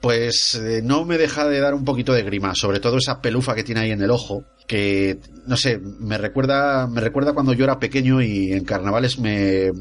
pues 0.00 0.54
eh, 0.54 0.80
no 0.82 1.04
me 1.04 1.18
deja 1.18 1.46
de 1.48 1.60
dar 1.60 1.74
un 1.74 1.84
poquito 1.84 2.12
de 2.12 2.22
grima, 2.22 2.54
sobre 2.54 2.80
todo 2.80 2.98
esa 2.98 3.20
pelufa 3.20 3.54
que 3.54 3.64
tiene 3.64 3.80
ahí 3.80 3.90
en 3.90 4.02
el 4.02 4.10
ojo, 4.10 4.44
que 4.66 5.18
no 5.46 5.56
sé, 5.56 5.78
me 5.78 6.18
recuerda 6.18 6.86
me 6.86 7.00
recuerda 7.00 7.32
cuando 7.32 7.52
yo 7.52 7.64
era 7.64 7.80
pequeño 7.80 8.22
y 8.22 8.52
en 8.52 8.64
carnavales 8.64 9.18
me 9.18 9.72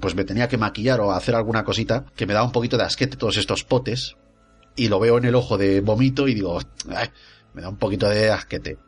pues 0.00 0.14
me 0.14 0.24
tenía 0.24 0.48
que 0.48 0.58
maquillar 0.58 1.00
o 1.00 1.12
hacer 1.12 1.34
alguna 1.34 1.64
cosita 1.64 2.04
que 2.14 2.26
me 2.26 2.34
daba 2.34 2.46
un 2.46 2.52
poquito 2.52 2.76
de 2.76 2.84
asquete 2.84 3.16
todos 3.16 3.36
estos 3.36 3.64
potes 3.64 4.16
y 4.76 4.88
lo 4.88 5.00
veo 5.00 5.18
en 5.18 5.24
el 5.24 5.34
ojo 5.34 5.58
de 5.58 5.80
vomito 5.80 6.28
y 6.28 6.34
digo, 6.34 6.60
me 7.54 7.62
da 7.62 7.68
un 7.68 7.76
poquito 7.76 8.08
de 8.08 8.30
asquete. 8.30 8.78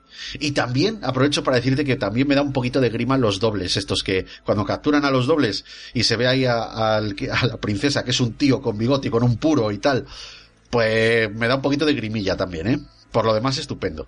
Y 0.41 0.53
también 0.53 1.01
aprovecho 1.03 1.45
para 1.45 1.59
decirte 1.59 1.85
que 1.85 1.97
también 1.97 2.27
me 2.27 2.35
da 2.35 2.43
un 2.43 2.53
poquito 2.53 2.81
de 2.81 2.89
grima 2.89 3.19
los 3.19 3.39
dobles, 3.39 3.77
estos 3.77 4.03
que 4.03 4.27
cuando 4.45 4.65
capturan 4.65 5.05
a 5.05 5.11
los 5.11 5.27
dobles 5.27 5.65
y 5.95 6.05
se 6.05 6.17
ve 6.17 6.27
ahí 6.27 6.45
a, 6.45 6.97
a 6.97 7.01
la 7.01 7.57
princesa 7.61 8.03
que 8.03 8.13
es 8.13 8.21
un 8.21 8.33
tío 8.33 8.61
con 8.63 8.79
bigote 8.79 9.09
y 9.09 9.11
con 9.11 9.23
un 9.23 9.37
puro 9.37 9.71
y 9.71 9.79
tal, 9.79 10.07
pues 10.71 11.33
me 11.35 11.49
da 11.49 11.57
un 11.57 11.63
poquito 11.63 11.87
de 11.87 11.95
grimilla 11.95 12.37
también, 12.37 12.67
¿eh? 12.67 12.79
Por 13.13 13.25
lo 13.25 13.35
demás, 13.35 13.59
estupendo. 13.59 14.07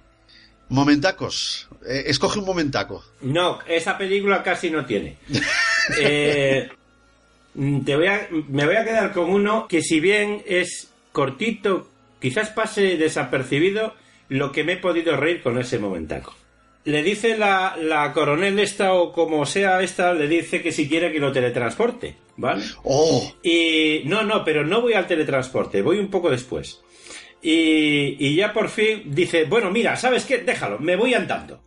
Momentacos. 0.69 1.69
Eh, 1.87 2.05
escoge 2.07 2.39
un 2.39 2.45
momentaco. 2.45 3.05
No, 3.23 3.59
esa 3.67 3.97
película 3.97 4.43
casi 4.43 4.71
no 4.71 4.85
tiene. 4.85 5.17
Eh, 6.03 6.69
te 7.55 7.97
voy 7.97 8.07
a, 8.09 8.29
me 8.31 8.67
voy 8.67 8.77
a 8.77 8.85
quedar 8.85 9.15
con 9.15 9.31
uno 9.31 9.69
que 9.69 9.81
si 9.81 10.01
bien 10.01 10.43
es 10.47 10.91
cortito, 11.13 11.89
quizás 12.21 12.51
pase 12.51 12.99
desapercibido 12.99 13.95
lo 14.29 14.53
que 14.53 14.65
me 14.65 14.75
he 14.75 14.77
podido 14.77 15.17
reír 15.17 15.43
con 15.43 15.59
ese 15.59 15.79
momentaco. 15.79 16.35
Le 16.89 17.03
dice 17.03 17.37
la, 17.37 17.77
la 17.79 18.15
coronel 18.15 18.59
esta 18.59 18.95
o 18.95 19.13
como 19.13 19.45
sea 19.45 19.83
esta, 19.83 20.15
le 20.15 20.27
dice 20.27 20.63
que 20.63 20.73
si 20.73 20.89
quiere 20.89 21.13
que 21.13 21.19
lo 21.19 21.31
teletransporte, 21.31 22.17
¿vale? 22.39 22.65
¡Oh! 22.83 23.31
Y 23.43 24.05
no, 24.07 24.23
no, 24.23 24.43
pero 24.43 24.65
no 24.65 24.81
voy 24.81 24.95
al 24.95 25.07
teletransporte, 25.07 25.83
voy 25.83 25.99
un 25.99 26.09
poco 26.09 26.31
después. 26.31 26.81
Y, 27.43 28.17
y 28.19 28.37
ya 28.37 28.55
por 28.55 28.71
fin 28.71 29.03
dice, 29.05 29.45
bueno, 29.45 29.71
mira, 29.71 29.97
¿sabes 29.97 30.25
qué? 30.25 30.39
Déjalo, 30.39 30.79
me 30.79 30.97
voy 30.97 31.13
andando. 31.13 31.61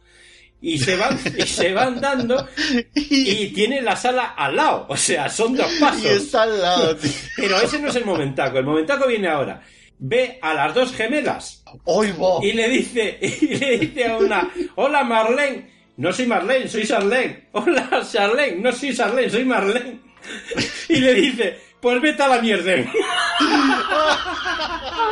Y 0.59 0.80
se 0.80 0.95
van, 0.95 1.19
y 1.38 1.43
se 1.43 1.72
va 1.72 1.84
andando 1.84 2.47
y 2.95 3.47
tiene 3.49 3.80
la 3.84 3.95
sala 3.95 4.34
al 4.36 4.55
lado. 4.55 4.88
O 4.89 4.97
sea, 4.97 5.30
son 5.30 5.55
dos 5.55 5.72
pasos. 5.80 6.03
Y 6.03 6.07
está 6.07 6.43
al 6.43 6.59
lado, 6.59 6.95
tío. 6.95 7.11
Pero 7.38 7.61
ese 7.61 7.78
no 7.78 7.89
es 7.89 7.95
el 7.95 8.05
momentaco. 8.05 8.57
El 8.57 8.65
momentaco 8.65 9.07
viene 9.07 9.28
ahora. 9.28 9.61
Ve 10.04 10.39
a 10.41 10.56
las 10.56 10.74
dos 10.74 10.93
gemelas. 10.93 11.64
¡Oigo! 11.86 12.39
Y 12.41 12.54
le 12.54 12.68
dice, 12.70 13.20
y 13.22 13.56
le 13.56 13.78
dice 13.78 14.08
a 14.08 14.18
una, 14.18 14.49
hola 14.76 15.04
Marlene. 15.04 15.70
No 15.97 16.12
soy 16.12 16.26
Marlene, 16.26 16.68
soy 16.68 16.88
Charlene. 16.88 17.49
Hola 17.52 18.02
Charlene, 18.12 18.56
no 18.58 18.72
soy 18.72 18.95
Charlene, 18.95 19.30
soy 19.30 19.45
Marlene. 19.45 19.99
Y 20.89 20.95
le 20.99 21.14
dice, 21.14 21.60
pues 21.80 22.02
vete 22.02 22.24
a 22.24 22.28
la 22.30 22.41
mierda. 22.41 22.74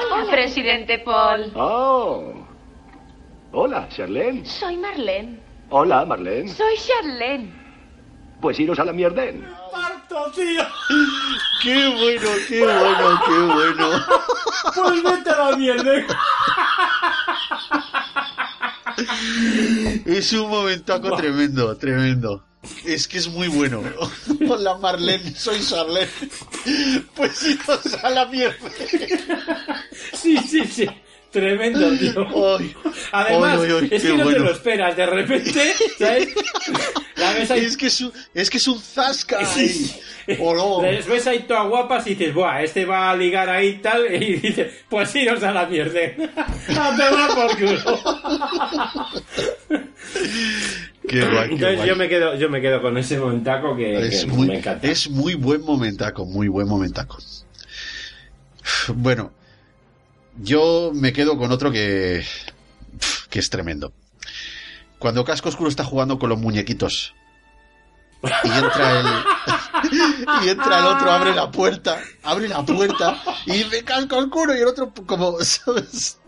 Hola, 0.10 0.32
presidente 0.32 1.00
Paul. 1.00 1.52
Oh. 1.56 2.34
Hola, 3.52 3.88
Charlene. 3.90 4.44
Soy 4.46 4.78
Marlene. 4.78 5.40
Hola, 5.70 6.06
Marlene. 6.06 6.48
Soy 6.50 6.76
Charlene. 6.78 7.59
Pues 8.42 8.60
iros 8.60 8.80
a 8.80 8.86
la 8.86 8.94
mierda. 8.94 9.24
¡Parto, 9.72 10.32
tío! 10.32 10.64
¡Qué 11.62 11.88
bueno, 11.90 12.30
qué 12.48 12.64
bueno, 12.64 13.22
qué 13.26 13.40
bueno! 13.54 14.06
Pues 14.76 15.04
vete 15.04 15.30
a 15.30 15.50
la 15.50 15.58
mierda. 15.58 15.92
Es 20.06 20.34
un 20.34 20.50
momentaco 20.50 21.16
tremendo, 21.16 21.76
tremendo. 21.78 22.44
Es 22.86 23.08
que 23.08 23.18
es 23.18 23.28
muy 23.28 23.48
bueno. 23.48 23.82
Hola 24.48 24.78
Marlene, 24.78 25.34
soy 25.36 25.60
Charlene. 25.66 26.10
Pues 27.16 27.44
iros 27.44 27.94
a 28.04 28.10
la 28.10 28.26
mierda. 28.26 28.70
Sí, 30.14 30.38
sí, 30.38 30.66
sí. 30.66 30.90
Tremendo, 31.32 31.92
tío. 32.00 32.28
Además, 33.12 33.60
ay, 33.62 33.72
ay, 33.82 33.88
es 33.92 34.02
que 34.04 34.18
no 34.18 34.28
te 34.28 34.40
lo 34.40 34.52
esperas. 34.52 34.96
De 34.96 35.06
repente, 35.06 35.74
¿sabes? 35.98 36.30
La 37.18 37.34
ves 37.34 37.52
ahí... 37.52 37.66
Es 37.66 37.76
que 37.78 37.88
es 37.88 38.02
un, 38.02 38.12
es 38.34 38.50
que 38.50 38.58
es 38.58 38.68
un 38.68 38.80
zasca. 38.80 39.40
Sí. 39.46 39.96
Oh, 40.40 40.54
no. 40.54 40.82
Les 40.84 41.08
ves 41.08 41.26
ahí 41.26 41.40
todas 41.48 41.68
guapas 41.68 42.06
y 42.06 42.14
dices, 42.14 42.36
buah, 42.36 42.62
este 42.62 42.86
va 42.86 43.10
a 43.10 43.16
ligar 43.16 43.50
ahí 43.50 43.68
y 43.70 43.78
tal, 43.78 44.14
y 44.14 44.36
dices, 44.36 44.72
pues 44.88 45.16
iros 45.16 45.42
a 45.42 45.52
la 45.52 45.66
mierda. 45.66 46.00
A 46.78 46.96
tomar 46.96 47.34
por 47.34 47.58
culo. 47.58 48.00
Qué 51.08 51.22
guay, 51.26 51.48
qué 51.48 51.54
Entonces 51.56 51.76
guay. 51.78 51.90
yo 51.90 51.96
me 51.96 52.08
quedo, 52.10 52.36
yo 52.36 52.48
me 52.50 52.62
quedo 52.62 52.80
con 52.80 52.96
ese 53.00 53.18
momentaco 53.18 53.76
que, 53.76 54.08
Es 54.08 54.26
que 54.26 54.32
muy, 54.32 54.48
me 54.48 54.58
encanta. 54.60 54.88
es 54.88 55.10
muy 55.10 55.34
buen 55.34 55.62
momentaco, 55.62 56.26
muy 56.26 56.48
buen 56.48 56.68
momentaco. 56.68 57.18
Bueno, 58.94 59.32
yo 60.38 60.92
me 60.94 61.14
quedo 61.14 61.38
con 61.38 61.52
otro 61.52 61.72
que, 61.72 62.24
que 63.30 63.40
es 63.40 63.50
tremendo. 63.50 63.94
Cuando 64.98 65.24
Casco 65.24 65.50
Oscuro 65.50 65.70
está 65.70 65.84
jugando 65.84 66.20
con 66.20 66.30
los 66.30 66.40
muñequitos 66.40 67.14
y 68.22 68.50
entra 68.50 69.00
el 69.00 69.06
y 70.46 70.50
entra 70.50 70.80
el 70.80 70.86
otro, 70.88 71.10
abre 71.12 71.34
la 71.34 71.50
puerta, 71.50 72.02
abre 72.24 72.50
la 72.50 72.66
puerta 72.66 73.22
y 73.46 73.64
dice 73.64 73.84
Casco 73.84 74.18
Oscuro 74.18 74.54
y 74.54 74.60
el 74.60 74.68
otro 74.68 74.92
como, 75.06 75.40
¿sabes? 75.42 76.20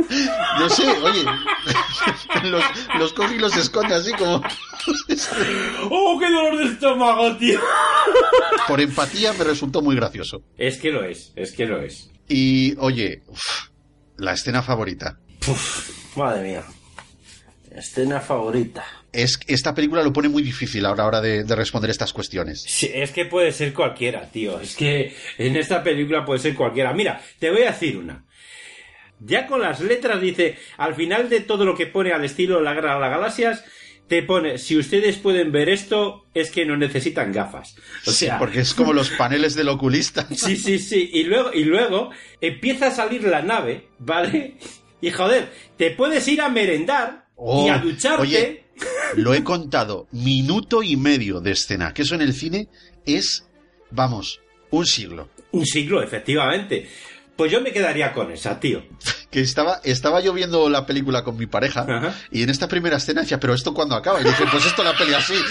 No 0.57 0.69
sé, 0.69 0.87
oye, 0.87 1.25
los, 2.49 2.63
los 2.97 3.13
coge 3.13 3.35
y 3.35 3.39
los 3.39 3.55
esconde 3.57 3.95
así 3.95 4.13
como 4.13 4.37
¡Oh, 5.89 6.17
qué 6.19 6.31
dolor 6.31 6.57
de 6.57 6.65
estómago, 6.65 7.35
tío! 7.37 7.59
por 8.67 8.79
empatía 8.79 9.33
me 9.33 9.43
resultó 9.43 9.81
muy 9.81 9.95
gracioso. 9.95 10.41
Es 10.57 10.77
que 10.79 10.91
lo 10.91 11.03
es, 11.03 11.33
es 11.35 11.51
que 11.51 11.65
lo 11.65 11.81
es. 11.81 12.09
Y 12.29 12.75
oye, 12.77 13.23
uf, 13.27 13.70
la 14.21 14.33
escena 14.33 14.61
favorita. 14.61 15.17
Madre 16.15 16.43
mía. 16.43 16.63
Escena 17.75 18.19
favorita. 18.19 18.85
Es 19.11 19.39
esta 19.47 19.73
película 19.73 20.03
lo 20.03 20.13
pone 20.13 20.29
muy 20.29 20.43
difícil 20.43 20.85
a 20.85 20.95
la 20.95 21.05
hora 21.05 21.21
de, 21.21 21.43
de 21.43 21.55
responder 21.55 21.89
estas 21.89 22.13
cuestiones. 22.13 22.61
Sí, 22.61 22.89
es 22.93 23.11
que 23.11 23.25
puede 23.25 23.51
ser 23.51 23.73
cualquiera, 23.73 24.29
tío. 24.29 24.59
Es 24.59 24.75
que 24.75 25.15
en 25.37 25.55
esta 25.55 25.83
película 25.83 26.23
puede 26.23 26.39
ser 26.39 26.55
cualquiera. 26.55 26.93
Mira, 26.93 27.21
te 27.39 27.49
voy 27.49 27.63
a 27.63 27.71
decir 27.71 27.97
una. 27.97 28.25
Ya 29.19 29.47
con 29.47 29.61
las 29.61 29.79
letras 29.79 30.21
dice, 30.21 30.57
al 30.77 30.95
final 30.95 31.29
de 31.29 31.41
todo 31.41 31.65
lo 31.65 31.75
que 31.75 31.87
pone 31.87 32.11
al 32.11 32.23
estilo 32.23 32.61
La 32.61 32.73
Guerra 32.73 32.95
de 32.95 33.01
las 33.01 33.11
Galaxias, 33.11 33.65
te 34.11 34.23
pone, 34.23 34.57
si 34.57 34.75
ustedes 34.75 35.15
pueden 35.15 35.53
ver 35.53 35.69
esto, 35.69 36.25
es 36.33 36.51
que 36.51 36.65
no 36.65 36.75
necesitan 36.75 37.31
gafas. 37.31 37.77
O 38.05 38.11
Sí, 38.11 38.25
sea, 38.25 38.37
porque 38.39 38.59
es 38.59 38.73
como 38.73 38.91
los 38.91 39.09
paneles 39.11 39.55
del 39.55 39.69
oculista. 39.69 40.27
Sí, 40.35 40.57
sí, 40.57 40.79
sí. 40.79 41.11
Y 41.13 41.23
luego, 41.23 41.53
y 41.53 41.63
luego 41.63 42.09
empieza 42.41 42.87
a 42.87 42.91
salir 42.91 43.23
la 43.23 43.41
nave, 43.41 43.87
¿vale? 43.99 44.57
Y 44.99 45.11
joder, 45.11 45.53
te 45.77 45.91
puedes 45.91 46.27
ir 46.27 46.41
a 46.41 46.49
merendar 46.49 47.27
y 47.37 47.69
a 47.69 47.77
Oh, 47.77 47.79
ducharte. 47.79 48.21
Oye, 48.21 48.63
lo 49.15 49.33
he 49.33 49.45
contado, 49.45 50.09
minuto 50.11 50.83
y 50.83 50.97
medio 50.97 51.39
de 51.39 51.51
escena, 51.51 51.93
que 51.93 52.01
eso 52.01 52.15
en 52.15 52.21
el 52.21 52.33
cine 52.33 52.67
es, 53.05 53.47
vamos, 53.91 54.41
un 54.71 54.85
siglo. 54.85 55.29
Un 55.53 55.65
siglo, 55.65 56.03
efectivamente. 56.03 56.89
Pues 57.37 57.49
yo 57.49 57.61
me 57.61 57.71
quedaría 57.71 58.11
con 58.11 58.29
esa, 58.29 58.59
tío. 58.59 58.83
Que 59.31 59.41
estaba, 59.41 59.79
estaba 59.83 60.19
yo 60.19 60.33
viendo 60.33 60.69
la 60.69 60.85
película 60.85 61.23
con 61.23 61.37
mi 61.37 61.47
pareja 61.47 61.85
y 62.31 62.43
en 62.43 62.49
esta 62.49 62.67
primera 62.67 62.97
escena 62.97 63.21
decía, 63.21 63.39
pero 63.39 63.53
esto 63.53 63.73
cuando 63.73 63.95
acaba? 63.95 64.19
Y 64.21 64.25
dije, 64.25 64.43
pues 64.51 64.65
esto 64.65 64.83
la 64.83 64.95
peli 64.97 65.13
así. 65.13 65.35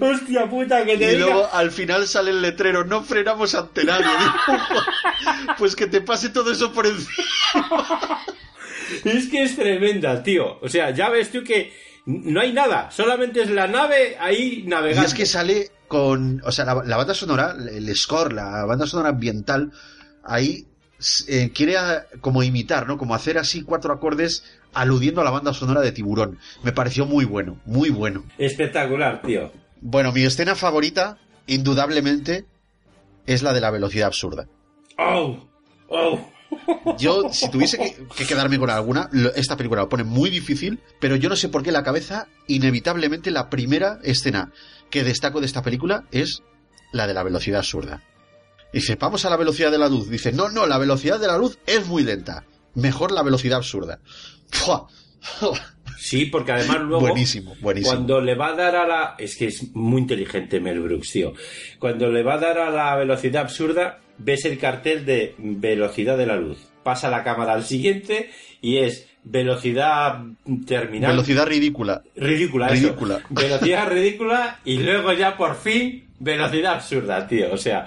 Hostia 0.00 0.48
puta, 0.48 0.84
que 0.84 0.96
te 0.96 1.04
Y 1.04 1.14
diga. 1.16 1.26
luego 1.26 1.48
al 1.52 1.70
final 1.70 2.06
sale 2.08 2.30
el 2.30 2.40
letrero, 2.40 2.84
no 2.84 3.02
frenamos 3.02 3.54
ante 3.54 3.84
nadie. 3.84 4.06
Digo, 4.06 5.54
pues 5.58 5.76
que 5.76 5.86
te 5.86 6.00
pase 6.00 6.30
todo 6.30 6.50
eso 6.50 6.72
por 6.72 6.86
encima. 6.86 7.10
Es 9.04 9.28
que 9.28 9.44
es 9.44 9.54
tremenda, 9.54 10.20
tío. 10.20 10.58
O 10.60 10.68
sea, 10.68 10.90
ya 10.90 11.08
ves 11.10 11.30
tú 11.30 11.44
que 11.44 11.72
no 12.06 12.40
hay 12.40 12.52
nada. 12.52 12.90
Solamente 12.90 13.42
es 13.42 13.50
la 13.50 13.66
nave 13.66 14.16
ahí 14.18 14.62
Y 14.64 14.68
navegando. 14.68 15.06
es 15.06 15.14
que 15.14 15.26
sale 15.26 15.70
con, 15.88 16.40
o 16.44 16.52
sea, 16.52 16.64
la, 16.64 16.82
la 16.84 16.96
banda 16.96 17.14
sonora, 17.14 17.54
el 17.70 17.94
score, 17.96 18.32
la 18.32 18.64
banda 18.64 18.86
sonora 18.86 19.08
ambiental, 19.10 19.72
ahí 20.24 20.66
eh, 21.28 21.50
quiere 21.54 21.76
a- 21.78 22.06
como 22.20 22.42
imitar, 22.42 22.86
¿no? 22.86 22.96
Como 22.98 23.14
hacer 23.14 23.38
así 23.38 23.62
cuatro 23.62 23.92
acordes 23.92 24.44
aludiendo 24.72 25.20
a 25.20 25.24
la 25.24 25.30
banda 25.30 25.52
sonora 25.52 25.80
de 25.80 25.92
Tiburón. 25.92 26.38
Me 26.62 26.72
pareció 26.72 27.06
muy 27.06 27.24
bueno, 27.24 27.58
muy 27.64 27.90
bueno. 27.90 28.24
Espectacular, 28.38 29.20
tío. 29.22 29.50
Bueno, 29.80 30.12
mi 30.12 30.22
escena 30.24 30.54
favorita, 30.54 31.18
indudablemente, 31.46 32.44
es 33.26 33.42
la 33.42 33.52
de 33.52 33.60
la 33.60 33.70
velocidad 33.70 34.06
absurda. 34.08 34.46
¡Oh! 34.98 35.38
¡Oh! 35.88 36.30
Yo, 36.98 37.32
si 37.32 37.50
tuviese 37.50 37.78
que, 37.78 37.96
que 38.16 38.26
quedarme 38.26 38.58
con 38.58 38.70
alguna, 38.70 39.08
lo- 39.12 39.32
esta 39.34 39.56
película 39.56 39.82
lo 39.82 39.88
pone 39.88 40.04
muy 40.04 40.30
difícil, 40.30 40.80
pero 41.00 41.16
yo 41.16 41.28
no 41.28 41.36
sé 41.36 41.48
por 41.48 41.62
qué 41.62 41.72
la 41.72 41.82
cabeza, 41.82 42.26
inevitablemente, 42.46 43.30
la 43.30 43.48
primera 43.50 43.98
escena 44.02 44.52
que 44.90 45.04
destaco 45.04 45.40
de 45.40 45.46
esta 45.46 45.62
película 45.62 46.04
es 46.10 46.42
la 46.92 47.06
de 47.06 47.14
la 47.14 47.22
velocidad 47.22 47.60
absurda. 47.60 48.02
Dice, 48.72 48.96
vamos 48.96 49.24
a 49.24 49.30
la 49.30 49.36
velocidad 49.36 49.70
de 49.70 49.78
la 49.78 49.88
luz. 49.88 50.08
Dice, 50.08 50.32
no, 50.32 50.48
no, 50.48 50.66
la 50.66 50.78
velocidad 50.78 51.18
de 51.20 51.26
la 51.26 51.38
luz 51.38 51.58
es 51.66 51.86
muy 51.86 52.02
lenta. 52.02 52.44
Mejor 52.74 53.10
la 53.12 53.22
velocidad 53.22 53.58
absurda. 53.58 53.98
¡Fua! 54.50 54.86
Sí, 55.98 56.26
porque 56.26 56.52
además 56.52 56.78
luego. 56.82 57.00
Buenísimo, 57.00 57.54
buenísimo. 57.60 57.92
Cuando 57.94 58.20
le 58.20 58.34
va 58.34 58.48
a 58.48 58.54
dar 58.54 58.76
a 58.76 58.86
la. 58.86 59.14
Es 59.18 59.36
que 59.36 59.46
es 59.46 59.74
muy 59.74 60.00
inteligente 60.02 60.60
Mel 60.60 60.80
Brooks, 60.80 61.10
tío. 61.12 61.32
Cuando 61.78 62.08
le 62.10 62.22
va 62.22 62.34
a 62.34 62.38
dar 62.38 62.58
a 62.58 62.70
la 62.70 62.96
velocidad 62.96 63.42
absurda, 63.42 64.00
ves 64.20 64.44
el 64.44 64.58
cartel 64.58 65.04
de 65.04 65.34
velocidad 65.38 66.16
de 66.16 66.26
la 66.26 66.36
luz. 66.36 66.58
Pasa 66.82 67.10
la 67.10 67.24
cámara 67.24 67.52
al 67.52 67.64
siguiente 67.64 68.30
y 68.60 68.78
es 68.78 69.06
velocidad 69.24 70.20
terminal. 70.66 71.12
Velocidad 71.12 71.46
ridícula. 71.46 72.02
Ridícula, 72.16 72.68
eso. 72.68 72.88
Ridícula. 72.88 73.20
Velocidad 73.28 73.88
ridícula 73.90 74.58
y 74.64 74.78
luego 74.78 75.12
ya 75.12 75.36
por 75.36 75.56
fin 75.56 76.08
velocidad 76.18 76.74
absurda, 76.74 77.26
tío. 77.26 77.52
O 77.52 77.56
sea, 77.56 77.86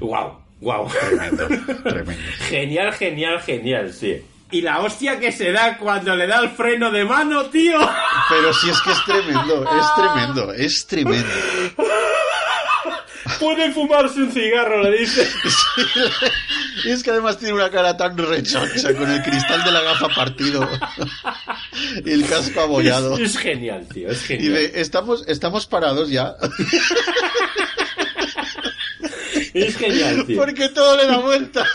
wow, 0.00 0.38
wow. 0.60 0.88
Tremendo, 0.88 1.48
tremendo. 1.82 2.22
Genial, 2.48 2.92
genial, 2.92 3.40
genial, 3.40 3.92
sí. 3.92 4.22
Y 4.52 4.62
la 4.62 4.80
hostia 4.80 5.20
que 5.20 5.30
se 5.30 5.52
da 5.52 5.78
cuando 5.78 6.16
le 6.16 6.26
da 6.26 6.40
el 6.40 6.50
freno 6.50 6.90
de 6.90 7.04
mano, 7.04 7.44
tío. 7.46 7.78
Pero 8.28 8.52
si 8.52 8.68
es 8.68 8.80
que 8.80 8.90
es 8.90 9.04
tremendo, 9.04 9.62
es 9.62 9.94
tremendo, 9.94 10.52
es 10.52 10.86
tremendo. 10.88 11.28
Puede 13.40 13.72
fumarse 13.72 14.20
un 14.20 14.30
cigarro, 14.30 14.82
le 14.82 14.98
dice. 14.98 15.26
Y 16.84 16.90
es 16.90 17.02
que 17.02 17.10
además 17.10 17.38
tiene 17.38 17.54
una 17.54 17.70
cara 17.70 17.96
tan 17.96 18.16
rechoncha 18.16 18.94
con 18.94 19.10
el 19.10 19.22
cristal 19.22 19.64
de 19.64 19.72
la 19.72 19.80
gafa 19.80 20.08
partido 20.08 20.68
y 22.04 22.10
el 22.12 22.26
casco 22.28 22.60
abollado. 22.60 23.14
Es, 23.16 23.30
es 23.34 23.38
genial, 23.38 23.86
tío, 23.92 24.10
es 24.10 24.22
Y 24.24 24.26
genial. 24.26 24.52
de, 24.52 24.80
estamos, 24.80 25.24
estamos 25.26 25.66
parados 25.66 26.10
ya. 26.10 26.36
Es 29.54 29.76
genial, 29.76 30.26
tío. 30.26 30.36
Porque 30.38 30.68
todo 30.68 30.96
le 30.96 31.06
da 31.06 31.16
vuelta. 31.18 31.66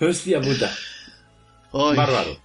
Hostia 0.00 0.40
puta. 0.40 0.70
Ay. 1.72 1.96
Bárbaro. 1.96 2.40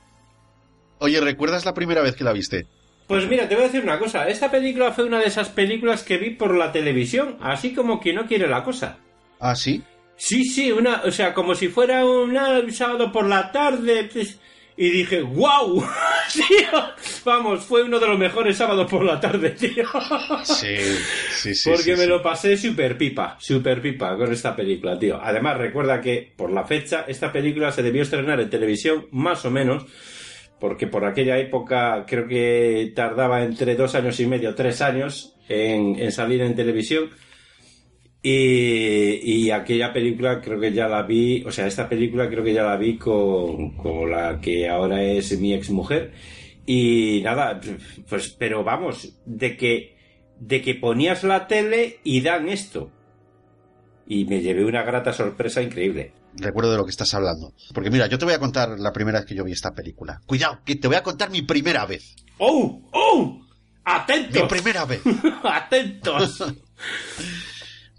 Oye, 0.99 1.19
¿recuerdas 1.21 1.65
la 1.65 1.73
primera 1.73 2.01
vez 2.01 2.15
que 2.15 2.23
la 2.23 2.33
viste? 2.33 2.67
Pues 3.09 3.27
mira, 3.27 3.49
te 3.49 3.55
voy 3.55 3.63
a 3.65 3.67
decir 3.67 3.81
una 3.83 3.99
cosa. 3.99 4.29
Esta 4.29 4.49
película 4.49 4.91
fue 4.93 5.03
una 5.03 5.19
de 5.19 5.25
esas 5.25 5.49
películas 5.49 6.03
que 6.03 6.17
vi 6.17 6.29
por 6.29 6.55
la 6.55 6.71
televisión, 6.71 7.35
así 7.41 7.73
como 7.73 7.99
que 7.99 8.13
no 8.13 8.25
quiere 8.27 8.47
la 8.47 8.63
cosa. 8.63 8.99
¿Ah, 9.39 9.55
sí? 9.55 9.81
Sí, 10.15 10.43
sí, 10.45 10.71
una, 10.71 11.01
o 11.05 11.11
sea, 11.11 11.33
como 11.33 11.55
si 11.55 11.69
fuera 11.69 12.05
una- 12.05 12.59
un 12.59 12.71
sábado 12.71 13.11
por 13.11 13.25
la 13.27 13.51
tarde. 13.51 14.07
pues, 14.13 14.39
y 14.77 14.91
dije, 14.91 15.21
¡wow! 15.23 15.83
tío, 16.31 16.83
vamos, 17.25 17.65
fue 17.65 17.83
uno 17.83 17.99
de 17.99 18.07
los 18.07 18.17
mejores 18.17 18.55
sábados 18.55 18.89
por 18.89 19.03
la 19.03 19.19
tarde, 19.19 19.49
tío. 19.59 19.83
Sí, 20.45 20.77
sí, 21.31 21.55
sí. 21.55 21.69
Porque 21.69 21.83
sí, 21.83 21.91
me 21.91 21.97
sí. 22.03 22.07
lo 22.07 22.21
pasé 22.21 22.55
super 22.57 22.97
pipa, 22.97 23.37
super 23.41 23.81
pipa 23.81 24.15
con 24.15 24.31
esta 24.31 24.55
película, 24.55 24.97
tío. 24.99 25.19
Además, 25.21 25.57
recuerda 25.57 25.99
que 25.99 26.31
por 26.35 26.51
la 26.51 26.63
fecha, 26.63 27.05
esta 27.07 27.31
película 27.31 27.71
se 27.73 27.81
debió 27.83 28.03
estrenar 28.03 28.39
en 28.39 28.49
televisión 28.49 29.07
más 29.11 29.43
o 29.45 29.51
menos, 29.51 29.83
porque 30.59 30.87
por 30.87 31.05
aquella 31.05 31.37
época 31.37 32.05
creo 32.07 32.27
que 32.27 32.91
tardaba 32.95 33.43
entre 33.43 33.75
dos 33.75 33.95
años 33.95 34.19
y 34.19 34.27
medio, 34.27 34.55
tres 34.55 34.81
años 34.81 35.35
en, 35.47 36.11
salir 36.11 36.41
en 36.41 36.55
televisión. 36.55 37.09
Y, 38.21 39.45
y 39.45 39.51
aquella 39.51 39.93
película 39.93 40.41
creo 40.41 40.59
que 40.59 40.73
ya 40.73 40.89
la 40.89 41.03
vi, 41.03 41.41
o 41.45 41.51
sea, 41.51 41.67
esta 41.67 41.87
película 41.87 42.29
creo 42.29 42.43
que 42.43 42.53
ya 42.53 42.63
la 42.63 42.75
vi 42.75 42.97
con, 42.97 43.77
con 43.77 44.11
la 44.11 44.41
que 44.41 44.67
ahora 44.67 45.01
es 45.01 45.39
mi 45.39 45.53
ex 45.53 45.69
mujer. 45.69 46.11
Y 46.65 47.21
nada, 47.23 47.59
pues, 48.07 48.29
pero 48.37 48.63
vamos, 48.63 49.17
de 49.25 49.57
que, 49.57 49.95
de 50.39 50.61
que 50.61 50.75
ponías 50.75 51.23
la 51.23 51.47
tele 51.47 51.99
y 52.03 52.21
dan 52.21 52.49
esto. 52.49 52.91
Y 54.05 54.25
me 54.25 54.41
llevé 54.41 54.65
una 54.65 54.83
grata 54.83 55.13
sorpresa 55.13 55.61
increíble. 55.61 56.11
Recuerdo 56.35 56.71
de 56.71 56.77
lo 56.77 56.85
que 56.85 56.91
estás 56.91 57.13
hablando. 57.13 57.53
Porque 57.73 57.89
mira, 57.89 58.07
yo 58.07 58.17
te 58.17 58.25
voy 58.25 58.33
a 58.33 58.39
contar 58.39 58.79
la 58.79 58.93
primera 58.93 59.19
vez 59.19 59.27
que 59.27 59.35
yo 59.35 59.43
vi 59.43 59.51
esta 59.51 59.73
película. 59.73 60.21
Cuidado, 60.25 60.59
que 60.63 60.75
te 60.75 60.87
voy 60.87 60.97
a 60.97 61.03
contar 61.03 61.29
mi 61.29 61.41
primera 61.41 61.85
vez. 61.85 62.15
¡Oh! 62.37 62.81
¡Oh! 62.91 63.41
¡Atentos! 63.83 64.41
Mi 64.43 64.47
primera 64.47 64.85
vez. 64.85 65.01
¡Atentos! 65.43 66.43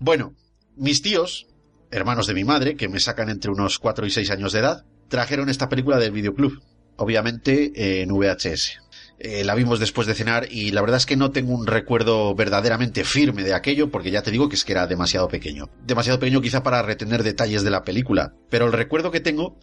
Bueno, 0.03 0.35
mis 0.77 1.03
tíos, 1.03 1.47
hermanos 1.91 2.27
de 2.27 2.33
mi 2.33 2.43
madre, 2.43 2.75
que 2.75 2.89
me 2.89 3.01
sacan 3.01 3.29
entre 3.29 3.51
unos 3.51 3.79
4 3.79 4.07
y 4.07 4.11
6 4.11 4.31
años 4.31 4.55
de 4.55 4.61
edad, 4.61 4.87
trajeron 5.09 5.51
esta 5.51 5.69
película 5.69 5.99
del 5.99 6.13
videoclub, 6.13 6.63
obviamente 6.97 7.71
eh, 7.75 8.01
en 8.01 8.11
VHS. 8.11 8.81
Eh, 9.23 9.45
la 9.45 9.55
vimos 9.55 9.79
después 9.79 10.07
de 10.07 10.15
cenar 10.15 10.49
y 10.51 10.71
la 10.71 10.81
verdad 10.81 10.97
es 10.97 11.05
que 11.05 11.15
no 11.15 11.31
tengo 11.31 11.53
un 11.53 11.67
recuerdo 11.67 12.35
verdaderamente 12.35 13.05
firme 13.05 13.45
de 13.45 13.53
aquello 13.53 13.91
porque 13.91 14.11
ya 14.11 14.23
te 14.23 14.31
digo 14.31 14.49
que 14.49 14.57
es 14.57 14.65
que 14.65 14.73
era 14.73 14.87
demasiado 14.87 15.29
pequeño. 15.29 15.69
Demasiado 15.87 16.19
pequeño 16.19 16.41
quizá 16.41 16.63
para 16.63 16.81
retener 16.81 17.23
detalles 17.23 17.63
de 17.63 17.69
la 17.69 17.85
película, 17.85 18.33
pero 18.49 18.65
el 18.65 18.73
recuerdo 18.73 19.11
que 19.11 19.21
tengo 19.21 19.59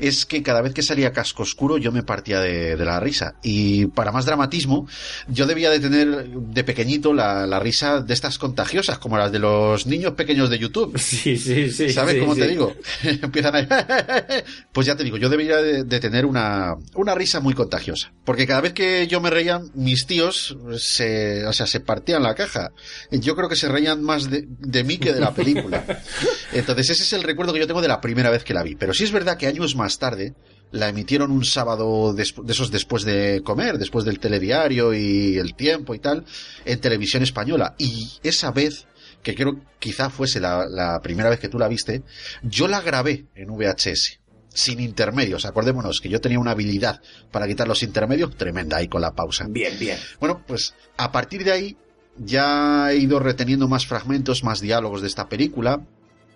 es 0.00 0.26
que 0.26 0.42
cada 0.42 0.60
vez 0.60 0.74
que 0.74 0.82
salía 0.82 1.12
casco 1.12 1.44
oscuro 1.44 1.78
yo 1.78 1.92
me 1.92 2.02
partía 2.02 2.40
de, 2.40 2.74
de 2.74 2.84
la 2.84 2.98
risa. 2.98 3.36
Y 3.44 3.86
para 3.86 4.10
más 4.10 4.26
dramatismo, 4.26 4.88
yo 5.28 5.46
debía 5.46 5.70
de 5.70 5.78
tener 5.78 6.28
de 6.28 6.64
pequeñito 6.64 7.14
la, 7.14 7.46
la 7.46 7.60
risa 7.60 8.00
de 8.00 8.12
estas 8.12 8.38
contagiosas, 8.38 8.98
como 8.98 9.18
las 9.18 9.30
de 9.30 9.38
los 9.38 9.86
niños 9.86 10.14
pequeños 10.14 10.50
de 10.50 10.58
YouTube. 10.58 10.98
Sí, 11.16 11.38
sí, 11.38 11.70
sí. 11.70 11.90
¿Sabes 11.90 12.14
sí, 12.14 12.20
cómo 12.20 12.34
sí. 12.34 12.40
te 12.40 12.48
digo? 12.48 12.74
Empiezan 13.04 13.56
a... 13.56 13.66
pues 14.72 14.86
ya 14.86 14.96
te 14.96 15.04
digo, 15.04 15.16
yo 15.16 15.28
debería 15.28 15.58
de, 15.58 15.84
de 15.84 16.00
tener 16.00 16.26
una, 16.26 16.74
una 16.94 17.14
risa 17.14 17.40
muy 17.40 17.54
contagiosa. 17.54 18.12
Porque 18.24 18.46
cada 18.46 18.60
vez 18.60 18.72
que 18.72 18.95
yo 19.04 19.20
me 19.20 19.30
reía, 19.30 19.60
mis 19.74 20.06
tíos 20.06 20.56
se, 20.78 21.46
o 21.46 21.52
sea, 21.52 21.66
se 21.66 21.80
partían 21.80 22.22
la 22.22 22.34
caja. 22.34 22.72
Yo 23.10 23.36
creo 23.36 23.48
que 23.48 23.56
se 23.56 23.68
reían 23.68 24.02
más 24.02 24.30
de, 24.30 24.44
de 24.46 24.84
mí 24.84 24.98
que 24.98 25.12
de 25.12 25.20
la 25.20 25.34
película. 25.34 25.84
Entonces 26.52 26.90
ese 26.90 27.02
es 27.02 27.12
el 27.12 27.22
recuerdo 27.22 27.52
que 27.52 27.60
yo 27.60 27.66
tengo 27.66 27.82
de 27.82 27.88
la 27.88 28.00
primera 28.00 28.30
vez 28.30 28.44
que 28.44 28.54
la 28.54 28.62
vi. 28.62 28.74
Pero 28.74 28.94
sí 28.94 29.04
es 29.04 29.12
verdad 29.12 29.36
que 29.36 29.46
años 29.46 29.76
más 29.76 29.98
tarde 29.98 30.34
la 30.72 30.88
emitieron 30.88 31.30
un 31.30 31.44
sábado 31.44 32.12
de 32.12 32.22
esos 32.22 32.70
después 32.70 33.04
de 33.04 33.42
comer, 33.44 33.78
después 33.78 34.04
del 34.04 34.18
telediario 34.18 34.94
y 34.94 35.36
el 35.36 35.54
tiempo 35.54 35.94
y 35.94 35.98
tal, 35.98 36.24
en 36.64 36.80
televisión 36.80 37.22
española. 37.22 37.74
Y 37.78 38.10
esa 38.22 38.50
vez 38.50 38.86
que 39.22 39.34
creo 39.34 39.60
quizá 39.78 40.10
fuese 40.10 40.40
la, 40.40 40.66
la 40.68 41.00
primera 41.02 41.30
vez 41.30 41.40
que 41.40 41.48
tú 41.48 41.58
la 41.58 41.68
viste, 41.68 42.02
yo 42.42 42.68
la 42.68 42.80
grabé 42.80 43.26
en 43.34 43.48
VHS. 43.48 44.20
Sin 44.56 44.80
intermedios. 44.80 45.44
Acordémonos 45.44 46.00
que 46.00 46.08
yo 46.08 46.20
tenía 46.20 46.38
una 46.38 46.52
habilidad 46.52 47.00
para 47.30 47.46
quitar 47.46 47.68
los 47.68 47.82
intermedios 47.82 48.34
tremenda 48.36 48.78
ahí 48.78 48.88
con 48.88 49.02
la 49.02 49.14
pausa. 49.14 49.46
Bien, 49.48 49.78
bien. 49.78 49.98
Bueno, 50.18 50.42
pues 50.46 50.74
a 50.96 51.12
partir 51.12 51.44
de 51.44 51.52
ahí 51.52 51.76
ya 52.16 52.90
he 52.90 52.96
ido 52.96 53.18
reteniendo 53.20 53.68
más 53.68 53.86
fragmentos, 53.86 54.42
más 54.42 54.60
diálogos 54.60 55.02
de 55.02 55.08
esta 55.08 55.28
película. 55.28 55.82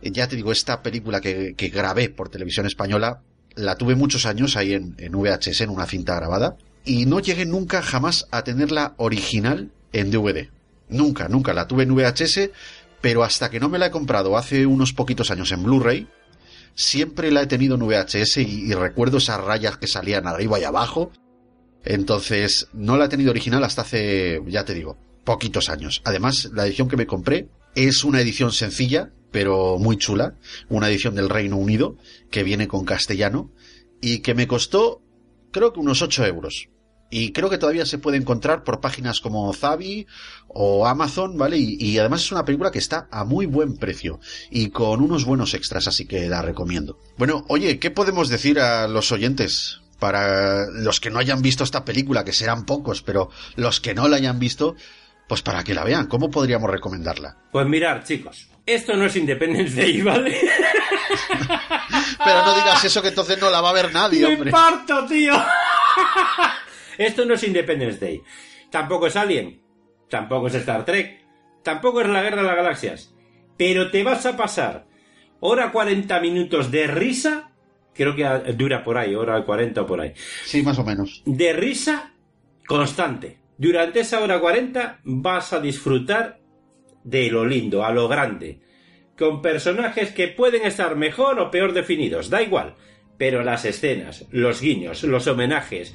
Eh, 0.02 0.10
Ya 0.12 0.28
te 0.28 0.36
digo, 0.36 0.52
esta 0.52 0.82
película 0.82 1.20
que, 1.20 1.54
que 1.56 1.68
grabé 1.68 2.10
por 2.10 2.28
televisión 2.28 2.66
española 2.66 3.22
la 3.56 3.76
tuve 3.76 3.94
muchos 3.96 4.26
años 4.26 4.56
ahí 4.56 4.74
en, 4.74 4.94
en 4.98 5.12
VHS, 5.12 5.62
en 5.62 5.70
una 5.70 5.86
cinta 5.86 6.14
grabada, 6.14 6.56
y 6.84 7.06
no 7.06 7.18
llegué 7.20 7.46
nunca 7.46 7.82
jamás 7.82 8.26
a 8.30 8.44
tenerla 8.44 8.94
original 8.98 9.70
en 9.92 10.10
DVD. 10.10 10.48
Nunca, 10.88 11.28
nunca. 11.28 11.52
La 11.54 11.66
tuve 11.66 11.82
en 11.84 11.94
VHS, 11.94 12.50
pero 13.00 13.24
hasta 13.24 13.48
que 13.50 13.58
no 13.60 13.68
me 13.68 13.78
la 13.78 13.86
he 13.86 13.90
comprado 13.90 14.36
hace 14.36 14.66
unos 14.66 14.92
poquitos 14.92 15.30
años 15.30 15.50
en 15.52 15.62
Blu-ray, 15.62 16.06
siempre 16.74 17.30
la 17.30 17.42
he 17.42 17.46
tenido 17.46 17.74
en 17.74 17.82
VHS 17.82 18.38
y, 18.38 18.70
y 18.70 18.74
recuerdo 18.74 19.18
esas 19.18 19.40
rayas 19.40 19.76
que 19.76 19.86
salían 19.86 20.26
arriba 20.26 20.58
y 20.58 20.64
abajo. 20.64 21.12
Entonces, 21.84 22.68
no 22.72 22.96
la 22.96 23.06
he 23.06 23.08
tenido 23.08 23.30
original 23.30 23.64
hasta 23.64 23.82
hace, 23.82 24.40
ya 24.46 24.64
te 24.64 24.74
digo, 24.74 24.98
poquitos 25.24 25.68
años. 25.68 26.02
Además, 26.04 26.50
la 26.52 26.66
edición 26.66 26.88
que 26.88 26.96
me 26.96 27.06
compré 27.06 27.48
es 27.74 28.04
una 28.04 28.20
edición 28.20 28.52
sencilla, 28.52 29.12
pero 29.30 29.78
muy 29.78 29.96
chula, 29.96 30.34
una 30.68 30.88
edición 30.88 31.14
del 31.14 31.28
Reino 31.28 31.56
Unido, 31.56 31.96
que 32.30 32.42
viene 32.42 32.68
con 32.68 32.84
castellano, 32.84 33.50
y 34.00 34.20
que 34.20 34.34
me 34.34 34.46
costó, 34.46 35.02
creo 35.50 35.72
que 35.72 35.80
unos 35.80 36.02
8 36.02 36.26
euros. 36.26 36.68
Y 37.10 37.32
creo 37.32 37.50
que 37.50 37.58
todavía 37.58 37.84
se 37.86 37.98
puede 37.98 38.16
encontrar 38.18 38.62
por 38.62 38.80
páginas 38.80 39.20
como 39.20 39.52
Zavi 39.52 40.06
o 40.48 40.86
Amazon, 40.86 41.36
¿vale? 41.36 41.58
Y, 41.58 41.76
y 41.78 41.98
además 41.98 42.22
es 42.22 42.30
una 42.32 42.44
película 42.44 42.70
que 42.70 42.78
está 42.78 43.08
a 43.10 43.24
muy 43.24 43.46
buen 43.46 43.76
precio 43.76 44.20
y 44.50 44.70
con 44.70 45.00
unos 45.02 45.24
buenos 45.24 45.54
extras, 45.54 45.88
así 45.88 46.06
que 46.06 46.28
la 46.28 46.40
recomiendo. 46.40 46.98
Bueno, 47.18 47.44
oye, 47.48 47.78
¿qué 47.80 47.90
podemos 47.90 48.28
decir 48.28 48.60
a 48.60 48.86
los 48.86 49.10
oyentes? 49.12 49.80
Para 49.98 50.66
los 50.70 50.98
que 51.00 51.10
no 51.10 51.18
hayan 51.18 51.42
visto 51.42 51.62
esta 51.62 51.84
película, 51.84 52.24
que 52.24 52.32
serán 52.32 52.64
pocos, 52.64 53.02
pero 53.02 53.28
los 53.56 53.80
que 53.80 53.92
no 53.92 54.08
la 54.08 54.16
hayan 54.16 54.38
visto, 54.38 54.74
pues 55.28 55.42
para 55.42 55.62
que 55.62 55.74
la 55.74 55.84
vean, 55.84 56.06
¿cómo 56.06 56.30
podríamos 56.30 56.70
recomendarla? 56.70 57.36
Pues 57.52 57.66
mirar, 57.66 58.02
chicos, 58.04 58.48
esto 58.64 58.96
no 58.96 59.04
es 59.04 59.16
Independence 59.16 59.74
Day, 59.74 60.00
¿vale? 60.00 60.38
Pero 62.24 62.44
no 62.44 62.54
digas 62.54 62.84
eso 62.84 63.02
que 63.02 63.08
entonces 63.08 63.38
no 63.40 63.50
la 63.50 63.60
va 63.60 63.70
a 63.70 63.74
ver 63.74 63.92
nadie, 63.92 64.26
¡Me 64.26 64.34
hombre. 64.34 64.50
parto, 64.50 65.06
tío! 65.06 65.34
Esto 67.00 67.24
no 67.24 67.32
es 67.32 67.42
Independence 67.44 67.98
Day. 67.98 68.22
Tampoco 68.70 69.06
es 69.06 69.16
Alien. 69.16 69.62
Tampoco 70.10 70.48
es 70.48 70.54
Star 70.56 70.84
Trek. 70.84 71.24
Tampoco 71.62 72.02
es 72.02 72.08
la 72.08 72.22
Guerra 72.22 72.42
de 72.42 72.48
las 72.48 72.56
Galaxias. 72.56 73.14
Pero 73.56 73.90
te 73.90 74.02
vas 74.02 74.26
a 74.26 74.36
pasar 74.36 74.86
hora 75.40 75.72
40 75.72 76.20
minutos 76.20 76.70
de 76.70 76.86
risa. 76.86 77.52
Creo 77.94 78.14
que 78.14 78.52
dura 78.52 78.84
por 78.84 78.98
ahí, 78.98 79.14
hora 79.14 79.42
40 79.42 79.80
o 79.80 79.86
por 79.86 80.02
ahí. 80.02 80.12
Sí, 80.44 80.62
más 80.62 80.78
o 80.78 80.84
menos. 80.84 81.22
De 81.24 81.54
risa 81.54 82.12
constante. 82.66 83.38
Durante 83.56 84.00
esa 84.00 84.20
hora 84.20 84.38
40 84.38 85.00
vas 85.02 85.54
a 85.54 85.60
disfrutar 85.60 86.40
de 87.02 87.30
lo 87.30 87.46
lindo, 87.46 87.82
a 87.82 87.92
lo 87.92 88.08
grande. 88.08 88.60
Con 89.16 89.40
personajes 89.40 90.10
que 90.10 90.28
pueden 90.28 90.66
estar 90.66 90.96
mejor 90.96 91.40
o 91.40 91.50
peor 91.50 91.72
definidos, 91.72 92.28
da 92.28 92.42
igual. 92.42 92.74
Pero 93.16 93.42
las 93.42 93.64
escenas, 93.64 94.26
los 94.30 94.60
guiños, 94.60 95.02
los 95.02 95.26
homenajes, 95.26 95.94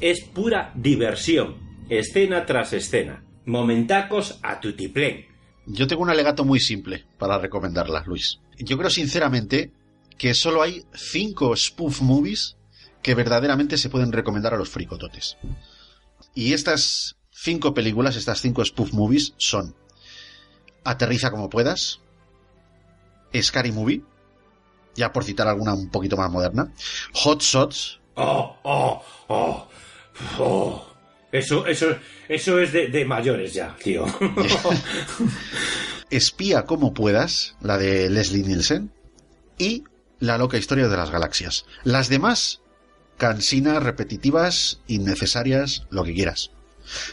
es 0.00 0.22
pura 0.24 0.72
diversión, 0.74 1.56
escena 1.88 2.46
tras 2.46 2.72
escena, 2.72 3.24
momentacos 3.44 4.38
a 4.42 4.60
tutiplén. 4.60 5.26
Yo 5.66 5.86
tengo 5.86 6.02
un 6.02 6.10
alegato 6.10 6.44
muy 6.44 6.60
simple 6.60 7.04
para 7.18 7.38
recomendarla, 7.38 8.02
Luis. 8.06 8.40
Yo 8.58 8.76
creo 8.76 8.90
sinceramente 8.90 9.72
que 10.18 10.34
solo 10.34 10.62
hay 10.62 10.84
cinco 10.94 11.56
spoof 11.56 12.00
movies 12.02 12.56
que 13.02 13.14
verdaderamente 13.14 13.76
se 13.76 13.88
pueden 13.90 14.12
recomendar 14.12 14.54
a 14.54 14.56
los 14.56 14.68
fricototes. 14.68 15.36
Y 16.34 16.52
estas 16.52 17.16
cinco 17.30 17.74
películas, 17.74 18.16
estas 18.16 18.40
cinco 18.40 18.64
spoof 18.64 18.92
movies 18.92 19.34
son 19.36 19.74
Aterriza 20.84 21.30
como 21.30 21.48
puedas, 21.48 22.00
Scary 23.40 23.70
Movie, 23.70 24.02
ya 24.96 25.12
por 25.12 25.24
citar 25.24 25.46
alguna 25.46 25.74
un 25.74 25.90
poquito 25.90 26.16
más 26.16 26.30
moderna, 26.30 26.72
Hot 27.14 27.40
Shots, 27.40 28.00
Oh, 28.14 28.56
oh, 28.62 29.02
oh, 29.28 29.68
oh. 30.38 30.88
Eso, 31.32 31.66
eso, 31.66 31.96
eso 32.28 32.60
es 32.60 32.72
de, 32.74 32.88
de 32.88 33.06
mayores 33.06 33.54
ya, 33.54 33.74
tío. 33.82 34.04
Espía 36.10 36.64
como 36.66 36.92
puedas, 36.92 37.56
la 37.62 37.78
de 37.78 38.10
Leslie 38.10 38.42
Nielsen, 38.44 38.90
y 39.58 39.84
La 40.20 40.38
loca 40.38 40.58
historia 40.58 40.88
de 40.88 40.96
las 40.96 41.10
galaxias. 41.10 41.64
Las 41.84 42.08
demás, 42.08 42.60
cansinas, 43.16 43.82
repetitivas, 43.82 44.80
innecesarias, 44.86 45.86
lo 45.90 46.04
que 46.04 46.14
quieras. 46.14 46.50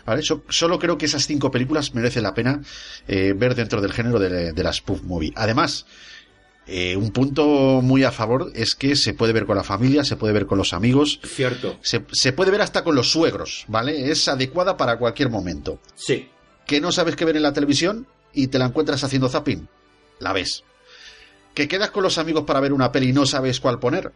¿Vale? 0.06 0.22
So- 0.22 0.44
solo 0.50 0.78
creo 0.80 0.98
que 0.98 1.06
esas 1.06 1.26
cinco 1.26 1.50
películas 1.50 1.94
merece 1.96 2.22
la 2.22 2.34
pena 2.34 2.62
eh, 3.08 3.34
ver 3.36 3.56
dentro 3.56 3.82
del 3.82 3.94
género 3.94 4.20
de, 4.20 4.52
de 4.52 4.64
la 4.64 4.74
spoof 4.74 5.02
movie. 5.04 5.32
Además, 5.36 5.86
eh, 6.72 6.96
un 6.96 7.12
punto 7.12 7.82
muy 7.82 8.04
a 8.04 8.12
favor 8.12 8.52
es 8.56 8.76
que 8.76 8.96
se 8.96 9.14
puede 9.14 9.34
ver 9.34 9.46
con 9.46 9.56
la 9.58 9.64
familia, 9.64 10.04
se 10.04 10.16
puede 10.16 10.34
ver 10.34 10.46
con 10.46 10.58
los 10.58 10.74
amigos, 10.74 11.20
Cierto. 11.24 11.78
se, 11.82 12.06
se 12.12 12.32
puede 12.34 12.52
ver 12.52 12.62
hasta 12.62 12.84
con 12.84 12.96
los 12.96 13.12
suegros, 13.12 13.66
¿vale? 13.68 14.12
Es 14.12 14.28
adecuada 14.28 14.78
para 14.78 14.98
cualquier 14.98 15.30
momento. 15.30 15.80
Sí. 15.96 16.30
¿Que 16.66 16.80
no 16.82 16.92
sabes 16.92 17.16
qué 17.16 17.26
ver 17.26 17.36
en 17.38 17.44
la 17.44 17.54
televisión 17.54 18.06
y 18.34 18.48
te 18.48 18.60
la 18.60 18.66
encuentras 18.66 19.04
haciendo 19.04 19.30
zapping? 19.30 19.68
La 20.20 20.34
ves. 20.34 20.64
¿Que 21.56 21.68
quedas 21.68 21.90
con 21.90 22.04
los 22.04 22.18
amigos 22.18 22.44
para 22.46 22.60
ver 22.60 22.74
una 22.74 22.92
peli 22.92 23.10
y 23.10 23.14
no 23.14 23.26
sabes 23.26 23.60
cuál 23.60 23.80
poner? 23.80 24.12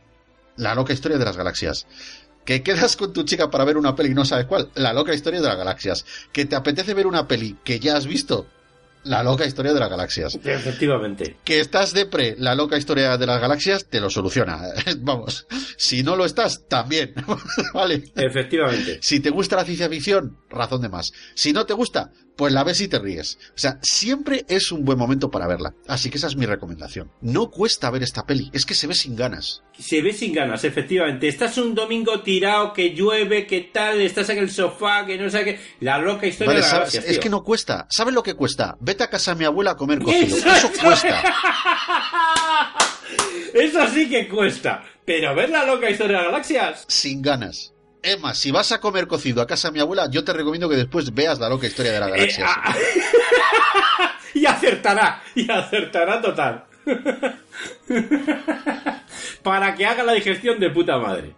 La 0.56 0.76
loca 0.76 0.94
historia 0.94 1.18
de 1.18 1.26
las 1.26 1.36
galaxias. 1.36 1.88
¿Que 2.46 2.62
quedas 2.62 2.96
con 2.96 3.14
tu 3.14 3.24
chica 3.24 3.50
para 3.50 3.64
ver 3.66 3.78
una 3.78 3.96
peli 3.96 4.12
y 4.12 4.14
no 4.14 4.26
sabes 4.26 4.46
cuál? 4.46 4.70
La 4.76 4.94
loca 4.94 5.14
historia 5.14 5.42
de 5.42 5.48
las 5.48 5.58
galaxias. 5.58 6.06
¿Que 6.32 6.46
te 6.46 6.56
apetece 6.56 6.94
ver 6.94 7.08
una 7.08 7.28
peli 7.28 7.58
que 7.64 7.80
ya 7.80 7.98
has 7.98 8.06
visto? 8.06 8.46
La 9.04 9.24
loca 9.24 9.46
historia 9.46 9.74
de 9.74 9.80
las 9.80 9.90
galaxias. 9.90 10.40
Efectivamente. 10.44 11.38
Que 11.44 11.60
estás 11.60 11.94
de 11.94 12.06
pre, 12.06 12.36
la 12.38 12.56
loca 12.56 12.78
historia 12.78 13.18
de 13.18 13.26
las 13.26 13.42
galaxias, 13.42 13.86
te 13.86 14.00
lo 14.00 14.10
soluciona. 14.10 14.62
Vamos, 15.00 15.46
si 15.78 16.04
no 16.04 16.16
lo 16.16 16.26
estás, 16.26 16.68
también. 16.68 17.14
¿Vale? 17.74 18.04
Efectivamente. 18.16 19.00
Si 19.02 19.20
te 19.20 19.30
gusta 19.30 19.58
la 19.58 19.66
ciencia 19.66 19.90
ficción, 19.90 20.38
razón 20.50 20.82
de 20.82 20.90
más. 20.90 21.12
Si 21.36 21.52
no 21.54 21.66
te 21.66 21.74
gusta, 21.74 22.12
pues 22.36 22.52
la 22.52 22.64
ves 22.64 22.82
y 22.82 22.88
te 22.88 23.00
ríes. 23.00 23.38
O 23.50 23.58
sea, 23.58 23.80
siempre 23.82 24.46
es 24.48 24.72
un 24.72 24.84
buen 24.84 24.98
momento 24.98 25.30
para 25.30 25.48
verla. 25.48 25.74
Así 25.88 26.10
que 26.10 26.18
esa 26.18 26.28
es 26.28 26.36
mi 26.36 26.46
recomendación. 26.46 27.12
No 27.22 27.50
cuesta 27.52 27.90
ver 27.92 28.04
esta 28.04 28.26
peli, 28.26 28.50
es 28.54 28.66
que 28.66 28.74
se 28.74 28.88
ve 28.88 28.96
sin 28.96 29.16
ganas. 29.16 29.64
Se 29.78 30.02
ve 30.02 30.14
sin 30.14 30.34
ganas, 30.34 30.64
efectivamente. 30.64 31.28
Estás 31.28 31.58
un 31.58 31.74
domingo 31.76 32.22
tirado, 32.22 32.74
que 32.74 32.94
llueve, 32.94 33.46
que 33.48 33.62
tal, 33.62 34.02
estás 34.02 34.30
en 34.30 34.38
el 34.40 34.52
sofá, 34.52 35.06
que 35.06 35.18
no 35.18 35.30
sé 35.30 35.44
qué. 35.44 35.60
La 35.80 35.98
loca 36.00 36.28
historia 36.28 36.48
Vale, 36.48 36.58
de 36.58 36.62
las 36.62 36.70
¿sabes? 36.70 36.94
galaxias, 36.94 37.06
es 37.16 37.20
que 37.20 37.30
no 37.30 37.44
cuesta. 37.44 37.88
¿Sabes 37.90 38.14
lo 38.14 38.24
que 38.24 38.34
cuesta? 38.36 38.78
Vete 38.80 39.04
a 39.04 39.10
casa 39.10 39.34
de 39.34 39.40
mi 39.40 39.46
abuela 39.46 39.72
a 39.72 39.76
comer 39.76 40.00
cocido. 40.00 40.38
Eso 40.38 40.72
cuesta. 40.82 41.24
Eso 43.54 43.88
sí 43.94 44.10
que 44.10 44.28
cuesta. 44.28 44.84
Pero 45.06 45.36
ver 45.36 45.50
la 45.50 45.66
loca 45.66 45.90
historia 45.90 46.18
de 46.18 46.24
las 46.24 46.32
galaxias. 46.32 46.86
Sin 46.88 47.22
ganas. 47.22 47.74
Emma, 48.04 48.34
si 48.36 48.52
vas 48.52 48.72
a 48.74 48.80
comer 48.82 49.08
cocido 49.08 49.42
a 49.42 49.48
casa 49.48 49.70
de 49.70 49.74
mi 49.76 49.80
abuela, 49.80 50.10
yo 50.12 50.24
te 50.26 50.34
recomiendo 50.34 50.68
que 50.70 50.76
después 50.76 51.14
veas 51.14 51.40
la 51.40 51.48
loca 51.50 51.68
historia 51.68 51.94
de 51.94 52.00
galaxias. 52.00 52.50
Eh, 52.50 52.54
ah, 52.56 52.76
y 54.34 54.46
acertará, 54.46 55.24
y 55.36 55.50
acertará 55.50 56.22
total. 56.22 56.66
Para 59.42 59.74
que 59.76 59.86
haga 59.86 60.04
la 60.04 60.14
digestión 60.14 60.60
de 60.60 60.70
puta 60.70 60.98
madre. 60.98 61.34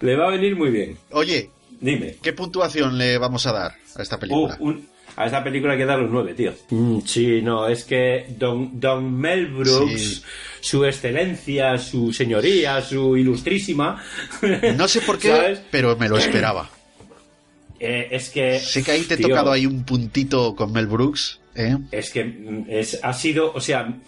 Le 0.00 0.16
va 0.16 0.26
a 0.28 0.30
venir 0.30 0.56
muy 0.56 0.70
bien. 0.70 0.98
Oye, 1.12 1.50
dime. 1.80 2.16
¿Qué 2.22 2.32
puntuación 2.32 2.98
le 2.98 3.18
vamos 3.18 3.46
a 3.46 3.52
dar 3.52 3.74
a 3.96 4.02
esta 4.02 4.18
película? 4.18 4.56
Uh, 4.60 4.68
un- 4.68 4.88
a 5.20 5.26
esta 5.26 5.42
película 5.42 5.72
hay 5.72 5.78
que 5.78 5.84
darle 5.84 6.04
un 6.04 6.12
9, 6.12 6.34
tío. 6.34 6.54
Mm, 6.70 7.00
sí, 7.04 7.42
no, 7.42 7.66
es 7.68 7.84
que 7.84 8.26
Don, 8.38 8.78
Don 8.78 9.12
Mel 9.18 9.46
Brooks, 9.48 10.00
Sí. 10.00 10.22
su 10.60 10.84
excelencia, 10.84 11.76
su 11.78 12.12
señoría, 12.12 12.80
su 12.82 13.16
ilustrísima. 13.16 14.02
No 14.76 14.86
sé 14.86 15.00
por 15.00 15.18
qué, 15.20 15.28
¿sabes? 15.28 15.62
pero 15.70 15.96
me 15.96 16.08
lo 16.08 16.16
esperaba. 16.18 16.70
Eh, 17.80 18.08
es 18.10 18.30
que. 18.30 18.58
Sé 18.58 18.82
que 18.82 18.92
ahí 18.92 19.02
te 19.02 19.14
he 19.14 19.16
tío, 19.16 19.28
tocado 19.28 19.52
ahí 19.52 19.66
un 19.66 19.84
puntito 19.84 20.54
con 20.56 20.72
Mel 20.72 20.86
Brooks, 20.86 21.40
¿eh? 21.54 21.76
Es 21.92 22.10
que 22.10 22.24
mm, 22.24 22.64
es, 22.68 22.98
ha 23.02 23.12
sido, 23.12 23.52
o 23.52 23.60
sea, 23.60 24.00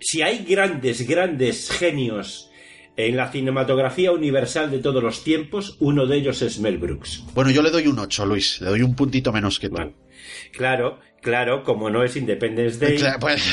si 0.00 0.22
hay 0.22 0.44
grandes, 0.44 1.06
grandes 1.06 1.70
genios 1.70 2.50
en 2.96 3.16
la 3.16 3.30
cinematografía 3.30 4.10
universal 4.12 4.70
de 4.70 4.78
todos 4.78 5.02
los 5.02 5.22
tiempos, 5.22 5.76
uno 5.80 6.06
de 6.06 6.16
ellos 6.16 6.40
es 6.42 6.58
Mel 6.60 6.78
Brooks. 6.78 7.24
Bueno, 7.34 7.50
yo 7.50 7.60
le 7.62 7.70
doy 7.70 7.86
un 7.88 7.98
8, 7.98 8.24
Luis. 8.24 8.60
Le 8.60 8.68
doy 8.70 8.82
un 8.82 8.94
puntito 8.94 9.32
menos 9.32 9.58
que 9.58 9.68
tú. 9.68 9.76
Claro, 10.56 10.98
claro, 11.22 11.62
como 11.62 11.90
no 11.90 12.02
es 12.02 12.16
Independence 12.16 12.84
Day. 12.84 12.96
Claro, 12.96 13.20
pues- 13.20 13.42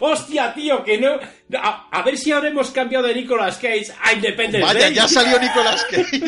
¡Hostia, 0.00 0.52
tío! 0.52 0.84
Que 0.84 0.98
no. 0.98 1.18
A, 1.58 1.88
a 1.90 2.02
ver 2.02 2.18
si 2.18 2.30
ahora 2.30 2.48
hemos 2.48 2.70
cambiado 2.70 3.06
de 3.06 3.14
Nicolas 3.14 3.56
Cage 3.56 3.86
a 4.02 4.12
Independence 4.12 4.66
Vaya, 4.66 4.80
Day. 4.80 4.94
ya 4.94 5.08
salió 5.08 5.38
Nicolas 5.40 5.86
Cage. 5.90 6.20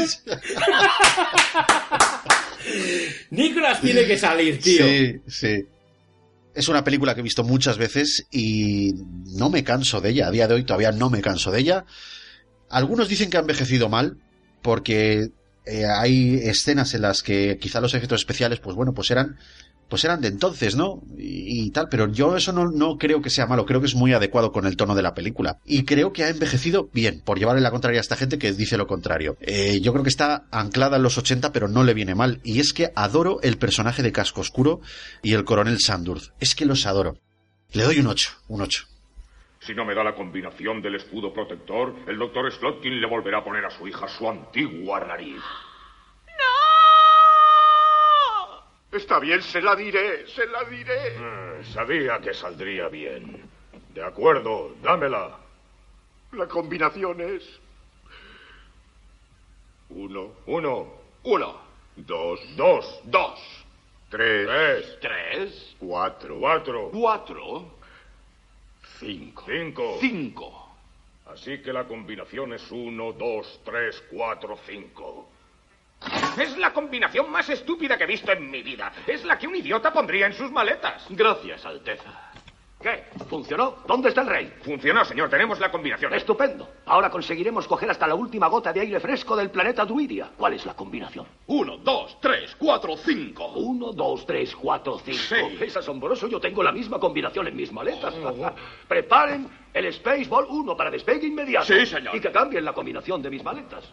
Nicolas 3.30 3.80
tiene 3.80 4.06
que 4.06 4.18
salir, 4.18 4.58
tío. 4.60 4.84
Sí, 4.86 5.20
sí. 5.26 5.66
Es 6.54 6.68
una 6.68 6.82
película 6.82 7.14
que 7.14 7.20
he 7.20 7.22
visto 7.22 7.44
muchas 7.44 7.78
veces 7.78 8.26
y 8.30 8.92
no 9.36 9.48
me 9.50 9.62
canso 9.64 10.00
de 10.00 10.10
ella. 10.10 10.28
A 10.28 10.30
día 10.30 10.48
de 10.48 10.54
hoy 10.54 10.64
todavía 10.64 10.92
no 10.92 11.10
me 11.10 11.20
canso 11.20 11.50
de 11.50 11.60
ella. 11.60 11.84
Algunos 12.70 13.08
dicen 13.08 13.30
que 13.30 13.36
ha 13.36 13.40
envejecido 13.40 13.88
mal 13.88 14.16
porque 14.62 15.28
eh, 15.68 15.84
hay 15.86 16.36
escenas 16.42 16.94
en 16.94 17.02
las 17.02 17.22
que 17.22 17.58
quizá 17.60 17.80
los 17.80 17.94
efectos 17.94 18.20
especiales, 18.20 18.60
pues 18.60 18.74
bueno, 18.74 18.92
pues 18.94 19.10
eran 19.10 19.36
pues 19.88 20.04
eran 20.04 20.20
de 20.20 20.28
entonces, 20.28 20.76
¿no? 20.76 21.02
Y, 21.16 21.70
tal, 21.70 21.88
pero 21.88 22.12
yo 22.12 22.36
eso 22.36 22.52
no, 22.52 22.70
no, 22.70 22.98
creo 22.98 23.22
que 23.22 23.30
sea 23.30 23.46
malo, 23.46 23.64
creo 23.64 23.80
que 23.80 23.86
es 23.86 23.94
muy 23.94 24.12
adecuado 24.12 24.52
con 24.52 24.66
el 24.66 24.76
tono 24.76 24.94
de 24.94 25.02
la 25.02 25.14
película. 25.14 25.58
Y 25.64 25.84
creo 25.84 26.12
que 26.12 26.24
ha 26.24 26.28
envejecido 26.28 26.90
bien, 26.92 27.22
por 27.24 27.38
llevarle 27.38 27.62
la 27.62 27.70
contraria 27.70 28.00
a 28.00 28.02
esta 28.02 28.16
gente 28.16 28.38
que 28.38 28.52
dice 28.52 28.76
lo 28.76 28.86
contrario. 28.86 29.38
Eh, 29.40 29.80
yo 29.80 29.92
creo 29.92 30.02
que 30.02 30.10
está 30.10 30.46
anclada 30.50 30.98
en 30.98 31.02
los 31.02 31.16
80, 31.16 31.52
pero 31.52 31.68
no 31.68 31.84
le 31.84 31.94
viene 31.94 32.14
mal. 32.14 32.40
Y 32.44 32.60
es 32.60 32.72
que 32.72 32.92
adoro 32.94 33.40
el 33.42 33.56
personaje 33.56 34.02
de 34.02 34.12
Casco 34.12 34.42
Oscuro 34.42 34.80
y 35.22 35.32
el 35.32 35.44
coronel 35.44 35.80
Sandurz. 35.80 36.32
Es 36.38 36.54
que 36.54 36.66
los 36.66 36.84
adoro. 36.84 37.18
Le 37.72 37.84
doy 37.84 37.98
un 37.98 38.08
8, 38.08 38.30
un 38.48 38.62
8. 38.62 38.86
Si 39.68 39.74
no 39.74 39.84
me 39.84 39.94
da 39.94 40.02
la 40.02 40.14
combinación 40.14 40.80
del 40.80 40.94
escudo 40.94 41.30
protector, 41.30 41.94
el 42.06 42.16
doctor 42.16 42.50
Slotkin 42.50 43.02
le 43.02 43.06
volverá 43.06 43.40
a 43.40 43.44
poner 43.44 43.66
a 43.66 43.70
su 43.70 43.86
hija 43.86 44.08
su 44.08 44.26
antigua 44.26 44.98
nariz. 45.00 45.42
Está 48.90 49.18
bien, 49.18 49.42
se 49.42 49.60
la 49.60 49.76
diré, 49.76 50.26
se 50.26 50.46
la 50.46 50.64
diré. 50.64 51.08
Eh, 51.08 51.64
sabía 51.64 52.18
que 52.18 52.32
saldría 52.32 52.88
bien. 52.88 53.46
De 53.92 54.02
acuerdo, 54.02 54.74
dámela. 54.82 55.36
La 56.32 56.48
combinación 56.48 57.20
es... 57.20 57.60
Uno. 59.90 60.30
Uno. 60.46 60.94
Uno. 61.24 61.60
Dos. 61.94 62.40
Dos. 62.56 63.00
Dos. 63.04 63.66
Tres. 64.08 64.46
Tres. 64.46 64.98
Tres. 65.02 65.76
Cuatro. 65.78 66.38
Cuatro. 66.40 66.90
Cuatro. 66.90 67.77
Cinco. 68.98 69.44
Cinco. 69.46 69.98
Cinco. 70.00 70.68
Así 71.26 71.58
que 71.58 71.72
la 71.72 71.84
combinación 71.84 72.54
es 72.54 72.70
uno, 72.70 73.12
dos, 73.12 73.60
tres, 73.64 74.02
cuatro, 74.10 74.58
cinco. 74.66 75.28
Es 76.38 76.56
la 76.56 76.72
combinación 76.72 77.30
más 77.30 77.48
estúpida 77.48 77.98
que 77.98 78.04
he 78.04 78.06
visto 78.06 78.30
en 78.32 78.48
mi 78.50 78.62
vida. 78.62 78.92
Es 79.06 79.24
la 79.24 79.36
que 79.36 79.46
un 79.46 79.56
idiota 79.56 79.92
pondría 79.92 80.26
en 80.26 80.32
sus 80.32 80.50
maletas. 80.50 81.04
Gracias, 81.10 81.64
Alteza. 81.66 82.27
¿Qué? 82.80 83.04
¿Funcionó? 83.28 83.78
¿Dónde 83.88 84.10
está 84.10 84.20
el 84.20 84.28
rey? 84.28 84.52
Funcionó, 84.62 85.04
señor. 85.04 85.28
Tenemos 85.28 85.58
la 85.58 85.70
combinación. 85.70 86.14
Estupendo. 86.14 86.68
Ahora 86.86 87.10
conseguiremos 87.10 87.66
coger 87.66 87.90
hasta 87.90 88.06
la 88.06 88.14
última 88.14 88.46
gota 88.46 88.72
de 88.72 88.80
aire 88.80 89.00
fresco 89.00 89.36
del 89.36 89.50
planeta 89.50 89.84
Druidia. 89.84 90.30
¿Cuál 90.36 90.54
es 90.54 90.64
la 90.64 90.74
combinación? 90.74 91.26
Uno, 91.48 91.78
dos, 91.78 92.18
tres, 92.20 92.54
cuatro, 92.56 92.96
cinco. 92.96 93.48
Uno, 93.54 93.92
dos, 93.92 94.24
tres, 94.24 94.54
cuatro, 94.54 95.00
cinco. 95.04 95.18
Sí. 95.28 95.58
Es 95.60 95.76
asombroso. 95.76 96.28
Yo 96.28 96.38
tengo 96.38 96.62
la 96.62 96.70
misma 96.70 97.00
combinación 97.00 97.48
en 97.48 97.56
mis 97.56 97.72
maletas. 97.72 98.14
Preparen 98.88 99.48
el 99.74 99.92
Spaceball 99.92 100.46
1 100.48 100.76
para 100.76 100.90
despegue 100.90 101.26
inmediato. 101.26 101.66
Sí, 101.66 101.86
señor. 101.86 102.16
Y 102.16 102.20
que 102.20 102.32
cambien 102.32 102.64
la 102.64 102.72
combinación 102.72 103.22
de 103.22 103.30
mis 103.30 103.42
maletas. 103.42 103.84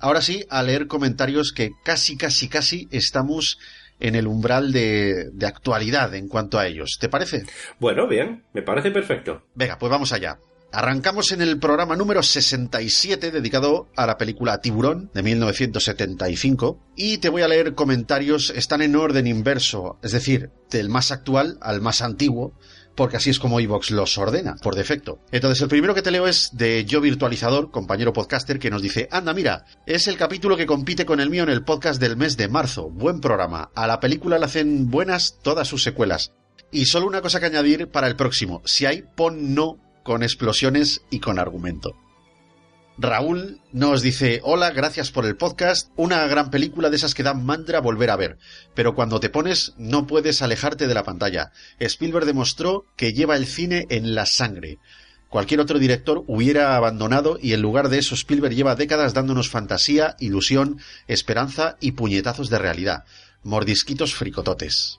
Ahora 0.00 0.20
sí, 0.20 0.44
a 0.48 0.62
leer 0.62 0.86
comentarios 0.86 1.52
que 1.52 1.70
casi, 1.84 2.16
casi, 2.16 2.48
casi 2.48 2.88
estamos 2.90 3.58
en 4.00 4.14
el 4.14 4.26
umbral 4.26 4.72
de, 4.72 5.30
de, 5.32 5.46
actualidad 5.46 6.14
en 6.14 6.28
cuanto 6.28 6.58
a 6.58 6.66
ellos. 6.66 6.98
¿Te 7.00 7.08
parece? 7.08 7.44
Bueno, 7.78 8.08
bien, 8.08 8.44
me 8.52 8.62
parece 8.62 8.90
perfecto. 8.90 9.42
Venga, 9.54 9.78
pues 9.78 9.90
vamos 9.90 10.12
allá. 10.12 10.38
Arrancamos 10.72 11.32
en 11.32 11.42
el 11.42 11.58
programa 11.58 11.96
número 11.96 12.22
67 12.22 13.32
dedicado 13.32 13.88
a 13.96 14.06
la 14.06 14.16
película 14.16 14.60
Tiburón 14.60 15.10
de 15.12 15.24
1975 15.24 16.78
y 16.94 17.18
te 17.18 17.28
voy 17.28 17.42
a 17.42 17.48
leer 17.48 17.74
comentarios, 17.74 18.50
están 18.50 18.80
en 18.80 18.94
orden 18.94 19.26
inverso, 19.26 19.98
es 20.00 20.12
decir, 20.12 20.50
del 20.70 20.88
más 20.88 21.10
actual 21.10 21.58
al 21.60 21.80
más 21.80 22.02
antiguo, 22.02 22.54
porque 22.94 23.16
así 23.16 23.30
es 23.30 23.38
como 23.38 23.60
iVox 23.60 23.90
los 23.90 24.18
ordena, 24.18 24.56
por 24.62 24.74
defecto. 24.74 25.20
Entonces, 25.32 25.62
el 25.62 25.68
primero 25.68 25.94
que 25.94 26.02
te 26.02 26.10
leo 26.10 26.26
es 26.26 26.50
de 26.52 26.84
Yo 26.84 27.00
Virtualizador, 27.00 27.70
compañero 27.70 28.12
podcaster, 28.12 28.58
que 28.58 28.70
nos 28.70 28.82
dice, 28.82 29.08
anda, 29.10 29.32
mira, 29.32 29.64
es 29.86 30.08
el 30.08 30.16
capítulo 30.16 30.56
que 30.56 30.66
compite 30.66 31.06
con 31.06 31.20
el 31.20 31.30
mío 31.30 31.42
en 31.42 31.48
el 31.48 31.64
podcast 31.64 32.00
del 32.00 32.16
mes 32.16 32.36
de 32.36 32.48
marzo. 32.48 32.90
Buen 32.90 33.20
programa. 33.20 33.70
A 33.74 33.86
la 33.86 34.00
película 34.00 34.38
le 34.38 34.44
hacen 34.44 34.90
buenas 34.90 35.38
todas 35.42 35.68
sus 35.68 35.82
secuelas. 35.82 36.32
Y 36.72 36.86
solo 36.86 37.06
una 37.06 37.22
cosa 37.22 37.40
que 37.40 37.46
añadir 37.46 37.88
para 37.88 38.06
el 38.06 38.16
próximo. 38.16 38.62
Si 38.64 38.86
hay, 38.86 39.02
pon 39.02 39.54
no 39.54 39.78
con 40.04 40.22
explosiones 40.22 41.02
y 41.10 41.20
con 41.20 41.38
argumento. 41.38 41.96
Raúl 42.98 43.60
nos 43.72 44.02
dice, 44.02 44.40
hola, 44.42 44.70
gracias 44.70 45.10
por 45.10 45.24
el 45.24 45.36
podcast, 45.36 45.90
una 45.96 46.26
gran 46.26 46.50
película 46.50 46.90
de 46.90 46.96
esas 46.96 47.14
que 47.14 47.22
dan 47.22 47.44
mantra 47.44 47.80
volver 47.80 48.10
a 48.10 48.16
ver, 48.16 48.38
pero 48.74 48.94
cuando 48.94 49.20
te 49.20 49.30
pones 49.30 49.72
no 49.78 50.06
puedes 50.06 50.42
alejarte 50.42 50.86
de 50.86 50.94
la 50.94 51.04
pantalla. 51.04 51.52
Spielberg 51.78 52.26
demostró 52.26 52.84
que 52.96 53.12
lleva 53.12 53.36
el 53.36 53.46
cine 53.46 53.86
en 53.88 54.14
la 54.14 54.26
sangre. 54.26 54.78
Cualquier 55.30 55.60
otro 55.60 55.78
director 55.78 56.24
hubiera 56.26 56.76
abandonado 56.76 57.38
y 57.40 57.52
en 57.52 57.62
lugar 57.62 57.88
de 57.88 57.98
eso 57.98 58.16
Spielberg 58.16 58.54
lleva 58.54 58.74
décadas 58.74 59.14
dándonos 59.14 59.48
fantasía, 59.48 60.16
ilusión, 60.18 60.80
esperanza 61.06 61.76
y 61.80 61.92
puñetazos 61.92 62.50
de 62.50 62.58
realidad. 62.58 63.04
Mordisquitos 63.44 64.14
fricototes. 64.14 64.98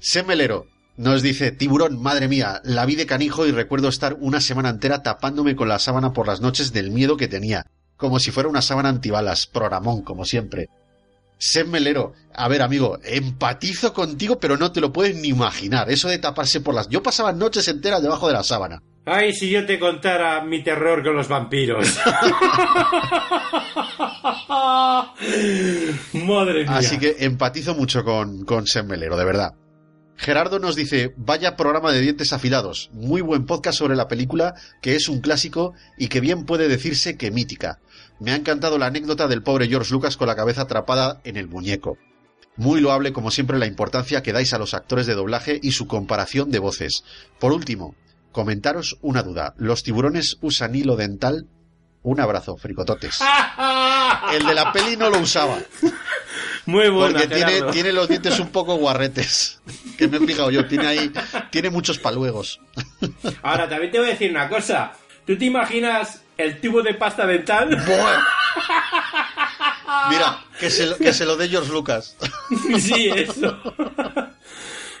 Semelero, 0.00 0.66
nos 0.96 1.22
dice, 1.22 1.50
tiburón, 1.50 2.00
madre 2.00 2.28
mía, 2.28 2.60
la 2.64 2.86
vi 2.86 2.94
de 2.94 3.06
canijo 3.06 3.46
y 3.46 3.50
recuerdo 3.50 3.88
estar 3.88 4.16
una 4.20 4.40
semana 4.40 4.70
entera 4.70 5.02
tapándome 5.02 5.56
con 5.56 5.68
la 5.68 5.78
sábana 5.78 6.12
por 6.12 6.26
las 6.26 6.40
noches 6.40 6.72
del 6.72 6.90
miedo 6.90 7.16
que 7.16 7.28
tenía, 7.28 7.66
como 7.96 8.20
si 8.20 8.30
fuera 8.30 8.48
una 8.48 8.62
sábana 8.62 8.90
antibalas, 8.90 9.46
programón, 9.46 10.02
como 10.02 10.24
siempre. 10.24 10.68
Sem 11.36 11.68
Melero, 11.68 12.12
a 12.32 12.48
ver 12.48 12.62
amigo, 12.62 12.98
empatizo 13.02 13.92
contigo, 13.92 14.38
pero 14.38 14.56
no 14.56 14.70
te 14.70 14.80
lo 14.80 14.92
puedes 14.92 15.16
ni 15.16 15.28
imaginar, 15.28 15.90
eso 15.90 16.08
de 16.08 16.18
taparse 16.18 16.60
por 16.60 16.74
las... 16.74 16.88
Yo 16.88 17.02
pasaba 17.02 17.32
noches 17.32 17.66
enteras 17.66 18.00
debajo 18.00 18.28
de 18.28 18.34
la 18.34 18.44
sábana. 18.44 18.80
Ay, 19.06 19.34
si 19.34 19.50
yo 19.50 19.66
te 19.66 19.78
contara 19.78 20.42
mi 20.44 20.62
terror 20.62 21.02
con 21.02 21.14
los 21.14 21.28
vampiros. 21.28 21.86
Madre 26.14 26.62
mía. 26.62 26.76
Así 26.76 26.98
que 26.98 27.16
empatizo 27.18 27.74
mucho 27.74 28.02
con, 28.04 28.44
con 28.46 28.66
Sem 28.66 28.86
Melero, 28.86 29.18
de 29.18 29.24
verdad. 29.26 29.54
Gerardo 30.16 30.58
nos 30.58 30.76
dice, 30.76 31.12
vaya 31.16 31.56
programa 31.56 31.92
de 31.92 32.00
dientes 32.00 32.32
afilados, 32.32 32.88
muy 32.92 33.20
buen 33.20 33.46
podcast 33.46 33.78
sobre 33.78 33.96
la 33.96 34.08
película, 34.08 34.54
que 34.80 34.94
es 34.94 35.08
un 35.08 35.20
clásico 35.20 35.74
y 35.98 36.08
que 36.08 36.20
bien 36.20 36.44
puede 36.44 36.68
decirse 36.68 37.16
que 37.16 37.30
mítica. 37.30 37.80
Me 38.20 38.30
ha 38.30 38.36
encantado 38.36 38.78
la 38.78 38.86
anécdota 38.86 39.26
del 39.26 39.42
pobre 39.42 39.68
George 39.68 39.92
Lucas 39.92 40.16
con 40.16 40.28
la 40.28 40.36
cabeza 40.36 40.62
atrapada 40.62 41.20
en 41.24 41.36
el 41.36 41.48
muñeco. 41.48 41.98
Muy 42.56 42.80
loable, 42.80 43.12
como 43.12 43.32
siempre, 43.32 43.58
la 43.58 43.66
importancia 43.66 44.22
que 44.22 44.32
dais 44.32 44.52
a 44.54 44.58
los 44.58 44.74
actores 44.74 45.06
de 45.06 45.14
doblaje 45.14 45.58
y 45.60 45.72
su 45.72 45.88
comparación 45.88 46.52
de 46.52 46.60
voces. 46.60 47.02
Por 47.40 47.52
último, 47.52 47.96
comentaros 48.30 48.98
una 49.02 49.24
duda. 49.24 49.54
¿Los 49.56 49.82
tiburones 49.82 50.38
usan 50.40 50.76
hilo 50.76 50.94
dental? 50.94 51.48
Un 52.02 52.20
abrazo, 52.20 52.56
fricototes. 52.56 53.18
El 54.32 54.46
de 54.46 54.54
la 54.54 54.72
peli 54.72 54.96
no 54.96 55.10
lo 55.10 55.18
usaba. 55.18 55.58
Muy 56.66 56.88
bueno. 56.88 57.18
Porque 57.18 57.34
tiene, 57.34 57.62
tiene, 57.72 57.92
los 57.92 58.08
dientes 58.08 58.38
un 58.40 58.50
poco 58.50 58.76
guarretes. 58.76 59.60
Que 59.98 60.08
me 60.08 60.16
he 60.16 60.26
fijado 60.26 60.50
yo. 60.50 60.66
Tiene 60.66 60.88
ahí. 60.88 61.12
Tiene 61.50 61.70
muchos 61.70 62.00
paluegos. 62.00 62.60
Ahora, 63.42 63.68
también 63.68 63.92
te 63.92 63.98
voy 63.98 64.08
a 64.08 64.10
decir 64.10 64.30
una 64.30 64.48
cosa. 64.48 64.92
¿Tú 65.24 65.38
te 65.38 65.44
imaginas 65.44 66.22
el 66.36 66.60
tubo 66.60 66.82
de 66.82 66.94
pasta 66.94 67.24
dental? 67.26 67.68
Mira, 70.10 70.44
que 70.58 70.70
se, 70.70 70.86
lo, 70.86 70.96
que 70.96 71.12
se 71.12 71.24
lo 71.24 71.36
dé 71.36 71.48
George 71.48 71.70
Lucas. 71.70 72.16
Sí, 72.80 73.08
eso. 73.14 73.56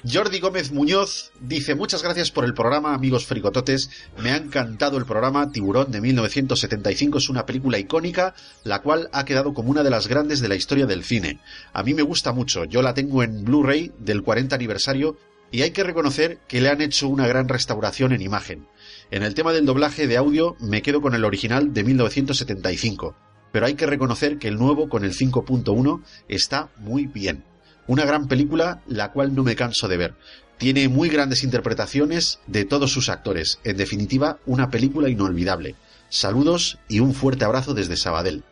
Jordi 0.06 0.38
Gómez 0.38 0.70
Muñoz 0.70 1.32
dice 1.40 1.74
muchas 1.74 2.02
gracias 2.02 2.30
por 2.30 2.44
el 2.44 2.52
programa, 2.52 2.92
amigos 2.92 3.24
fricototes. 3.24 3.88
Me 4.22 4.32
ha 4.32 4.36
encantado 4.36 4.98
el 4.98 5.06
programa 5.06 5.50
Tiburón 5.50 5.90
de 5.90 6.02
1975. 6.02 7.16
Es 7.16 7.30
una 7.30 7.46
película 7.46 7.78
icónica, 7.78 8.34
la 8.64 8.82
cual 8.82 9.08
ha 9.14 9.24
quedado 9.24 9.54
como 9.54 9.70
una 9.70 9.82
de 9.82 9.88
las 9.88 10.06
grandes 10.06 10.40
de 10.40 10.48
la 10.48 10.56
historia 10.56 10.84
del 10.84 11.04
cine. 11.04 11.40
A 11.72 11.82
mí 11.82 11.94
me 11.94 12.02
gusta 12.02 12.34
mucho. 12.34 12.64
Yo 12.66 12.82
la 12.82 12.92
tengo 12.92 13.22
en 13.22 13.44
Blu-ray 13.44 13.92
del 13.98 14.22
40 14.22 14.54
aniversario 14.54 15.16
y 15.50 15.62
hay 15.62 15.70
que 15.70 15.84
reconocer 15.84 16.38
que 16.48 16.60
le 16.60 16.68
han 16.68 16.82
hecho 16.82 17.08
una 17.08 17.26
gran 17.26 17.48
restauración 17.48 18.12
en 18.12 18.20
imagen. 18.20 18.68
En 19.10 19.22
el 19.22 19.34
tema 19.34 19.54
del 19.54 19.64
doblaje 19.64 20.06
de 20.06 20.18
audio 20.18 20.54
me 20.60 20.82
quedo 20.82 21.00
con 21.00 21.14
el 21.14 21.24
original 21.24 21.72
de 21.72 21.82
1975, 21.82 23.16
pero 23.52 23.64
hay 23.64 23.74
que 23.74 23.86
reconocer 23.86 24.36
que 24.36 24.48
el 24.48 24.58
nuevo 24.58 24.90
con 24.90 25.02
el 25.02 25.14
5.1 25.14 26.02
está 26.28 26.68
muy 26.76 27.06
bien. 27.06 27.53
Una 27.86 28.04
gran 28.04 28.28
película 28.28 28.82
la 28.86 29.12
cual 29.12 29.34
no 29.34 29.42
me 29.42 29.56
canso 29.56 29.88
de 29.88 29.96
ver. 29.96 30.14
Tiene 30.58 30.88
muy 30.88 31.08
grandes 31.08 31.44
interpretaciones 31.44 32.38
de 32.46 32.64
todos 32.64 32.92
sus 32.92 33.08
actores. 33.08 33.58
En 33.64 33.76
definitiva, 33.76 34.38
una 34.46 34.70
película 34.70 35.08
inolvidable. 35.08 35.74
Saludos 36.08 36.78
y 36.88 37.00
un 37.00 37.12
fuerte 37.12 37.44
abrazo 37.44 37.74
desde 37.74 37.96
Sabadell. 37.96 38.44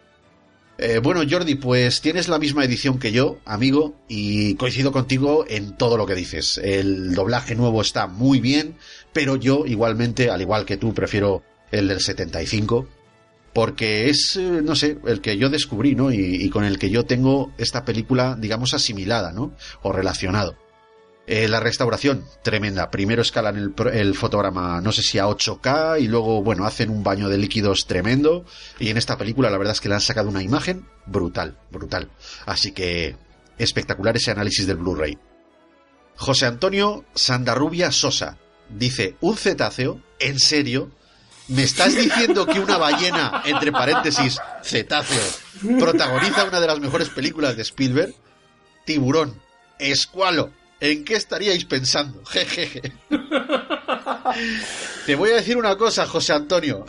Eh, 0.79 0.99
bueno, 0.99 1.23
Jordi, 1.29 1.55
pues 1.55 2.01
tienes 2.01 2.29
la 2.29 2.39
misma 2.39 2.65
edición 2.65 2.99
que 2.99 3.13
yo, 3.13 3.39
amigo, 3.45 3.95
y 4.09 4.57
coincido 4.57 4.91
contigo 4.91 5.45
en 5.49 5.77
todo 5.77 5.97
lo 5.97 6.07
que 6.07 6.15
dices. 6.15 6.59
El 6.59 7.15
doblaje 7.15 7.55
nuevo 7.55 7.83
está 7.83 8.07
muy 8.09 8.41
bien, 8.41 8.77
pero 9.13 9.37
yo 9.37 9.65
igualmente, 9.67 10.31
al 10.31 10.41
igual 10.41 10.65
que 10.65 10.79
tú, 10.79 10.93
prefiero 10.93 11.43
el 11.71 11.89
del 11.89 12.01
75, 12.01 12.89
porque 13.53 14.09
es, 14.09 14.37
eh, 14.37 14.61
no 14.62 14.74
sé, 14.74 14.99
el 15.07 15.20
que 15.20 15.37
yo 15.37 15.51
descubrí, 15.51 15.95
¿no? 15.95 16.11
Y, 16.12 16.49
con 16.51 16.65
el 16.65 16.79
que 16.79 16.91
yo 16.91 17.05
tengo 17.05 17.53
esta 17.59 17.85
película, 17.85 18.37
digamos, 18.39 18.74
asimilada, 18.74 19.33
¿no? 19.33 19.55
O 19.83 19.93
relacionado. 19.93 20.57
Eh, 21.27 21.49
la 21.49 21.61
restauración, 21.61 22.24
tremenda. 22.43 22.91
Primero 22.91 23.23
escalan 23.23 23.57
el, 23.57 23.74
el 23.93 24.15
fotograma, 24.15 24.81
no 24.81 24.91
sé 24.91 25.03
si 25.03 25.19
a 25.19 25.27
8K, 25.27 26.01
y 26.01 26.09
luego, 26.09 26.43
bueno, 26.43 26.65
hacen 26.65 26.91
un 26.91 27.05
baño 27.05 27.29
de 27.29 27.39
líquidos 27.39 27.87
tremendo. 27.87 28.45
Y 28.79 28.89
en 28.89 28.97
esta 28.97 29.19
película, 29.19 29.51
la 29.51 29.59
verdad 29.59 29.74
es 29.74 29.81
que 29.81 29.89
le 29.89 29.95
han 29.95 30.01
sacado 30.01 30.29
una 30.29 30.43
imagen 30.43 30.87
brutal, 31.07 31.59
brutal. 31.70 32.11
Así 32.47 32.73
que, 32.73 33.16
espectacular 33.59 34.16
ese 34.16 34.31
análisis 34.31 34.66
del 34.66 34.79
Blu-ray. 34.79 35.19
José 36.16 36.47
Antonio 36.47 37.05
Sandarrubia 37.15 37.93
Sosa 37.93 38.39
dice: 38.69 39.16
¿Un 39.20 39.37
cetáceo? 39.37 40.01
¿En 40.19 40.39
serio? 40.39 40.91
¿Me 41.53 41.65
estás 41.65 41.95
diciendo 41.95 42.47
que 42.47 42.61
una 42.61 42.79
ballena, 42.79 43.43
entre 43.45 43.73
paréntesis, 43.73 44.39
cetáceo, 44.62 45.23
protagoniza 45.79 46.45
una 46.45 46.61
de 46.61 46.66
las 46.66 46.81
mejores 46.81 47.11
películas 47.11 47.57
de 47.57 47.62
Spielberg? 47.62 48.15
Tiburón, 48.87 49.39
escualo, 49.79 50.51
¿en 50.81 51.05
qué 51.05 51.15
estaríais 51.15 51.65
pensando? 51.66 52.24
Jejeje. 52.27 52.93
Te 55.05 55.15
voy 55.15 55.31
a 55.31 55.37
decir 55.37 55.59
una 55.59 55.77
cosa, 55.77 56.07
José 56.07 56.33
Antonio. 56.33 56.87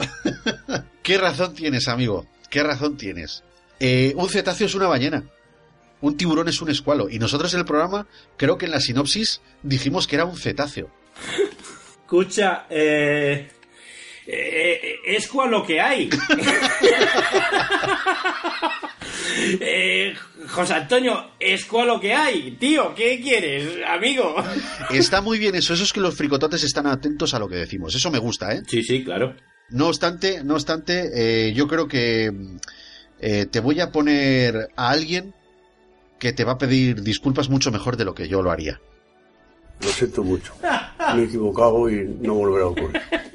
¿Qué 1.03 1.17
razón 1.17 1.53
tienes, 1.53 1.89
amigo? 1.89 2.25
¿Qué 2.49 2.63
razón 2.63 2.95
tienes? 2.95 3.43
Eh, 3.81 4.13
un 4.15 4.29
cetáceo 4.29 4.67
es 4.67 4.75
una 4.75 4.87
ballena. 4.87 5.23
Un 5.99 6.15
tiburón 6.15 6.47
es 6.47 6.61
un 6.61 6.69
escualo. 6.69 7.09
Y 7.09 7.19
nosotros 7.19 7.53
en 7.53 7.59
el 7.59 7.65
programa, 7.65 8.07
creo 8.37 8.57
que 8.57 8.65
en 8.65 8.71
la 8.71 8.79
sinopsis 8.79 9.41
dijimos 9.61 10.07
que 10.07 10.15
era 10.15 10.25
un 10.25 10.37
cetáceo. 10.37 10.89
Escucha, 12.05 12.65
eh, 12.69 13.49
eh, 14.27 14.95
es 15.05 15.27
cual 15.27 15.51
lo 15.51 15.65
que 15.65 15.79
hay. 15.81 16.09
Eh, 19.35 20.13
José 20.49 20.73
Antonio, 20.73 21.31
es 21.39 21.65
cual 21.65 21.87
lo 21.87 21.99
que 21.99 22.13
hay. 22.13 22.51
Tío, 22.51 22.93
¿qué 22.95 23.19
quieres, 23.21 23.79
amigo? 23.87 24.35
Está 24.91 25.21
muy 25.21 25.39
bien 25.39 25.55
eso. 25.55 25.73
Eso 25.73 25.83
es 25.83 25.93
que 25.93 25.99
los 25.99 26.15
fricototes 26.15 26.63
están 26.63 26.87
atentos 26.87 27.33
a 27.33 27.39
lo 27.39 27.47
que 27.47 27.55
decimos. 27.55 27.95
Eso 27.95 28.11
me 28.11 28.19
gusta, 28.19 28.53
¿eh? 28.53 28.61
Sí, 28.67 28.83
sí, 28.83 29.03
claro. 29.03 29.35
No 29.69 29.87
obstante, 29.87 30.43
no 30.43 30.53
obstante, 30.53 31.47
eh, 31.47 31.53
yo 31.53 31.67
creo 31.67 31.87
que 31.87 32.31
eh, 33.19 33.45
te 33.49 33.59
voy 33.59 33.79
a 33.79 33.91
poner 33.91 34.69
a 34.75 34.89
alguien 34.89 35.33
que 36.19 36.33
te 36.33 36.43
va 36.43 36.53
a 36.53 36.57
pedir 36.57 37.01
disculpas 37.01 37.49
mucho 37.49 37.71
mejor 37.71 37.97
de 37.97 38.05
lo 38.05 38.13
que 38.13 38.27
yo 38.27 38.41
lo 38.41 38.51
haría. 38.51 38.79
Lo 39.81 39.89
siento 39.89 40.23
mucho. 40.23 40.53
Me 41.15 41.23
he 41.23 41.25
equivocado 41.25 41.89
y 41.89 42.05
no 42.21 42.35
volverá 42.35 42.65
a 42.65 42.67
ocurrir. 42.67 43.01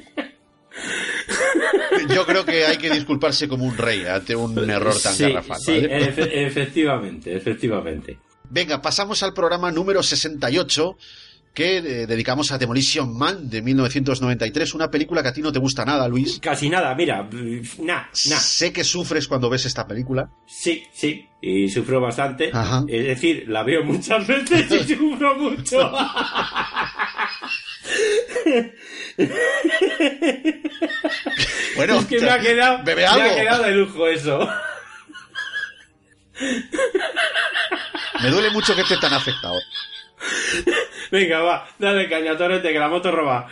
Yo 2.14 2.24
creo 2.26 2.44
que 2.44 2.64
hay 2.66 2.76
que 2.76 2.90
disculparse 2.90 3.48
como 3.48 3.64
un 3.64 3.76
rey 3.76 4.04
ante 4.06 4.34
un 4.36 4.68
error 4.70 4.94
tan 5.02 5.14
sí, 5.14 5.24
garrafal. 5.24 5.58
sí, 5.60 5.72
¿vale? 5.72 6.14
efe- 6.14 6.30
efectivamente, 6.46 7.36
efectivamente. 7.36 8.18
Venga, 8.50 8.80
pasamos 8.80 9.22
al 9.22 9.32
programa 9.34 9.70
número 9.70 10.02
68 10.02 10.96
que 11.54 11.78
eh, 11.78 12.06
dedicamos 12.06 12.52
a 12.52 12.58
Demolition 12.58 13.16
Man 13.16 13.50
de 13.50 13.62
1993, 13.62 14.74
una 14.74 14.90
película 14.90 15.22
que 15.22 15.28
a 15.28 15.32
ti 15.32 15.42
no 15.42 15.50
te 15.50 15.58
gusta 15.58 15.84
nada, 15.84 16.06
Luis. 16.06 16.38
Casi 16.40 16.68
nada, 16.70 16.94
mira, 16.94 17.28
nah, 17.80 18.02
nah. 18.28 18.38
Sé 18.38 18.72
que 18.72 18.84
sufres 18.84 19.26
cuando 19.26 19.50
ves 19.50 19.64
esta 19.66 19.84
película. 19.86 20.30
Sí, 20.46 20.84
sí, 20.92 21.26
y 21.42 21.68
sufro 21.68 22.00
bastante. 22.00 22.50
Ajá. 22.52 22.84
Es 22.86 23.04
decir, 23.06 23.44
la 23.48 23.64
veo 23.64 23.82
muchas 23.82 24.24
veces 24.26 24.70
y 24.70 24.94
sufro 24.96 25.34
mucho. 25.36 25.90
Bueno, 31.76 32.00
es 32.00 32.06
que 32.06 32.20
me 32.20 32.30
ha 32.30 32.40
quedado, 32.40 32.84
bebe 32.84 33.02
me 33.02 33.06
ha 33.06 33.12
algo. 33.12 33.34
quedado 33.36 33.62
de 33.64 33.70
lujo 33.72 34.06
eso. 34.08 34.48
Me 38.22 38.30
duele 38.30 38.50
mucho 38.50 38.74
que 38.74 38.82
estés 38.82 39.00
tan 39.00 39.12
afectado. 39.12 39.58
Venga, 41.10 41.40
va, 41.40 41.68
dale 41.78 42.08
caña, 42.08 42.36
torrente, 42.36 42.72
que 42.72 42.78
la 42.78 42.88
moto 42.88 43.10
roba. 43.10 43.48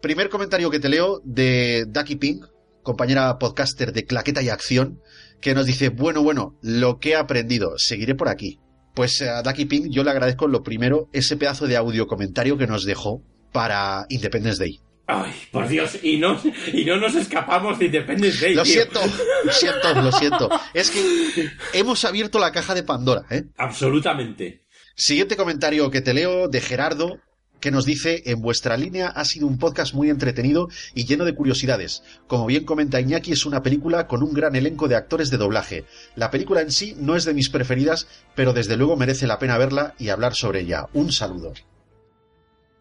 Primer 0.00 0.28
comentario 0.28 0.70
que 0.70 0.80
te 0.80 0.88
leo 0.88 1.20
de 1.24 1.84
Ducky 1.86 2.16
Pink, 2.16 2.46
compañera 2.82 3.38
podcaster 3.38 3.92
de 3.92 4.04
Claqueta 4.04 4.42
y 4.42 4.48
Acción, 4.48 5.00
que 5.40 5.54
nos 5.54 5.66
dice, 5.66 5.90
bueno, 5.90 6.22
bueno, 6.22 6.58
lo 6.62 6.98
que 6.98 7.10
he 7.10 7.16
aprendido, 7.16 7.78
seguiré 7.78 8.14
por 8.14 8.28
aquí. 8.28 8.58
Pues 8.94 9.22
a 9.22 9.42
Ducky 9.42 9.66
Pink 9.66 9.86
yo 9.90 10.02
le 10.02 10.10
agradezco 10.10 10.48
lo 10.48 10.62
primero, 10.62 11.08
ese 11.12 11.36
pedazo 11.36 11.66
de 11.66 11.76
audio 11.76 12.06
comentario 12.06 12.56
que 12.58 12.66
nos 12.66 12.84
dejó 12.84 13.22
para 13.52 14.06
Independence 14.08 14.58
Day. 14.58 14.80
Ay, 15.06 15.32
por 15.50 15.66
Dios, 15.66 15.98
y 16.04 16.18
no, 16.18 16.40
y 16.72 16.84
no 16.84 16.96
nos 16.96 17.16
escapamos 17.16 17.78
de 17.80 17.86
Independence 17.86 18.40
Day. 18.40 18.54
Lo 18.54 18.62
tío. 18.62 18.72
siento, 18.72 19.00
lo 19.44 19.52
siento, 19.52 20.02
lo 20.02 20.12
siento. 20.12 20.50
Es 20.74 20.90
que 20.90 21.50
hemos 21.72 22.04
abierto 22.04 22.38
la 22.38 22.52
caja 22.52 22.74
de 22.74 22.84
Pandora, 22.84 23.24
¿eh? 23.28 23.44
Absolutamente. 23.56 24.66
Siguiente 24.94 25.36
comentario 25.36 25.90
que 25.90 26.00
te 26.00 26.14
leo 26.14 26.46
de 26.46 26.60
Gerardo, 26.60 27.18
que 27.60 27.70
nos 27.70 27.84
dice, 27.84 28.22
en 28.26 28.40
vuestra 28.40 28.76
línea 28.76 29.08
ha 29.08 29.24
sido 29.24 29.46
un 29.46 29.58
podcast 29.58 29.94
muy 29.94 30.10
entretenido 30.10 30.68
y 30.94 31.04
lleno 31.06 31.24
de 31.24 31.34
curiosidades. 31.34 32.02
Como 32.26 32.46
bien 32.46 32.64
comenta 32.64 33.00
Iñaki, 33.00 33.32
es 33.32 33.46
una 33.46 33.62
película 33.62 34.06
con 34.06 34.22
un 34.22 34.32
gran 34.32 34.56
elenco 34.56 34.88
de 34.88 34.96
actores 34.96 35.30
de 35.30 35.36
doblaje. 35.36 35.84
La 36.16 36.30
película 36.30 36.62
en 36.62 36.70
sí 36.70 36.96
no 36.98 37.16
es 37.16 37.24
de 37.24 37.34
mis 37.34 37.50
preferidas, 37.50 38.06
pero 38.34 38.52
desde 38.52 38.76
luego 38.76 38.96
merece 38.96 39.26
la 39.26 39.38
pena 39.38 39.58
verla 39.58 39.94
y 39.98 40.08
hablar 40.08 40.34
sobre 40.34 40.60
ella. 40.60 40.86
Un 40.92 41.12
saludo. 41.12 41.52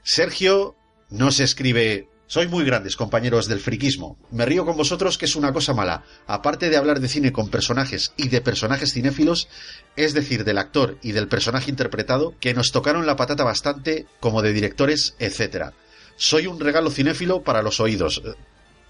Sergio 0.03 0.75
nos 1.09 1.39
escribe, 1.39 2.07
sois 2.27 2.49
muy 2.49 2.63
grandes, 2.63 2.95
compañeros 2.95 3.47
del 3.47 3.59
friquismo. 3.59 4.17
Me 4.31 4.45
río 4.45 4.65
con 4.65 4.77
vosotros 4.77 5.17
que 5.17 5.25
es 5.25 5.35
una 5.35 5.53
cosa 5.53 5.73
mala. 5.73 6.03
Aparte 6.27 6.69
de 6.69 6.77
hablar 6.77 6.99
de 6.99 7.07
cine 7.07 7.31
con 7.31 7.49
personajes 7.49 8.13
y 8.17 8.29
de 8.29 8.41
personajes 8.41 8.93
cinéfilos, 8.93 9.47
es 9.95 10.13
decir, 10.13 10.43
del 10.43 10.57
actor 10.57 10.97
y 11.01 11.11
del 11.11 11.27
personaje 11.27 11.69
interpretado, 11.71 12.35
que 12.39 12.53
nos 12.53 12.71
tocaron 12.71 13.05
la 13.05 13.15
patata 13.15 13.43
bastante, 13.43 14.05
como 14.19 14.41
de 14.41 14.53
directores, 14.53 15.15
etc. 15.19 15.71
Soy 16.15 16.47
un 16.47 16.59
regalo 16.59 16.91
cinéfilo 16.91 17.43
para 17.43 17.61
los 17.61 17.79
oídos. 17.79 18.21
Eh, 18.25 18.33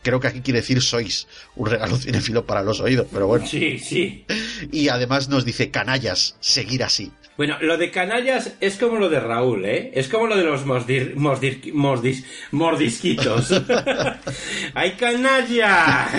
Creo 0.01 0.19
que 0.19 0.27
aquí 0.27 0.41
quiere 0.41 0.61
decir 0.61 0.81
sois 0.81 1.27
un 1.55 1.67
regalo 1.67 1.97
cinéfilo 1.99 2.45
para 2.45 2.63
los 2.63 2.79
oídos, 2.79 3.07
pero 3.11 3.27
bueno. 3.27 3.45
Sí, 3.45 3.79
sí. 3.79 4.25
Y 4.71 4.87
además 4.89 5.27
nos 5.29 5.45
dice, 5.45 5.71
canallas, 5.71 6.35
seguir 6.39 6.83
así. 6.83 7.11
Bueno, 7.39 7.55
lo 7.61 7.77
de 7.77 7.89
canallas 7.89 8.57
es 8.59 8.75
como 8.75 8.97
lo 8.97 9.07
de 9.07 9.21
Raúl, 9.21 9.63
¿eh? 9.63 9.91
Es 9.95 10.09
como 10.09 10.27
lo 10.27 10.35
de 10.35 10.43
los 10.43 10.65
mosdir, 10.65 11.15
mosdir- 11.15 11.71
mordis- 11.73 12.25
mordisquitos. 12.51 13.49
¡Ay, 14.73 14.91
canalla! 14.99 16.09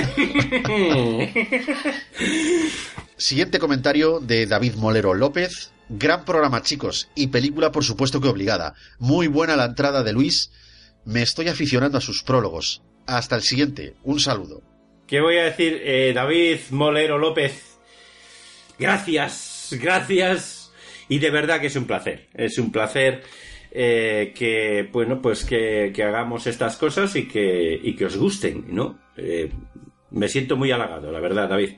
Siguiente 3.19 3.59
comentario 3.59 4.21
de 4.21 4.47
David 4.47 4.77
Molero 4.77 5.13
López. 5.13 5.73
Gran 5.91 6.25
programa, 6.25 6.63
chicos, 6.63 7.11
y 7.15 7.27
película 7.27 7.71
por 7.71 7.85
supuesto 7.85 8.19
que 8.23 8.29
obligada. 8.29 8.73
Muy 8.99 9.27
buena 9.27 9.57
la 9.57 9.67
entrada 9.67 10.03
de 10.03 10.15
Luis. 10.15 10.51
Me 11.05 11.21
estoy 11.21 11.49
aficionando 11.49 11.99
a 11.99 12.01
sus 12.01 12.23
prólogos. 12.23 12.81
Hasta 13.07 13.37
el 13.37 13.43
siguiente. 13.43 13.95
Un 14.05 14.21
saludo. 14.21 14.63
¿Qué 15.07 15.21
voy 15.21 15.37
a 15.37 15.45
decir, 15.45 15.83
eh, 15.85 16.13
David 16.15 16.61
Molero 16.71 17.19
López? 17.19 17.77
Gracias, 18.79 19.69
gracias. 19.73 20.60
Y 21.11 21.19
de 21.19 21.31
verdad 21.31 21.61
que 21.61 21.67
es 21.67 21.77
un 21.77 21.87
placer. 21.87 22.29
Es 22.33 22.57
un 22.57 22.71
placer 22.71 23.23
eh, 23.73 24.33
que, 24.33 24.89
bueno, 24.93 25.21
pues 25.21 25.45
que, 25.45 25.93
hagamos 26.03 26.47
estas 26.47 26.77
cosas 26.77 27.17
y 27.17 27.27
que, 27.27 27.79
y 27.83 27.97
que 27.97 28.07
os 28.07 28.17
gusten, 28.17 28.67
¿no? 28.69 28.97
Eh, 29.17 29.51
me 30.13 30.29
siento 30.29 30.57
muy 30.57 30.71
halagado, 30.71 31.11
la 31.11 31.19
verdad, 31.19 31.49
David. 31.49 31.73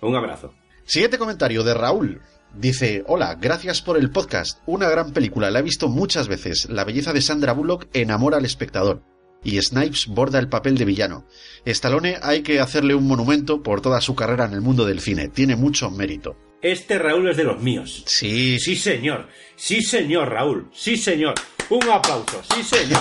Un 0.00 0.16
abrazo. 0.16 0.54
Siguiente 0.86 1.18
comentario 1.18 1.62
de 1.62 1.74
Raúl. 1.74 2.22
Dice, 2.54 3.04
hola, 3.06 3.34
gracias 3.34 3.82
por 3.82 3.98
el 3.98 4.10
podcast. 4.10 4.60
Una 4.64 4.88
gran 4.88 5.12
película, 5.12 5.50
la 5.50 5.58
he 5.58 5.62
visto 5.62 5.90
muchas 5.90 6.26
veces. 6.26 6.70
La 6.70 6.84
belleza 6.84 7.12
de 7.12 7.20
Sandra 7.20 7.52
Bullock 7.52 7.88
enamora 7.92 8.38
al 8.38 8.46
espectador. 8.46 9.02
Y 9.44 9.60
Snipes 9.60 10.06
borda 10.06 10.38
el 10.38 10.48
papel 10.48 10.78
de 10.78 10.86
villano. 10.86 11.26
Stallone 11.66 12.16
hay 12.22 12.40
que 12.40 12.60
hacerle 12.60 12.94
un 12.94 13.06
monumento 13.06 13.62
por 13.62 13.82
toda 13.82 14.00
su 14.00 14.14
carrera 14.14 14.46
en 14.46 14.54
el 14.54 14.62
mundo 14.62 14.86
del 14.86 15.00
cine. 15.00 15.28
Tiene 15.28 15.54
mucho 15.54 15.90
mérito. 15.90 16.36
Este 16.62 16.96
Raúl 16.98 17.28
es 17.28 17.36
de 17.36 17.44
los 17.44 17.60
míos. 17.60 18.04
Sí. 18.06 18.58
Sí, 18.60 18.76
señor. 18.76 19.26
Sí, 19.56 19.82
señor, 19.82 20.30
Raúl. 20.30 20.70
Sí, 20.72 20.96
señor. 20.96 21.34
Un 21.68 21.90
aplauso. 21.90 22.40
Sí, 22.54 22.62
señor. 22.62 23.00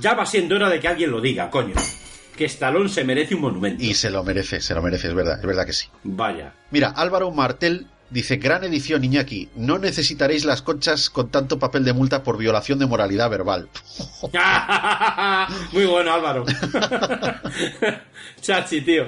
Ya 0.00 0.14
va 0.14 0.24
siendo 0.24 0.56
hora 0.56 0.70
de 0.70 0.80
que 0.80 0.88
alguien 0.88 1.10
lo 1.10 1.20
diga, 1.20 1.50
coño. 1.50 1.74
Que 2.34 2.46
Stallone 2.46 2.88
se 2.88 3.04
merece 3.04 3.34
un 3.34 3.42
monumento. 3.42 3.84
Y 3.84 3.92
se 3.92 4.08
lo 4.08 4.24
merece, 4.24 4.62
se 4.62 4.74
lo 4.74 4.80
merece, 4.80 5.08
es 5.08 5.14
verdad, 5.14 5.38
es 5.38 5.44
verdad 5.44 5.66
que 5.66 5.74
sí. 5.74 5.88
Vaya. 6.02 6.54
Mira, 6.70 6.88
Álvaro 6.88 7.30
Martel 7.30 7.88
dice, 8.08 8.36
gran 8.36 8.64
edición 8.64 9.04
Iñaki, 9.04 9.50
no 9.56 9.78
necesitaréis 9.78 10.46
las 10.46 10.62
conchas 10.62 11.10
con 11.10 11.30
tanto 11.30 11.58
papel 11.58 11.84
de 11.84 11.92
multa 11.92 12.22
por 12.22 12.38
violación 12.38 12.78
de 12.78 12.86
moralidad 12.86 13.28
verbal. 13.28 13.68
Muy 15.72 15.84
bueno, 15.84 16.12
Álvaro. 16.14 16.44
Chachi, 18.40 18.80
tío. 18.80 19.06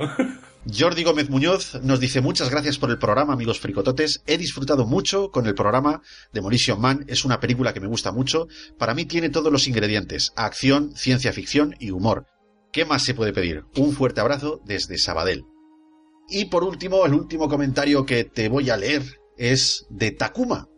Jordi 0.67 1.05
Gómez 1.05 1.29
Muñoz 1.29 1.75
nos 1.83 2.01
dice 2.01 2.23
muchas 2.23 2.49
gracias 2.49 2.79
por 2.79 2.91
el 2.91 2.99
programa, 2.99 3.35
amigos 3.35 3.61
fricototes. 3.61 4.23
He 4.27 4.39
disfrutado 4.39 4.87
mucho 4.87 5.31
con 5.31 5.47
el 5.47 5.55
programa. 5.55 6.01
Demolition 6.33 6.81
Man 6.81 7.05
es 7.07 7.25
una 7.25 7.39
película 7.39 7.75
que 7.75 7.81
me 7.81 7.87
gusta 7.87 8.13
mucho. 8.13 8.49
Para 8.79 8.95
mí 8.95 9.05
tiene 9.05 9.29
todos 9.29 9.53
los 9.53 9.69
ingredientes. 9.69 10.33
Acción, 10.37 10.97
ciencia 10.97 11.33
ficción 11.33 11.77
y 11.79 11.91
humor. 11.91 12.27
¿Qué 12.73 12.87
más 12.87 13.03
se 13.03 13.15
puede 13.15 13.35
pedir? 13.35 13.65
Un 13.77 13.93
fuerte 13.93 14.21
abrazo 14.21 14.61
desde 14.65 14.97
Sabadell. 14.97 15.45
Y 16.31 16.47
por 16.47 16.65
último, 16.65 17.05
el 17.05 17.13
último 17.13 17.49
comentario 17.49 18.07
que 18.07 18.25
te 18.25 18.49
voy 18.49 18.71
a 18.71 18.79
leer 18.79 19.03
es 19.37 19.85
de 19.91 20.13
Takuma, 20.13 20.69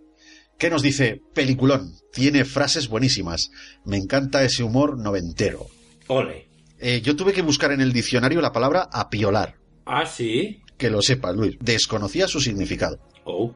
¿Qué 0.59 0.71
nos 0.71 0.83
dice? 0.83 1.21
Peliculón. 1.35 1.93
Tiene 2.13 2.47
frases 2.47 2.89
buenísimas. 2.89 3.51
Me 3.85 3.99
encanta 3.99 4.43
ese 4.43 4.63
humor 4.63 4.99
noventero. 4.99 5.67
Ole. 6.07 6.49
Eh, 6.79 7.03
yo 7.03 7.15
tuve 7.15 7.35
que 7.35 7.43
buscar 7.43 7.73
en 7.73 7.83
el 7.83 7.93
diccionario 7.93 8.41
la 8.41 8.53
palabra 8.53 8.89
apiolar. 8.91 9.57
Ah, 9.87 10.05
sí. 10.05 10.61
Que 10.77 10.91
lo 10.91 11.01
sepas, 11.01 11.35
Luis. 11.35 11.57
Desconocía 11.61 12.29
su 12.29 12.41
significado. 12.41 12.99
Oh. 13.25 13.55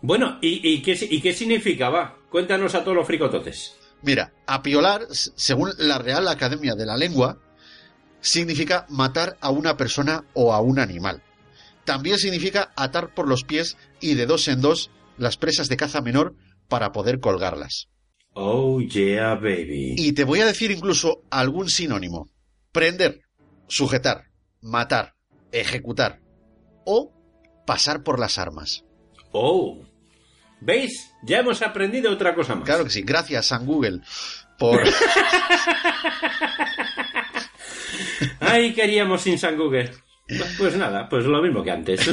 Bueno, 0.00 0.38
¿y, 0.40 0.60
y 0.66 0.82
qué, 0.82 0.96
y 1.10 1.20
qué 1.20 1.32
significaba? 1.32 2.18
Cuéntanos 2.30 2.74
a 2.74 2.82
todos 2.84 2.96
los 2.96 3.06
fricototes. 3.06 3.76
Mira, 4.02 4.32
apiolar, 4.46 5.06
según 5.10 5.70
la 5.78 5.98
Real 5.98 6.28
Academia 6.28 6.74
de 6.74 6.86
la 6.86 6.96
Lengua, 6.96 7.38
significa 8.20 8.86
matar 8.88 9.36
a 9.40 9.50
una 9.50 9.76
persona 9.76 10.24
o 10.34 10.52
a 10.52 10.60
un 10.60 10.78
animal. 10.78 11.22
También 11.84 12.18
significa 12.18 12.72
atar 12.76 13.14
por 13.14 13.28
los 13.28 13.44
pies 13.44 13.76
y 14.00 14.14
de 14.14 14.26
dos 14.26 14.48
en 14.48 14.60
dos 14.60 14.90
las 15.16 15.36
presas 15.36 15.68
de 15.68 15.76
caza 15.76 16.00
menor 16.00 16.34
para 16.68 16.92
poder 16.92 17.20
colgarlas. 17.20 17.88
Oh, 18.34 18.80
yeah, 18.80 19.34
baby. 19.36 19.94
Y 19.96 20.12
te 20.12 20.24
voy 20.24 20.40
a 20.40 20.46
decir 20.46 20.70
incluso 20.70 21.22
algún 21.30 21.70
sinónimo. 21.70 22.28
Prender, 22.72 23.20
sujetar, 23.68 24.24
matar, 24.64 25.14
ejecutar 25.52 26.20
o 26.84 27.12
pasar 27.66 28.02
por 28.02 28.18
las 28.18 28.38
armas. 28.38 28.84
Oh. 29.30 29.84
¿Veis? 30.60 31.12
Ya 31.22 31.38
hemos 31.40 31.62
aprendido 31.62 32.10
otra 32.10 32.34
cosa 32.34 32.54
más. 32.54 32.64
Claro 32.64 32.84
que 32.84 32.90
sí. 32.90 33.02
Gracias, 33.02 33.46
San 33.46 33.66
Google, 33.66 34.00
por... 34.58 34.80
Ay, 38.40 38.72
queríamos 38.72 39.20
sin 39.22 39.38
San 39.38 39.56
Google. 39.56 39.92
Pues 40.56 40.76
nada, 40.76 41.08
pues 41.08 41.26
lo 41.26 41.42
mismo 41.42 41.62
que 41.62 41.70
antes. 41.70 42.00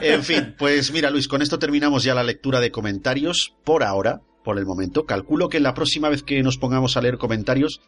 En 0.00 0.22
fin, 0.22 0.54
pues 0.56 0.90
mira 0.92 1.10
Luis, 1.10 1.28
con 1.28 1.42
esto 1.42 1.58
terminamos 1.58 2.04
ya 2.04 2.14
la 2.14 2.22
lectura 2.22 2.60
de 2.60 2.70
comentarios 2.70 3.54
por 3.64 3.82
ahora, 3.82 4.22
por 4.42 4.58
el 4.58 4.64
momento. 4.64 5.04
Calculo 5.04 5.48
que 5.48 5.60
la 5.60 5.74
próxima 5.74 6.08
vez 6.08 6.22
que 6.22 6.42
nos 6.42 6.56
pongamos 6.56 6.96
a 6.96 7.02
leer 7.02 7.18
comentarios, 7.18 7.82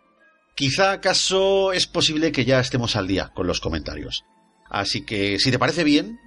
quizá 0.55 0.93
acaso 0.93 1.73
es 1.73 1.87
posible 1.87 2.33
que 2.33 2.45
ya 2.45 2.61
estemos 2.61 2.97
al 2.97 3.07
día 3.07 3.31
con 3.35 3.47
los 3.47 3.61
comentarios. 3.61 4.25
Así 4.69 5.05
que 5.05 5.39
si 5.39 5.51
te 5.51 5.59
parece 5.59 5.85
bien, 5.85 6.19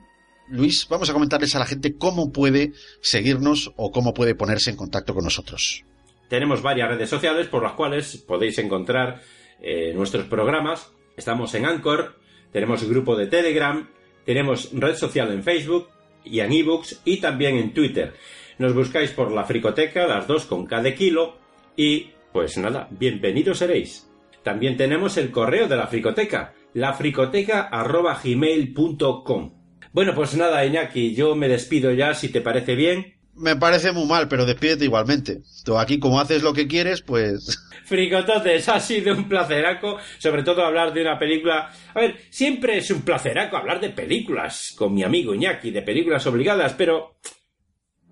Luis, 0.49 0.87
vamos 0.89 1.09
a 1.09 1.13
comentarles 1.13 1.55
a 1.55 1.59
la 1.59 1.65
gente 1.65 1.97
cómo 1.97 2.31
puede 2.31 2.71
seguirnos 3.01 3.73
o 3.75 3.91
cómo 3.91 4.13
puede 4.13 4.35
ponerse 4.35 4.69
en 4.69 4.77
contacto 4.77 5.13
con 5.13 5.23
nosotros. 5.23 5.83
Tenemos 6.29 6.61
varias 6.61 6.89
redes 6.89 7.09
sociales 7.09 7.47
por 7.47 7.63
las 7.63 7.73
cuales 7.73 8.17
podéis 8.17 8.57
encontrar 8.59 9.21
eh, 9.61 9.93
nuestros 9.93 10.25
programas. 10.25 10.91
Estamos 11.15 11.53
en 11.55 11.65
Anchor, 11.65 12.19
tenemos 12.51 12.87
grupo 12.87 13.15
de 13.15 13.27
Telegram, 13.27 13.89
tenemos 14.25 14.69
red 14.73 14.95
social 14.95 15.31
en 15.31 15.43
Facebook 15.43 15.89
y 16.23 16.41
en 16.41 16.51
ebooks 16.51 17.01
y 17.05 17.17
también 17.17 17.57
en 17.57 17.73
Twitter. 17.73 18.13
Nos 18.57 18.73
buscáis 18.73 19.11
por 19.11 19.31
la 19.31 19.45
fricoteca, 19.45 20.07
las 20.07 20.27
dos 20.27 20.45
con 20.45 20.65
cada 20.65 20.93
kilo 20.93 21.37
y 21.75 22.11
pues 22.31 22.57
nada, 22.57 22.87
bienvenidos 22.91 23.59
seréis. 23.59 24.07
También 24.47 24.77
tenemos 24.77 25.17
el 25.17 25.29
correo 25.29 25.67
de 25.67 25.75
la 25.75 25.87
fricoteca, 25.87 26.53
lafricoteca.gmail.com. 26.73 29.53
Bueno, 29.91 30.15
pues 30.15 30.37
nada, 30.37 30.65
Iñaki, 30.65 31.13
yo 31.13 31.35
me 31.35 31.49
despido 31.49 31.91
ya, 31.91 32.13
si 32.13 32.29
te 32.29 32.39
parece 32.39 32.75
bien. 32.75 33.17
Me 33.35 33.57
parece 33.57 33.91
muy 33.91 34.05
mal, 34.05 34.29
pero 34.29 34.45
despídete 34.45 34.85
igualmente. 34.85 35.41
Tú 35.65 35.77
aquí 35.77 35.99
como 35.99 36.21
haces 36.21 36.43
lo 36.43 36.53
que 36.53 36.65
quieres, 36.65 37.01
pues... 37.01 37.61
Fricototes, 37.83 38.69
ha 38.69 38.79
sido 38.79 39.13
un 39.13 39.27
placeraco, 39.27 39.97
sobre 40.17 40.43
todo 40.43 40.63
hablar 40.63 40.93
de 40.93 41.01
una 41.01 41.19
película. 41.19 41.69
A 41.93 41.99
ver, 41.99 42.15
siempre 42.29 42.77
es 42.77 42.89
un 42.89 43.01
placeraco 43.01 43.57
hablar 43.57 43.81
de 43.81 43.89
películas 43.89 44.73
con 44.77 44.93
mi 44.93 45.03
amigo 45.03 45.35
Iñaki, 45.35 45.71
de 45.71 45.81
películas 45.81 46.25
obligadas, 46.25 46.71
pero 46.71 47.17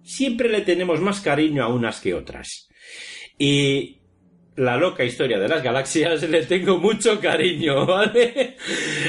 siempre 0.03 0.49
le 0.49 0.63
tenemos 0.63 0.99
más 0.99 1.21
cariño 1.21 1.63
a 1.63 1.69
unas 1.69 2.01
que 2.01 2.13
otras. 2.13 2.67
Y 3.37 4.01
la 4.56 4.77
loca 4.77 5.03
historia 5.03 5.38
de 5.38 5.48
las 5.48 5.61
galaxias 5.61 6.23
le 6.23 6.45
tengo 6.45 6.77
mucho 6.77 7.19
cariño, 7.19 7.86
¿vale? 7.88 8.56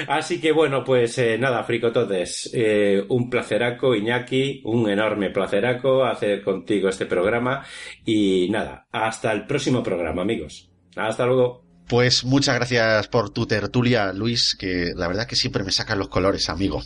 Así 0.09 0.41
que 0.41 0.53
bueno, 0.53 0.83
pues 0.83 1.19
eh, 1.19 1.39
nada, 1.39 1.63
fricototes, 1.63 2.51
eh, 2.53 3.05
un 3.09 3.31
placeraco, 3.31 3.95
Iñaki, 3.95 4.63
un 4.65 4.89
enorme 4.91 5.31
placeraco 5.31 6.05
hacer 6.05 6.43
contigo 6.43 6.89
este 6.89 7.07
programa 7.07 7.65
y 8.05 8.49
nada, 8.51 8.87
hasta 8.91 9.33
el 9.33 9.47
próximo 9.47 9.83
programa, 9.83 10.23
amigos. 10.23 10.71
Hasta 10.97 11.27
luego. 11.27 11.65
Pues 11.89 12.25
muchas 12.25 12.57
gracias 12.57 13.07
por 13.09 13.31
tu 13.31 13.47
tertulia, 13.47 14.13
Luis, 14.13 14.57
que 14.59 14.93
la 14.97 15.07
verdad 15.07 15.27
que 15.27 15.37
siempre 15.37 15.63
me 15.63 15.71
sacan 15.71 16.01
los 16.01 16.09
colores, 16.09 16.49
amigo. 16.49 16.83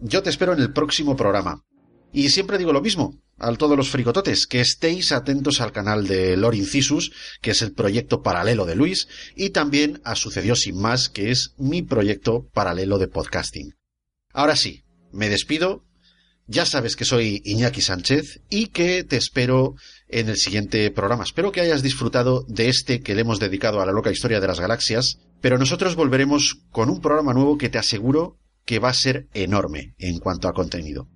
Yo 0.00 0.22
te 0.22 0.28
espero 0.28 0.52
en 0.52 0.60
el 0.60 0.72
próximo 0.72 1.16
programa. 1.16 1.64
Y 2.12 2.28
siempre 2.28 2.58
digo 2.58 2.72
lo 2.72 2.82
mismo 2.82 3.18
a 3.38 3.52
todos 3.54 3.76
los 3.76 3.90
fricototes, 3.90 4.46
que 4.46 4.60
estéis 4.60 5.12
atentos 5.12 5.60
al 5.60 5.72
canal 5.72 6.06
de 6.06 6.36
Lore 6.36 6.56
Incisus, 6.56 7.12
que 7.40 7.50
es 7.50 7.62
el 7.62 7.72
proyecto 7.72 8.22
paralelo 8.22 8.64
de 8.64 8.76
Luis, 8.76 9.08
y 9.34 9.50
también 9.50 10.00
a 10.04 10.14
Sucedió 10.14 10.56
Sin 10.56 10.78
Más, 10.78 11.08
que 11.08 11.30
es 11.30 11.54
mi 11.58 11.82
proyecto 11.82 12.48
paralelo 12.52 12.98
de 12.98 13.08
podcasting. 13.08 13.74
Ahora 14.32 14.56
sí, 14.56 14.84
me 15.12 15.28
despido. 15.28 15.84
Ya 16.48 16.64
sabes 16.64 16.94
que 16.94 17.04
soy 17.04 17.42
Iñaki 17.44 17.80
Sánchez 17.80 18.40
y 18.48 18.68
que 18.68 19.02
te 19.02 19.16
espero 19.16 19.74
en 20.08 20.28
el 20.28 20.36
siguiente 20.36 20.90
programa. 20.92 21.24
Espero 21.24 21.50
que 21.50 21.60
hayas 21.60 21.82
disfrutado 21.82 22.44
de 22.46 22.68
este 22.68 23.00
que 23.00 23.16
le 23.16 23.22
hemos 23.22 23.40
dedicado 23.40 23.80
a 23.80 23.86
la 23.86 23.92
loca 23.92 24.12
historia 24.12 24.38
de 24.38 24.46
las 24.46 24.60
galaxias, 24.60 25.18
pero 25.40 25.58
nosotros 25.58 25.96
volveremos 25.96 26.60
con 26.70 26.88
un 26.88 27.00
programa 27.00 27.34
nuevo 27.34 27.58
que 27.58 27.68
te 27.68 27.78
aseguro 27.78 28.38
que 28.64 28.78
va 28.78 28.90
a 28.90 28.94
ser 28.94 29.26
enorme 29.34 29.94
en 29.98 30.18
cuanto 30.18 30.46
a 30.46 30.52
contenido. 30.52 31.08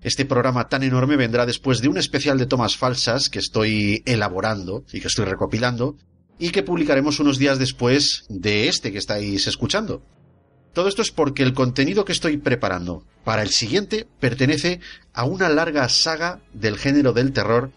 Este 0.00 0.24
programa 0.24 0.68
tan 0.68 0.84
enorme 0.84 1.16
vendrá 1.16 1.44
después 1.44 1.80
de 1.80 1.88
un 1.88 1.98
especial 1.98 2.38
de 2.38 2.46
tomas 2.46 2.76
falsas 2.76 3.28
que 3.28 3.40
estoy 3.40 4.02
elaborando 4.06 4.84
y 4.92 5.00
que 5.00 5.08
estoy 5.08 5.24
recopilando 5.24 5.96
y 6.38 6.50
que 6.50 6.62
publicaremos 6.62 7.18
unos 7.18 7.38
días 7.38 7.58
después 7.58 8.24
de 8.28 8.68
este 8.68 8.92
que 8.92 8.98
estáis 8.98 9.48
escuchando. 9.48 10.02
Todo 10.72 10.88
esto 10.88 11.02
es 11.02 11.10
porque 11.10 11.42
el 11.42 11.52
contenido 11.52 12.04
que 12.04 12.12
estoy 12.12 12.36
preparando 12.36 13.04
para 13.24 13.42
el 13.42 13.48
siguiente 13.48 14.06
pertenece 14.20 14.80
a 15.12 15.24
una 15.24 15.48
larga 15.48 15.88
saga 15.88 16.40
del 16.52 16.78
género 16.78 17.12
del 17.12 17.32
terror 17.32 17.72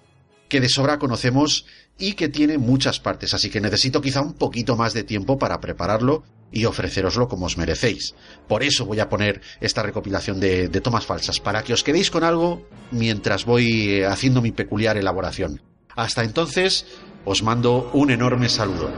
que 0.47 0.61
de 0.61 0.69
sobra 0.69 0.99
conocemos 0.99 1.65
y 2.01 2.13
que 2.13 2.29
tiene 2.29 2.57
muchas 2.57 2.99
partes, 2.99 3.33
así 3.35 3.49
que 3.49 3.61
necesito 3.61 4.01
quizá 4.01 4.21
un 4.21 4.33
poquito 4.33 4.75
más 4.75 4.93
de 4.93 5.03
tiempo 5.03 5.37
para 5.37 5.61
prepararlo 5.61 6.23
y 6.51 6.65
ofreceroslo 6.65 7.27
como 7.27 7.45
os 7.45 7.57
merecéis. 7.57 8.15
Por 8.47 8.63
eso 8.63 8.85
voy 8.85 8.99
a 8.99 9.07
poner 9.07 9.39
esta 9.61 9.83
recopilación 9.83 10.39
de, 10.39 10.67
tomas 10.81 11.05
falsas, 11.05 11.39
para 11.39 11.63
que 11.63 11.73
os 11.73 11.83
quedéis 11.83 12.09
con 12.09 12.23
algo 12.23 12.67
mientras 12.89 13.45
voy 13.45 13.91
eh, 13.91 14.05
haciendo 14.07 14.41
mi 14.41 14.51
peculiar 14.51 14.97
elaboración. 14.97 15.61
Hasta 15.95 16.23
entonces, 16.23 16.87
os 17.23 17.43
mando 17.43 17.91
un 17.93 18.09
enorme 18.09 18.49
saludo. 18.49 18.89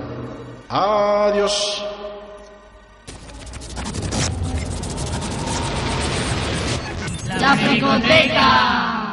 Adiós. 0.70 1.84
La 7.38 7.58
Fricoteca. 7.58 9.13